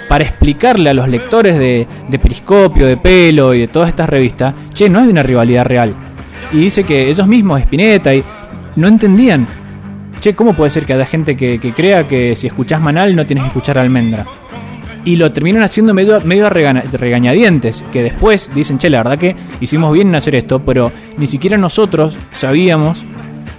para 0.09 0.25
explicarle 0.25 0.91
a 0.91 0.95
los 0.95 1.09
lectores 1.09 1.59
de, 1.59 1.87
de 2.09 2.19
Periscopio, 2.19 2.87
de 2.87 2.97
Pelo 2.97 3.55
y 3.55 3.61
de 3.61 3.69
todas 3.69 3.89
estas 3.89 4.09
revistas, 4.09 4.55
che, 4.75 4.89
no 4.89 4.99
hay 5.01 5.09
una 5.09 5.23
rivalidad 5.23 5.65
real. 5.65 5.95
Y 6.53 6.59
dice 6.59 6.85
que 6.85 7.09
ellos 7.09 7.27
mismos, 7.27 7.61
Spinetta, 7.61 8.13
y 8.13 8.23
no 8.77 8.89
entendían. 8.89 9.62
Che, 10.23 10.37
¿cómo 10.37 10.55
puede 10.55 10.71
ser 10.71 10.87
que 10.87 10.93
haya 10.93 11.05
gente 11.05 11.37
que, 11.37 11.59
crea 11.75 12.07
que 12.07 12.37
si 12.37 12.47
escuchás 12.47 12.81
Manal 12.81 13.17
no 13.17 13.27
tienes 13.27 13.43
que 13.43 13.49
escuchar 13.49 13.77
Almendra? 13.77 14.25
Y 15.05 15.17
lo 15.17 15.29
terminan 15.33 15.65
haciendo 15.65 15.95
medio, 15.95 16.21
medio 16.21 16.47
a 16.47 16.49
regañadientes, 16.49 17.83
que 17.91 18.05
después 18.05 18.49
dicen, 18.55 18.79
che, 18.79 18.89
la 18.89 18.99
verdad 18.99 19.19
que 19.19 19.35
hicimos 19.61 19.93
bien 19.93 20.07
en 20.07 20.15
hacer 20.15 20.37
esto, 20.37 20.61
pero 20.61 20.93
ni 21.19 21.27
siquiera 21.27 21.59
nosotros 21.59 22.17
sabíamos 22.31 23.05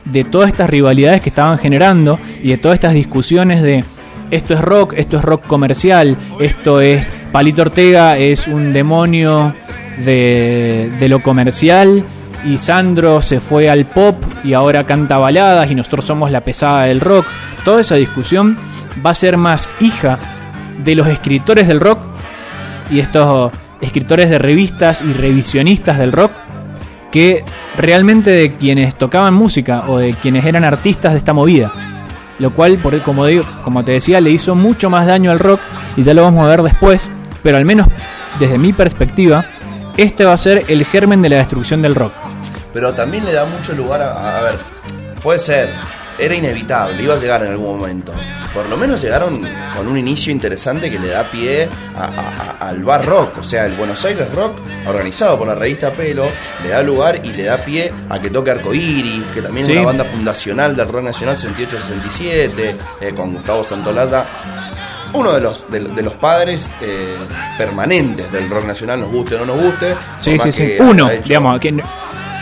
de 0.05 0.23
todas 0.23 0.47
estas 0.51 0.69
rivalidades 0.69 1.19
que 1.19 1.27
estaban 1.27 1.57
generando 1.57 2.17
y 2.41 2.51
de 2.51 2.57
todas 2.57 2.75
estas 2.77 2.93
discusiones 2.93 3.61
de 3.61 3.83
esto 4.31 4.53
es 4.53 4.61
rock, 4.61 4.93
esto 4.95 5.17
es 5.17 5.25
rock 5.25 5.45
comercial, 5.45 6.17
esto 6.39 6.79
es 6.79 7.09
Palito 7.33 7.63
Ortega 7.63 8.17
es 8.17 8.47
un 8.47 8.71
demonio 8.71 9.53
de, 10.05 10.89
de 10.97 11.09
lo 11.09 11.21
comercial 11.21 12.05
y 12.45 12.57
Sandro 12.57 13.21
se 13.21 13.39
fue 13.39 13.69
al 13.69 13.85
pop 13.85 14.15
y 14.43 14.53
ahora 14.53 14.85
canta 14.85 15.17
baladas 15.17 15.69
y 15.71 15.75
nosotros 15.75 16.05
somos 16.05 16.31
la 16.31 16.41
pesada 16.41 16.85
del 16.85 16.99
rock. 16.99 17.25
Toda 17.63 17.81
esa 17.81 17.95
discusión 17.95 18.57
va 19.05 19.11
a 19.11 19.15
ser 19.15 19.37
más 19.37 19.69
hija 19.79 20.19
de 20.83 20.95
los 20.95 21.07
escritores 21.07 21.67
del 21.67 21.79
rock 21.79 21.99
y 22.89 22.99
estos 22.99 23.51
escritores 23.81 24.29
de 24.29 24.39
revistas 24.39 25.01
y 25.01 25.13
revisionistas 25.13 25.97
del 25.97 26.11
rock 26.11 26.31
que 27.11 27.43
realmente 27.77 28.31
de 28.31 28.53
quienes 28.55 28.95
tocaban 28.95 29.33
música 29.33 29.83
o 29.87 29.97
de 29.97 30.13
quienes 30.15 30.45
eran 30.45 30.63
artistas 30.63 31.13
de 31.13 31.19
esta 31.19 31.33
movida. 31.33 31.71
Lo 32.39 32.53
cual, 32.53 32.79
por, 32.79 32.99
como, 33.03 33.27
digo, 33.27 33.45
como 33.63 33.83
te 33.83 33.91
decía, 33.91 34.19
le 34.19 34.31
hizo 34.31 34.55
mucho 34.55 34.89
más 34.89 35.05
daño 35.05 35.31
al 35.31 35.39
rock 35.39 35.59
y 35.95 36.01
ya 36.01 36.13
lo 36.13 36.23
vamos 36.23 36.43
a 36.43 36.49
ver 36.49 36.63
después, 36.63 37.07
pero 37.43 37.57
al 37.57 37.65
menos 37.65 37.87
desde 38.39 38.57
mi 38.57 38.73
perspectiva, 38.73 39.45
este 39.95 40.25
va 40.25 40.33
a 40.33 40.37
ser 40.37 40.65
el 40.67 40.85
germen 40.85 41.21
de 41.21 41.29
la 41.29 41.37
destrucción 41.37 41.83
del 41.83 41.93
rock. 41.93 42.13
Pero 42.73 42.93
también 42.93 43.23
le 43.25 43.33
da 43.33 43.45
mucho 43.45 43.73
lugar 43.73 44.01
a, 44.01 44.39
a- 44.39 44.41
ver, 44.41 44.57
puede 45.21 45.39
ser, 45.39 45.69
era 46.17 46.33
inevitable, 46.35 47.01
iba 47.03 47.13
a 47.13 47.17
llegar 47.17 47.43
en 47.43 47.51
algún 47.51 47.77
momento. 47.79 48.13
Por 48.53 48.67
lo 48.69 48.77
menos 48.77 49.01
llegaron 49.01 49.41
con 49.75 49.87
un 49.87 49.97
inicio 49.97 50.31
interesante 50.31 50.89
que 50.91 50.99
le 50.99 51.07
da 51.09 51.29
pie 51.31 51.67
a- 51.95 52.03
a- 52.05 52.07
a- 52.65 52.67
al 52.69 52.83
bar 52.83 53.03
rock, 53.05 53.39
o 53.39 53.43
sea, 53.43 53.65
el 53.65 53.73
Buenos 53.73 54.03
Aires 54.05 54.31
Rock, 54.33 54.57
organizado 54.87 55.37
por 55.39 55.47
la 55.47 55.55
revista 55.55 55.91
Pelo, 55.93 56.25
le 56.63 56.69
da 56.69 56.83
lugar 56.83 57.19
y 57.23 57.29
le 57.33 57.43
da 57.45 57.57
pie 57.63 57.91
a 58.09 58.19
que 58.19 58.29
toque 58.29 58.51
Arcoiris, 58.51 59.31
que 59.31 59.41
también 59.41 59.65
Sí. 59.65 59.71
es 59.71 59.77
una 59.79 59.87
banda 59.87 60.05
fundacional 60.05 60.75
del 60.75 60.87
rock 60.87 61.03
nacional 61.03 61.35
68-67, 61.37 62.77
eh, 63.01 63.13
con 63.15 63.33
Gustavo 63.33 63.63
Santolaya. 63.63 64.25
Uno 65.13 65.31
de 65.33 65.41
los, 65.41 65.69
de, 65.71 65.79
de 65.79 66.01
los 66.01 66.13
padres 66.15 66.71
eh, 66.81 67.15
permanentes 67.57 68.31
del 68.31 68.49
rock 68.49 68.65
nacional, 68.65 68.99
nos 69.01 69.11
guste 69.11 69.35
o 69.35 69.45
no 69.45 69.53
nos 69.55 69.63
guste. 69.63 69.95
Sí, 70.19 70.37
sí, 70.39 70.51
sí. 70.51 70.73
Uno, 70.79 71.09
hecho- 71.09 71.23
digamos, 71.27 71.59
que, 71.59 71.71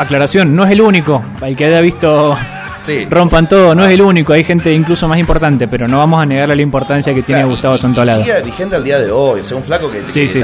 aclaración, 0.02 0.56
no 0.56 0.64
es 0.66 0.72
el 0.72 0.82
único. 0.82 1.24
El 1.42 1.56
que 1.56 1.66
haya 1.66 1.80
visto 1.80 2.36
Sí. 2.84 3.06
Rompan 3.08 3.48
todo, 3.48 3.76
no 3.76 3.86
es 3.86 3.92
el 3.92 4.02
único, 4.02 4.34
hay 4.34 4.44
gente 4.44 4.74
incluso 4.74 5.08
más 5.08 5.20
importante, 5.20 5.68
pero 5.68 5.88
no 5.88 6.00
vamos 6.00 6.20
a 6.20 6.26
negarle 6.26 6.56
la 6.56 6.62
importancia 6.64 7.14
que 7.14 7.22
tiene 7.22 7.42
Claro, 7.42 7.52
Gustavo 7.52 7.76
y- 7.76 7.78
sigue 8.24 8.42
vigente 8.42 8.76
al 8.76 8.84
día 8.84 8.98
de 8.98 9.12
hoy. 9.12 9.42
O 9.42 9.46
sea, 9.46 9.56
un 9.58 9.64
flaco 9.64 9.92
que 9.92 10.00
Sí, 10.08 10.22
que 10.22 10.30
sí, 10.30 10.40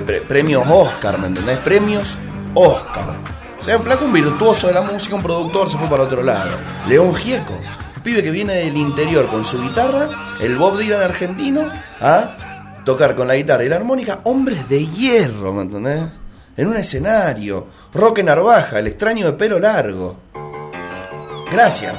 pre- 0.00 0.20
premios 0.20 0.64
Oscar, 0.68 1.18
¿me 1.18 1.28
entendés? 1.28 1.56
Premios 1.60 2.18
Oscar. 2.54 3.16
O 3.58 3.64
sea, 3.64 3.78
un 3.78 3.82
flaco, 3.84 4.04
un 4.04 4.12
virtuoso 4.12 4.66
de 4.66 4.74
la 4.74 4.82
música, 4.82 5.14
un 5.16 5.22
productor, 5.22 5.70
se 5.70 5.78
fue 5.78 5.88
para 5.88 6.02
otro 6.02 6.22
lado. 6.22 6.58
León 6.86 7.14
Gieco, 7.14 7.54
un 7.96 8.02
pibe 8.02 8.22
que 8.22 8.30
viene 8.32 8.52
del 8.52 8.76
interior 8.76 9.26
con 9.28 9.46
su 9.46 9.58
guitarra, 9.62 10.10
el 10.40 10.56
Bob 10.56 10.76
Dylan 10.78 11.00
argentino, 11.00 11.62
a 12.02 12.80
tocar 12.84 13.16
con 13.16 13.26
la 13.28 13.34
guitarra 13.34 13.64
y 13.64 13.68
la 13.70 13.76
armónica, 13.76 14.18
hombres 14.24 14.68
de 14.68 14.86
hierro, 14.86 15.54
¿me 15.54 15.62
entendés? 15.62 16.04
En 16.58 16.66
un 16.66 16.76
escenario. 16.76 17.66
Roque 17.94 18.22
Narvaja, 18.22 18.78
el 18.80 18.88
extraño 18.88 19.24
de 19.26 19.32
pelo 19.32 19.58
largo. 19.58 20.16
gracias, 21.50 21.94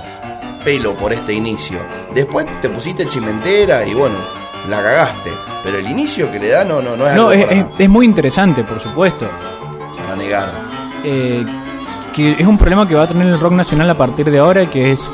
pelo, 0.63 0.93
por 0.95 1.11
este 1.13 1.33
inicio. 1.33 1.79
Después 2.13 2.45
te 2.61 2.69
pusiste 2.69 3.07
chimentera 3.07 3.85
y 3.85 3.93
bueno, 3.93 4.15
la 4.69 4.81
cagaste. 4.83 5.31
Pero 5.63 5.77
el 5.77 5.87
inicio 5.89 6.31
que 6.31 6.39
le 6.39 6.49
da 6.49 6.63
no, 6.63 6.81
no, 6.81 6.95
no 6.95 7.07
es 7.07 7.15
No, 7.15 7.29
algo 7.29 7.31
es, 7.31 7.45
para, 7.45 7.59
es- 7.59 7.65
es 7.79 7.89
muy 7.89 8.05
interesante, 8.05 8.63
por 8.63 8.79
supuesto. 8.79 9.27
para 10.03 10.15
negar. 10.15 10.51
Eh, 11.03 11.45
que 12.13 12.31
es 12.37 12.45
un 12.47 12.57
problema 12.57 12.87
que 12.87 12.95
va 12.95 13.03
a 13.03 13.07
tener 13.07 13.27
el 13.27 13.39
rock 13.39 13.53
nacional 13.53 13.89
a 13.89 13.97
partir 13.97 14.29
de 14.29 14.39
ahora, 14.39 14.69
que 14.69 14.91
es 14.91 15.07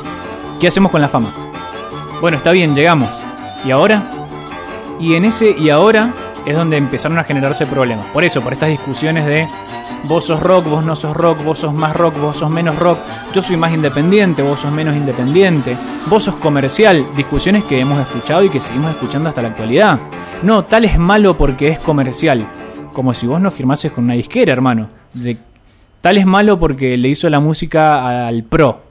¿qué 0.60 0.68
hacemos 0.68 0.90
con 0.90 1.00
la 1.00 1.08
fama? 1.08 1.32
Bueno, 2.20 2.36
está 2.38 2.50
bien, 2.50 2.74
llegamos. 2.74 3.10
¿Y 3.64 3.70
ahora? 3.70 4.02
Y 4.98 5.14
en 5.14 5.24
ese 5.26 5.50
y 5.50 5.68
ahora 5.70 6.12
es 6.46 6.56
donde 6.56 6.76
empezaron 6.76 7.18
a 7.18 7.24
generarse 7.24 7.66
problemas. 7.66 8.06
Por 8.12 8.24
eso, 8.24 8.40
por 8.40 8.52
estas 8.52 8.68
discusiones 8.70 9.26
de 9.26 9.46
vos 10.04 10.24
sos 10.24 10.40
rock, 10.40 10.68
vos 10.68 10.84
no 10.84 10.94
sos 10.94 11.16
rock, 11.16 11.42
vos 11.44 11.58
sos 11.58 11.74
más 11.74 11.94
rock, 11.96 12.18
vos 12.20 12.36
sos 12.36 12.48
menos 12.50 12.78
rock, 12.78 12.98
yo 13.34 13.42
soy 13.42 13.56
más 13.56 13.72
independiente, 13.72 14.42
vos 14.42 14.60
sos 14.60 14.70
menos 14.72 14.96
independiente, 14.96 15.76
vos 16.08 16.24
sos 16.24 16.36
comercial, 16.36 17.04
discusiones 17.16 17.64
que 17.64 17.80
hemos 17.80 17.98
escuchado 18.00 18.44
y 18.44 18.48
que 18.48 18.60
seguimos 18.60 18.90
escuchando 18.92 19.28
hasta 19.28 19.42
la 19.42 19.48
actualidad. 19.48 19.98
No, 20.42 20.64
tal 20.64 20.84
es 20.84 20.98
malo 20.98 21.36
porque 21.36 21.68
es 21.68 21.78
comercial. 21.80 22.46
Como 22.92 23.12
si 23.12 23.26
vos 23.26 23.40
no 23.40 23.50
firmases 23.50 23.92
con 23.92 24.04
una 24.04 24.14
disquera, 24.14 24.52
hermano. 24.52 24.88
Tal 26.00 26.18
es 26.18 26.26
malo 26.26 26.58
porque 26.58 26.96
le 26.96 27.08
hizo 27.08 27.28
la 27.28 27.40
música 27.40 28.26
al 28.26 28.44
pro. 28.44 28.82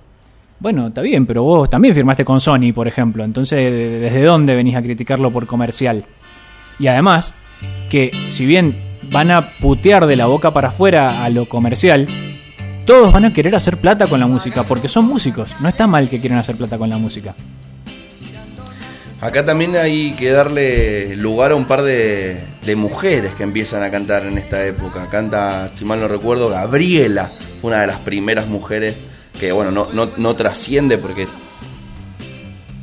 Bueno, 0.60 0.88
está 0.88 1.02
bien, 1.02 1.26
pero 1.26 1.44
vos 1.44 1.70
también 1.70 1.94
firmaste 1.96 2.26
con 2.26 2.40
Sony, 2.40 2.72
por 2.74 2.88
ejemplo. 2.88 3.24
Entonces, 3.24 3.58
¿de- 3.58 4.00
¿desde 4.00 4.24
dónde 4.24 4.56
venís 4.56 4.76
a 4.76 4.82
criticarlo 4.82 5.32
por 5.32 5.48
comercial? 5.48 6.04
Y 6.80 6.88
además, 6.88 7.34
que 7.90 8.12
si 8.30 8.46
bien 8.46 8.78
van 9.12 9.32
a 9.32 9.58
putear 9.60 10.08
de 10.08 10.16
la 10.16 10.26
boca 10.26 10.52
para 10.52 10.70
afuera 10.70 11.24
a 11.24 11.30
lo 11.30 11.48
comercial, 11.48 12.08
todos 12.86 13.12
van 13.12 13.26
a 13.26 13.34
querer 13.34 13.56
hacer 13.56 13.78
plata 13.78 14.08
con 14.08 14.20
la 14.20 14.28
música, 14.28 14.64
porque 14.64 14.88
son 14.88 15.06
músicos. 15.06 15.50
No 15.60 15.70
está 15.70 15.88
mal 15.88 16.10
que 16.10 16.20
quieran 16.20 16.40
hacer 16.40 16.56
plata 16.56 16.78
con 16.78 16.90
la 16.90 16.98
música. 16.98 17.36
Acá 19.22 19.44
también 19.44 19.76
hay 19.76 20.12
que 20.12 20.30
darle 20.30 21.16
lugar 21.16 21.52
a 21.52 21.56
un 21.56 21.66
par 21.66 21.82
de, 21.82 22.38
de 22.64 22.76
mujeres 22.76 23.34
que 23.34 23.44
empiezan 23.44 23.82
a 23.82 23.90
cantar 23.90 24.26
en 24.26 24.38
esta 24.38 24.64
época. 24.66 25.08
Canta, 25.10 25.70
si 25.74 25.84
mal 25.84 26.00
no 26.00 26.08
recuerdo, 26.08 26.50
Gabriela, 26.50 27.32
una 27.64 27.82
de 27.82 27.88
las 27.88 28.00
primeras 28.00 28.48
mujeres 28.48 29.00
que, 29.40 29.52
bueno, 29.52 29.72
no, 29.72 29.88
no, 29.94 30.10
no 30.18 30.34
trasciende 30.36 30.98
porque 30.98 31.28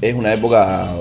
es 0.03 0.15
una 0.15 0.35
época 0.35 0.95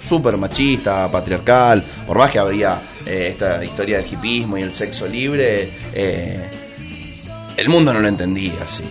súper 0.00 0.36
machista, 0.36 1.10
patriarcal, 1.10 1.82
por 2.06 2.18
más 2.18 2.30
que 2.30 2.38
habría 2.38 2.78
eh, 3.06 3.28
esta 3.30 3.64
historia 3.64 3.96
del 3.96 4.06
hipismo 4.12 4.58
y 4.58 4.62
el 4.62 4.74
sexo 4.74 5.08
libre, 5.08 5.72
eh, 5.94 6.38
el 7.56 7.68
mundo 7.68 7.92
no 7.94 8.00
lo 8.00 8.08
entendía 8.08 8.52
así. 8.62 8.84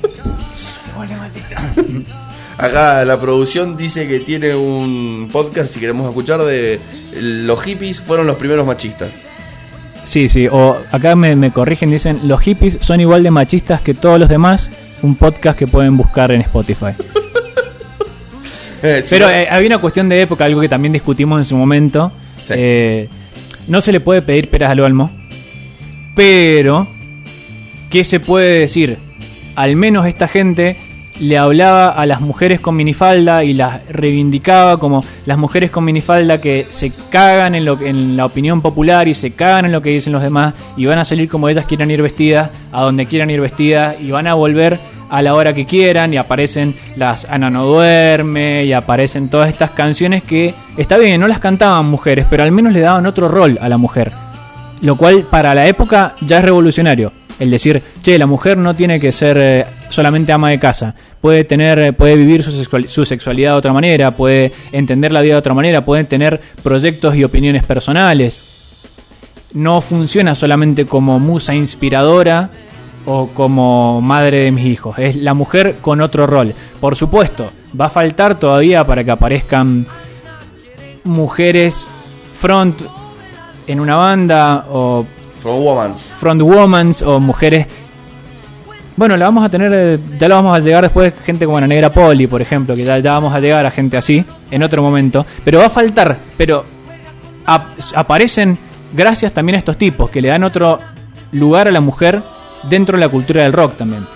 Acá 2.58 3.04
la 3.04 3.20
producción 3.20 3.76
dice 3.76 4.08
que 4.08 4.20
tiene 4.20 4.54
un 4.54 5.28
podcast, 5.30 5.72
si 5.72 5.80
queremos 5.80 6.08
escuchar, 6.08 6.42
de 6.42 6.80
los 7.20 7.62
hippies 7.62 8.00
fueron 8.00 8.26
los 8.26 8.36
primeros 8.36 8.66
machistas. 8.66 9.10
Sí, 10.02 10.28
sí, 10.28 10.48
o 10.50 10.76
acá 10.90 11.14
me, 11.14 11.36
me 11.36 11.52
corrigen, 11.52 11.90
dicen, 11.90 12.20
los 12.24 12.40
hippies 12.40 12.78
son 12.80 13.00
igual 13.00 13.22
de 13.22 13.30
machistas 13.30 13.80
que 13.80 13.94
todos 13.94 14.18
los 14.18 14.28
demás, 14.28 14.70
un 15.02 15.14
podcast 15.14 15.58
que 15.58 15.66
pueden 15.66 15.96
buscar 15.96 16.32
en 16.32 16.40
Spotify. 16.40 16.94
Eh, 18.82 19.04
Pero 19.10 19.26
no- 19.26 19.32
eh, 19.34 19.48
había 19.50 19.66
una 19.68 19.78
cuestión 19.78 20.08
de 20.08 20.22
época, 20.22 20.44
algo 20.44 20.60
que 20.60 20.68
también 20.68 20.92
discutimos 20.92 21.40
en 21.40 21.44
su 21.44 21.56
momento. 21.56 22.12
Sí. 22.44 22.54
Eh, 22.56 23.08
no 23.66 23.80
se 23.80 23.92
le 23.92 24.00
puede 24.00 24.22
pedir 24.22 24.48
peras 24.48 24.70
al 24.70 24.80
olmo, 24.80 25.10
pero 26.14 26.86
¿qué 27.90 28.04
se 28.04 28.20
puede 28.20 28.60
decir? 28.60 28.98
Al 29.56 29.76
menos 29.76 30.06
esta 30.06 30.28
gente 30.28 30.76
le 31.20 31.36
hablaba 31.36 31.88
a 31.88 32.06
las 32.06 32.20
mujeres 32.20 32.60
con 32.60 32.76
minifalda 32.76 33.42
y 33.42 33.52
las 33.52 33.84
reivindicaba 33.88 34.78
como 34.78 35.04
las 35.26 35.36
mujeres 35.36 35.70
con 35.72 35.84
minifalda 35.84 36.40
que 36.40 36.66
se 36.70 36.92
cagan 37.10 37.56
en, 37.56 37.64
lo, 37.64 37.80
en 37.80 38.16
la 38.16 38.24
opinión 38.26 38.62
popular 38.62 39.08
y 39.08 39.14
se 39.14 39.32
cagan 39.32 39.64
en 39.66 39.72
lo 39.72 39.82
que 39.82 39.90
dicen 39.90 40.12
los 40.12 40.22
demás 40.22 40.54
y 40.76 40.86
van 40.86 40.98
a 41.00 41.04
salir 41.04 41.28
como 41.28 41.48
ellas 41.48 41.66
quieran 41.66 41.90
ir 41.90 42.02
vestidas, 42.02 42.50
a 42.70 42.82
donde 42.82 43.06
quieran 43.06 43.30
ir 43.30 43.40
vestidas 43.40 44.00
y 44.00 44.12
van 44.12 44.28
a 44.28 44.34
volver 44.34 44.78
a 45.10 45.22
la 45.22 45.34
hora 45.34 45.52
que 45.52 45.64
quieran 45.66 46.12
y 46.12 46.16
aparecen 46.16 46.74
las 46.96 47.24
Ana 47.24 47.50
no 47.50 47.64
duerme 47.64 48.64
y 48.64 48.72
aparecen 48.72 49.28
todas 49.28 49.48
estas 49.48 49.70
canciones 49.70 50.22
que 50.22 50.54
está 50.76 50.98
bien, 50.98 51.20
no 51.20 51.28
las 51.28 51.40
cantaban 51.40 51.86
mujeres, 51.86 52.26
pero 52.28 52.42
al 52.42 52.52
menos 52.52 52.72
le 52.72 52.80
daban 52.80 53.06
otro 53.06 53.28
rol 53.28 53.58
a 53.60 53.68
la 53.68 53.76
mujer. 53.78 54.12
Lo 54.82 54.96
cual 54.96 55.24
para 55.28 55.54
la 55.54 55.66
época 55.66 56.14
ya 56.20 56.38
es 56.38 56.44
revolucionario. 56.44 57.12
El 57.40 57.50
decir, 57.50 57.80
che, 58.02 58.18
la 58.18 58.26
mujer 58.26 58.58
no 58.58 58.74
tiene 58.74 58.98
que 58.98 59.12
ser 59.12 59.36
eh, 59.38 59.64
solamente 59.90 60.32
ama 60.32 60.50
de 60.50 60.58
casa. 60.58 60.94
Puede 61.20 61.44
tener, 61.44 61.78
eh, 61.78 61.92
puede 61.92 62.16
vivir 62.16 62.42
su, 62.42 62.50
sexual- 62.50 62.88
su 62.88 63.04
sexualidad 63.04 63.52
de 63.52 63.58
otra 63.58 63.72
manera, 63.72 64.10
puede 64.10 64.52
entender 64.72 65.12
la 65.12 65.20
vida 65.20 65.34
de 65.34 65.38
otra 65.38 65.54
manera, 65.54 65.84
puede 65.84 66.02
tener 66.04 66.40
proyectos 66.62 67.14
y 67.14 67.22
opiniones 67.24 67.64
personales. 67.64 68.44
No 69.54 69.80
funciona 69.80 70.34
solamente 70.34 70.84
como 70.86 71.18
musa 71.20 71.54
inspiradora 71.54 72.50
o 73.10 73.28
como 73.28 74.00
madre 74.02 74.42
de 74.44 74.50
mis 74.52 74.66
hijos. 74.66 74.98
Es 74.98 75.16
la 75.16 75.32
mujer 75.32 75.78
con 75.80 76.00
otro 76.02 76.26
rol. 76.26 76.52
Por 76.78 76.94
supuesto, 76.94 77.46
va 77.78 77.86
a 77.86 77.90
faltar 77.90 78.38
todavía 78.38 78.86
para 78.86 79.02
que 79.02 79.10
aparezcan 79.10 79.86
mujeres 81.04 81.86
front 82.40 82.80
en 83.66 83.80
una 83.80 83.96
banda 83.96 84.66
o 84.70 85.04
From 85.38 85.62
Womans. 85.64 86.00
front 86.18 86.42
womans 86.42 87.02
o 87.02 87.20
mujeres 87.20 87.66
bueno 88.96 89.16
la 89.16 89.26
vamos 89.26 89.44
a 89.44 89.48
tener 89.48 89.72
eh, 89.72 89.98
ya 90.18 90.28
la 90.28 90.34
vamos 90.36 90.56
a 90.56 90.60
llegar 90.60 90.82
después 90.82 91.12
gente 91.24 91.46
como 91.46 91.60
la 91.60 91.66
negra 91.66 91.92
poli 91.92 92.26
por 92.26 92.42
ejemplo 92.42 92.74
que 92.74 92.84
ya, 92.84 92.98
ya 92.98 93.12
vamos 93.12 93.32
a 93.32 93.38
llegar 93.40 93.64
a 93.64 93.70
gente 93.70 93.96
así 93.96 94.24
en 94.50 94.62
otro 94.62 94.82
momento 94.82 95.24
pero 95.44 95.58
va 95.60 95.66
a 95.66 95.70
faltar 95.70 96.18
pero 96.36 96.64
ap- 97.46 97.78
aparecen 97.94 98.58
gracias 98.92 99.32
también 99.32 99.54
a 99.56 99.58
estos 99.58 99.76
tipos 99.78 100.10
que 100.10 100.20
le 100.20 100.28
dan 100.28 100.42
otro 100.42 100.80
lugar 101.32 101.68
a 101.68 101.70
la 101.70 101.80
mujer 101.80 102.20
dentro 102.68 102.96
de 102.96 103.00
la 103.04 103.08
cultura 103.08 103.42
del 103.42 103.52
rock 103.52 103.76
también 103.76 104.06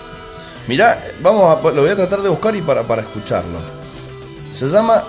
Mirá, 0.67 0.97
vamos 1.21 1.57
a, 1.57 1.71
lo 1.71 1.81
voy 1.81 1.91
a 1.91 1.95
tratar 1.95 2.21
de 2.21 2.29
buscar 2.29 2.55
y 2.55 2.61
para, 2.61 2.83
para 2.87 3.01
escucharlo. 3.01 3.59
Se 4.53 4.67
llama 4.69 5.03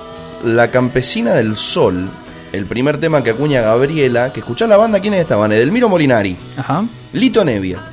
La 0.45 0.69
Campesina 0.69 1.33
del 1.35 1.57
Sol, 1.57 2.09
el 2.53 2.66
primer 2.66 2.99
tema 2.99 3.23
que 3.23 3.31
acuña 3.31 3.61
Gabriela, 3.61 4.33
que 4.33 4.41
escuchá 4.41 4.66
la 4.66 4.77
banda, 4.77 4.99
¿quiénes 4.99 5.21
estaban? 5.21 5.53
Edelmiro 5.53 5.89
Molinari, 5.89 6.37
ajá 6.57 6.85
Lito 7.12 7.45
Nevia, 7.45 7.85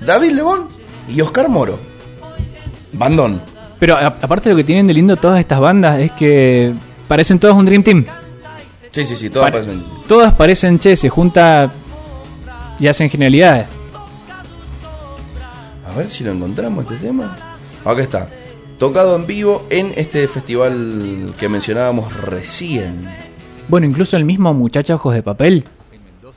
David 0.00 0.30
Lebón 0.30 0.68
y 1.08 1.20
Oscar 1.20 1.48
Moro. 1.48 1.80
Bandón. 2.92 3.40
pero 3.80 3.96
a- 3.96 4.06
aparte 4.06 4.50
lo 4.50 4.56
que 4.56 4.64
tienen 4.64 4.86
de 4.86 4.94
lindo 4.94 5.16
todas 5.16 5.40
estas 5.40 5.58
bandas 5.60 5.98
es 6.00 6.12
que 6.12 6.72
parecen 7.08 7.38
todas 7.40 7.56
un 7.56 7.64
dream 7.64 7.82
team 7.82 8.04
Sí, 8.92 9.04
sí, 9.04 9.16
sí, 9.16 9.30
todas 9.30 9.50
Pare- 9.50 9.64
parecen- 9.64 9.82
todas 10.06 10.32
parecen 10.34 10.78
che 10.78 10.96
se 10.96 11.08
junta 11.08 11.72
y 12.78 12.86
hacen 12.88 13.08
genialidades 13.08 13.66
A 15.90 15.96
ver 15.96 16.08
si 16.08 16.22
lo 16.22 16.30
encontramos 16.30 16.84
este 16.84 17.08
tema. 17.08 17.36
Acá 17.84 18.02
está. 18.02 18.28
Tocado 18.78 19.16
en 19.16 19.26
vivo 19.26 19.66
en 19.70 19.92
este 19.96 20.26
festival 20.28 21.34
que 21.38 21.48
mencionábamos 21.48 22.16
recién. 22.22 23.08
Bueno, 23.68 23.86
incluso 23.86 24.16
el 24.16 24.24
mismo 24.24 24.54
muchacho 24.54 24.94
Ojos 24.94 25.14
de 25.14 25.22
Papel, 25.22 25.64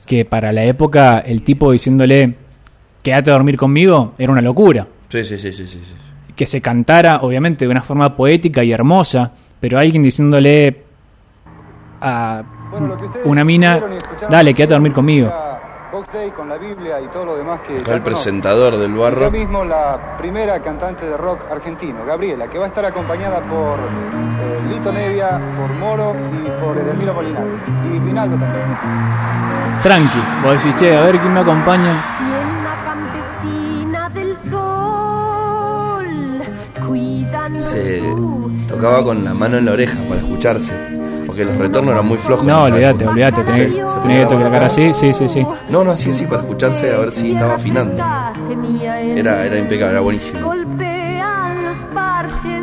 que 0.06 0.24
para 0.24 0.52
la 0.52 0.64
época 0.64 1.20
el 1.20 1.42
tipo 1.42 1.70
diciéndole, 1.72 2.34
quédate 3.02 3.30
a 3.30 3.34
dormir 3.34 3.56
conmigo, 3.56 4.14
era 4.18 4.32
una 4.32 4.42
locura. 4.42 4.86
Sí, 5.08 5.22
sí, 5.24 5.38
sí, 5.38 5.52
sí, 5.52 5.66
sí. 5.66 5.78
sí. 5.78 5.94
Que 6.34 6.46
se 6.46 6.60
cantara, 6.60 7.20
obviamente, 7.22 7.64
de 7.64 7.70
una 7.70 7.82
forma 7.82 8.16
poética 8.16 8.64
y 8.64 8.72
hermosa, 8.72 9.30
pero 9.60 9.78
alguien 9.78 10.02
diciéndole 10.02 10.82
a 12.00 12.42
Bueno, 12.72 12.96
una 13.24 13.44
mina, 13.44 13.80
dale, 14.28 14.52
quédate 14.52 14.74
a 14.74 14.76
dormir 14.76 14.92
era 14.92 14.96
conmigo. 14.96 15.32
Box 15.94 16.12
Day 16.12 16.30
con 16.32 16.48
la 16.48 16.56
Biblia 16.56 17.00
y 17.00 17.06
todo 17.06 17.24
lo 17.24 17.36
demás 17.36 17.60
que 17.60 17.76
el 17.76 18.02
presentador 18.02 18.76
del 18.78 18.94
barro. 18.94 19.30
mismo 19.30 19.64
la 19.64 20.16
primera 20.18 20.58
cantante 20.58 21.06
de 21.06 21.16
rock 21.16 21.48
argentino, 21.48 22.04
Gabriela, 22.04 22.48
que 22.48 22.58
va 22.58 22.64
a 22.64 22.68
estar 22.68 22.84
acompañada 22.84 23.40
por 23.42 23.78
eh, 23.78 24.74
Lito 24.74 24.90
Nevia, 24.90 25.40
por 25.56 25.70
Moro 25.74 26.16
y 26.32 26.50
por 26.60 26.76
Edelmiro 26.76 27.14
Molinari. 27.14 27.48
Y 27.94 28.00
Rinaldo 28.00 28.36
también. 28.36 28.76
Tranqui, 29.84 30.18
vos 30.42 30.54
decís, 30.54 30.74
che, 30.80 30.96
a 30.96 31.02
ver 31.02 31.20
quién 31.20 31.32
me 31.32 31.38
acompaña. 31.38 31.92
Y 32.18 32.24
una 32.58 32.74
campesina 32.82 34.08
del 34.08 34.36
sol, 34.50 36.06
cuidando 36.88 37.62
Se 37.62 38.02
tocaba 38.66 39.04
con 39.04 39.22
la 39.22 39.32
mano 39.32 39.58
en 39.58 39.66
la 39.66 39.72
oreja 39.74 40.00
para 40.08 40.22
escucharse. 40.22 40.93
Porque 41.34 41.46
los 41.46 41.58
retornos 41.58 41.94
eran 41.94 42.06
muy 42.06 42.16
flojos. 42.16 42.46
No, 42.46 42.62
olvídate, 42.62 43.08
olvídate, 43.08 43.42
tenés, 43.42 43.74
Sí, 43.74 43.80
tenés 44.02 44.28
que 44.28 44.36
tocar 44.36 44.54
así, 44.62 44.94
sí, 44.94 45.12
sí, 45.12 45.26
sí. 45.26 45.44
No, 45.68 45.82
no, 45.82 45.90
así, 45.90 46.10
así, 46.10 46.26
para 46.26 46.42
escucharse 46.42 46.94
a 46.94 46.98
ver 46.98 47.10
si 47.10 47.32
estaba 47.32 47.56
afinando. 47.56 48.00
Era, 49.16 49.44
era 49.44 49.58
impecable, 49.58 49.94
era 49.94 50.00
buenísimo. 50.00 50.52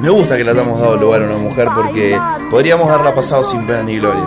Me 0.01 0.09
gusta 0.09 0.37
que 0.37 0.45
le 0.45 0.51
hayamos 0.51 0.79
dado 0.79 0.95
lugar 0.95 1.21
a 1.21 1.25
una 1.25 1.37
mujer 1.37 1.67
porque 1.75 2.17
podríamos 2.49 2.89
haberla 2.89 3.13
pasado 3.13 3.43
sin 3.43 3.67
pena 3.67 3.83
ni 3.83 3.99
gloria. 3.99 4.23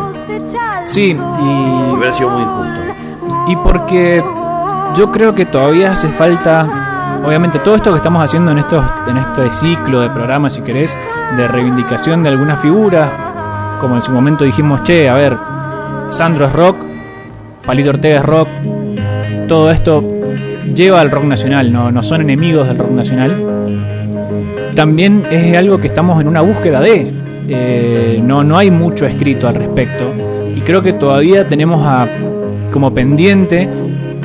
Sí, 0.85 1.12
y 1.12 1.95
Hubiera 1.95 2.12
sido 2.12 2.29
muy 2.29 2.43
injusto. 2.43 2.81
Y 3.49 3.57
porque 3.57 4.23
yo 4.95 5.11
creo 5.11 5.35
que 5.35 5.47
todavía 5.47 5.93
hace 5.93 6.11
falta 6.11 7.16
obviamente 7.25 7.59
todo 7.61 7.77
esto 7.77 7.93
que 7.93 7.97
estamos 7.97 8.23
haciendo 8.23 8.53
en, 8.53 8.59
estos, 8.59 8.85
en 9.07 9.16
este 9.16 9.51
ciclo 9.53 10.01
de 10.01 10.11
programas, 10.11 10.53
si 10.53 10.61
querés, 10.61 10.95
de 11.35 11.49
reivindicación 11.49 12.23
de 12.23 12.29
alguna 12.29 12.59
figura, 12.59 13.34
como 13.81 13.97
en 13.97 14.03
su 14.03 14.13
momento 14.13 14.45
dijimos, 14.45 14.83
che, 14.85 15.09
a 15.09 15.15
ver, 15.15 15.37
Sandro 16.11 16.47
es 16.47 16.53
rock, 16.53 16.77
Palito 17.67 17.91
Ortega 17.91 18.19
es 18.19 18.25
rock, 18.25 18.49
todo 19.49 19.71
esto 19.71 20.03
lleva 20.75 21.01
al 21.01 21.11
rock 21.11 21.25
nacional, 21.25 21.73
no, 21.73 21.91
no 21.91 22.03
son 22.03 22.21
enemigos 22.23 22.67
del 22.69 22.79
rock 22.79 22.91
nacional. 22.91 23.37
También 24.75 25.25
es 25.31 25.57
algo 25.57 25.79
que 25.79 25.87
estamos 25.87 26.21
en 26.21 26.29
una 26.29 26.41
búsqueda 26.41 26.81
de, 26.81 27.13
eh, 27.49 28.21
no, 28.23 28.43
no 28.43 28.57
hay 28.57 28.71
mucho 28.71 29.07
escrito 29.07 29.47
al 29.47 29.55
respecto 29.55 30.05
y 30.57 30.61
creo 30.61 30.83
que 30.83 30.93
todavía 30.95 31.47
tenemos 31.47 31.85
a, 31.85 32.09
como 32.73 32.95
pendiente 32.95 33.69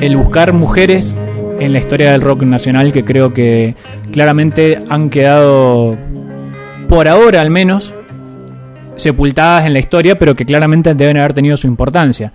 el 0.00 0.16
buscar 0.16 0.52
mujeres 0.52 1.14
en 1.58 1.72
la 1.74 1.78
historia 1.78 2.12
del 2.12 2.22
rock 2.22 2.42
nacional 2.42 2.92
que 2.92 3.04
creo 3.04 3.34
que 3.34 3.74
claramente 4.10 4.82
han 4.88 5.10
quedado, 5.10 5.96
por 6.88 7.06
ahora 7.08 7.42
al 7.42 7.50
menos, 7.50 7.94
sepultadas 9.02 9.66
en 9.66 9.72
la 9.72 9.78
historia, 9.78 10.18
pero 10.18 10.34
que 10.34 10.44
claramente 10.44 10.94
deben 10.94 11.16
haber 11.16 11.32
tenido 11.32 11.56
su 11.56 11.66
importancia. 11.66 12.32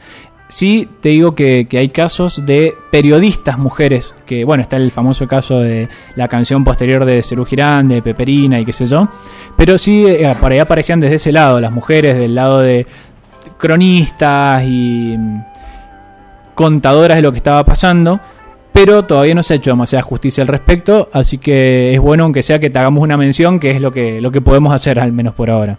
Sí, 0.48 0.88
te 1.02 1.10
digo 1.10 1.34
que, 1.34 1.68
hay 1.72 1.90
casos 1.90 2.46
de 2.46 2.76
periodistas 2.92 3.58
mujeres, 3.58 4.14
que 4.28 4.46
bueno, 4.46 4.62
está 4.62 4.78
el 4.78 4.92
famoso 4.92 5.28
caso 5.28 5.60
de 5.60 5.90
la 6.16 6.28
canción 6.28 6.64
posterior 6.64 7.04
de 7.04 7.24
Cerú 7.24 7.46
Girán, 7.46 7.88
de 7.88 8.04
Peperina 8.04 8.60
y 8.60 8.66
qué 8.66 8.72
sé 8.72 8.86
yo, 8.86 9.10
pero 9.58 9.78
sí, 9.80 10.06
eh, 10.06 10.32
por 10.40 10.52
ahí 10.52 10.60
aparecían 10.60 11.00
desde 11.00 11.16
ese 11.16 11.32
lado, 11.32 11.60
las 11.60 11.72
mujeres 11.72 12.16
del 12.18 12.36
lado 12.36 12.60
de 12.60 12.86
cronistas 13.58 14.64
y 14.66 15.16
mm, 15.18 15.40
contadoras 16.54 17.18
de 17.18 17.24
lo 17.24 17.32
que 17.32 17.38
estaba 17.38 17.64
pasando, 17.66 18.20
pero 18.72 19.04
todavía 19.04 19.34
no 19.34 19.42
se 19.42 19.54
ha 19.54 19.58
hecho 19.58 19.72
demasiada 19.72 20.04
justicia 20.04 20.44
al 20.44 20.48
respecto, 20.48 21.10
así 21.12 21.40
que 21.40 21.92
es 21.94 22.00
bueno 22.00 22.26
aunque 22.26 22.44
sea 22.44 22.60
que 22.60 22.70
te 22.70 22.78
hagamos 22.78 23.02
una 23.02 23.18
mención, 23.18 23.60
que 23.60 23.72
es 23.72 23.82
lo 23.82 23.92
que, 23.92 24.22
lo 24.22 24.32
que 24.32 24.42
podemos 24.42 24.72
hacer 24.74 25.00
al 25.00 25.12
menos 25.12 25.34
por 25.34 25.50
ahora. 25.50 25.76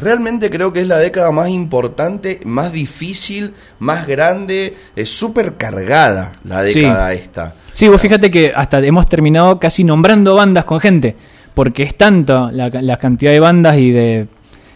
Realmente 0.00 0.50
creo 0.50 0.72
que 0.72 0.80
es 0.80 0.88
la 0.88 0.98
década 0.98 1.30
más 1.30 1.48
importante, 1.48 2.40
más 2.44 2.72
difícil, 2.72 3.52
más 3.78 4.06
grande, 4.06 4.74
es 4.96 5.10
súper 5.10 5.56
cargada 5.56 6.32
la 6.44 6.62
década 6.62 7.12
esta. 7.12 7.54
Sí, 7.72 7.88
vos 7.88 8.00
fíjate 8.00 8.30
que 8.30 8.52
hasta 8.54 8.78
hemos 8.78 9.08
terminado 9.08 9.58
casi 9.58 9.84
nombrando 9.84 10.34
bandas 10.34 10.64
con 10.64 10.80
gente, 10.80 11.14
porque 11.54 11.82
es 11.82 11.96
tanto 11.96 12.50
la, 12.50 12.68
la 12.68 12.96
cantidad 12.96 13.32
de 13.32 13.40
bandas 13.40 13.76
y 13.76 13.90
de 13.90 14.26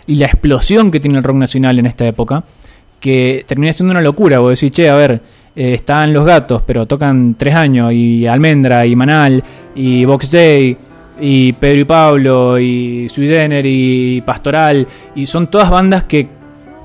y 0.06 0.16
la 0.16 0.26
explosión 0.26 0.90
que 0.90 1.00
tiene 1.00 1.18
el 1.18 1.24
rock 1.24 1.36
nacional 1.36 1.78
en 1.78 1.86
esta 1.86 2.06
época, 2.06 2.44
que 3.00 3.44
termina 3.46 3.72
siendo 3.72 3.92
una 3.92 4.00
locura. 4.00 4.38
Vos 4.38 4.58
decís, 4.58 4.74
che, 4.74 4.88
a 4.88 4.94
ver, 4.94 5.20
eh, 5.56 5.74
están 5.74 6.12
los 6.12 6.26
gatos, 6.26 6.62
pero 6.66 6.86
tocan 6.86 7.36
tres 7.38 7.54
años, 7.54 7.92
y 7.92 8.26
Almendra, 8.26 8.84
y 8.86 8.94
Manal, 8.94 9.42
y 9.74 10.04
Box 10.04 10.30
Day, 10.30 10.76
y 11.20 11.52
Pedro 11.52 11.80
y 11.80 11.84
Pablo, 11.84 12.58
y 12.58 13.08
Sui 13.08 13.28
y 13.64 14.20
Pastoral, 14.22 14.86
y 15.14 15.26
son 15.26 15.48
todas 15.48 15.70
bandas 15.70 16.04
que 16.04 16.28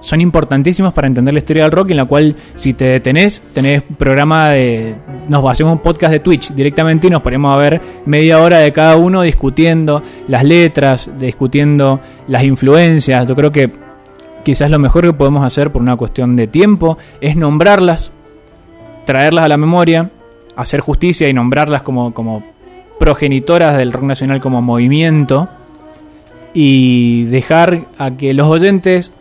son 0.02 0.22
importantísimas 0.22 0.94
para 0.94 1.08
entender 1.08 1.34
la 1.34 1.40
historia 1.40 1.64
del 1.64 1.72
rock, 1.72 1.92
en 1.92 1.98
la 1.98 2.06
cual 2.06 2.36
si 2.56 2.74
te 2.74 2.86
detenés, 2.86 3.42
tenés 3.54 3.84
programa 3.98 4.50
de... 4.50 4.96
Nos 5.28 5.46
hacemos 5.50 5.74
un 5.74 5.80
podcast 5.80 6.14
de 6.14 6.20
Twitch 6.20 6.52
directamente 6.52 7.08
y 7.08 7.10
nos 7.10 7.22
ponemos 7.22 7.54
a 7.54 7.58
ver 7.58 7.82
media 8.06 8.42
hora 8.42 8.60
de 8.60 8.72
cada 8.72 8.96
uno 8.96 9.22
discutiendo 9.22 10.02
las 10.28 10.44
letras, 10.44 11.12
discutiendo 11.20 12.00
las 12.28 12.44
influencias. 12.44 13.28
Yo 13.28 13.36
creo 13.36 13.52
que 13.52 13.70
quizás 14.44 14.72
lo 14.72 14.80
mejor 14.80 15.04
que 15.04 15.14
podemos 15.14 15.44
hacer 15.44 15.72
por 15.72 15.82
una 15.82 15.98
cuestión 15.98 16.36
de 16.36 16.48
tiempo 16.48 16.98
es 17.20 17.36
nombrarlas, 17.36 18.12
traerlas 19.06 19.46
a 19.46 19.50
la 19.50 19.58
memoria, 19.58 20.10
hacer 20.56 20.80
justicia 20.80 21.28
y 21.28 21.34
nombrarlas 21.34 21.82
como, 21.82 22.14
como 22.14 22.44
progenitoras 23.00 23.78
del 23.78 23.92
rock 23.92 24.04
nacional 24.04 24.42
como 24.42 24.62
movimiento 24.62 25.50
y 26.54 27.26
dejar 27.26 27.88
a 27.98 28.12
que 28.12 28.34
los 28.34 28.48
oyentes 28.48 29.12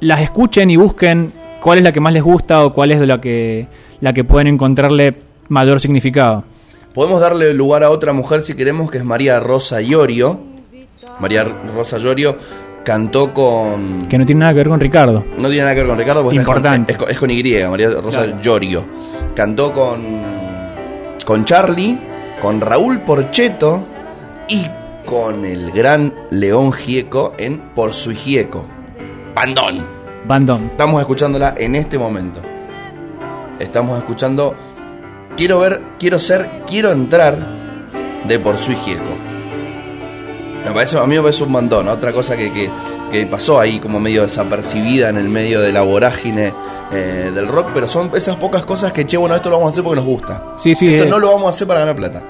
las 0.00 0.20
escuchen 0.20 0.70
y 0.70 0.76
busquen 0.76 1.32
cuál 1.60 1.78
es 1.78 1.84
la 1.84 1.92
que 1.92 2.00
más 2.00 2.12
les 2.12 2.22
gusta 2.22 2.64
o 2.64 2.72
cuál 2.72 2.92
es 2.92 3.06
la 3.06 3.20
que, 3.20 3.66
la 4.00 4.12
que 4.12 4.24
pueden 4.24 4.48
encontrarle 4.48 5.14
mayor 5.48 5.80
significado. 5.80 6.44
Podemos 6.92 7.20
darle 7.20 7.52
lugar 7.52 7.82
a 7.82 7.90
otra 7.90 8.12
mujer 8.12 8.42
si 8.42 8.54
queremos, 8.54 8.90
que 8.90 8.98
es 8.98 9.04
María 9.04 9.40
Rosa 9.40 9.80
Llorio. 9.80 10.40
María 11.20 11.44
Rosa 11.44 11.98
Llorio 11.98 12.36
cantó 12.84 13.34
con... 13.34 14.06
Que 14.06 14.16
no 14.16 14.24
tiene 14.24 14.40
nada 14.40 14.52
que 14.52 14.58
ver 14.58 14.68
con 14.68 14.80
Ricardo. 14.80 15.24
No 15.36 15.48
tiene 15.48 15.64
nada 15.64 15.74
que 15.74 15.80
ver 15.80 15.88
con 15.88 15.98
Ricardo, 15.98 16.22
porque 16.22 16.38
Importante. 16.38 16.96
Es, 17.08 17.18
con, 17.18 17.30
Y, 17.30 17.42
María 17.68 17.90
Rosa 17.90 18.40
Llorio. 18.40 18.84
Cantó 19.34 19.72
con, 19.74 20.22
con 21.24 21.44
Charlie, 21.44 21.98
con 22.40 22.60
Raúl 22.60 23.00
Porcheto 23.00 23.86
y 24.48 24.66
con 25.04 25.44
el 25.44 25.70
gran 25.72 26.12
León 26.30 26.72
Gieco 26.72 27.34
en 27.38 27.58
Por 27.74 27.94
su 27.94 28.12
Gieco. 28.12 28.66
Bandón. 29.34 29.86
Bandón. 30.26 30.66
Estamos 30.66 31.00
escuchándola 31.00 31.54
en 31.56 31.76
este 31.76 31.98
momento. 31.98 32.40
Estamos 33.58 33.98
escuchando 33.98 34.54
Quiero 35.36 35.58
ver, 35.58 35.82
quiero 35.98 36.18
ser, 36.18 36.62
quiero 36.66 36.90
entrar 36.92 37.36
de 38.26 38.38
Por 38.38 38.56
su 38.56 38.72
Gieco. 38.74 39.02
Me 40.64 40.70
parece, 40.72 40.98
a 40.98 41.06
mí 41.06 41.14
me 41.14 41.20
parece 41.20 41.44
un 41.44 41.52
montón. 41.52 41.88
Otra 41.88 42.10
cosa 42.10 42.38
que, 42.38 42.50
que, 42.50 42.70
pasó 43.30 43.58
ahí 43.60 43.78
como 43.80 43.98
medio 43.98 44.22
desapercibida 44.22 45.08
en 45.08 45.16
el 45.16 45.28
medio 45.28 45.60
de 45.60 45.72
la 45.72 45.82
vorágine 45.82 46.52
eh, 46.92 47.30
del 47.34 47.46
rock, 47.46 47.68
pero 47.72 47.88
son 47.88 48.10
esas 48.14 48.36
pocas 48.36 48.64
cosas 48.64 48.92
que, 48.92 49.06
che, 49.06 49.16
bueno, 49.16 49.34
esto 49.34 49.48
lo 49.48 49.56
vamos 49.56 49.68
a 49.68 49.72
hacer 49.72 49.84
porque 49.84 49.96
nos 49.96 50.04
gusta. 50.04 50.54
Sí, 50.56 50.74
sí. 50.74 50.88
Esto 50.88 51.04
eh. 51.04 51.08
no 51.08 51.18
lo 51.18 51.28
vamos 51.28 51.46
a 51.46 51.50
hacer 51.50 51.66
para 51.66 51.80
ganar 51.80 51.96
plata. 51.96 52.22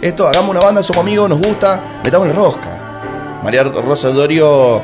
Esto, 0.00 0.26
hagamos 0.26 0.50
una 0.50 0.60
banda, 0.60 0.82
somos 0.82 1.02
amigos, 1.02 1.28
nos 1.28 1.40
gusta, 1.40 2.00
metamos 2.04 2.28
en 2.28 2.36
rosca. 2.36 3.40
María 3.42 3.62
Rosa 3.64 4.08
Dorio 4.08 4.82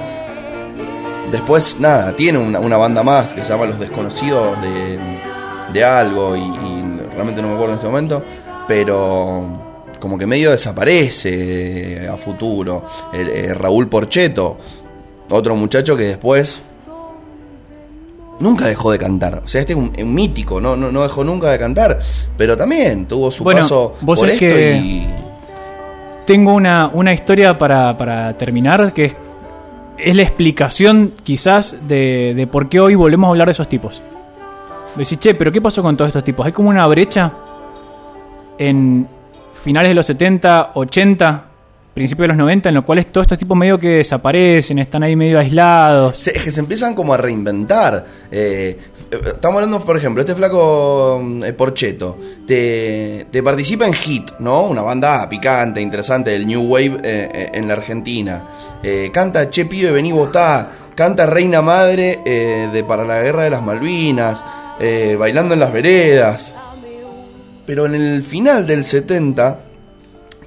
después, 1.30 1.78
nada, 1.80 2.14
tiene 2.14 2.38
una, 2.38 2.76
banda 2.76 3.02
más 3.02 3.34
que 3.34 3.42
se 3.42 3.50
llama 3.50 3.66
Los 3.66 3.78
Desconocidos 3.78 4.60
de, 4.62 5.00
de 5.72 5.84
algo 5.84 6.36
y, 6.36 6.40
y 6.40 7.00
realmente 7.14 7.42
no 7.42 7.48
me 7.48 7.54
acuerdo 7.54 7.72
en 7.72 7.78
este 7.78 7.86
momento, 7.86 8.22
pero 8.68 9.66
como 9.98 10.18
que 10.18 10.26
medio 10.26 10.50
desaparece 10.50 12.08
a 12.08 12.16
futuro. 12.16 12.84
El, 13.12 13.28
eh, 13.28 13.54
Raúl 13.54 13.88
Porcheto, 13.88 14.56
otro 15.28 15.56
muchacho 15.56 15.96
que 15.96 16.04
después 16.04 16.62
nunca 18.40 18.66
dejó 18.66 18.92
de 18.92 18.98
cantar. 18.98 19.42
O 19.44 19.48
sea, 19.48 19.60
este 19.60 19.72
es 19.72 19.78
un, 19.78 20.14
mítico, 20.14 20.60
¿no? 20.60 20.76
¿no? 20.76 21.02
dejó 21.02 21.24
nunca 21.24 21.50
de 21.50 21.58
cantar, 21.58 21.98
pero 22.36 22.56
también 22.56 23.06
tuvo 23.06 23.30
su 23.30 23.44
paso 23.44 23.94
vos 24.00 24.20
por 24.20 24.28
esto 24.28 24.38
que 24.38 25.06
Tengo 26.24 26.54
una, 26.54 26.90
una 26.92 27.12
historia 27.12 27.56
para, 27.56 27.96
para 27.96 28.36
terminar, 28.36 28.92
que 28.92 29.04
es, 29.06 29.16
es 29.98 30.16
la 30.16 30.22
explicación 30.22 31.12
quizás 31.22 31.76
de, 31.86 32.34
de 32.36 32.46
por 32.46 32.68
qué 32.68 32.80
hoy 32.80 32.94
volvemos 32.94 33.28
a 33.28 33.30
hablar 33.30 33.48
de 33.48 33.52
esos 33.52 33.68
tipos. 33.68 34.02
Decís, 34.94 35.18
che, 35.18 35.34
pero 35.34 35.52
¿qué 35.52 35.60
pasó 35.60 35.82
con 35.82 35.96
todos 35.96 36.08
estos 36.08 36.24
tipos? 36.24 36.46
Hay 36.46 36.52
como 36.52 36.70
una 36.70 36.86
brecha 36.86 37.30
en, 38.58 39.06
finales 39.66 39.90
de 39.90 39.94
los 39.94 40.06
70, 40.06 40.70
80, 40.74 41.45
principios 41.96 42.24
de 42.24 42.28
los 42.28 42.36
90, 42.36 42.68
en 42.68 42.74
los 42.74 42.84
cuales 42.84 43.10
todos 43.10 43.24
estos 43.24 43.38
tipos 43.38 43.56
medio 43.56 43.78
que 43.78 43.88
desaparecen, 43.88 44.78
están 44.80 45.02
ahí 45.02 45.16
medio 45.16 45.38
aislados. 45.38 46.26
es 46.26 46.44
que 46.44 46.52
se 46.52 46.60
empiezan 46.60 46.94
como 46.94 47.14
a 47.14 47.16
reinventar. 47.16 48.04
Eh, 48.30 48.76
estamos 49.10 49.56
hablando, 49.56 49.80
por 49.80 49.96
ejemplo, 49.96 50.20
este 50.20 50.34
flaco 50.34 51.22
eh, 51.42 51.54
Porcheto, 51.54 52.18
te, 52.46 53.26
te, 53.30 53.42
participa 53.42 53.86
en 53.86 53.94
Hit, 53.94 54.32
¿no? 54.40 54.66
Una 54.66 54.82
banda 54.82 55.26
picante, 55.26 55.80
interesante 55.80 56.32
del 56.32 56.46
New 56.46 56.64
Wave 56.64 56.98
eh, 57.02 57.50
en 57.54 57.66
la 57.66 57.72
Argentina. 57.72 58.44
canta 59.10 59.48
Che 59.48 59.64
Pibe, 59.64 59.90
vení 59.90 60.12
votá. 60.12 60.70
Canta 60.94 61.24
Reina 61.24 61.62
Madre 61.62 62.20
de 62.24 62.84
Para 62.84 63.04
la 63.04 63.22
Guerra 63.22 63.44
de 63.44 63.50
las 63.50 63.62
Malvinas. 63.62 64.44
bailando 65.18 65.54
en 65.54 65.60
las 65.60 65.72
veredas. 65.72 66.54
Pero 67.64 67.86
en 67.86 67.94
el 67.94 68.22
final 68.22 68.66
del 68.66 68.84
70, 68.84 69.65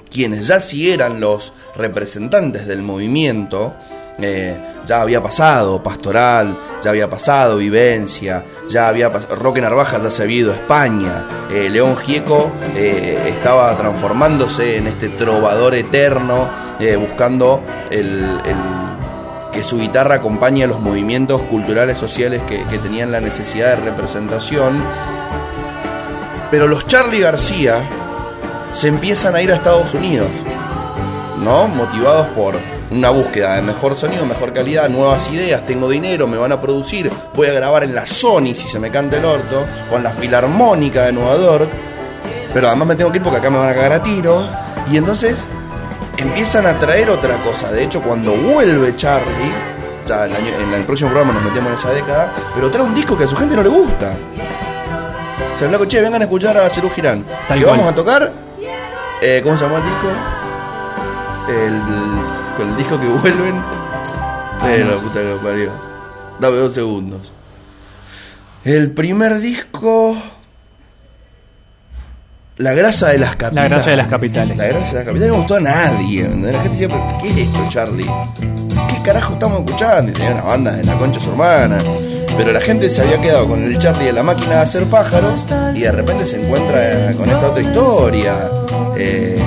quienes 0.10 0.48
ya 0.48 0.60
sí 0.60 0.92
eran 0.92 1.20
los 1.20 1.54
representantes 1.76 2.68
del 2.68 2.82
movimiento, 2.82 3.76
eh, 4.22 4.58
ya 4.86 5.02
había 5.02 5.24
pasado 5.24 5.82
Pastoral, 5.82 6.58
ya 6.82 6.90
había 6.90 7.10
pasado 7.10 7.58
Vivencia, 7.58 8.44
ya 8.68 8.90
había 8.90 9.12
pasado, 9.12 9.36
Roque 9.36 9.62
Narvaja 9.62 10.02
ya 10.02 10.10
se 10.10 10.24
había 10.24 10.38
ido 10.38 10.52
a 10.52 10.56
España, 10.56 11.48
eh, 11.50 11.70
León 11.70 11.96
Gieco 11.96 12.52
eh, 12.76 13.18
estaba 13.28 13.76
transformándose 13.78 14.78
en 14.78 14.88
este 14.88 15.10
trovador 15.10 15.76
eterno, 15.76 16.50
buscando 17.00 17.62
el, 17.92 18.42
que 19.52 19.64
su 19.64 19.80
guitarra 19.80 20.16
acompañe 20.16 20.64
a 20.64 20.68
los 20.68 20.80
movimientos 20.80 21.42
culturales, 21.44 21.98
sociales 21.98 22.42
que, 22.44 22.66
que 22.68 22.78
tenían 22.78 23.12
la 23.12 23.20
necesidad 23.20 23.78
de 23.78 23.92
representación. 23.92 24.82
Pero 26.50 26.68
los 26.68 26.88
Charlie 26.88 27.20
García 27.20 27.88
se 28.74 28.88
empiezan 28.88 29.36
a 29.36 29.42
ir 29.42 29.52
a 29.52 29.56
Estados 29.56 29.94
Unidos, 29.94 30.30
¿no? 31.44 31.68
Motivados 31.68 32.28
por 32.28 32.56
una 32.92 33.10
búsqueda 33.12 33.56
de 33.56 33.62
mejor 33.62 33.96
sonido, 33.96 34.26
mejor 34.26 34.52
calidad, 34.54 34.90
nuevas 34.90 35.30
ideas, 35.30 35.66
tengo 35.66 35.88
dinero, 35.90 36.28
me 36.28 36.38
van 36.38 36.52
a 36.52 36.60
producir, 36.62 37.12
voy 37.36 37.48
a 37.48 37.54
grabar 37.54 37.84
en 37.84 37.94
la 37.94 38.08
Sony 38.08 38.54
si 38.56 38.68
se 38.68 38.80
me 38.80 38.90
canta 38.90 39.18
el 39.18 39.26
orto, 39.26 39.66
con 39.90 40.04
la 40.04 40.12
Filarmónica 40.12 41.06
de 41.06 41.12
Nueva 41.14 41.38
York. 41.38 41.70
pero 42.54 42.68
además 42.68 42.88
me 42.88 42.96
tengo 42.96 43.12
que 43.12 43.18
ir 43.20 43.24
porque 43.24 43.38
acá 43.38 43.50
me 43.52 43.60
van 43.60 43.70
a 43.70 43.74
cagar 43.76 43.94
a 43.94 44.02
tiro. 44.02 44.42
Y 44.92 44.98
entonces 44.98 45.46
empiezan 46.18 46.66
a 46.66 46.80
traer 46.80 47.10
otra 47.12 47.38
cosa. 47.44 47.72
De 47.72 47.84
hecho, 47.84 48.02
cuando 48.02 48.34
vuelve 48.36 48.96
Charlie, 48.96 49.54
ya 50.04 50.26
el 50.26 50.36
año- 50.36 50.56
en 50.60 50.74
el 50.74 50.84
próximo 50.84 51.12
programa 51.12 51.32
nos 51.34 51.44
metemos 51.44 51.70
en 51.70 51.76
esa 51.76 51.92
década, 51.92 52.34
pero 52.56 52.72
trae 52.72 52.84
un 52.84 52.96
disco 52.96 53.16
que 53.16 53.26
a 53.26 53.28
su 53.28 53.36
gente 53.36 53.56
no 53.56 53.62
le 53.62 53.70
gusta. 53.70 54.14
O 55.54 55.58
sea, 55.60 55.66
el 55.66 55.70
flaco, 55.70 55.86
che, 55.86 56.02
vengan 56.02 56.22
a 56.22 56.26
escuchar 56.26 56.58
a 56.58 56.68
Cerú 56.72 56.90
Girán. 56.90 57.24
Que 57.60 57.66
vamos 57.78 57.92
a 57.92 57.96
tocar. 57.96 58.32
Eh, 59.22 59.42
¿Cómo 59.44 59.58
se 59.58 59.66
llama 59.66 59.78
el 59.78 59.84
disco? 59.84 60.08
El, 61.50 62.70
el 62.70 62.78
disco 62.78 63.00
que 63.00 63.08
vuelven. 63.08 63.56
Eh, 64.66 64.86
la 64.88 64.98
puta 64.98 65.20
que 65.22 65.38
parió. 65.44 65.72
Dame 66.40 66.58
dos 66.58 66.74
segundos. 66.74 67.34
El 68.66 68.92
primer 68.92 69.40
disco. 69.40 70.16
La 72.58 72.74
grasa 72.74 73.10
de 73.10 73.20
las 73.20 73.36
capitales. 73.38 73.56
La 73.56 73.76
grasa 73.76 73.90
de 73.92 73.98
las 73.98 74.08
capitales. 74.08 74.58
La 74.58 74.68
grasa 74.68 74.92
de 74.92 74.96
las 74.96 75.06
capitales 75.06 75.30
no 75.30 75.38
gustó 75.38 75.56
a 75.56 75.60
nadie. 75.62 76.24
La 76.24 76.60
gente 76.62 76.70
decía, 76.70 76.88
¿pero 76.90 77.18
qué 77.22 77.30
es 77.30 77.38
esto, 77.38 77.60
Charlie? 77.70 78.06
¿Qué 78.06 79.02
carajo 79.04 79.34
estamos 79.34 79.60
escuchando? 79.60 80.12
Y 80.12 80.14
tenía 80.14 80.32
unas 80.32 80.46
bandas 80.46 80.78
de 80.78 80.84
la 80.84 80.94
concha 80.96 81.20
su 81.22 81.30
hermana. 81.32 81.78
Pero 82.38 82.52
la 82.52 82.62
gente 82.62 82.90
se 82.90 83.02
había 83.02 83.20
quedado 83.22 83.48
con 83.48 83.64
el 83.64 83.78
Charlie 83.78 84.06
de 84.06 84.14
la 84.14 84.24
máquina 84.24 84.56
de 84.56 84.62
hacer 84.62 84.86
pájaros 84.86 85.46
y 85.76 85.82
de 85.82 85.92
repente 85.92 86.26
se 86.26 86.42
encuentra 86.42 87.12
con 87.18 87.30
esta 87.30 87.50
otra 87.50 87.62
historia. 87.62 88.50
Eh, 88.98 89.38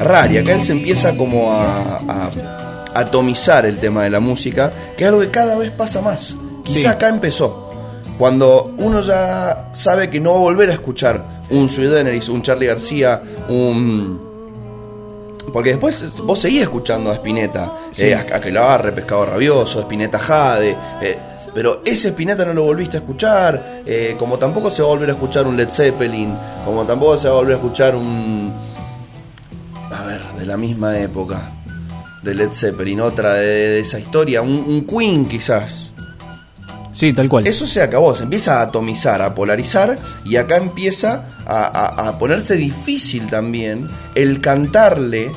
rara. 0.00 0.32
Y 0.32 0.38
acá 0.38 0.52
él 0.52 0.60
se 0.60 0.72
empieza 0.72 1.16
como 1.16 1.52
a, 1.52 2.00
a 2.08 2.30
atomizar 2.94 3.64
el 3.66 3.78
tema 3.78 4.02
de 4.04 4.10
la 4.10 4.20
música, 4.20 4.72
que 4.96 5.04
es 5.04 5.08
algo 5.08 5.20
que 5.20 5.30
cada 5.30 5.56
vez 5.56 5.70
pasa 5.70 6.00
más. 6.02 6.34
Quizá 6.64 6.78
Sí. 6.80 6.86
acá 6.86 7.08
empezó. 7.08 7.70
Cuando 8.18 8.72
uno 8.78 9.00
ya 9.00 9.68
sabe 9.72 10.10
que 10.10 10.20
no 10.20 10.32
va 10.32 10.38
a 10.38 10.42
volver 10.42 10.70
a 10.70 10.74
escuchar 10.74 11.22
un 11.50 11.68
Sui 11.68 11.88
Generis, 11.88 12.28
un 12.28 12.42
Charlie 12.42 12.66
García, 12.66 13.20
un. 13.48 14.30
Porque 15.52 15.70
después 15.70 16.20
vos 16.20 16.38
seguís 16.38 16.62
escuchando 16.62 17.10
a 17.10 17.14
Spinetta, 17.14 17.72
Sí. 17.90 18.04
eh, 18.04 18.14
a 18.14 18.20
Aquelarre, 18.20 18.92
Pescado 18.92 19.26
Rabioso, 19.26 19.80
Spinetta 19.80 20.18
Jade, 20.18 20.76
eh, 21.00 21.18
pero 21.54 21.82
ese 21.84 22.08
Spinetta 22.08 22.44
no 22.44 22.54
lo 22.54 22.64
volviste 22.64 22.96
a 22.96 23.00
escuchar, 23.00 23.82
eh, 23.86 24.16
como 24.18 24.38
tampoco 24.38 24.70
se 24.70 24.82
va 24.82 24.88
a 24.88 24.92
volver 24.92 25.10
a 25.10 25.12
escuchar 25.12 25.46
un 25.46 25.56
Led 25.56 25.68
Zeppelin, 25.70 26.34
como 26.64 26.84
tampoco 26.84 27.16
se 27.18 27.28
va 27.28 27.34
a 27.34 27.36
volver 27.38 27.54
a 27.54 27.56
escuchar 27.56 27.94
un. 27.94 28.52
A 29.90 30.02
ver, 30.04 30.20
de 30.38 30.46
la 30.46 30.56
misma 30.56 30.98
época, 30.98 31.52
de 32.22 32.34
Led 32.34 32.50
Zeppelin, 32.52 33.00
otra 33.00 33.34
de, 33.34 33.46
de 33.46 33.80
esa 33.80 33.98
historia, 33.98 34.40
un, 34.42 34.50
un 34.66 34.86
Queen 34.86 35.26
quizás. 35.26 35.90
Sí, 36.94 37.12
tal 37.14 37.28
cual. 37.28 37.46
Eso 37.46 37.66
se 37.66 37.80
acabó, 37.82 38.14
se 38.14 38.24
empieza 38.24 38.58
a 38.60 38.62
atomizar, 38.64 39.22
a 39.22 39.34
polarizar 39.34 39.98
y 40.26 40.36
acá 40.36 40.56
empieza 40.58 41.24
a, 41.46 41.64
a- 41.64 42.08
a 42.08 42.18
ponerse 42.18 42.54
difícil 42.56 43.28
también 43.28 43.86
el 44.14 44.40
cantarle 44.42 45.32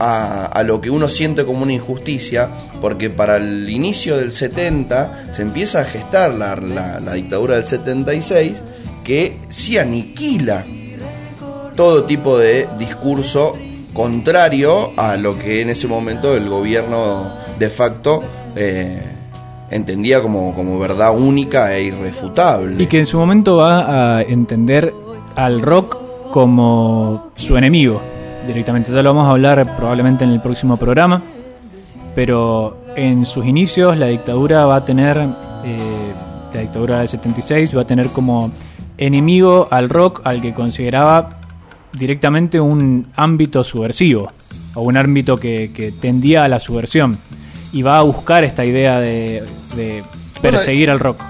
a, 0.00 0.46
a 0.46 0.62
lo 0.62 0.80
que 0.80 0.90
uno 0.90 1.08
siente 1.08 1.44
como 1.44 1.62
una 1.62 1.72
injusticia, 1.74 2.48
porque 2.80 3.10
para 3.10 3.36
el 3.36 3.68
inicio 3.68 4.16
del 4.16 4.32
70 4.32 5.26
se 5.32 5.42
empieza 5.42 5.82
a 5.82 5.84
gestar 5.84 6.34
la, 6.34 6.56
la- 6.56 7.12
dictadura 7.12 7.54
del 7.56 7.66
76 7.66 8.62
que 9.04 9.38
sí 9.48 9.76
aniquila 9.78 10.64
todo 11.76 12.04
tipo 12.04 12.36
de 12.38 12.68
discurso 12.78 13.52
contrario 13.92 14.92
a 14.96 15.16
lo 15.16 15.38
que 15.38 15.62
en 15.62 15.70
ese 15.70 15.86
momento 15.88 16.34
el 16.34 16.48
gobierno 16.48 17.32
de 17.58 17.70
facto 17.70 18.22
eh, 18.56 19.02
entendía 19.70 20.20
como, 20.22 20.54
como 20.54 20.78
verdad 20.78 21.16
única 21.16 21.74
e 21.76 21.84
irrefutable. 21.84 22.82
Y 22.82 22.86
que 22.86 22.98
en 22.98 23.06
su 23.06 23.18
momento 23.18 23.56
va 23.56 24.16
a 24.18 24.22
entender 24.22 24.92
al 25.36 25.60
rock 25.62 25.96
como 26.32 27.30
su 27.36 27.56
enemigo 27.56 28.00
directamente. 28.46 28.92
Ya 28.92 29.02
lo 29.02 29.14
vamos 29.14 29.28
a 29.28 29.30
hablar 29.30 29.76
probablemente 29.76 30.24
en 30.24 30.30
el 30.30 30.40
próximo 30.40 30.76
programa. 30.76 31.22
Pero 32.14 32.78
en 32.96 33.24
sus 33.24 33.46
inicios 33.46 33.96
la 33.96 34.06
dictadura 34.06 34.66
va 34.66 34.76
a 34.76 34.84
tener, 34.84 35.16
eh, 35.64 35.78
la 36.52 36.60
dictadura 36.60 36.98
del 36.98 37.08
76 37.08 37.76
va 37.76 37.82
a 37.82 37.86
tener 37.86 38.08
como 38.08 38.50
enemigo 38.98 39.68
al 39.70 39.88
rock 39.88 40.20
al 40.24 40.42
que 40.42 40.52
consideraba 40.52 41.40
directamente 41.92 42.60
un 42.60 43.06
ámbito 43.16 43.62
subversivo 43.64 44.28
o 44.74 44.82
un 44.82 44.96
ámbito 44.96 45.36
que, 45.36 45.72
que 45.72 45.92
tendía 45.92 46.44
a 46.44 46.48
la 46.48 46.58
subversión. 46.58 47.16
Y 47.72 47.82
va 47.82 47.98
a 47.98 48.02
buscar 48.02 48.42
esta 48.42 48.64
idea 48.64 48.98
de, 48.98 49.44
de 49.76 50.02
perseguir 50.42 50.90
al 50.90 50.98
rock. 50.98 51.20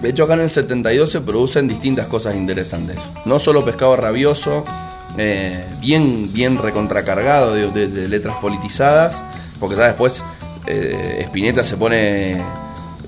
De 0.00 0.10
hecho, 0.10 0.24
acá 0.24 0.34
en 0.34 0.40
el 0.40 0.50
72 0.50 1.10
se 1.10 1.20
producen 1.20 1.68
distintas 1.68 2.06
cosas 2.06 2.34
interesantes. 2.34 2.98
No 3.24 3.38
solo 3.38 3.64
pescado 3.64 3.96
rabioso, 3.96 4.64
eh, 5.18 5.64
bien, 5.80 6.32
bien 6.32 6.58
recontracargado 6.58 7.54
de, 7.54 7.88
de- 7.88 8.08
letras 8.08 8.36
politizadas, 8.40 9.22
porque 9.60 9.76
ya 9.76 9.86
después 9.86 10.24
eh, 10.66 11.20
Spinetta 11.24 11.64
se 11.64 11.76
pone 11.76 12.36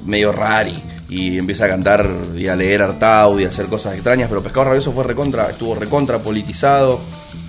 medio 0.05 0.31
rari 0.33 0.81
y 1.09 1.39
empieza 1.39 1.67
a 1.67 1.69
cantar 1.69 2.09
y 2.37 2.49
a 2.49 2.57
leer 2.57 2.83
Artaud 2.83 3.39
y 3.41 3.45
a 3.45 3.49
hacer 3.49 3.67
cosas 3.67 3.95
extrañas, 3.95 4.29
pero 4.29 4.43
Pescado 4.43 4.65
Rabioso 4.67 4.93
fue 4.93 5.05
recontra, 5.05 5.49
estuvo 5.51 5.75
recontra 5.75 6.19
politizado. 6.19 6.99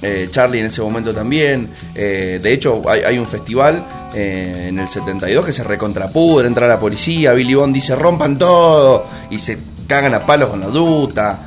eh, 0.02 0.28
Charlie 0.32 0.60
en 0.60 0.66
ese 0.68 0.82
momento 0.82 1.14
también. 1.14 1.70
eh, 1.96 2.40
de 2.42 2.54
hecho, 2.54 2.82
hay, 2.88 3.18
un 3.18 3.26
festival 3.26 3.84
en 4.14 4.78
el 4.80 4.88
72 4.88 5.46
que 5.46 5.52
se 5.54 5.64
recontrapudre, 5.64 6.48
entra 6.48 6.68
la 6.68 6.80
policía, 6.80 7.34
Billy 7.34 7.54
Bond 7.56 7.74
dice 7.74 7.96
rompan 7.96 8.38
todo 8.38 9.06
y 9.30 9.38
se 9.40 9.58
cagan 9.88 10.14
a 10.16 10.26
palos 10.26 10.50
con 10.50 10.60
la 10.60 10.68
duta. 10.68 11.40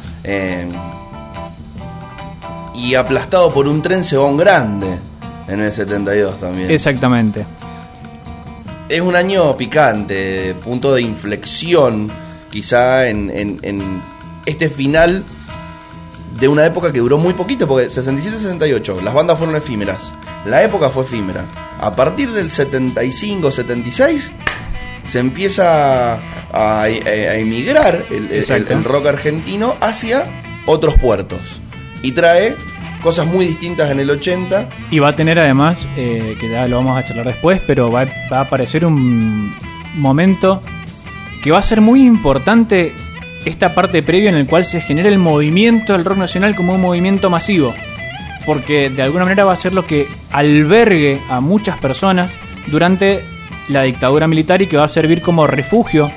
Y 2.74 2.94
aplastado 2.94 3.52
por 3.52 3.66
un 3.66 3.82
tren 3.82 4.04
se 4.04 4.16
va 4.16 4.26
un 4.26 4.36
grande 4.36 4.98
en 5.48 5.60
el 5.60 5.72
72 5.72 6.38
también. 6.40 6.70
Exactamente. 6.70 7.44
Es 8.88 9.00
un 9.00 9.14
año 9.16 9.56
picante, 9.56 10.54
punto 10.64 10.92
de 10.94 11.02
inflexión, 11.02 12.10
quizá 12.50 13.06
en, 13.08 13.30
en- 13.30 13.58
en 13.62 14.02
este 14.46 14.68
final 14.68 15.22
de 16.40 16.48
una 16.48 16.64
época 16.66 16.90
que 16.92 16.98
duró 17.00 17.18
muy 17.18 17.34
poquito, 17.34 17.66
porque 17.68 17.88
67-68, 17.88 19.02
las 19.02 19.14
bandas 19.14 19.38
fueron 19.38 19.54
efímeras, 19.56 20.12
la 20.46 20.62
época 20.62 20.90
fue 20.90 21.04
efímera. 21.04 21.44
A 21.80 21.94
partir 21.94 22.30
del 22.32 22.50
75-76 22.50 24.30
se 25.06 25.18
empieza 25.18 26.14
a, 26.14 26.18
a- 26.52 26.82
a 26.82 26.88
emigrar 27.36 28.06
el, 28.10 28.26
el- 28.30 28.32
Exacto. 28.38 28.74
el 28.74 28.84
rock 28.84 29.06
argentino 29.06 29.76
hacia 29.80 30.42
otros 30.66 30.94
puertos 30.98 31.60
y 32.02 32.12
trae 32.12 32.56
cosas 33.02 33.26
muy 33.26 33.46
distintas 33.46 33.90
en 33.90 33.98
el 34.00 34.10
80 34.10 34.68
Y 34.90 34.98
va 34.98 35.08
a 35.08 35.16
tener 35.16 35.38
además, 35.38 35.88
eh, 35.96 36.36
que 36.38 36.48
ya 36.48 36.66
lo 36.68 36.76
vamos 36.76 36.98
a 36.98 37.04
charlar 37.04 37.26
después, 37.26 37.60
pero 37.66 37.90
va, 37.90 38.06
a 38.30 38.40
aparecer 38.40 38.84
un 38.84 39.52
momento 39.96 40.60
que 41.42 41.50
va 41.50 41.58
a 41.58 41.62
ser 41.62 41.80
muy 41.80 42.04
importante 42.04 42.92
esta 43.44 43.74
parte 43.74 44.02
previa 44.02 44.28
en 44.28 44.36
el 44.36 44.46
cual 44.46 44.64
se 44.64 44.80
genera 44.80 45.08
el 45.08 45.18
movimiento 45.18 45.94
del 45.94 46.04
rock 46.04 46.18
nacional 46.18 46.54
como 46.54 46.74
un 46.74 46.80
movimiento 46.80 47.30
masivo. 47.30 47.74
Porque 48.44 48.90
de 48.90 49.02
alguna 49.02 49.24
manera 49.24 49.44
va 49.44 49.52
a 49.52 49.56
ser 49.56 49.72
lo 49.72 49.86
que 49.86 50.06
albergue 50.30 51.20
a 51.28 51.40
muchas 51.40 51.78
personas 51.78 52.32
durante 52.66 53.22
la 53.68 53.82
dictadura 53.82 54.26
militar 54.26 54.60
y 54.60 54.66
que 54.66 54.76
va 54.76 54.84
a 54.84 54.88
servir 54.88 55.22
como 55.22 55.46
refugio 55.46 56.10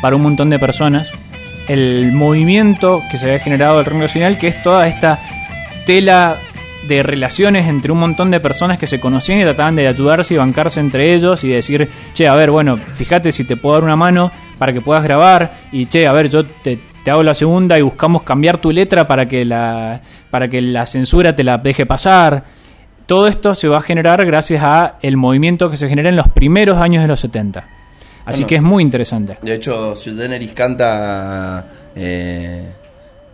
para 0.00 0.16
un 0.16 0.22
montón 0.22 0.48
de 0.50 0.58
personas. 0.58 1.10
El 1.70 2.10
movimiento 2.10 3.00
que 3.08 3.16
se 3.16 3.26
había 3.26 3.38
generado 3.38 3.76
del 3.76 3.86
rock 3.86 4.00
nacional, 4.00 4.38
que 4.38 4.48
es 4.48 4.60
toda 4.60 4.88
esta 4.88 5.20
tela 5.86 6.36
de 6.88 7.04
relaciones 7.04 7.68
entre 7.68 7.92
un 7.92 8.00
montón 8.00 8.32
de 8.32 8.40
personas 8.40 8.76
que 8.76 8.88
se 8.88 8.98
conocían 8.98 9.38
y 9.38 9.44
trataban 9.44 9.76
de 9.76 9.86
ayudarse 9.86 10.34
y 10.34 10.36
bancarse 10.36 10.80
entre 10.80 11.14
ellos 11.14 11.44
y 11.44 11.48
decir, 11.50 11.88
che, 12.12 12.26
a 12.26 12.34
ver, 12.34 12.50
bueno, 12.50 12.76
fíjate 12.76 13.30
si 13.30 13.44
te 13.44 13.56
puedo 13.56 13.76
dar 13.76 13.84
una 13.84 13.94
mano 13.94 14.32
para 14.58 14.72
que 14.72 14.80
puedas 14.80 15.04
grabar 15.04 15.52
y 15.70 15.86
che, 15.86 16.08
a 16.08 16.12
ver, 16.12 16.28
yo 16.28 16.44
te, 16.44 16.76
te 17.04 17.10
hago 17.12 17.22
la 17.22 17.34
segunda 17.34 17.78
y 17.78 17.82
buscamos 17.82 18.24
cambiar 18.24 18.58
tu 18.58 18.72
letra 18.72 19.06
para 19.06 19.26
que 19.26 19.44
la 19.44 20.00
para 20.28 20.48
que 20.48 20.60
la 20.60 20.86
censura 20.86 21.36
te 21.36 21.44
la 21.44 21.58
deje 21.58 21.86
pasar. 21.86 22.42
Todo 23.06 23.28
esto 23.28 23.54
se 23.54 23.68
va 23.68 23.78
a 23.78 23.82
generar 23.82 24.26
gracias 24.26 24.64
a 24.64 24.96
el 25.02 25.16
movimiento 25.16 25.70
que 25.70 25.76
se 25.76 25.88
genera 25.88 26.08
en 26.08 26.16
los 26.16 26.26
primeros 26.26 26.78
años 26.78 27.02
de 27.02 27.08
los 27.08 27.20
70. 27.20 27.79
Así 28.30 28.38
Bueno. 28.40 28.46
que 28.48 28.54
es 28.56 28.62
muy 28.62 28.82
interesante. 28.82 29.38
De 29.42 29.54
hecho, 29.54 29.94
Generis 29.96 30.52
canta 30.52 31.64
eh, 31.94 32.64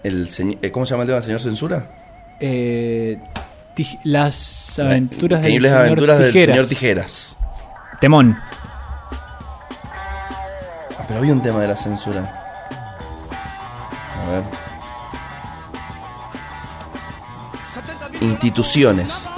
el 0.02 0.28
eh, 0.62 0.70
¿Cómo 0.70 0.86
se 0.86 0.90
llama 0.94 1.02
el 1.02 1.09
tema? 1.09 1.20
¿Señor 1.23 1.40
Censura? 1.40 1.86
Eh, 2.40 3.18
las 4.05 4.78
aventuras 4.78 5.43
del 5.43 5.60
señor 5.60 5.77
aventuras 5.78 6.18
del 6.18 6.32
Tijeras. 6.32 6.55
señor 6.56 6.68
Tijeras. 6.68 7.36
Temón. 8.01 8.39
Ah, 10.98 11.05
pero 11.06 11.20
había 11.20 11.32
un 11.32 11.43
tema 11.43 11.60
de 11.60 11.68
la 11.68 11.77
censura. 11.77 12.20
A 14.24 14.31
ver. 14.31 14.43
Instituciones. 18.20 19.28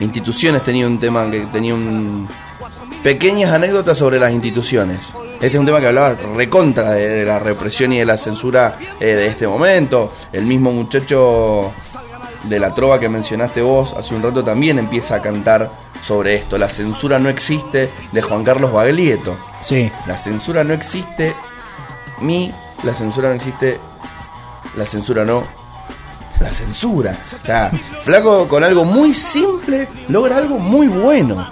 Instituciones 0.00 0.62
tenía 0.62 0.86
un 0.86 0.98
tema 0.98 1.30
que 1.30 1.40
tenía 1.46 1.74
un. 1.74 2.28
Pequeñas 3.02 3.52
anécdotas 3.52 3.98
sobre 3.98 4.18
las 4.18 4.32
instituciones. 4.32 5.00
Este 5.34 5.56
es 5.56 5.60
un 5.60 5.66
tema 5.66 5.80
que 5.80 5.88
hablaba 5.88 6.14
recontra 6.36 6.92
de, 6.92 7.08
de 7.08 7.24
la 7.24 7.40
represión 7.40 7.92
y 7.92 7.98
de 7.98 8.04
la 8.04 8.16
censura 8.16 8.78
eh, 9.00 9.06
de 9.06 9.26
este 9.26 9.48
momento. 9.48 10.12
El 10.32 10.46
mismo 10.46 10.70
muchacho 10.70 11.72
de 12.44 12.58
la 12.60 12.74
trova 12.74 13.00
que 13.00 13.08
mencionaste 13.08 13.60
vos 13.62 13.94
hace 13.96 14.14
un 14.14 14.22
rato 14.22 14.44
también 14.44 14.78
empieza 14.78 15.16
a 15.16 15.22
cantar 15.22 15.72
sobre 16.00 16.36
esto. 16.36 16.58
La 16.58 16.68
censura 16.68 17.18
no 17.18 17.28
existe 17.28 17.90
de 18.10 18.22
Juan 18.22 18.44
Carlos 18.44 18.72
Baglietto. 18.72 19.36
Sí. 19.62 19.90
La 20.06 20.16
censura 20.16 20.64
no 20.64 20.72
existe. 20.72 21.34
Mi, 22.20 22.52
la 22.82 22.94
censura 22.94 23.28
no 23.28 23.34
existe. 23.34 23.78
La 24.76 24.86
censura 24.86 25.24
no. 25.24 25.46
La 26.40 26.52
censura. 26.52 27.16
O 27.42 27.46
sea, 27.46 27.70
Flaco 28.02 28.48
con 28.48 28.64
algo 28.64 28.84
muy 28.84 29.14
simple 29.14 29.88
logra 30.08 30.36
algo 30.36 30.58
muy 30.58 30.88
bueno. 30.88 31.48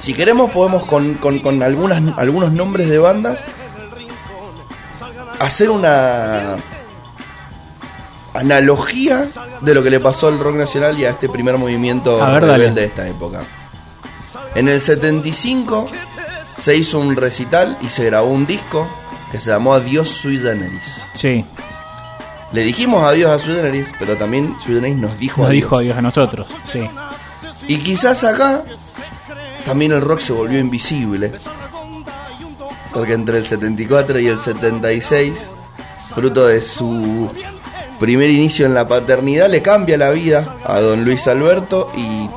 Si 0.00 0.14
queremos 0.14 0.50
podemos 0.50 0.84
con, 0.86 1.14
con- 1.14 1.38
con 1.40 1.62
algunas, 1.62 2.02
algunos 2.18 2.52
nombres 2.52 2.88
de 2.88 2.98
bandas 2.98 3.44
hacer 5.38 5.70
una 5.70 6.56
analogía 8.34 9.26
de 9.60 9.74
lo 9.74 9.82
que 9.82 9.90
le 9.90 10.00
pasó 10.00 10.28
al 10.28 10.38
rock 10.38 10.56
nacional 10.56 10.98
y 10.98 11.04
a 11.04 11.10
este 11.10 11.28
primer 11.28 11.58
movimiento 11.58 12.22
A 12.22 12.30
ver, 12.32 12.42
dale. 12.46 12.52
rebelde 12.64 12.80
de 12.82 12.86
esta 12.86 13.06
época. 13.08 13.42
En 14.54 14.68
el 14.68 14.80
75 14.80 15.88
se 16.56 16.76
hizo 16.76 16.98
un 16.98 17.16
recital 17.16 17.76
y 17.80 17.88
se 17.88 18.04
grabó 18.04 18.30
un 18.30 18.46
disco 18.46 18.88
que 19.30 19.38
se 19.38 19.50
llamó 19.50 19.74
Adiós 19.74 20.08
Sui 20.08 20.38
Generis. 20.38 21.10
Sí. 21.14 21.44
Le 22.52 22.62
dijimos 22.62 23.04
adiós 23.04 23.30
a 23.30 23.38
Sui 23.38 23.54
Generis, 23.54 23.92
pero 23.98 24.16
también 24.16 24.56
Sui 24.60 24.74
Generis 24.74 24.96
nos 24.96 25.18
dijo 25.18 25.42
Nos 25.42 25.50
adiós. 25.50 25.62
dijo 25.64 25.76
adiós 25.76 25.98
a 25.98 26.02
nosotros. 26.02 26.54
Sí. 26.64 26.88
Y 27.68 27.78
quizás 27.78 28.24
acá 28.24 28.64
también 29.70 29.92
el 29.92 30.00
rock 30.00 30.18
se 30.18 30.32
volvió 30.32 30.58
invisible. 30.58 31.30
Porque 32.92 33.12
entre 33.12 33.38
el 33.38 33.46
74 33.46 34.18
y 34.18 34.26
el 34.26 34.40
76, 34.40 35.48
fruto 36.12 36.48
de 36.48 36.60
su 36.60 37.30
primer 38.00 38.30
inicio 38.30 38.66
en 38.66 38.74
la 38.74 38.88
paternidad, 38.88 39.48
le 39.48 39.62
cambia 39.62 39.96
la 39.96 40.10
vida 40.10 40.56
a 40.64 40.80
don 40.80 41.04
Luis 41.04 41.28
Alberto 41.28 41.88
y 41.96 42.28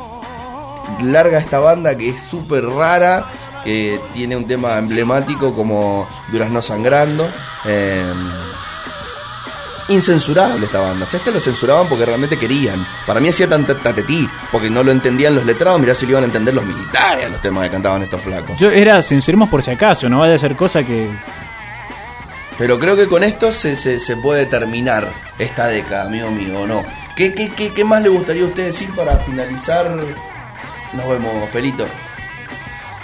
larga 1.05 1.39
esta 1.39 1.57
banda 1.57 1.97
que 1.97 2.09
es 2.09 2.21
súper 2.21 2.65
rara, 2.65 3.31
que 3.63 3.99
tiene 4.13 4.35
un 4.35 4.45
tema 4.45 4.77
emblemático 4.77 5.55
como 5.55 6.07
Durazno 6.31 6.61
Sangrando. 6.61 7.31
eh, 7.65 8.13
incensurable 9.89 10.65
esta 10.65 10.79
banda. 10.81 11.05
O 11.05 11.07
sea, 11.07 11.19
este 11.19 11.31
lo 11.31 11.39
censuraban 11.39 11.87
porque 11.87 12.05
realmente 12.05 12.37
querían. 12.37 12.85
Para 13.05 13.19
mí 13.19 13.29
hacía 13.29 13.47
tanta 13.47 13.75
tatetí, 13.75 14.27
porque 14.51 14.69
no 14.69 14.83
lo 14.83 14.91
entendían 14.91 15.35
los 15.35 15.45
letrados, 15.45 15.79
mirá 15.79 15.95
si 15.95 16.05
lo 16.05 16.13
iban 16.13 16.23
a 16.23 16.27
entender 16.27 16.53
los 16.53 16.65
militares 16.65 17.25
a 17.25 17.29
los 17.29 17.41
temas 17.41 17.63
que 17.65 17.71
cantaban 17.71 18.01
estos 18.03 18.21
flacos. 18.21 18.57
Yo 18.57 18.69
era, 18.69 19.01
censuremos 19.01 19.49
por 19.49 19.63
si 19.63 19.71
acaso, 19.71 20.09
no 20.09 20.19
vaya 20.19 20.35
a 20.35 20.37
ser 20.37 20.55
cosa 20.55 20.83
que. 20.83 21.09
Pero 22.57 22.79
creo 22.79 22.95
que 22.95 23.07
con 23.07 23.23
esto 23.23 23.51
se, 23.51 23.75
se, 23.75 23.99
se 23.99 24.15
puede 24.15 24.45
terminar 24.45 25.11
esta 25.39 25.67
década, 25.67 26.05
amigo 26.05 26.29
mío, 26.29 26.61
¿o 26.61 26.67
no? 26.67 26.85
¿Qué, 27.15 27.33
qué, 27.33 27.49
qué, 27.49 27.73
qué 27.73 27.83
más 27.83 28.01
le 28.01 28.09
gustaría 28.09 28.43
a 28.43 28.47
usted 28.47 28.65
decir 28.65 28.93
para 28.95 29.17
finalizar? 29.19 29.89
Nos 30.93 31.09
vemos, 31.09 31.49
Pelito. 31.49 31.87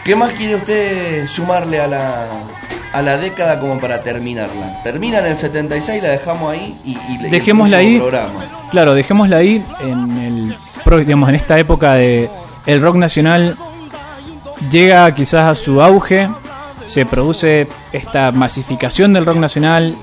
¿Qué 0.03 0.15
más 0.15 0.31
quiere 0.33 0.55
usted 0.55 1.27
sumarle 1.27 1.79
a 1.79 1.87
la, 1.87 2.27
a 2.93 3.01
la 3.01 3.17
década 3.17 3.59
como 3.59 3.79
para 3.79 4.01
terminarla? 4.03 4.81
Termina 4.83 5.19
en 5.19 5.25
el 5.27 5.37
76, 5.37 6.01
la 6.03 6.09
dejamos 6.09 6.51
ahí 6.51 6.77
y, 6.83 6.97
y 7.13 7.29
Dejémosla 7.29 7.77
ahí. 7.77 7.97
programa. 7.99 8.45
Claro, 8.71 8.93
dejémosla 8.93 9.37
ahí 9.37 9.63
en 9.81 10.17
el. 10.17 10.57
Digamos, 11.05 11.29
en 11.29 11.35
esta 11.35 11.59
época 11.59 11.93
de. 11.95 12.29
El 12.65 12.81
rock 12.81 12.95
nacional 12.95 13.57
llega 14.71 15.13
quizás 15.13 15.43
a 15.43 15.55
su 15.55 15.81
auge. 15.81 16.29
Se 16.87 17.05
produce 17.05 17.67
esta 17.91 18.31
masificación 18.31 19.13
del 19.13 19.25
rock 19.25 19.37
nacional. 19.37 19.95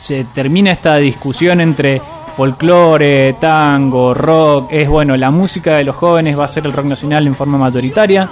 Se 0.00 0.24
termina 0.24 0.70
esta 0.72 0.96
discusión 0.96 1.60
entre 1.60 2.00
folclore, 2.36 3.34
tango, 3.34 4.14
rock. 4.14 4.68
Es 4.70 4.88
bueno, 4.88 5.16
la 5.16 5.30
música 5.30 5.76
de 5.76 5.84
los 5.84 5.96
jóvenes 5.96 6.38
va 6.38 6.44
a 6.44 6.48
ser 6.48 6.64
el 6.66 6.72
rock 6.72 6.86
nacional 6.86 7.26
en 7.26 7.34
forma 7.34 7.58
mayoritaria. 7.58 8.28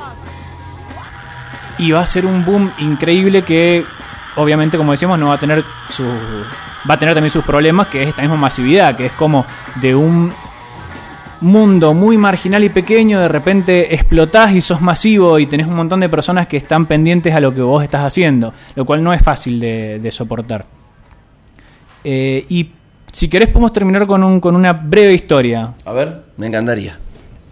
Y 1.78 1.92
va 1.92 2.00
a 2.00 2.06
ser 2.06 2.26
un 2.26 2.44
boom 2.44 2.70
increíble 2.78 3.42
que, 3.42 3.84
obviamente, 4.36 4.76
como 4.76 4.92
decíamos, 4.92 5.18
no 5.18 5.28
va 5.28 5.34
a 5.34 5.38
tener 5.38 5.64
su. 5.88 6.04
Va 6.88 6.94
a 6.94 6.98
tener 6.98 7.14
también 7.14 7.30
sus 7.30 7.44
problemas, 7.44 7.88
que 7.88 8.02
es 8.02 8.08
esta 8.08 8.22
misma 8.22 8.36
masividad, 8.36 8.96
que 8.96 9.06
es 9.06 9.12
como 9.12 9.44
de 9.80 9.94
un 9.94 10.32
mundo 11.40 11.94
muy 11.94 12.18
marginal 12.18 12.64
y 12.64 12.68
pequeño, 12.68 13.20
de 13.20 13.28
repente 13.28 13.94
explotás 13.94 14.52
y 14.54 14.60
sos 14.60 14.80
masivo 14.80 15.38
y 15.38 15.46
tenés 15.46 15.66
un 15.66 15.74
montón 15.74 16.00
de 16.00 16.08
personas 16.08 16.48
que 16.48 16.56
están 16.56 16.86
pendientes 16.86 17.34
a 17.34 17.40
lo 17.40 17.54
que 17.54 17.60
vos 17.60 17.82
estás 17.84 18.02
haciendo, 18.02 18.52
lo 18.74 18.84
cual 18.84 19.02
no 19.02 19.12
es 19.12 19.22
fácil 19.22 19.60
de, 19.60 20.08
soportar. 20.10 20.66
Eh, 22.02 22.44
y 22.48 22.72
si 23.12 23.28
querés 23.28 23.48
podemos 23.48 23.72
terminar 23.72 24.06
con, 24.06 24.22
un, 24.24 24.40
con 24.40 24.56
una 24.56 24.72
breve 24.72 25.14
historia. 25.14 25.72
A 25.84 25.92
ver, 25.92 26.24
me 26.36 26.46
encantaría. 26.46 26.98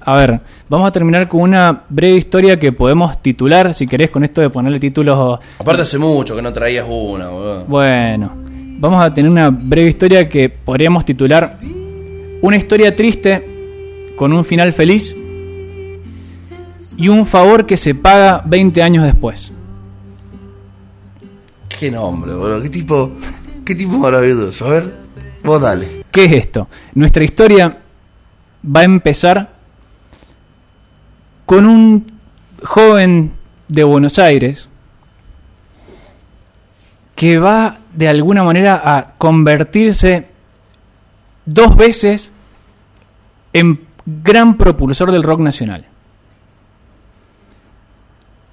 A 0.09 0.15
ver, 0.15 0.41
vamos 0.69 0.87
a 0.87 0.93
terminar 0.93 1.27
con 1.27 1.41
una 1.41 1.83
breve 1.89 2.16
historia 2.16 2.61
que 2.61 2.70
podemos 2.70 3.20
titular, 3.20 3.74
si 3.74 3.89
querés, 3.89 4.09
con 4.09 4.23
esto 4.23 4.41
de 4.41 4.51
ponerle 4.51 4.78
títulos 4.78 5.41
Aparte 5.59 5.83
hace 5.83 5.99
mucho 5.99 6.37
que 6.37 6.43
no 6.43 6.53
traías 6.53 6.87
una, 6.89 7.27
boludo. 7.27 7.65
Bueno, 7.65 8.31
vamos 8.78 9.05
a 9.05 9.12
tener 9.12 9.28
una 9.28 9.51
breve 9.51 9.89
historia 9.89 10.28
que 10.28 10.49
podríamos 10.49 11.05
titular 11.05 11.59
Una 12.41 12.57
historia 12.57 12.95
triste 12.95 14.15
con 14.15 14.33
un 14.33 14.45
final 14.45 14.73
feliz 14.73 15.16
y 16.97 17.09
un 17.09 17.27
favor 17.27 17.66
que 17.66 17.77
se 17.77 17.97
paga 17.97 18.43
20 18.47 18.83
años 18.85 19.05
después. 19.05 19.53
Qué 21.69 21.91
nombre, 21.91 22.33
boludo. 22.33 22.62
Qué 22.62 22.70
tipo, 22.70 23.11
qué 23.65 23.74
tipo 23.74 23.99
maravilloso. 23.99 24.66
A 24.66 24.70
ver, 24.70 24.95
vos 25.43 25.61
dale. 25.61 26.05
¿Qué 26.12 26.27
es 26.27 26.37
esto? 26.37 26.69
Nuestra 26.95 27.24
historia 27.24 27.78
va 28.65 28.81
a 28.81 28.85
empezar 28.85 29.56
con 31.47 31.64
un 31.64 32.06
joven 32.62 33.32
de 33.68 33.85
Buenos 33.85 34.18
Aires 34.18 34.68
que 37.14 37.39
va 37.39 37.78
de 37.94 38.09
alguna 38.09 38.43
manera 38.43 38.82
a 38.85 39.14
convertirse 39.16 40.27
dos 41.47 41.74
veces 41.77 42.32
en 43.52 43.86
gran 44.05 44.59
propulsor 44.59 45.10
del 45.10 45.23
rock 45.23 45.40
nacional. 45.40 45.86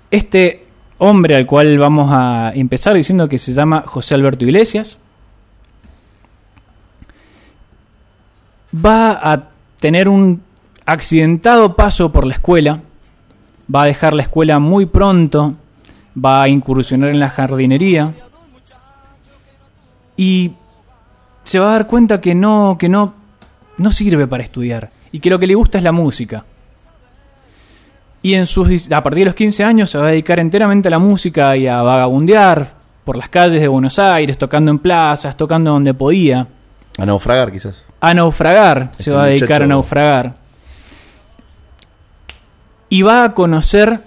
Este 0.09 0.65
hombre 0.99 1.35
al 1.35 1.45
cual 1.45 1.77
vamos 1.77 2.09
a 2.11 2.53
empezar 2.55 2.95
diciendo 2.95 3.27
que 3.27 3.39
se 3.39 3.51
llama 3.51 3.83
José 3.85 4.13
Alberto 4.13 4.45
Iglesias 4.45 4.99
va 8.73 9.11
a 9.31 9.49
tener 9.79 10.07
un 10.07 10.41
accidentado 10.85 11.75
paso 11.75 12.11
por 12.11 12.25
la 12.25 12.33
escuela, 12.33 12.81
va 13.73 13.83
a 13.83 13.85
dejar 13.85 14.13
la 14.13 14.23
escuela 14.23 14.59
muy 14.59 14.85
pronto, 14.85 15.55
va 16.23 16.43
a 16.43 16.49
incursionar 16.49 17.09
en 17.09 17.19
la 17.19 17.29
jardinería 17.29 18.13
y 20.17 20.51
se 21.43 21.59
va 21.59 21.69
a 21.69 21.71
dar 21.73 21.87
cuenta 21.87 22.21
que 22.21 22.35
no, 22.35 22.77
que 22.79 22.89
no, 22.89 23.13
no 23.77 23.91
sirve 23.91 24.27
para 24.27 24.43
estudiar 24.43 24.89
y 25.11 25.19
que 25.19 25.29
lo 25.29 25.39
que 25.39 25.47
le 25.47 25.55
gusta 25.55 25.77
es 25.77 25.83
la 25.83 25.91
música. 25.91 26.45
Y 28.21 28.35
en 28.35 28.45
sus, 28.45 28.89
a 28.91 29.03
partir 29.03 29.19
de 29.19 29.25
los 29.25 29.35
15 29.35 29.63
años 29.63 29.89
se 29.89 29.97
va 29.97 30.07
a 30.07 30.11
dedicar 30.11 30.39
enteramente 30.39 30.87
a 30.87 30.91
la 30.91 30.99
música 30.99 31.57
y 31.57 31.67
a 31.67 31.81
vagabundear 31.81 32.71
por 33.03 33.17
las 33.17 33.27
calles 33.27 33.59
de 33.59 33.67
Buenos 33.67 33.99
Aires, 33.99 34.37
tocando 34.37 34.71
en 34.71 34.79
plazas, 34.79 35.35
tocando 35.35 35.71
donde 35.71 35.93
podía 35.93 36.47
A 36.97 37.05
naufragar, 37.05 37.51
quizás. 37.51 37.83
a 37.99 38.13
naufragar, 38.13 38.91
se 38.93 39.01
Este 39.01 39.11
va 39.11 39.23
a 39.23 39.27
dedicar 39.27 39.61
a 39.61 39.67
naufragar. 39.67 40.42
Y 42.93 43.01
va 43.01 43.23
a 43.23 43.33
conocer 43.33 44.01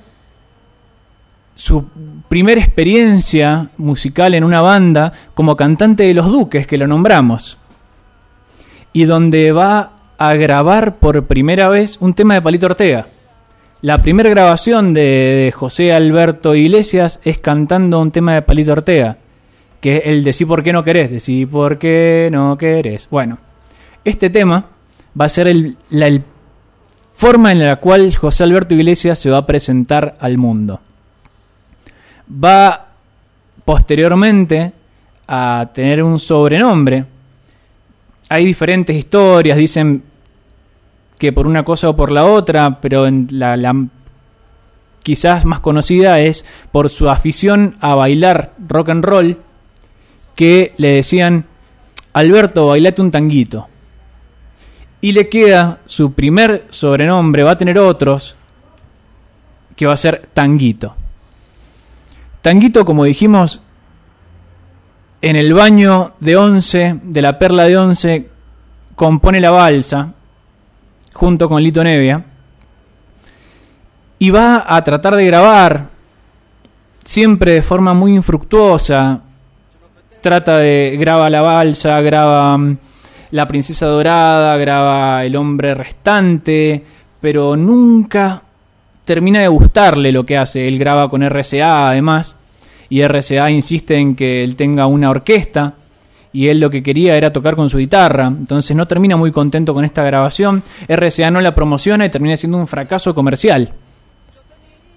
su 1.57 1.87
primera 2.29 2.61
experiencia 2.61 3.71
musical 3.79 4.33
en 4.35 4.45
una 4.45 4.61
banda 4.61 5.13
como 5.35 5.57
cantante 5.57 6.05
de 6.05 6.15
Los 6.15 6.27
Duques, 6.31 6.69
que 6.69 6.79
lo 6.79 6.87
nombramos. 6.87 7.59
Y 8.93 9.05
donde 9.07 9.51
va 9.51 9.91
a 10.19 10.35
grabar 10.35 10.97
por 10.99 11.25
primera 11.27 11.69
vez 11.69 11.97
un 12.01 12.15
tema 12.15 12.35
de 12.35 12.43
Palito 12.43 12.67
Ortega. 12.67 13.09
La 13.83 13.99
primera 13.99 14.31
grabación 14.31 14.95
de, 14.95 15.01
de 15.01 15.53
José 15.53 15.93
Alberto 15.93 16.55
Iglesias 16.55 17.19
es 17.25 17.39
cantando 17.39 17.99
un 18.01 18.13
tema 18.13 18.35
de 18.35 18.43
Palito 18.43 18.71
Ortega, 18.71 19.17
que 19.81 19.97
es 19.97 20.03
el 20.05 20.23
Decí 20.23 20.45
por 20.45 20.63
qué 20.63 20.73
no 20.73 20.85
querés, 20.85 21.11
Decí 21.11 21.45
por 21.45 21.79
qué 21.79 22.29
no 22.31 22.57
querés. 22.57 23.09
Bueno, 23.11 23.39
este 24.05 24.31
tema 24.31 24.67
va 25.21 25.25
a 25.25 25.29
ser 25.29 25.49
el- 25.49 25.77
el 25.91 26.23
forma 27.17 27.51
en 27.51 27.65
la 27.65 27.77
cual 27.77 28.15
José 28.15 28.45
Alberto 28.45 28.75
Iglesias 28.75 29.19
se 29.19 29.31
va 29.31 29.39
a 29.39 29.47
presentar 29.47 30.15
al 30.21 30.37
mundo. 30.37 30.81
Va 32.31 32.89
posteriormente 33.65 34.73
a 35.27 35.71
tener 35.73 36.03
un 36.03 36.19
sobrenombre. 36.19 37.07
Hay 38.29 38.45
diferentes 38.45 38.95
historias, 38.95 39.57
dicen 39.57 40.03
que 41.19 41.33
por 41.33 41.47
una 41.47 41.65
cosa 41.65 41.89
o 41.89 41.97
por 41.97 42.13
la 42.13 42.27
otra, 42.27 42.79
pero 42.83 43.07
en 43.07 43.29
la, 43.31 43.57
la 43.57 43.87
quizás 45.03 45.47
más 45.47 45.61
conocida 45.61 46.21
es 46.21 46.45
por 46.71 46.91
su 46.91 47.09
afición 47.09 47.77
a 47.81 47.95
bailar 47.95 48.53
rock 48.69 48.91
and 48.91 49.05
roll, 49.05 49.39
que 50.35 50.75
le 50.77 50.97
decían, 50.97 51.47
Alberto, 52.13 52.67
bailate 52.67 53.01
un 53.01 53.11
tanguito. 53.11 53.69
Y 55.07 55.13
le 55.13 55.29
queda 55.29 55.79
su 55.87 56.15
primer 56.15 56.67
sobrenombre, 56.71 57.45
va 57.45 57.53
a 57.53 57.57
tener 57.57 57.79
otros, 57.79 58.35
que 59.77 59.87
va 59.87 59.93
a 59.93 59.97
ser 59.97 60.31
Tanguito. 60.35 60.97
Tanguito, 62.43 62.85
como 62.85 63.05
dijimos, 63.05 63.61
en 65.23 65.37
el 65.37 65.55
baño 65.55 66.15
de 66.19 66.37
once, 66.37 66.99
de 67.05 67.23
la 67.23 67.39
perla 67.39 67.67
de 67.67 67.79
once, 67.79 68.29
compone 68.97 69.41
la 69.41 69.53
balsa, 69.53 70.13
junto 71.13 71.49
con 71.49 71.63
Lito 71.63 71.85
Nevia, 71.85 72.25
y 74.19 74.31
va 74.31 74.65
a 74.67 74.83
tratar 74.83 75.15
de 75.15 75.25
grabar, 75.25 75.87
siempre 77.05 77.53
de 77.53 77.63
forma 77.63 77.95
muy 77.95 78.13
infructuosa, 78.13 79.21
trata 80.21 80.57
de, 80.57 80.97
graba 80.99 81.31
la 81.31 81.43
balsa, 81.43 82.01
graba 82.01 82.59
mm, 82.59 82.79
la 83.31 83.49
princesa 83.49 83.87
dorada, 83.87 84.57
graba 84.57 85.25
el 85.25 85.37
hombre 85.37 85.75
restante, 85.75 86.83
pero 87.21 87.57
nunca 87.57 88.43
termina 89.05 89.41
de 89.41 89.49
gustarle 89.49 90.13
lo 90.13 90.25
que 90.25 90.37
hace. 90.37 90.67
Él 90.67 90.79
graba 90.79 91.09
con 91.09 91.23
RCA 91.23 91.89
además, 91.89 92.37
y 92.89 93.03
RCA 93.03 93.51
insiste 93.51 93.97
en 93.97 94.15
que 94.15 94.45
él 94.45 94.57
tenga 94.57 94.87
una 94.87 95.11
orquesta, 95.11 95.75
y 96.33 96.49
él 96.49 96.61
lo 96.61 96.69
que 96.69 96.83
quería 96.83 97.17
era 97.17 97.33
tocar 97.33 97.57
con 97.57 97.71
su 97.71 97.79
guitarra, 97.79 98.27
entonces 98.27 98.77
no 98.77 98.87
termina 98.87 99.17
muy 99.17 99.33
contento 99.33 99.73
con 99.73 99.85
esta 99.85 100.03
grabación, 100.03 100.63
RCA 100.87 101.31
no 101.31 101.41
la 101.41 101.55
promociona 101.55 102.05
y 102.05 102.11
termina 102.11 102.37
siendo 102.37 102.59
un 102.59 102.67
fracaso 102.67 103.15
comercial. 103.15 103.73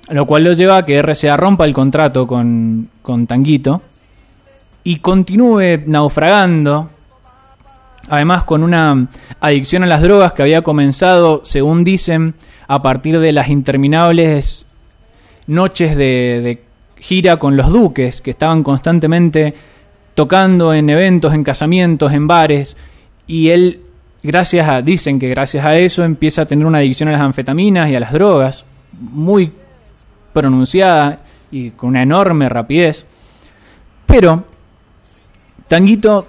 Lo 0.10 0.26
cual 0.26 0.44
lo 0.44 0.54
lleva 0.54 0.78
a 0.78 0.86
que 0.86 1.02
RCA 1.02 1.38
rompa 1.38 1.66
el 1.66 1.74
contrato 1.74 2.28
con, 2.28 2.90
con 3.02 3.28
Tanguito 3.28 3.82
y 4.84 4.98
continúe 4.98 5.84
naufragando 5.86 6.90
además 8.10 8.44
con 8.44 8.64
una 8.64 9.08
adicción 9.40 9.84
a 9.84 9.88
las 9.88 10.02
drogas 10.02 10.34
que 10.34 10.42
había 10.42 10.62
comenzado, 10.62 11.42
según 11.44 11.84
dicen, 11.84 12.36
a 12.68 12.82
partir 12.82 13.20
de 13.20 13.32
las 13.32 13.50
interminables 13.50 14.66
noches 15.48 15.96
de, 15.96 16.64
gira 16.98 17.38
con 17.38 17.56
los 17.56 17.70
duques, 17.70 18.22
que 18.22 18.32
estaban 18.32 18.62
constantemente 18.62 19.54
tocando 20.14 20.74
en 20.74 20.90
eventos, 20.90 21.34
en 21.34 21.44
casamientos, 21.44 22.12
en 22.12 22.28
bares, 22.28 22.76
y 23.26 23.50
él, 23.50 23.82
gracias 24.22 24.68
a, 24.68 24.82
dicen 24.82 25.18
que 25.18 25.30
gracias 25.30 25.66
a 25.66 25.78
eso, 25.78 26.04
empieza 26.04 26.42
a 26.42 26.46
tener 26.46 26.66
una 26.66 26.80
adicción 26.80 27.10
a 27.10 27.14
las 27.14 27.22
anfetaminas 27.22 27.90
y 27.90 27.96
a 27.96 28.00
las 28.00 28.12
drogas, 28.12 28.66
muy 28.92 29.52
pronunciada 30.34 31.20
y 31.52 31.72
con 31.72 31.90
una 31.90 32.04
enorme 32.04 32.50
rapidez. 32.50 33.06
Pero 34.06 34.44
Tanguito 35.70 36.26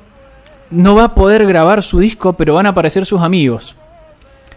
no 0.71 0.95
va 0.95 1.05
a 1.05 1.15
poder 1.15 1.47
grabar 1.47 1.83
su 1.83 1.99
disco, 1.99 2.33
pero 2.35 2.55
van 2.55 2.67
a 2.67 2.71
aparecer 2.71 3.07
sus 3.07 3.21
amigos. 3.21 3.77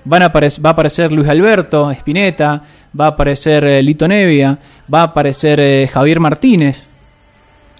Van 0.06 0.22
a 0.22 0.27
va 0.27 0.69
a 0.69 0.73
aparecer 0.73 1.11
Luis 1.11 1.30
Alberto 1.30 1.90
Spinetta, 1.91 2.61
va 2.99 3.06
a 3.06 3.10
aparecer 3.10 3.64
eh, 3.65 3.81
Lito 3.81 4.07
Nevia, 4.07 4.60
va 4.94 5.02
a 5.02 5.03
aparecer 5.03 5.61
eh, 5.61 5.88
Javier 5.88 6.19
Martínez. 6.19 6.85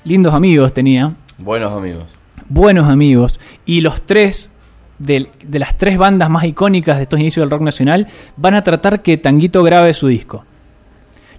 Lindos 0.06 0.34
amigos 0.34 0.74
tenía. 0.74 1.14
Buenos 1.38 1.72
amigos. 1.74 2.06
Buenos 2.48 2.90
amigos. 2.90 3.40
Y 3.66 3.82
los 3.82 4.02
tres, 4.02 4.52
de, 5.00 5.30
de 5.44 5.60
las 5.60 5.78
tres 5.78 5.98
bandas 5.98 6.30
más 6.30 6.46
icónicas 6.46 6.98
de 6.98 7.04
estos 7.04 7.20
inicios 7.20 7.44
del 7.44 7.52
rock 7.52 7.62
nacional, 7.62 8.08
van 8.38 8.54
a 8.54 8.64
tratar 8.64 9.02
que 9.02 9.18
Tanguito 9.18 9.64
grabe 9.64 9.94
su 9.94 10.08
disco. 10.08 10.46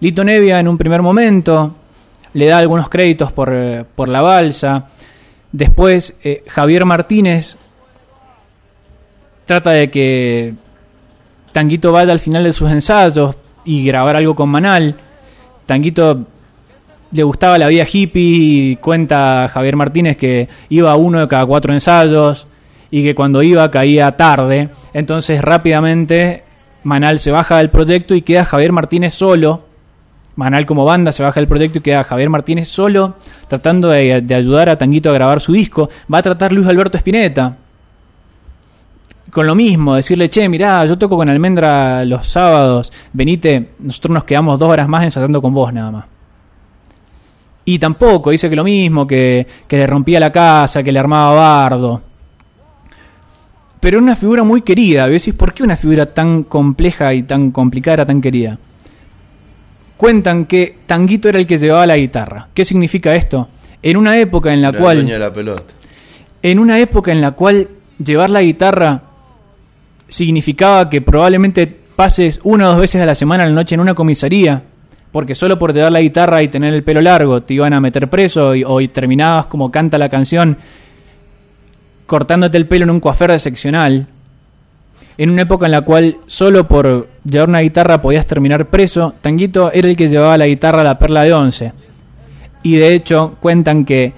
Lito 0.00 0.22
Nevia 0.22 0.60
en 0.60 0.68
un 0.68 0.76
primer 0.76 1.00
momento 1.00 1.76
le 2.34 2.46
da 2.46 2.58
algunos 2.58 2.88
créditos 2.88 3.32
por, 3.32 3.50
eh, 3.52 3.84
por 3.94 4.08
la 4.08 4.20
balsa. 4.20 4.88
Después 5.54 6.18
eh, 6.24 6.42
Javier 6.48 6.84
Martínez 6.84 7.56
trata 9.44 9.70
de 9.70 9.88
que 9.88 10.52
Tanguito 11.52 11.92
vaya 11.92 12.10
al 12.10 12.18
final 12.18 12.42
de 12.42 12.52
sus 12.52 12.72
ensayos 12.72 13.36
y 13.64 13.86
grabar 13.86 14.16
algo 14.16 14.34
con 14.34 14.48
Manal. 14.48 14.96
Tanguito 15.64 16.26
le 17.12 17.22
gustaba 17.22 17.56
la 17.56 17.68
vida 17.68 17.84
hippie 17.84 18.20
y 18.72 18.76
cuenta 18.78 19.48
Javier 19.48 19.76
Martínez 19.76 20.16
que 20.16 20.48
iba 20.70 20.90
a 20.90 20.96
uno 20.96 21.20
de 21.20 21.28
cada 21.28 21.46
cuatro 21.46 21.72
ensayos 21.72 22.48
y 22.90 23.04
que 23.04 23.14
cuando 23.14 23.40
iba 23.40 23.70
caía 23.70 24.16
tarde. 24.16 24.70
Entonces 24.92 25.40
rápidamente 25.40 26.42
Manal 26.82 27.20
se 27.20 27.30
baja 27.30 27.58
del 27.58 27.70
proyecto 27.70 28.16
y 28.16 28.22
queda 28.22 28.44
Javier 28.44 28.72
Martínez 28.72 29.14
solo 29.14 29.62
Manal 30.36 30.66
como 30.66 30.84
banda 30.84 31.12
se 31.12 31.22
baja 31.22 31.38
del 31.38 31.48
proyecto 31.48 31.78
y 31.78 31.82
queda 31.82 32.02
Javier 32.02 32.28
Martínez 32.28 32.68
solo, 32.68 33.14
tratando 33.46 33.88
de, 33.88 34.14
ayudar 34.34 34.68
a 34.68 34.76
Tanguito 34.76 35.10
a 35.10 35.12
grabar 35.12 35.40
su 35.40 35.52
disco. 35.52 35.88
Va 36.12 36.18
a 36.18 36.22
tratar 36.22 36.52
Luis 36.52 36.66
Alberto 36.66 36.98
Spinetta. 36.98 37.56
Con 39.30 39.46
lo 39.46 39.54
mismo, 39.54 39.94
decirle, 39.94 40.28
che, 40.28 40.48
mirá, 40.48 40.84
yo 40.86 40.96
toco 40.98 41.16
con 41.16 41.28
Almendra 41.28 42.04
los 42.04 42.26
sábados, 42.26 42.92
venite, 43.12 43.70
nosotros 43.80 44.14
nos 44.14 44.24
quedamos 44.24 44.58
dos 44.58 44.68
horas 44.68 44.88
más 44.88 45.02
ensayando 45.02 45.42
con 45.42 45.52
vos 45.52 45.72
nada 45.72 45.90
más. 45.90 46.04
Y 47.64 47.78
tampoco, 47.78 48.30
dice 48.30 48.50
que 48.50 48.56
lo 48.56 48.62
mismo, 48.62 49.06
que, 49.06 49.46
que 49.66 49.76
le 49.76 49.86
rompía 49.86 50.20
la 50.20 50.30
casa, 50.30 50.82
que 50.82 50.92
le 50.92 50.98
armaba 50.98 51.32
bardo. 51.32 52.02
Pero 53.80 53.98
una 53.98 54.14
figura 54.14 54.44
muy 54.44 54.62
querida, 54.62 55.08
y 55.08 55.12
decís, 55.12 55.34
¿por 55.34 55.52
qué 55.52 55.62
una 55.62 55.76
figura 55.76 56.06
tan 56.06 56.44
compleja 56.44 57.12
y 57.14 57.22
tan 57.22 57.50
complicada 57.50 57.94
era 57.94 58.06
tan 58.06 58.20
querida? 58.20 58.58
Cuentan 59.96 60.46
que 60.46 60.76
Tanguito 60.86 61.28
era 61.28 61.38
el 61.38 61.46
que 61.46 61.58
llevaba 61.58 61.86
la 61.86 61.96
guitarra. 61.96 62.48
¿Qué 62.52 62.64
significa 62.64 63.14
esto? 63.14 63.48
En 63.82 63.96
una 63.96 64.18
época 64.18 64.52
en 64.52 64.62
la 64.62 64.72
cual. 64.72 65.06
la 65.06 65.32
pelota. 65.32 65.74
En 66.42 66.58
una 66.58 66.78
época 66.78 67.12
en 67.12 67.20
la 67.20 67.32
cual 67.32 67.68
llevar 68.02 68.30
la 68.30 68.42
guitarra 68.42 69.02
significaba 70.08 70.90
que 70.90 71.00
probablemente 71.00 71.66
pases 71.66 72.40
una 72.44 72.66
o 72.66 72.70
dos 72.72 72.80
veces 72.80 73.00
a 73.00 73.06
la 73.06 73.14
semana 73.14 73.44
a 73.44 73.46
la 73.46 73.52
noche 73.52 73.74
en 73.74 73.80
una 73.80 73.94
comisaría, 73.94 74.62
porque 75.12 75.34
solo 75.34 75.58
por 75.58 75.72
llevar 75.72 75.92
la 75.92 76.00
guitarra 76.00 76.42
y 76.42 76.48
tener 76.48 76.74
el 76.74 76.82
pelo 76.82 77.00
largo 77.00 77.42
te 77.42 77.54
iban 77.54 77.72
a 77.72 77.80
meter 77.80 78.10
preso 78.10 78.54
y, 78.54 78.64
o 78.64 78.78
terminabas 78.88 79.46
como 79.46 79.70
canta 79.70 79.96
la 79.96 80.08
canción 80.08 80.58
cortándote 82.06 82.58
el 82.58 82.66
pelo 82.66 82.84
en 82.84 82.90
un 82.90 83.00
coafer 83.00 83.30
de 83.30 83.38
seccional 83.38 84.08
en 85.16 85.30
una 85.30 85.42
época 85.42 85.66
en 85.66 85.72
la 85.72 85.82
cual 85.82 86.18
solo 86.26 86.66
por 86.66 87.08
llevar 87.24 87.48
una 87.48 87.60
guitarra 87.60 88.00
podías 88.00 88.26
terminar 88.26 88.66
preso, 88.66 89.12
Tanguito 89.20 89.72
era 89.72 89.88
el 89.88 89.96
que 89.96 90.08
llevaba 90.08 90.38
la 90.38 90.46
guitarra 90.46 90.82
a 90.82 90.84
la 90.84 90.98
perla 90.98 91.22
de 91.22 91.32
once. 91.32 91.72
Y 92.62 92.76
de 92.76 92.94
hecho 92.94 93.36
cuentan 93.40 93.84
que 93.84 94.12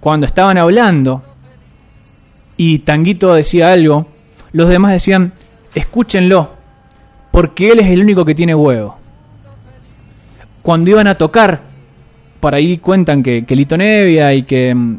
cuando 0.00 0.26
estaban 0.26 0.58
hablando 0.58 1.22
y 2.56 2.80
Tanguito 2.80 3.34
decía 3.34 3.72
algo, 3.72 4.06
los 4.52 4.68
demás 4.68 4.92
decían, 4.92 5.32
escúchenlo, 5.74 6.50
porque 7.30 7.72
él 7.72 7.80
es 7.80 7.90
el 7.90 8.02
único 8.02 8.24
que 8.24 8.34
tiene 8.34 8.54
huevo. 8.54 8.96
Cuando 10.62 10.90
iban 10.90 11.06
a 11.06 11.16
tocar, 11.16 11.60
por 12.40 12.54
ahí 12.54 12.78
cuentan 12.78 13.22
que, 13.22 13.44
que 13.44 13.56
Lito 13.56 13.76
Nevia 13.76 14.32
y 14.32 14.42
que 14.44 14.74
mm, 14.74 14.98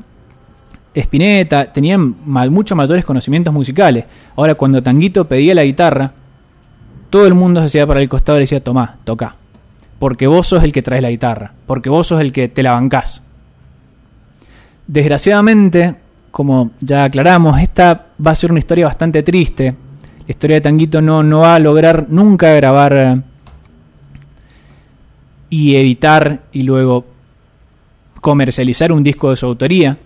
Spinetta, 0.95 1.71
tenían 1.71 2.15
mucho 2.25 2.75
mayores 2.75 3.03
conocimientos 3.03 3.53
musicales. 3.53 4.05
Ahora, 4.35 4.55
cuando 4.55 4.81
Tanguito 4.81 5.27
pedía 5.27 5.53
la 5.53 5.63
guitarra, 5.63 6.11
todo 7.09 7.27
el 7.27 7.33
mundo 7.33 7.59
se 7.61 7.67
hacía 7.67 7.87
para 7.87 8.01
el 8.01 8.09
costado 8.09 8.37
y 8.37 8.41
decía, 8.41 8.63
tomá, 8.63 8.97
toca. 9.03 9.35
Porque 9.99 10.27
vos 10.27 10.47
sos 10.47 10.63
el 10.63 10.71
que 10.71 10.81
traes 10.81 11.01
la 11.01 11.09
guitarra, 11.09 11.53
porque 11.65 11.89
vos 11.89 12.07
sos 12.07 12.21
el 12.21 12.31
que 12.31 12.47
te 12.47 12.63
la 12.63 12.73
bancás. 12.73 13.21
Desgraciadamente, 14.87 15.95
como 16.31 16.71
ya 16.79 17.05
aclaramos, 17.05 17.59
esta 17.59 18.07
va 18.25 18.31
a 18.31 18.35
ser 18.35 18.51
una 18.51 18.59
historia 18.59 18.85
bastante 18.85 19.23
triste. 19.23 19.75
La 20.19 20.31
historia 20.31 20.55
de 20.57 20.61
Tanguito 20.61 21.01
no, 21.01 21.23
no 21.23 21.39
va 21.39 21.55
a 21.55 21.59
lograr 21.59 22.07
nunca 22.09 22.51
grabar 22.51 22.93
eh, 22.93 23.21
y 25.49 25.75
editar 25.75 26.41
y 26.51 26.63
luego 26.63 27.05
comercializar 28.21 28.91
un 28.91 29.03
disco 29.03 29.29
de 29.29 29.35
su 29.35 29.45
autoría 29.45 29.97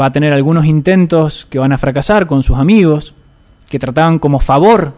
va 0.00 0.06
a 0.06 0.12
tener 0.12 0.32
algunos 0.32 0.64
intentos 0.64 1.46
que 1.46 1.58
van 1.58 1.72
a 1.72 1.78
fracasar 1.78 2.26
con 2.26 2.42
sus 2.42 2.58
amigos, 2.58 3.14
que 3.68 3.78
trataban 3.78 4.18
como 4.18 4.38
favor 4.38 4.94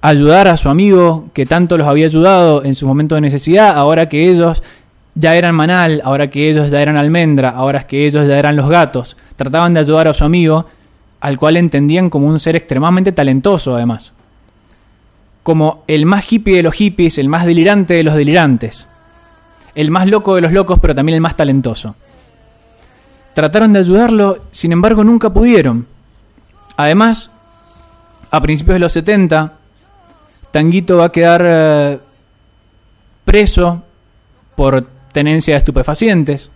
ayudar 0.00 0.48
a 0.48 0.56
su 0.56 0.68
amigo 0.68 1.28
que 1.34 1.46
tanto 1.46 1.76
los 1.76 1.86
había 1.86 2.06
ayudado 2.06 2.64
en 2.64 2.74
su 2.74 2.86
momento 2.86 3.14
de 3.14 3.20
necesidad, 3.20 3.76
ahora 3.76 4.08
que 4.08 4.30
ellos 4.30 4.62
ya 5.14 5.34
eran 5.34 5.54
manal, 5.54 6.00
ahora 6.04 6.30
que 6.30 6.48
ellos 6.48 6.70
ya 6.70 6.80
eran 6.80 6.96
almendra, 6.96 7.50
ahora 7.50 7.86
que 7.86 8.06
ellos 8.06 8.26
ya 8.26 8.38
eran 8.38 8.56
los 8.56 8.68
gatos, 8.68 9.16
trataban 9.36 9.74
de 9.74 9.80
ayudar 9.80 10.08
a 10.08 10.12
su 10.12 10.24
amigo, 10.24 10.66
al 11.20 11.36
cual 11.36 11.56
entendían 11.56 12.08
como 12.08 12.28
un 12.28 12.40
ser 12.40 12.56
extremadamente 12.56 13.12
talentoso 13.12 13.74
además, 13.74 14.12
como 15.42 15.84
el 15.86 16.06
más 16.06 16.32
hippie 16.32 16.56
de 16.56 16.62
los 16.62 16.74
hippies, 16.74 17.18
el 17.18 17.28
más 17.28 17.44
delirante 17.44 17.94
de 17.94 18.04
los 18.04 18.14
delirantes, 18.14 18.88
el 19.74 19.90
más 19.90 20.06
loco 20.06 20.34
de 20.34 20.40
los 20.40 20.52
locos, 20.52 20.78
pero 20.80 20.94
también 20.94 21.16
el 21.16 21.20
más 21.20 21.36
talentoso. 21.36 21.94
Trataron 23.34 23.72
de 23.72 23.80
ayudarlo, 23.80 24.44
sin 24.50 24.72
embargo 24.72 25.04
nunca 25.04 25.32
pudieron. 25.32 25.86
Además, 26.76 27.30
a 28.30 28.40
principios 28.40 28.74
de 28.74 28.80
los 28.80 28.92
70, 28.92 29.59
Tanguito 30.50 30.96
va 30.96 31.06
a 31.06 31.12
quedar 31.12 31.42
eh, 31.44 31.98
preso 33.24 33.82
por 34.56 34.86
tenencia 35.12 35.54
de 35.54 35.58
estupefacientes. 35.58 36.50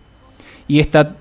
Y 0.66 0.80
esta 0.80 1.14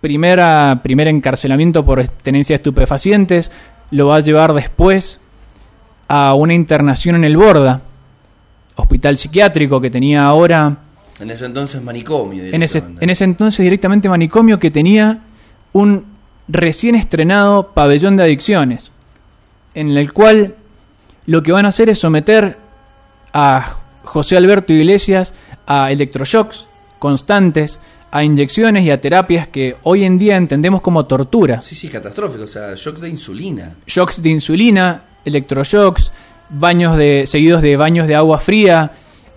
primera 0.00 0.80
primer 0.82 1.08
encarcelamiento 1.08 1.84
por 1.84 2.06
tenencia 2.08 2.54
de 2.54 2.56
estupefacientes 2.56 3.50
lo 3.90 4.08
va 4.08 4.16
a 4.16 4.20
llevar 4.20 4.54
después 4.54 5.20
a 6.08 6.34
una 6.34 6.54
internación 6.54 7.16
en 7.16 7.24
el 7.24 7.36
Borda, 7.36 7.82
hospital 8.76 9.16
psiquiátrico 9.16 9.80
que 9.80 9.90
tenía 9.90 10.24
ahora, 10.24 10.78
En 11.20 11.30
ese 11.30 11.46
entonces 11.46 11.82
manicomio. 11.82 12.44
en 12.44 12.62
ese, 12.62 12.82
en 13.00 13.10
ese 13.10 13.24
entonces 13.24 13.62
directamente 13.62 14.08
manicomio 14.08 14.58
que 14.58 14.70
tenía 14.70 15.20
un 15.72 16.06
recién 16.48 16.94
estrenado 16.94 17.72
pabellón 17.72 18.16
de 18.16 18.24
adicciones, 18.24 18.90
en 19.74 19.90
el 19.90 20.12
cual 20.12 20.56
lo 21.26 21.42
que 21.42 21.52
van 21.52 21.64
a 21.66 21.68
hacer 21.68 21.88
es 21.88 21.98
someter 21.98 22.58
a 23.32 23.76
José 24.04 24.36
Alberto 24.36 24.72
Iglesias 24.72 25.34
a 25.66 25.90
electroshocks 25.92 26.66
constantes, 26.98 27.78
a 28.10 28.24
inyecciones 28.24 28.84
y 28.84 28.90
a 28.90 29.00
terapias 29.00 29.46
que 29.48 29.76
hoy 29.84 30.04
en 30.04 30.18
día 30.18 30.36
entendemos 30.36 30.80
como 30.80 31.06
tortura. 31.06 31.60
Sí, 31.60 31.74
sí, 31.74 31.88
catastrófico. 31.88 32.44
O 32.44 32.46
sea, 32.48 32.74
shock 32.74 32.98
de 32.98 33.08
insulina. 33.08 33.74
Shocks 33.86 34.20
de 34.20 34.30
insulina, 34.30 35.02
electroshocks, 35.24 36.10
baños 36.50 36.96
de, 36.96 37.24
seguidos 37.26 37.62
de 37.62 37.76
baños 37.76 38.08
de 38.08 38.16
agua 38.16 38.40
fría, 38.40 38.90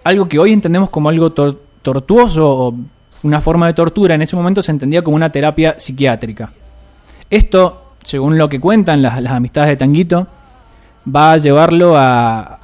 algo 0.03 0.27
que 0.27 0.39
hoy 0.39 0.51
entendemos 0.53 0.89
como 0.89 1.09
algo 1.09 1.31
tor- 1.33 1.59
tortuoso 1.83 2.49
o 2.49 2.75
una 3.23 3.39
forma 3.41 3.67
de 3.67 3.73
tortura, 3.73 4.15
en 4.15 4.21
ese 4.23 4.35
momento 4.35 4.61
se 4.61 4.71
entendía 4.71 5.01
como 5.03 5.15
una 5.15 5.31
terapia 5.31 5.75
psiquiátrica. 5.77 6.51
Esto, 7.29 7.93
según 8.03 8.37
lo 8.37 8.49
que 8.49 8.59
cuentan 8.59 9.01
las, 9.01 9.21
las 9.21 9.33
amistades 9.33 9.69
de 9.69 9.75
Tanguito, 9.77 10.27
va 11.05 11.33
a 11.33 11.37
llevarlo 11.37 11.95
a 11.97 12.59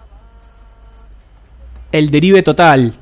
el 1.91 2.09
derive 2.09 2.41
total. 2.43 2.93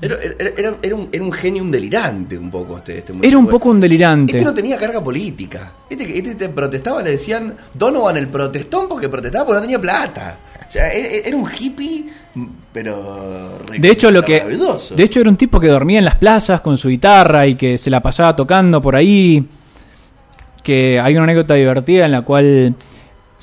Era, 0.00 0.16
era, 0.16 0.34
era- 0.56 0.76
era 0.82 0.96
un, 0.96 1.08
era 1.12 1.24
un 1.24 1.32
genio, 1.32 1.62
un 1.62 1.70
delirante 1.70 2.36
un 2.36 2.50
poco 2.50 2.78
este. 2.78 2.98
este 2.98 3.12
Era 3.22 3.38
un 3.38 3.46
poco 3.46 3.70
un 3.70 3.80
delirante. 3.80 4.32
Este 4.36 4.44
no 4.44 4.52
tenía 4.54 4.76
carga 4.76 5.02
política. 5.02 5.72
Este, 5.88 6.04
este 6.18 6.34
te 6.34 6.48
protestaba, 6.50 7.02
le 7.02 7.12
decían 7.12 7.54
Donovan 7.72 8.16
el 8.16 8.28
protestón 8.28 8.88
porque 8.88 9.08
protestaba 9.08 9.46
porque 9.46 9.56
no 9.56 9.62
tenía 9.62 9.78
plata. 9.80 10.36
O 10.68 10.70
sea, 10.70 10.92
era, 10.92 11.28
era 11.28 11.36
un 11.36 11.48
hippie, 11.48 12.06
pero. 12.72 13.58
De 13.78 13.88
hecho, 13.88 14.10
lo 14.10 14.22
que, 14.22 14.40
de 14.96 15.02
hecho, 15.04 15.20
era 15.20 15.30
un 15.30 15.36
tipo 15.36 15.58
que 15.60 15.68
dormía 15.68 16.00
en 16.00 16.04
las 16.04 16.16
plazas 16.16 16.60
con 16.60 16.76
su 16.76 16.88
guitarra 16.88 17.46
y 17.46 17.54
que 17.54 17.78
se 17.78 17.88
la 17.90 18.00
pasaba 18.02 18.34
tocando 18.36 18.82
por 18.82 18.96
ahí. 18.96 19.46
Que 20.62 20.98
hay 21.00 21.14
una 21.14 21.24
anécdota 21.24 21.54
divertida 21.54 22.06
en 22.06 22.12
la 22.12 22.22
cual 22.22 22.74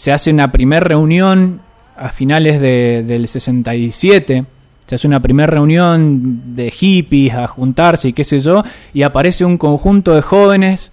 se 0.02 0.12
hace 0.12 0.32
una 0.32 0.52
primer 0.52 0.84
reunión 0.84 1.62
a 1.96 2.10
finales 2.10 2.60
de- 2.60 3.04
del 3.06 3.28
67. 3.28 4.46
Se 4.88 4.96
hace 4.96 5.06
una 5.08 5.20
primera 5.20 5.46
reunión 5.46 6.56
de 6.56 6.72
hippies 6.72 7.36
a 7.36 7.46
juntarse 7.48 8.08
y 8.08 8.14
qué 8.14 8.24
sé 8.24 8.40
yo. 8.40 8.64
Y 8.96 9.04
aparece 9.04 9.46
un 9.46 9.60
conjunto 9.60 10.16
de 10.16 10.24
jóvenes 10.24 10.92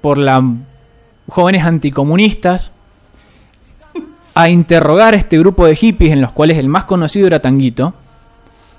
por 0.00 0.18
la 0.18 0.42
jóvenes 1.28 1.62
anticomunistas 1.64 2.72
a 4.34 4.48
interrogar 4.50 5.14
a 5.14 5.16
este 5.16 5.38
grupo 5.38 5.64
de 5.66 5.76
hippies 5.76 6.10
en 6.12 6.20
los 6.20 6.32
cuales 6.32 6.58
el 6.58 6.68
más 6.68 6.82
conocido 6.84 7.28
era 7.28 7.38
Tanguito 7.40 7.94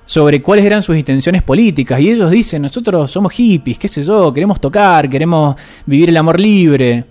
sobre 0.06 0.42
cuáles 0.42 0.66
eran 0.66 0.84
sus 0.84 0.98
intenciones 0.98 1.44
políticas 1.44 2.02
y 2.02 2.12
ellos 2.12 2.30
dicen 2.30 2.62
nosotros 2.64 3.10
somos 3.10 3.32
hippies 3.32 3.78
qué 3.80 3.88
sé 3.88 4.04
yo 4.04 4.34
queremos 4.34 4.60
tocar 4.60 5.10
queremos 5.10 5.56
vivir 5.86 6.10
el 6.10 6.18
amor 6.18 6.40
libre 6.40 7.06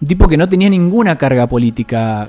un 0.00 0.06
tipo 0.06 0.28
que 0.28 0.36
no 0.36 0.48
tenía 0.48 0.70
ninguna 0.70 1.16
carga 1.16 1.46
política 1.46 2.28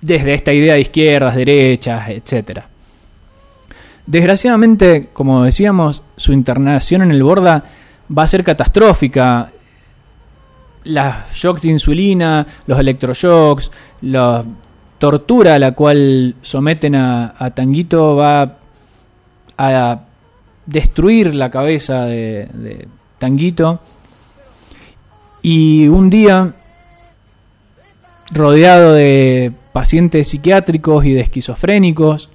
desde 0.00 0.34
esta 0.34 0.52
idea 0.52 0.74
de 0.74 0.80
izquierdas 0.80 1.34
derechas 1.34 2.08
etcétera 2.08 2.68
desgraciadamente 4.06 5.08
como 5.12 5.44
decíamos 5.44 6.02
su 6.16 6.32
internación 6.32 7.02
en 7.02 7.10
el 7.10 7.22
Borda 7.22 7.64
va 8.16 8.22
a 8.22 8.26
ser 8.26 8.44
catastrófica 8.44 9.50
las 10.84 11.32
shocks 11.32 11.62
de 11.62 11.70
insulina, 11.70 12.46
los 12.66 12.78
electroshocks, 12.78 13.70
la 14.02 14.44
tortura 14.98 15.54
a 15.54 15.58
la 15.58 15.72
cual 15.72 16.36
someten 16.42 16.94
a, 16.94 17.34
a 17.36 17.50
Tanguito 17.50 18.16
va 18.16 18.58
a 19.56 20.00
destruir 20.66 21.34
la 21.34 21.50
cabeza 21.50 22.06
de, 22.06 22.48
de 22.52 22.88
Tanguito. 23.18 23.80
Y 25.46 25.88
un 25.88 26.08
día, 26.08 26.54
rodeado 28.32 28.94
de 28.94 29.52
pacientes 29.74 30.28
psiquiátricos 30.28 31.04
y 31.04 31.12
de 31.12 31.20
esquizofrénicos 31.20 32.30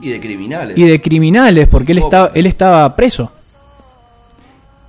Y 0.00 0.10
de 0.10 0.20
criminales. 0.20 0.78
y 0.78 0.84
de 0.84 1.00
criminales, 1.02 1.66
porque 1.66 1.90
él 1.90 1.98
estaba, 1.98 2.30
él 2.34 2.46
estaba 2.46 2.94
preso, 2.94 3.32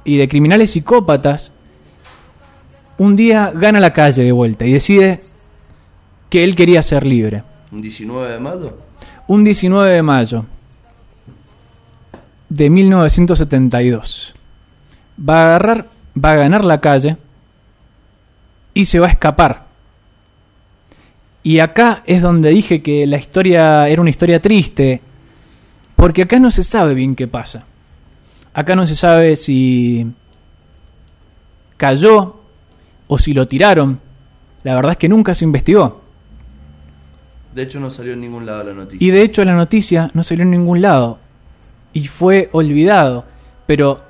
y 0.03 0.17
de 0.17 0.29
criminales 0.29 0.69
psicópatas, 0.69 1.51
un 2.99 3.15
día 3.15 3.51
gana 3.55 3.79
la 3.79 3.93
calle 3.93 4.23
de 4.23 4.31
vuelta 4.31 4.67
y 4.67 4.73
decide 4.73 5.21
que 6.29 6.43
él 6.43 6.55
quería 6.55 6.83
ser 6.83 7.03
libre. 7.03 7.41
Un 7.71 7.81
19 7.81 8.29
de 8.31 8.39
mayo. 8.39 8.77
Un 9.27 9.43
19 9.43 9.89
de 9.91 10.03
mayo 10.03 10.45
de 12.47 12.69
1972 12.69 14.35
va 15.27 15.39
a 15.41 15.45
agarrar, 15.47 15.85
va 16.23 16.31
a 16.33 16.35
ganar 16.35 16.63
la 16.63 16.79
calle 16.79 17.17
y 18.79 18.85
se 18.85 18.97
va 18.97 19.07
a 19.07 19.09
escapar. 19.09 19.65
Y 21.43 21.59
acá 21.59 22.01
es 22.05 22.21
donde 22.21 22.49
dije 22.49 22.81
que 22.81 23.05
la 23.07 23.17
historia 23.17 23.89
era 23.89 23.99
una 23.99 24.09
historia 24.09 24.41
triste, 24.41 25.01
porque 25.97 26.21
acá 26.21 26.39
no 26.39 26.49
se 26.49 26.63
sabe 26.63 26.93
bien 26.93 27.13
qué 27.13 27.27
pasa. 27.27 27.65
Acá 28.53 28.77
no 28.77 28.87
se 28.87 28.95
sabe 28.95 29.35
si 29.35 30.07
cayó 31.75 32.39
o 33.07 33.17
si 33.17 33.33
lo 33.33 33.49
tiraron. 33.49 33.99
La 34.63 34.75
verdad 34.75 34.93
es 34.93 34.97
que 34.97 35.09
nunca 35.09 35.33
se 35.33 35.43
investigó. 35.43 36.01
De 37.53 37.63
hecho, 37.63 37.81
no 37.81 37.91
salió 37.91 38.13
en 38.13 38.21
ningún 38.21 38.45
lado 38.45 38.63
la 38.63 38.73
noticia. 38.73 39.05
Y 39.05 39.11
de 39.11 39.23
hecho 39.23 39.43
la 39.43 39.55
noticia 39.55 40.09
no 40.13 40.23
salió 40.23 40.43
en 40.43 40.51
ningún 40.51 40.81
lado. 40.81 41.19
Y 41.91 42.07
fue 42.07 42.47
olvidado. 42.53 43.25
Pero 43.65 44.01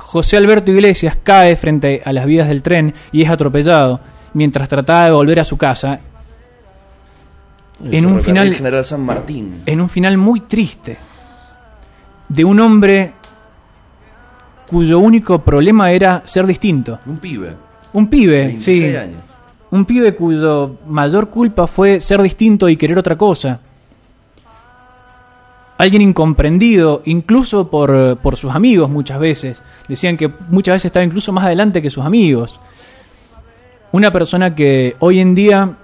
José 0.00 0.36
Alberto 0.36 0.70
Iglesias 0.72 1.16
cae 1.22 1.54
frente 1.56 2.02
a 2.04 2.12
las 2.12 2.26
vías 2.26 2.48
del 2.48 2.62
tren 2.62 2.92
y 3.12 3.22
es 3.22 3.30
atropellado 3.30 4.00
mientras 4.34 4.68
trataba 4.68 5.04
de 5.04 5.10
volver 5.12 5.40
a 5.40 5.44
su 5.44 5.56
casa 5.56 6.00
El 7.84 7.94
en 7.94 8.06
un 8.06 8.20
final- 8.22 8.52
General 8.54 8.84
San 8.84 9.04
Martín. 9.04 9.62
en 9.66 9.80
un 9.80 9.88
final 9.88 10.16
muy 10.16 10.40
triste 10.40 10.96
de 12.28 12.44
un 12.44 12.60
hombre 12.60 13.12
cuyo 14.68 14.98
único 15.00 15.40
problema 15.40 15.90
era 15.90 16.22
ser 16.24 16.46
distinto. 16.46 16.98
Un 17.06 17.18
pibe. 17.18 17.54
Un 17.92 18.06
pibe, 18.08 18.38
26 18.46 18.90
sí. 18.90 18.96
años. 18.96 19.18
Un 19.72 19.84
pibe 19.84 20.14
cuyo 20.14 20.76
mayor 20.86 21.28
culpa 21.28 21.66
fue 21.66 22.00
ser 22.00 22.22
distinto 22.22 22.68
y 22.68 22.76
querer 22.76 22.98
otra 22.98 23.16
cosa. 23.18 23.60
Alguien 25.80 26.02
incomprendido, 26.02 27.00
incluso 27.06 27.70
por, 27.70 28.18
por 28.18 28.36
sus 28.36 28.54
amigos 28.54 28.90
muchas 28.90 29.18
veces. 29.18 29.62
Decían 29.88 30.18
que 30.18 30.28
muchas 30.50 30.74
veces 30.74 30.84
estaba 30.84 31.06
incluso 31.06 31.32
más 31.32 31.46
adelante 31.46 31.80
que 31.80 31.88
sus 31.88 32.04
amigos. 32.04 32.60
Una 33.92 34.12
persona 34.12 34.54
que 34.54 34.94
hoy 34.98 35.20
en 35.20 35.34
día 35.34 35.76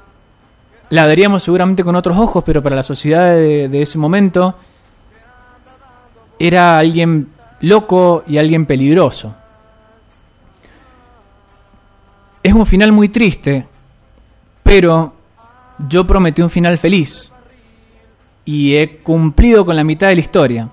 la 0.91 1.07
veríamos 1.07 1.45
seguramente 1.45 1.83
con 1.83 1.97
otros 1.97 2.19
ojos, 2.19 2.45
pero 2.45 2.63
para 2.63 2.77
la 2.77 2.83
sociedad 2.83 3.37
de, 3.37 3.71
de 3.71 3.81
ese 3.81 3.97
momento 3.97 4.55
era 6.39 6.77
alguien 6.77 7.29
loco 7.63 8.23
y 8.27 8.37
alguien 8.37 8.67
peligroso. 8.67 9.35
Es 12.43 12.53
un 12.53 12.67
final 12.67 12.93
muy 12.93 13.09
triste, 13.09 13.67
pero 14.63 15.15
yo 15.89 16.07
prometí 16.07 16.43
un 16.43 16.51
final 16.51 16.77
feliz 16.77 17.33
y 18.47 18.77
he 18.77 18.99
cumplido 18.99 19.67
con 19.67 19.77
la 19.77 19.85
mitad 19.85 20.07
de 20.07 20.15
la 20.15 20.21
historia. 20.21 20.69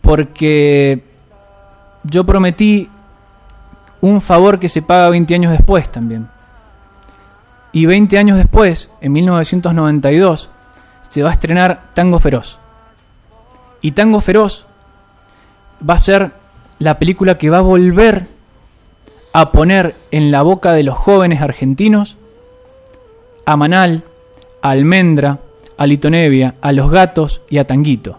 Porque 0.00 1.02
yo 2.04 2.24
prometí 2.24 2.88
un 4.00 4.20
favor 4.20 4.60
que 4.60 4.68
se 4.68 4.80
paga 4.80 5.08
20 5.08 5.34
años 5.34 5.52
después 5.52 5.90
también. 5.90 6.28
Y 7.72 7.84
20 7.84 8.16
años 8.16 8.38
después, 8.38 8.92
en 9.00 9.12
1992, 9.12 10.48
se 11.08 11.22
va 11.22 11.30
a 11.30 11.32
estrenar 11.32 11.90
Tango 11.94 12.20
Feroz. 12.20 12.60
Y 13.80 13.90
Tango 13.90 14.20
Feroz 14.20 14.66
va 15.86 15.94
a 15.94 15.98
ser 15.98 16.30
la 16.78 16.98
película 16.98 17.38
que 17.38 17.50
va 17.50 17.58
a 17.58 17.62
volver 17.62 18.28
a 19.32 19.50
poner 19.50 19.96
en 20.12 20.30
la 20.30 20.42
boca 20.42 20.72
de 20.72 20.84
los 20.84 20.96
jóvenes 20.96 21.42
argentinos 21.42 22.16
a 23.44 23.56
Manal, 23.56 24.04
a 24.62 24.70
Almendra, 24.70 25.40
a 25.76 25.86
Litonevia, 25.86 26.54
a 26.60 26.72
Los 26.72 26.90
Gatos 26.90 27.42
y 27.50 27.58
a 27.58 27.66
Tanguito. 27.66 28.18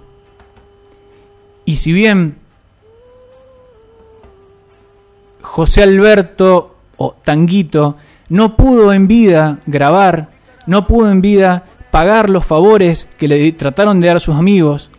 Y 1.65 1.77
si 1.77 1.91
bien 1.91 2.37
José 5.41 5.83
Alberto 5.83 6.75
o 6.97 7.15
Tanguito 7.23 7.97
no 8.29 8.55
pudo 8.55 8.93
en 8.93 9.07
vida 9.07 9.59
grabar, 9.65 10.29
no 10.65 10.87
pudo 10.87 11.11
en 11.11 11.21
vida 11.21 11.63
pagar 11.91 12.29
los 12.29 12.45
favores 12.45 13.09
que 13.17 13.27
le 13.27 13.51
trataron 13.53 13.99
de 13.99 14.07
dar 14.07 14.19
sus 14.19 14.35
amigos, 14.35 14.91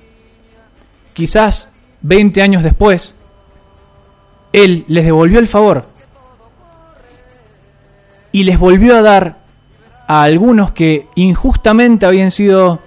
quizás 1.12 1.68
20 2.02 2.42
años 2.42 2.62
después, 2.62 3.14
él 4.52 4.84
les 4.88 5.04
devolvió 5.04 5.38
el 5.38 5.48
favor 5.48 5.86
y 8.32 8.44
les 8.44 8.58
volvió 8.58 8.96
a 8.96 9.02
dar 9.02 9.37
a 10.08 10.22
algunos 10.22 10.72
que 10.72 11.06
injustamente 11.14 12.06
habían 12.06 12.30
sido 12.30 12.80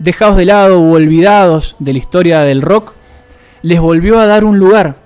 dejados 0.00 0.36
de 0.36 0.46
lado 0.46 0.80
o 0.80 0.92
olvidados 0.92 1.76
de 1.78 1.92
la 1.92 1.98
historia 2.00 2.40
del 2.40 2.60
rock, 2.60 2.92
les 3.62 3.80
volvió 3.80 4.18
a 4.18 4.26
dar 4.26 4.44
un 4.44 4.58
lugar 4.58 4.96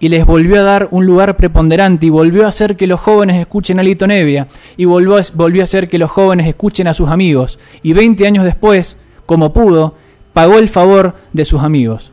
y 0.00 0.08
les 0.08 0.24
volvió 0.24 0.58
a 0.58 0.62
dar 0.62 0.88
un 0.90 1.04
lugar 1.04 1.36
preponderante 1.36 2.06
y 2.06 2.10
volvió 2.10 2.46
a 2.46 2.48
hacer 2.48 2.76
que 2.76 2.86
los 2.86 2.98
jóvenes 3.00 3.38
escuchen 3.38 3.78
a 3.78 3.82
Lito 3.82 4.06
Nevia 4.06 4.48
y 4.78 4.86
volvió 4.86 5.16
a, 5.16 5.22
volvió 5.34 5.60
a 5.60 5.64
hacer 5.64 5.88
que 5.90 5.98
los 5.98 6.10
jóvenes 6.10 6.48
escuchen 6.48 6.88
a 6.88 6.94
sus 6.94 7.10
amigos 7.10 7.58
y 7.82 7.92
20 7.92 8.26
años 8.26 8.44
después, 8.44 8.96
como 9.26 9.52
pudo, 9.52 9.94
pagó 10.32 10.58
el 10.58 10.68
favor 10.70 11.14
de 11.34 11.44
sus 11.44 11.62
amigos. 11.62 12.12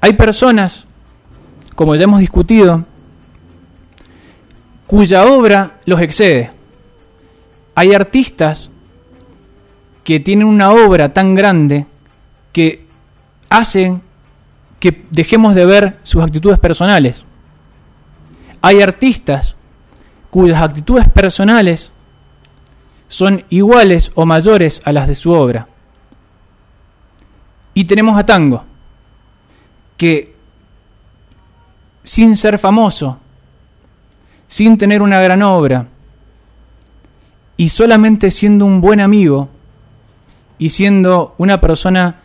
Hay 0.00 0.12
personas, 0.12 0.86
como 1.74 1.96
ya 1.96 2.04
hemos 2.04 2.20
discutido, 2.20 2.84
cuya 4.86 5.24
obra 5.26 5.80
los 5.84 6.00
excede. 6.00 6.53
Hay 7.74 7.94
artistas 7.94 8.70
que 10.04 10.20
tienen 10.20 10.46
una 10.46 10.70
obra 10.70 11.12
tan 11.12 11.34
grande 11.34 11.86
que 12.52 12.86
hacen 13.48 14.02
que 14.78 15.04
dejemos 15.10 15.54
de 15.54 15.64
ver 15.64 15.98
sus 16.02 16.22
actitudes 16.22 16.58
personales. 16.58 17.24
Hay 18.60 18.82
artistas 18.82 19.56
cuyas 20.30 20.62
actitudes 20.62 21.08
personales 21.08 21.92
son 23.08 23.44
iguales 23.48 24.12
o 24.14 24.26
mayores 24.26 24.82
a 24.84 24.92
las 24.92 25.08
de 25.08 25.14
su 25.14 25.32
obra. 25.32 25.68
Y 27.72 27.84
tenemos 27.84 28.18
a 28.18 28.26
Tango, 28.26 28.64
que 29.96 30.34
sin 32.02 32.36
ser 32.36 32.58
famoso, 32.58 33.18
sin 34.46 34.76
tener 34.76 35.02
una 35.02 35.20
gran 35.20 35.42
obra, 35.42 35.86
y 37.56 37.68
solamente 37.68 38.30
siendo 38.30 38.64
un 38.66 38.80
buen 38.80 39.00
amigo 39.00 39.48
y 40.58 40.70
siendo 40.70 41.34
una 41.38 41.60
persona 41.60 42.16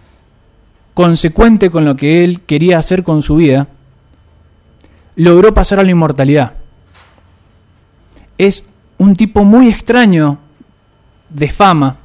consecuente 0.93 1.69
con 1.69 1.85
lo 1.85 1.95
que 1.95 2.23
él 2.23 2.41
quería 2.41 2.77
hacer 2.77 3.03
con 3.03 3.21
su 3.21 3.35
vida, 3.35 3.67
logró 5.15 5.53
pasar 5.53 5.79
a 5.79 5.83
la 5.83 5.91
inmortalidad. 5.91 6.53
Es 8.37 8.65
un 8.97 9.15
tipo 9.15 9.43
muy 9.43 9.69
extraño 9.69 10.37
de 11.29 11.49
fama, 11.49 11.97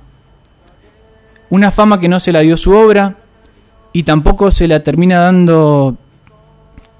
una 1.50 1.70
fama 1.70 2.00
que 2.00 2.08
no 2.08 2.20
se 2.20 2.32
la 2.32 2.40
dio 2.40 2.56
su 2.56 2.72
obra 2.72 3.16
y 3.92 4.02
tampoco 4.02 4.50
se 4.50 4.68
la 4.68 4.82
termina 4.82 5.20
dando 5.20 5.96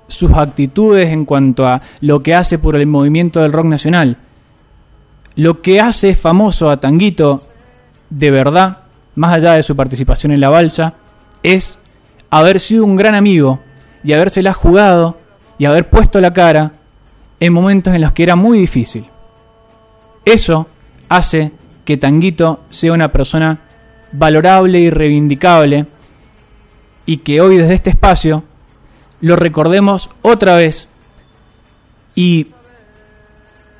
sus 0.06 0.32
actitudes 0.32 1.08
en 1.08 1.24
cuanto 1.24 1.66
a 1.66 1.82
lo 2.00 2.22
que 2.22 2.34
hace 2.34 2.58
por 2.58 2.76
el 2.76 2.86
movimiento 2.86 3.40
del 3.40 3.52
rock 3.52 3.66
nacional. 3.66 4.18
Lo 5.36 5.62
que 5.62 5.80
hace 5.80 6.14
famoso 6.14 6.70
a 6.70 6.78
Tanguito 6.78 7.42
de 8.10 8.30
verdad, 8.30 8.78
más 9.16 9.34
allá 9.34 9.54
de 9.54 9.62
su 9.62 9.74
participación 9.74 10.32
en 10.32 10.40
la 10.40 10.50
balsa, 10.50 10.94
es 11.42 11.78
haber 12.30 12.60
sido 12.60 12.84
un 12.84 12.96
gran 12.96 13.14
amigo 13.14 13.60
y 14.02 14.12
habérsela 14.12 14.52
jugado 14.52 15.18
y 15.58 15.64
haber 15.64 15.88
puesto 15.90 16.20
la 16.20 16.32
cara 16.32 16.72
en 17.40 17.52
momentos 17.52 17.94
en 17.94 18.00
los 18.00 18.12
que 18.12 18.22
era 18.22 18.36
muy 18.36 18.58
difícil. 18.58 19.06
Eso 20.24 20.68
hace 21.08 21.52
que 21.84 21.96
Tanguito 21.96 22.60
sea 22.70 22.92
una 22.92 23.12
persona 23.12 23.60
valorable 24.12 24.80
y 24.80 24.90
reivindicable 24.90 25.86
y 27.06 27.18
que 27.18 27.40
hoy 27.40 27.58
desde 27.58 27.74
este 27.74 27.90
espacio 27.90 28.44
lo 29.20 29.36
recordemos 29.36 30.10
otra 30.22 30.54
vez 30.54 30.88
y 32.14 32.48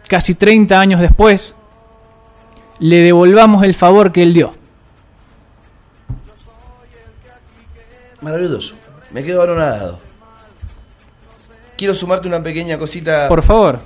casi 0.09 0.35
30 0.35 0.79
años 0.79 1.01
después 1.01 1.55
le 2.79 2.97
devolvamos 2.97 3.63
el 3.65 3.75
favor 3.75 4.13
que 4.13 4.23
él 4.23 4.35
dio. 4.35 4.53
Maravilloso. 8.21 8.75
Me 9.11 9.23
quedo 9.23 9.43
anonadado. 9.43 10.01
Quiero 11.77 11.95
sumarte 11.95 12.29
una 12.29 12.43
pequeña 12.43 12.79
cosita 12.79 13.29
Por 13.29 13.43
favor. 13.43 13.81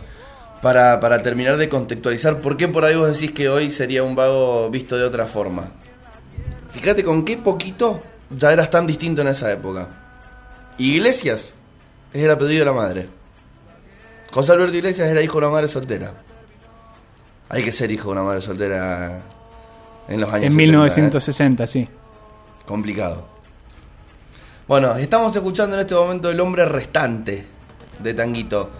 para, 0.63 1.01
para 1.01 1.23
terminar 1.23 1.57
de 1.57 1.69
contextualizar 1.69 2.39
por 2.39 2.57
qué 2.57 2.69
por 2.69 2.85
ahí 2.85 2.95
vos 2.95 3.13
decís 3.13 3.33
que 3.35 3.49
hoy 3.49 3.71
sería 3.71 4.03
un 4.03 4.15
vago 4.15 4.69
visto 4.71 4.97
de 4.97 5.05
otra 5.05 5.27
forma. 5.27 5.71
Fíjate 6.71 7.03
con 7.03 7.25
qué 7.25 7.37
poquito 7.39 8.01
ya 8.31 8.53
eras 8.53 8.71
tan 8.71 8.87
distinto 8.87 9.23
en 9.23 9.29
esa 9.29 9.51
época. 9.51 9.89
Iglesias 10.77 11.55
es 12.13 12.23
el 12.23 12.31
apellido 12.31 12.61
de 12.61 12.65
la 12.67 12.73
madre. 12.73 13.09
José 14.33 14.53
Alberto 14.53 14.77
Iglesias 14.77 15.09
era 15.09 15.23
hijo 15.23 15.41
de 15.41 15.47
una 15.47 15.53
madre 15.53 15.69
soltera. 15.69 16.13
Hay 17.49 17.63
que 17.63 17.73
ser 17.73 17.91
hijo 17.91 18.09
de 18.09 18.13
una 18.13 18.23
madre 18.23 18.43
soltera 18.43 19.23
en 20.09 20.21
los 20.21 20.31
años 20.33 20.47
En 20.47 20.53
70, 20.53 20.63
¿eh? 20.63 20.67
1960, 20.67 21.67
sí. 21.67 21.89
Complicado. 22.67 23.27
Bueno, 24.67 24.97
estamos 24.97 25.35
escuchando 25.35 25.77
en 25.77 25.81
este 25.81 25.95
momento 25.95 26.31
El 26.31 26.39
hombre 26.41 26.67
restante 26.67 27.45
de 27.99 28.15
Tanguito. 28.15 28.71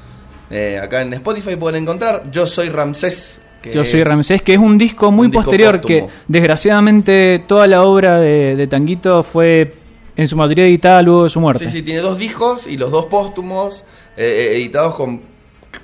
Eh, 0.51 0.79
acá 0.83 1.01
en 1.03 1.15
Spotify 1.15 1.57
pueden 1.57 1.83
encontrar 1.83 2.31
Yo 2.31 2.47
soy 2.47 2.69
Ramsés. 2.69 3.41
que 3.63 3.73
Yo 3.73 3.85
soy 3.85 4.05
Ramsés, 4.05 4.43
que 4.43 4.55
es 4.55 4.59
un 4.59 4.77
disco 4.77 5.11
muy 5.11 5.27
un 5.27 5.31
disco 5.31 5.45
posterior, 5.45 5.81
que 5.81 6.07
desgraciadamente 6.27 7.45
toda 7.47 7.67
la 7.67 7.85
obra 7.85 8.21
de, 8.21 8.55
de 8.55 8.67
Tanguito 8.67 9.23
fue 9.23 9.75
en 10.15 10.27
su 10.27 10.37
mayoría 10.37 10.67
editada 10.67 11.01
luego 11.01 11.25
de 11.25 11.31
su 11.31 11.41
muerte. 11.41 11.65
Sí, 11.65 11.79
sí, 11.79 11.83
tiene 11.83 12.01
dos 12.01 12.19
discos 12.19 12.67
y 12.67 12.77
los 12.77 12.91
dos 12.91 13.07
póstumos 13.07 13.85
eh, 14.17 14.53
editados 14.57 14.95
con 14.95 15.23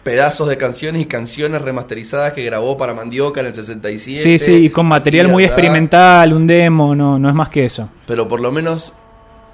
pedazos 0.03 0.49
de 0.49 0.57
canciones 0.57 1.03
y 1.03 1.07
canciones 1.07 1.63
remasterizadas 1.63 2.33
que 2.33 2.45
grabó 2.45 2.77
para 2.77 2.95
Mandioca 2.95 3.41
en 3.41 3.47
el 3.47 3.55
67. 3.55 4.23
Sí, 4.23 4.39
sí, 4.39 4.53
y 4.67 4.71
con 4.71 4.87
material 4.87 5.29
muy 5.29 5.45
experimental, 5.45 6.33
un 6.33 6.47
demo, 6.47 6.95
no, 6.95 7.19
no 7.19 7.29
es 7.29 7.35
más 7.35 7.49
que 7.49 7.65
eso. 7.65 7.89
Pero 8.07 8.27
por 8.29 8.41
lo 8.41 8.51
menos 8.53 8.95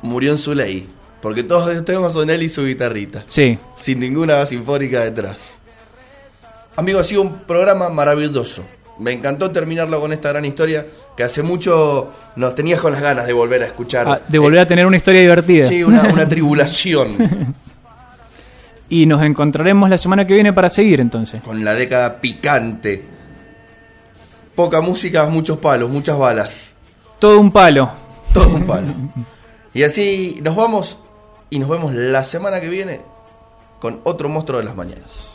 murió 0.02 0.30
en 0.32 0.38
su 0.38 0.54
ley. 0.54 0.88
Porque 1.20 1.42
todos 1.42 1.84
temas 1.84 2.14
son 2.14 2.30
él 2.30 2.42
y 2.42 2.48
su 2.48 2.64
guitarrita. 2.64 3.24
Sí, 3.26 3.58
sin 3.74 4.00
ninguna 4.00 4.44
sinfónica 4.46 5.00
detrás. 5.00 5.58
Amigo, 6.76 6.98
ha 6.98 7.04
sido 7.04 7.22
un 7.22 7.40
programa 7.40 7.90
maravilloso. 7.90 8.64
Me 8.98 9.12
encantó 9.12 9.50
terminarlo 9.50 10.00
con 10.00 10.12
esta 10.12 10.30
gran 10.30 10.44
historia 10.44 10.86
que 11.16 11.22
hace 11.22 11.42
mucho 11.42 12.10
nos 12.36 12.54
tenías 12.54 12.80
con 12.80 12.92
las 12.92 13.02
ganas 13.02 13.26
de 13.26 13.32
volver 13.32 13.62
a 13.62 13.66
escuchar. 13.66 14.06
Ah, 14.08 14.20
de 14.26 14.38
volver 14.38 14.60
a 14.60 14.68
tener 14.68 14.86
una 14.86 14.96
historia 14.96 15.20
divertida. 15.20 15.64
Eh, 15.64 15.68
Sí, 15.68 15.84
una, 15.84 16.02
una 16.04 16.28
tribulación 16.28 17.54
Y 18.90 19.06
nos 19.06 19.22
encontraremos 19.22 19.88
la 19.88 19.96
semana 19.96 20.26
que 20.26 20.34
viene 20.34 20.52
para 20.52 20.68
seguir 20.68 21.00
entonces. 21.00 21.40
con 21.40 21.64
la 21.64 21.74
década 21.74 22.20
picante. 22.20 23.04
Poca 24.54 24.80
música, 24.82 25.24
muchos 25.26 25.56
palos, 25.58 25.88
muchas 25.88 26.18
balas. 26.18 26.74
Todo 27.18 27.40
un 27.40 27.50
palo. 27.50 27.90
Todo 28.34 28.48
un 28.50 28.66
palo. 28.66 28.92
Y 29.72 29.84
así 29.84 30.40
nos 30.42 30.56
vamos 30.56 30.98
y 31.48 31.60
nos 31.60 31.68
vemos 31.68 31.94
la 31.94 32.24
semana 32.24 32.60
que 32.60 32.68
viene 32.68 33.00
con 33.78 34.00
otro 34.02 34.28
monstruo 34.28 34.58
de 34.58 34.64
las 34.64 34.74
mañanas. 34.74 35.29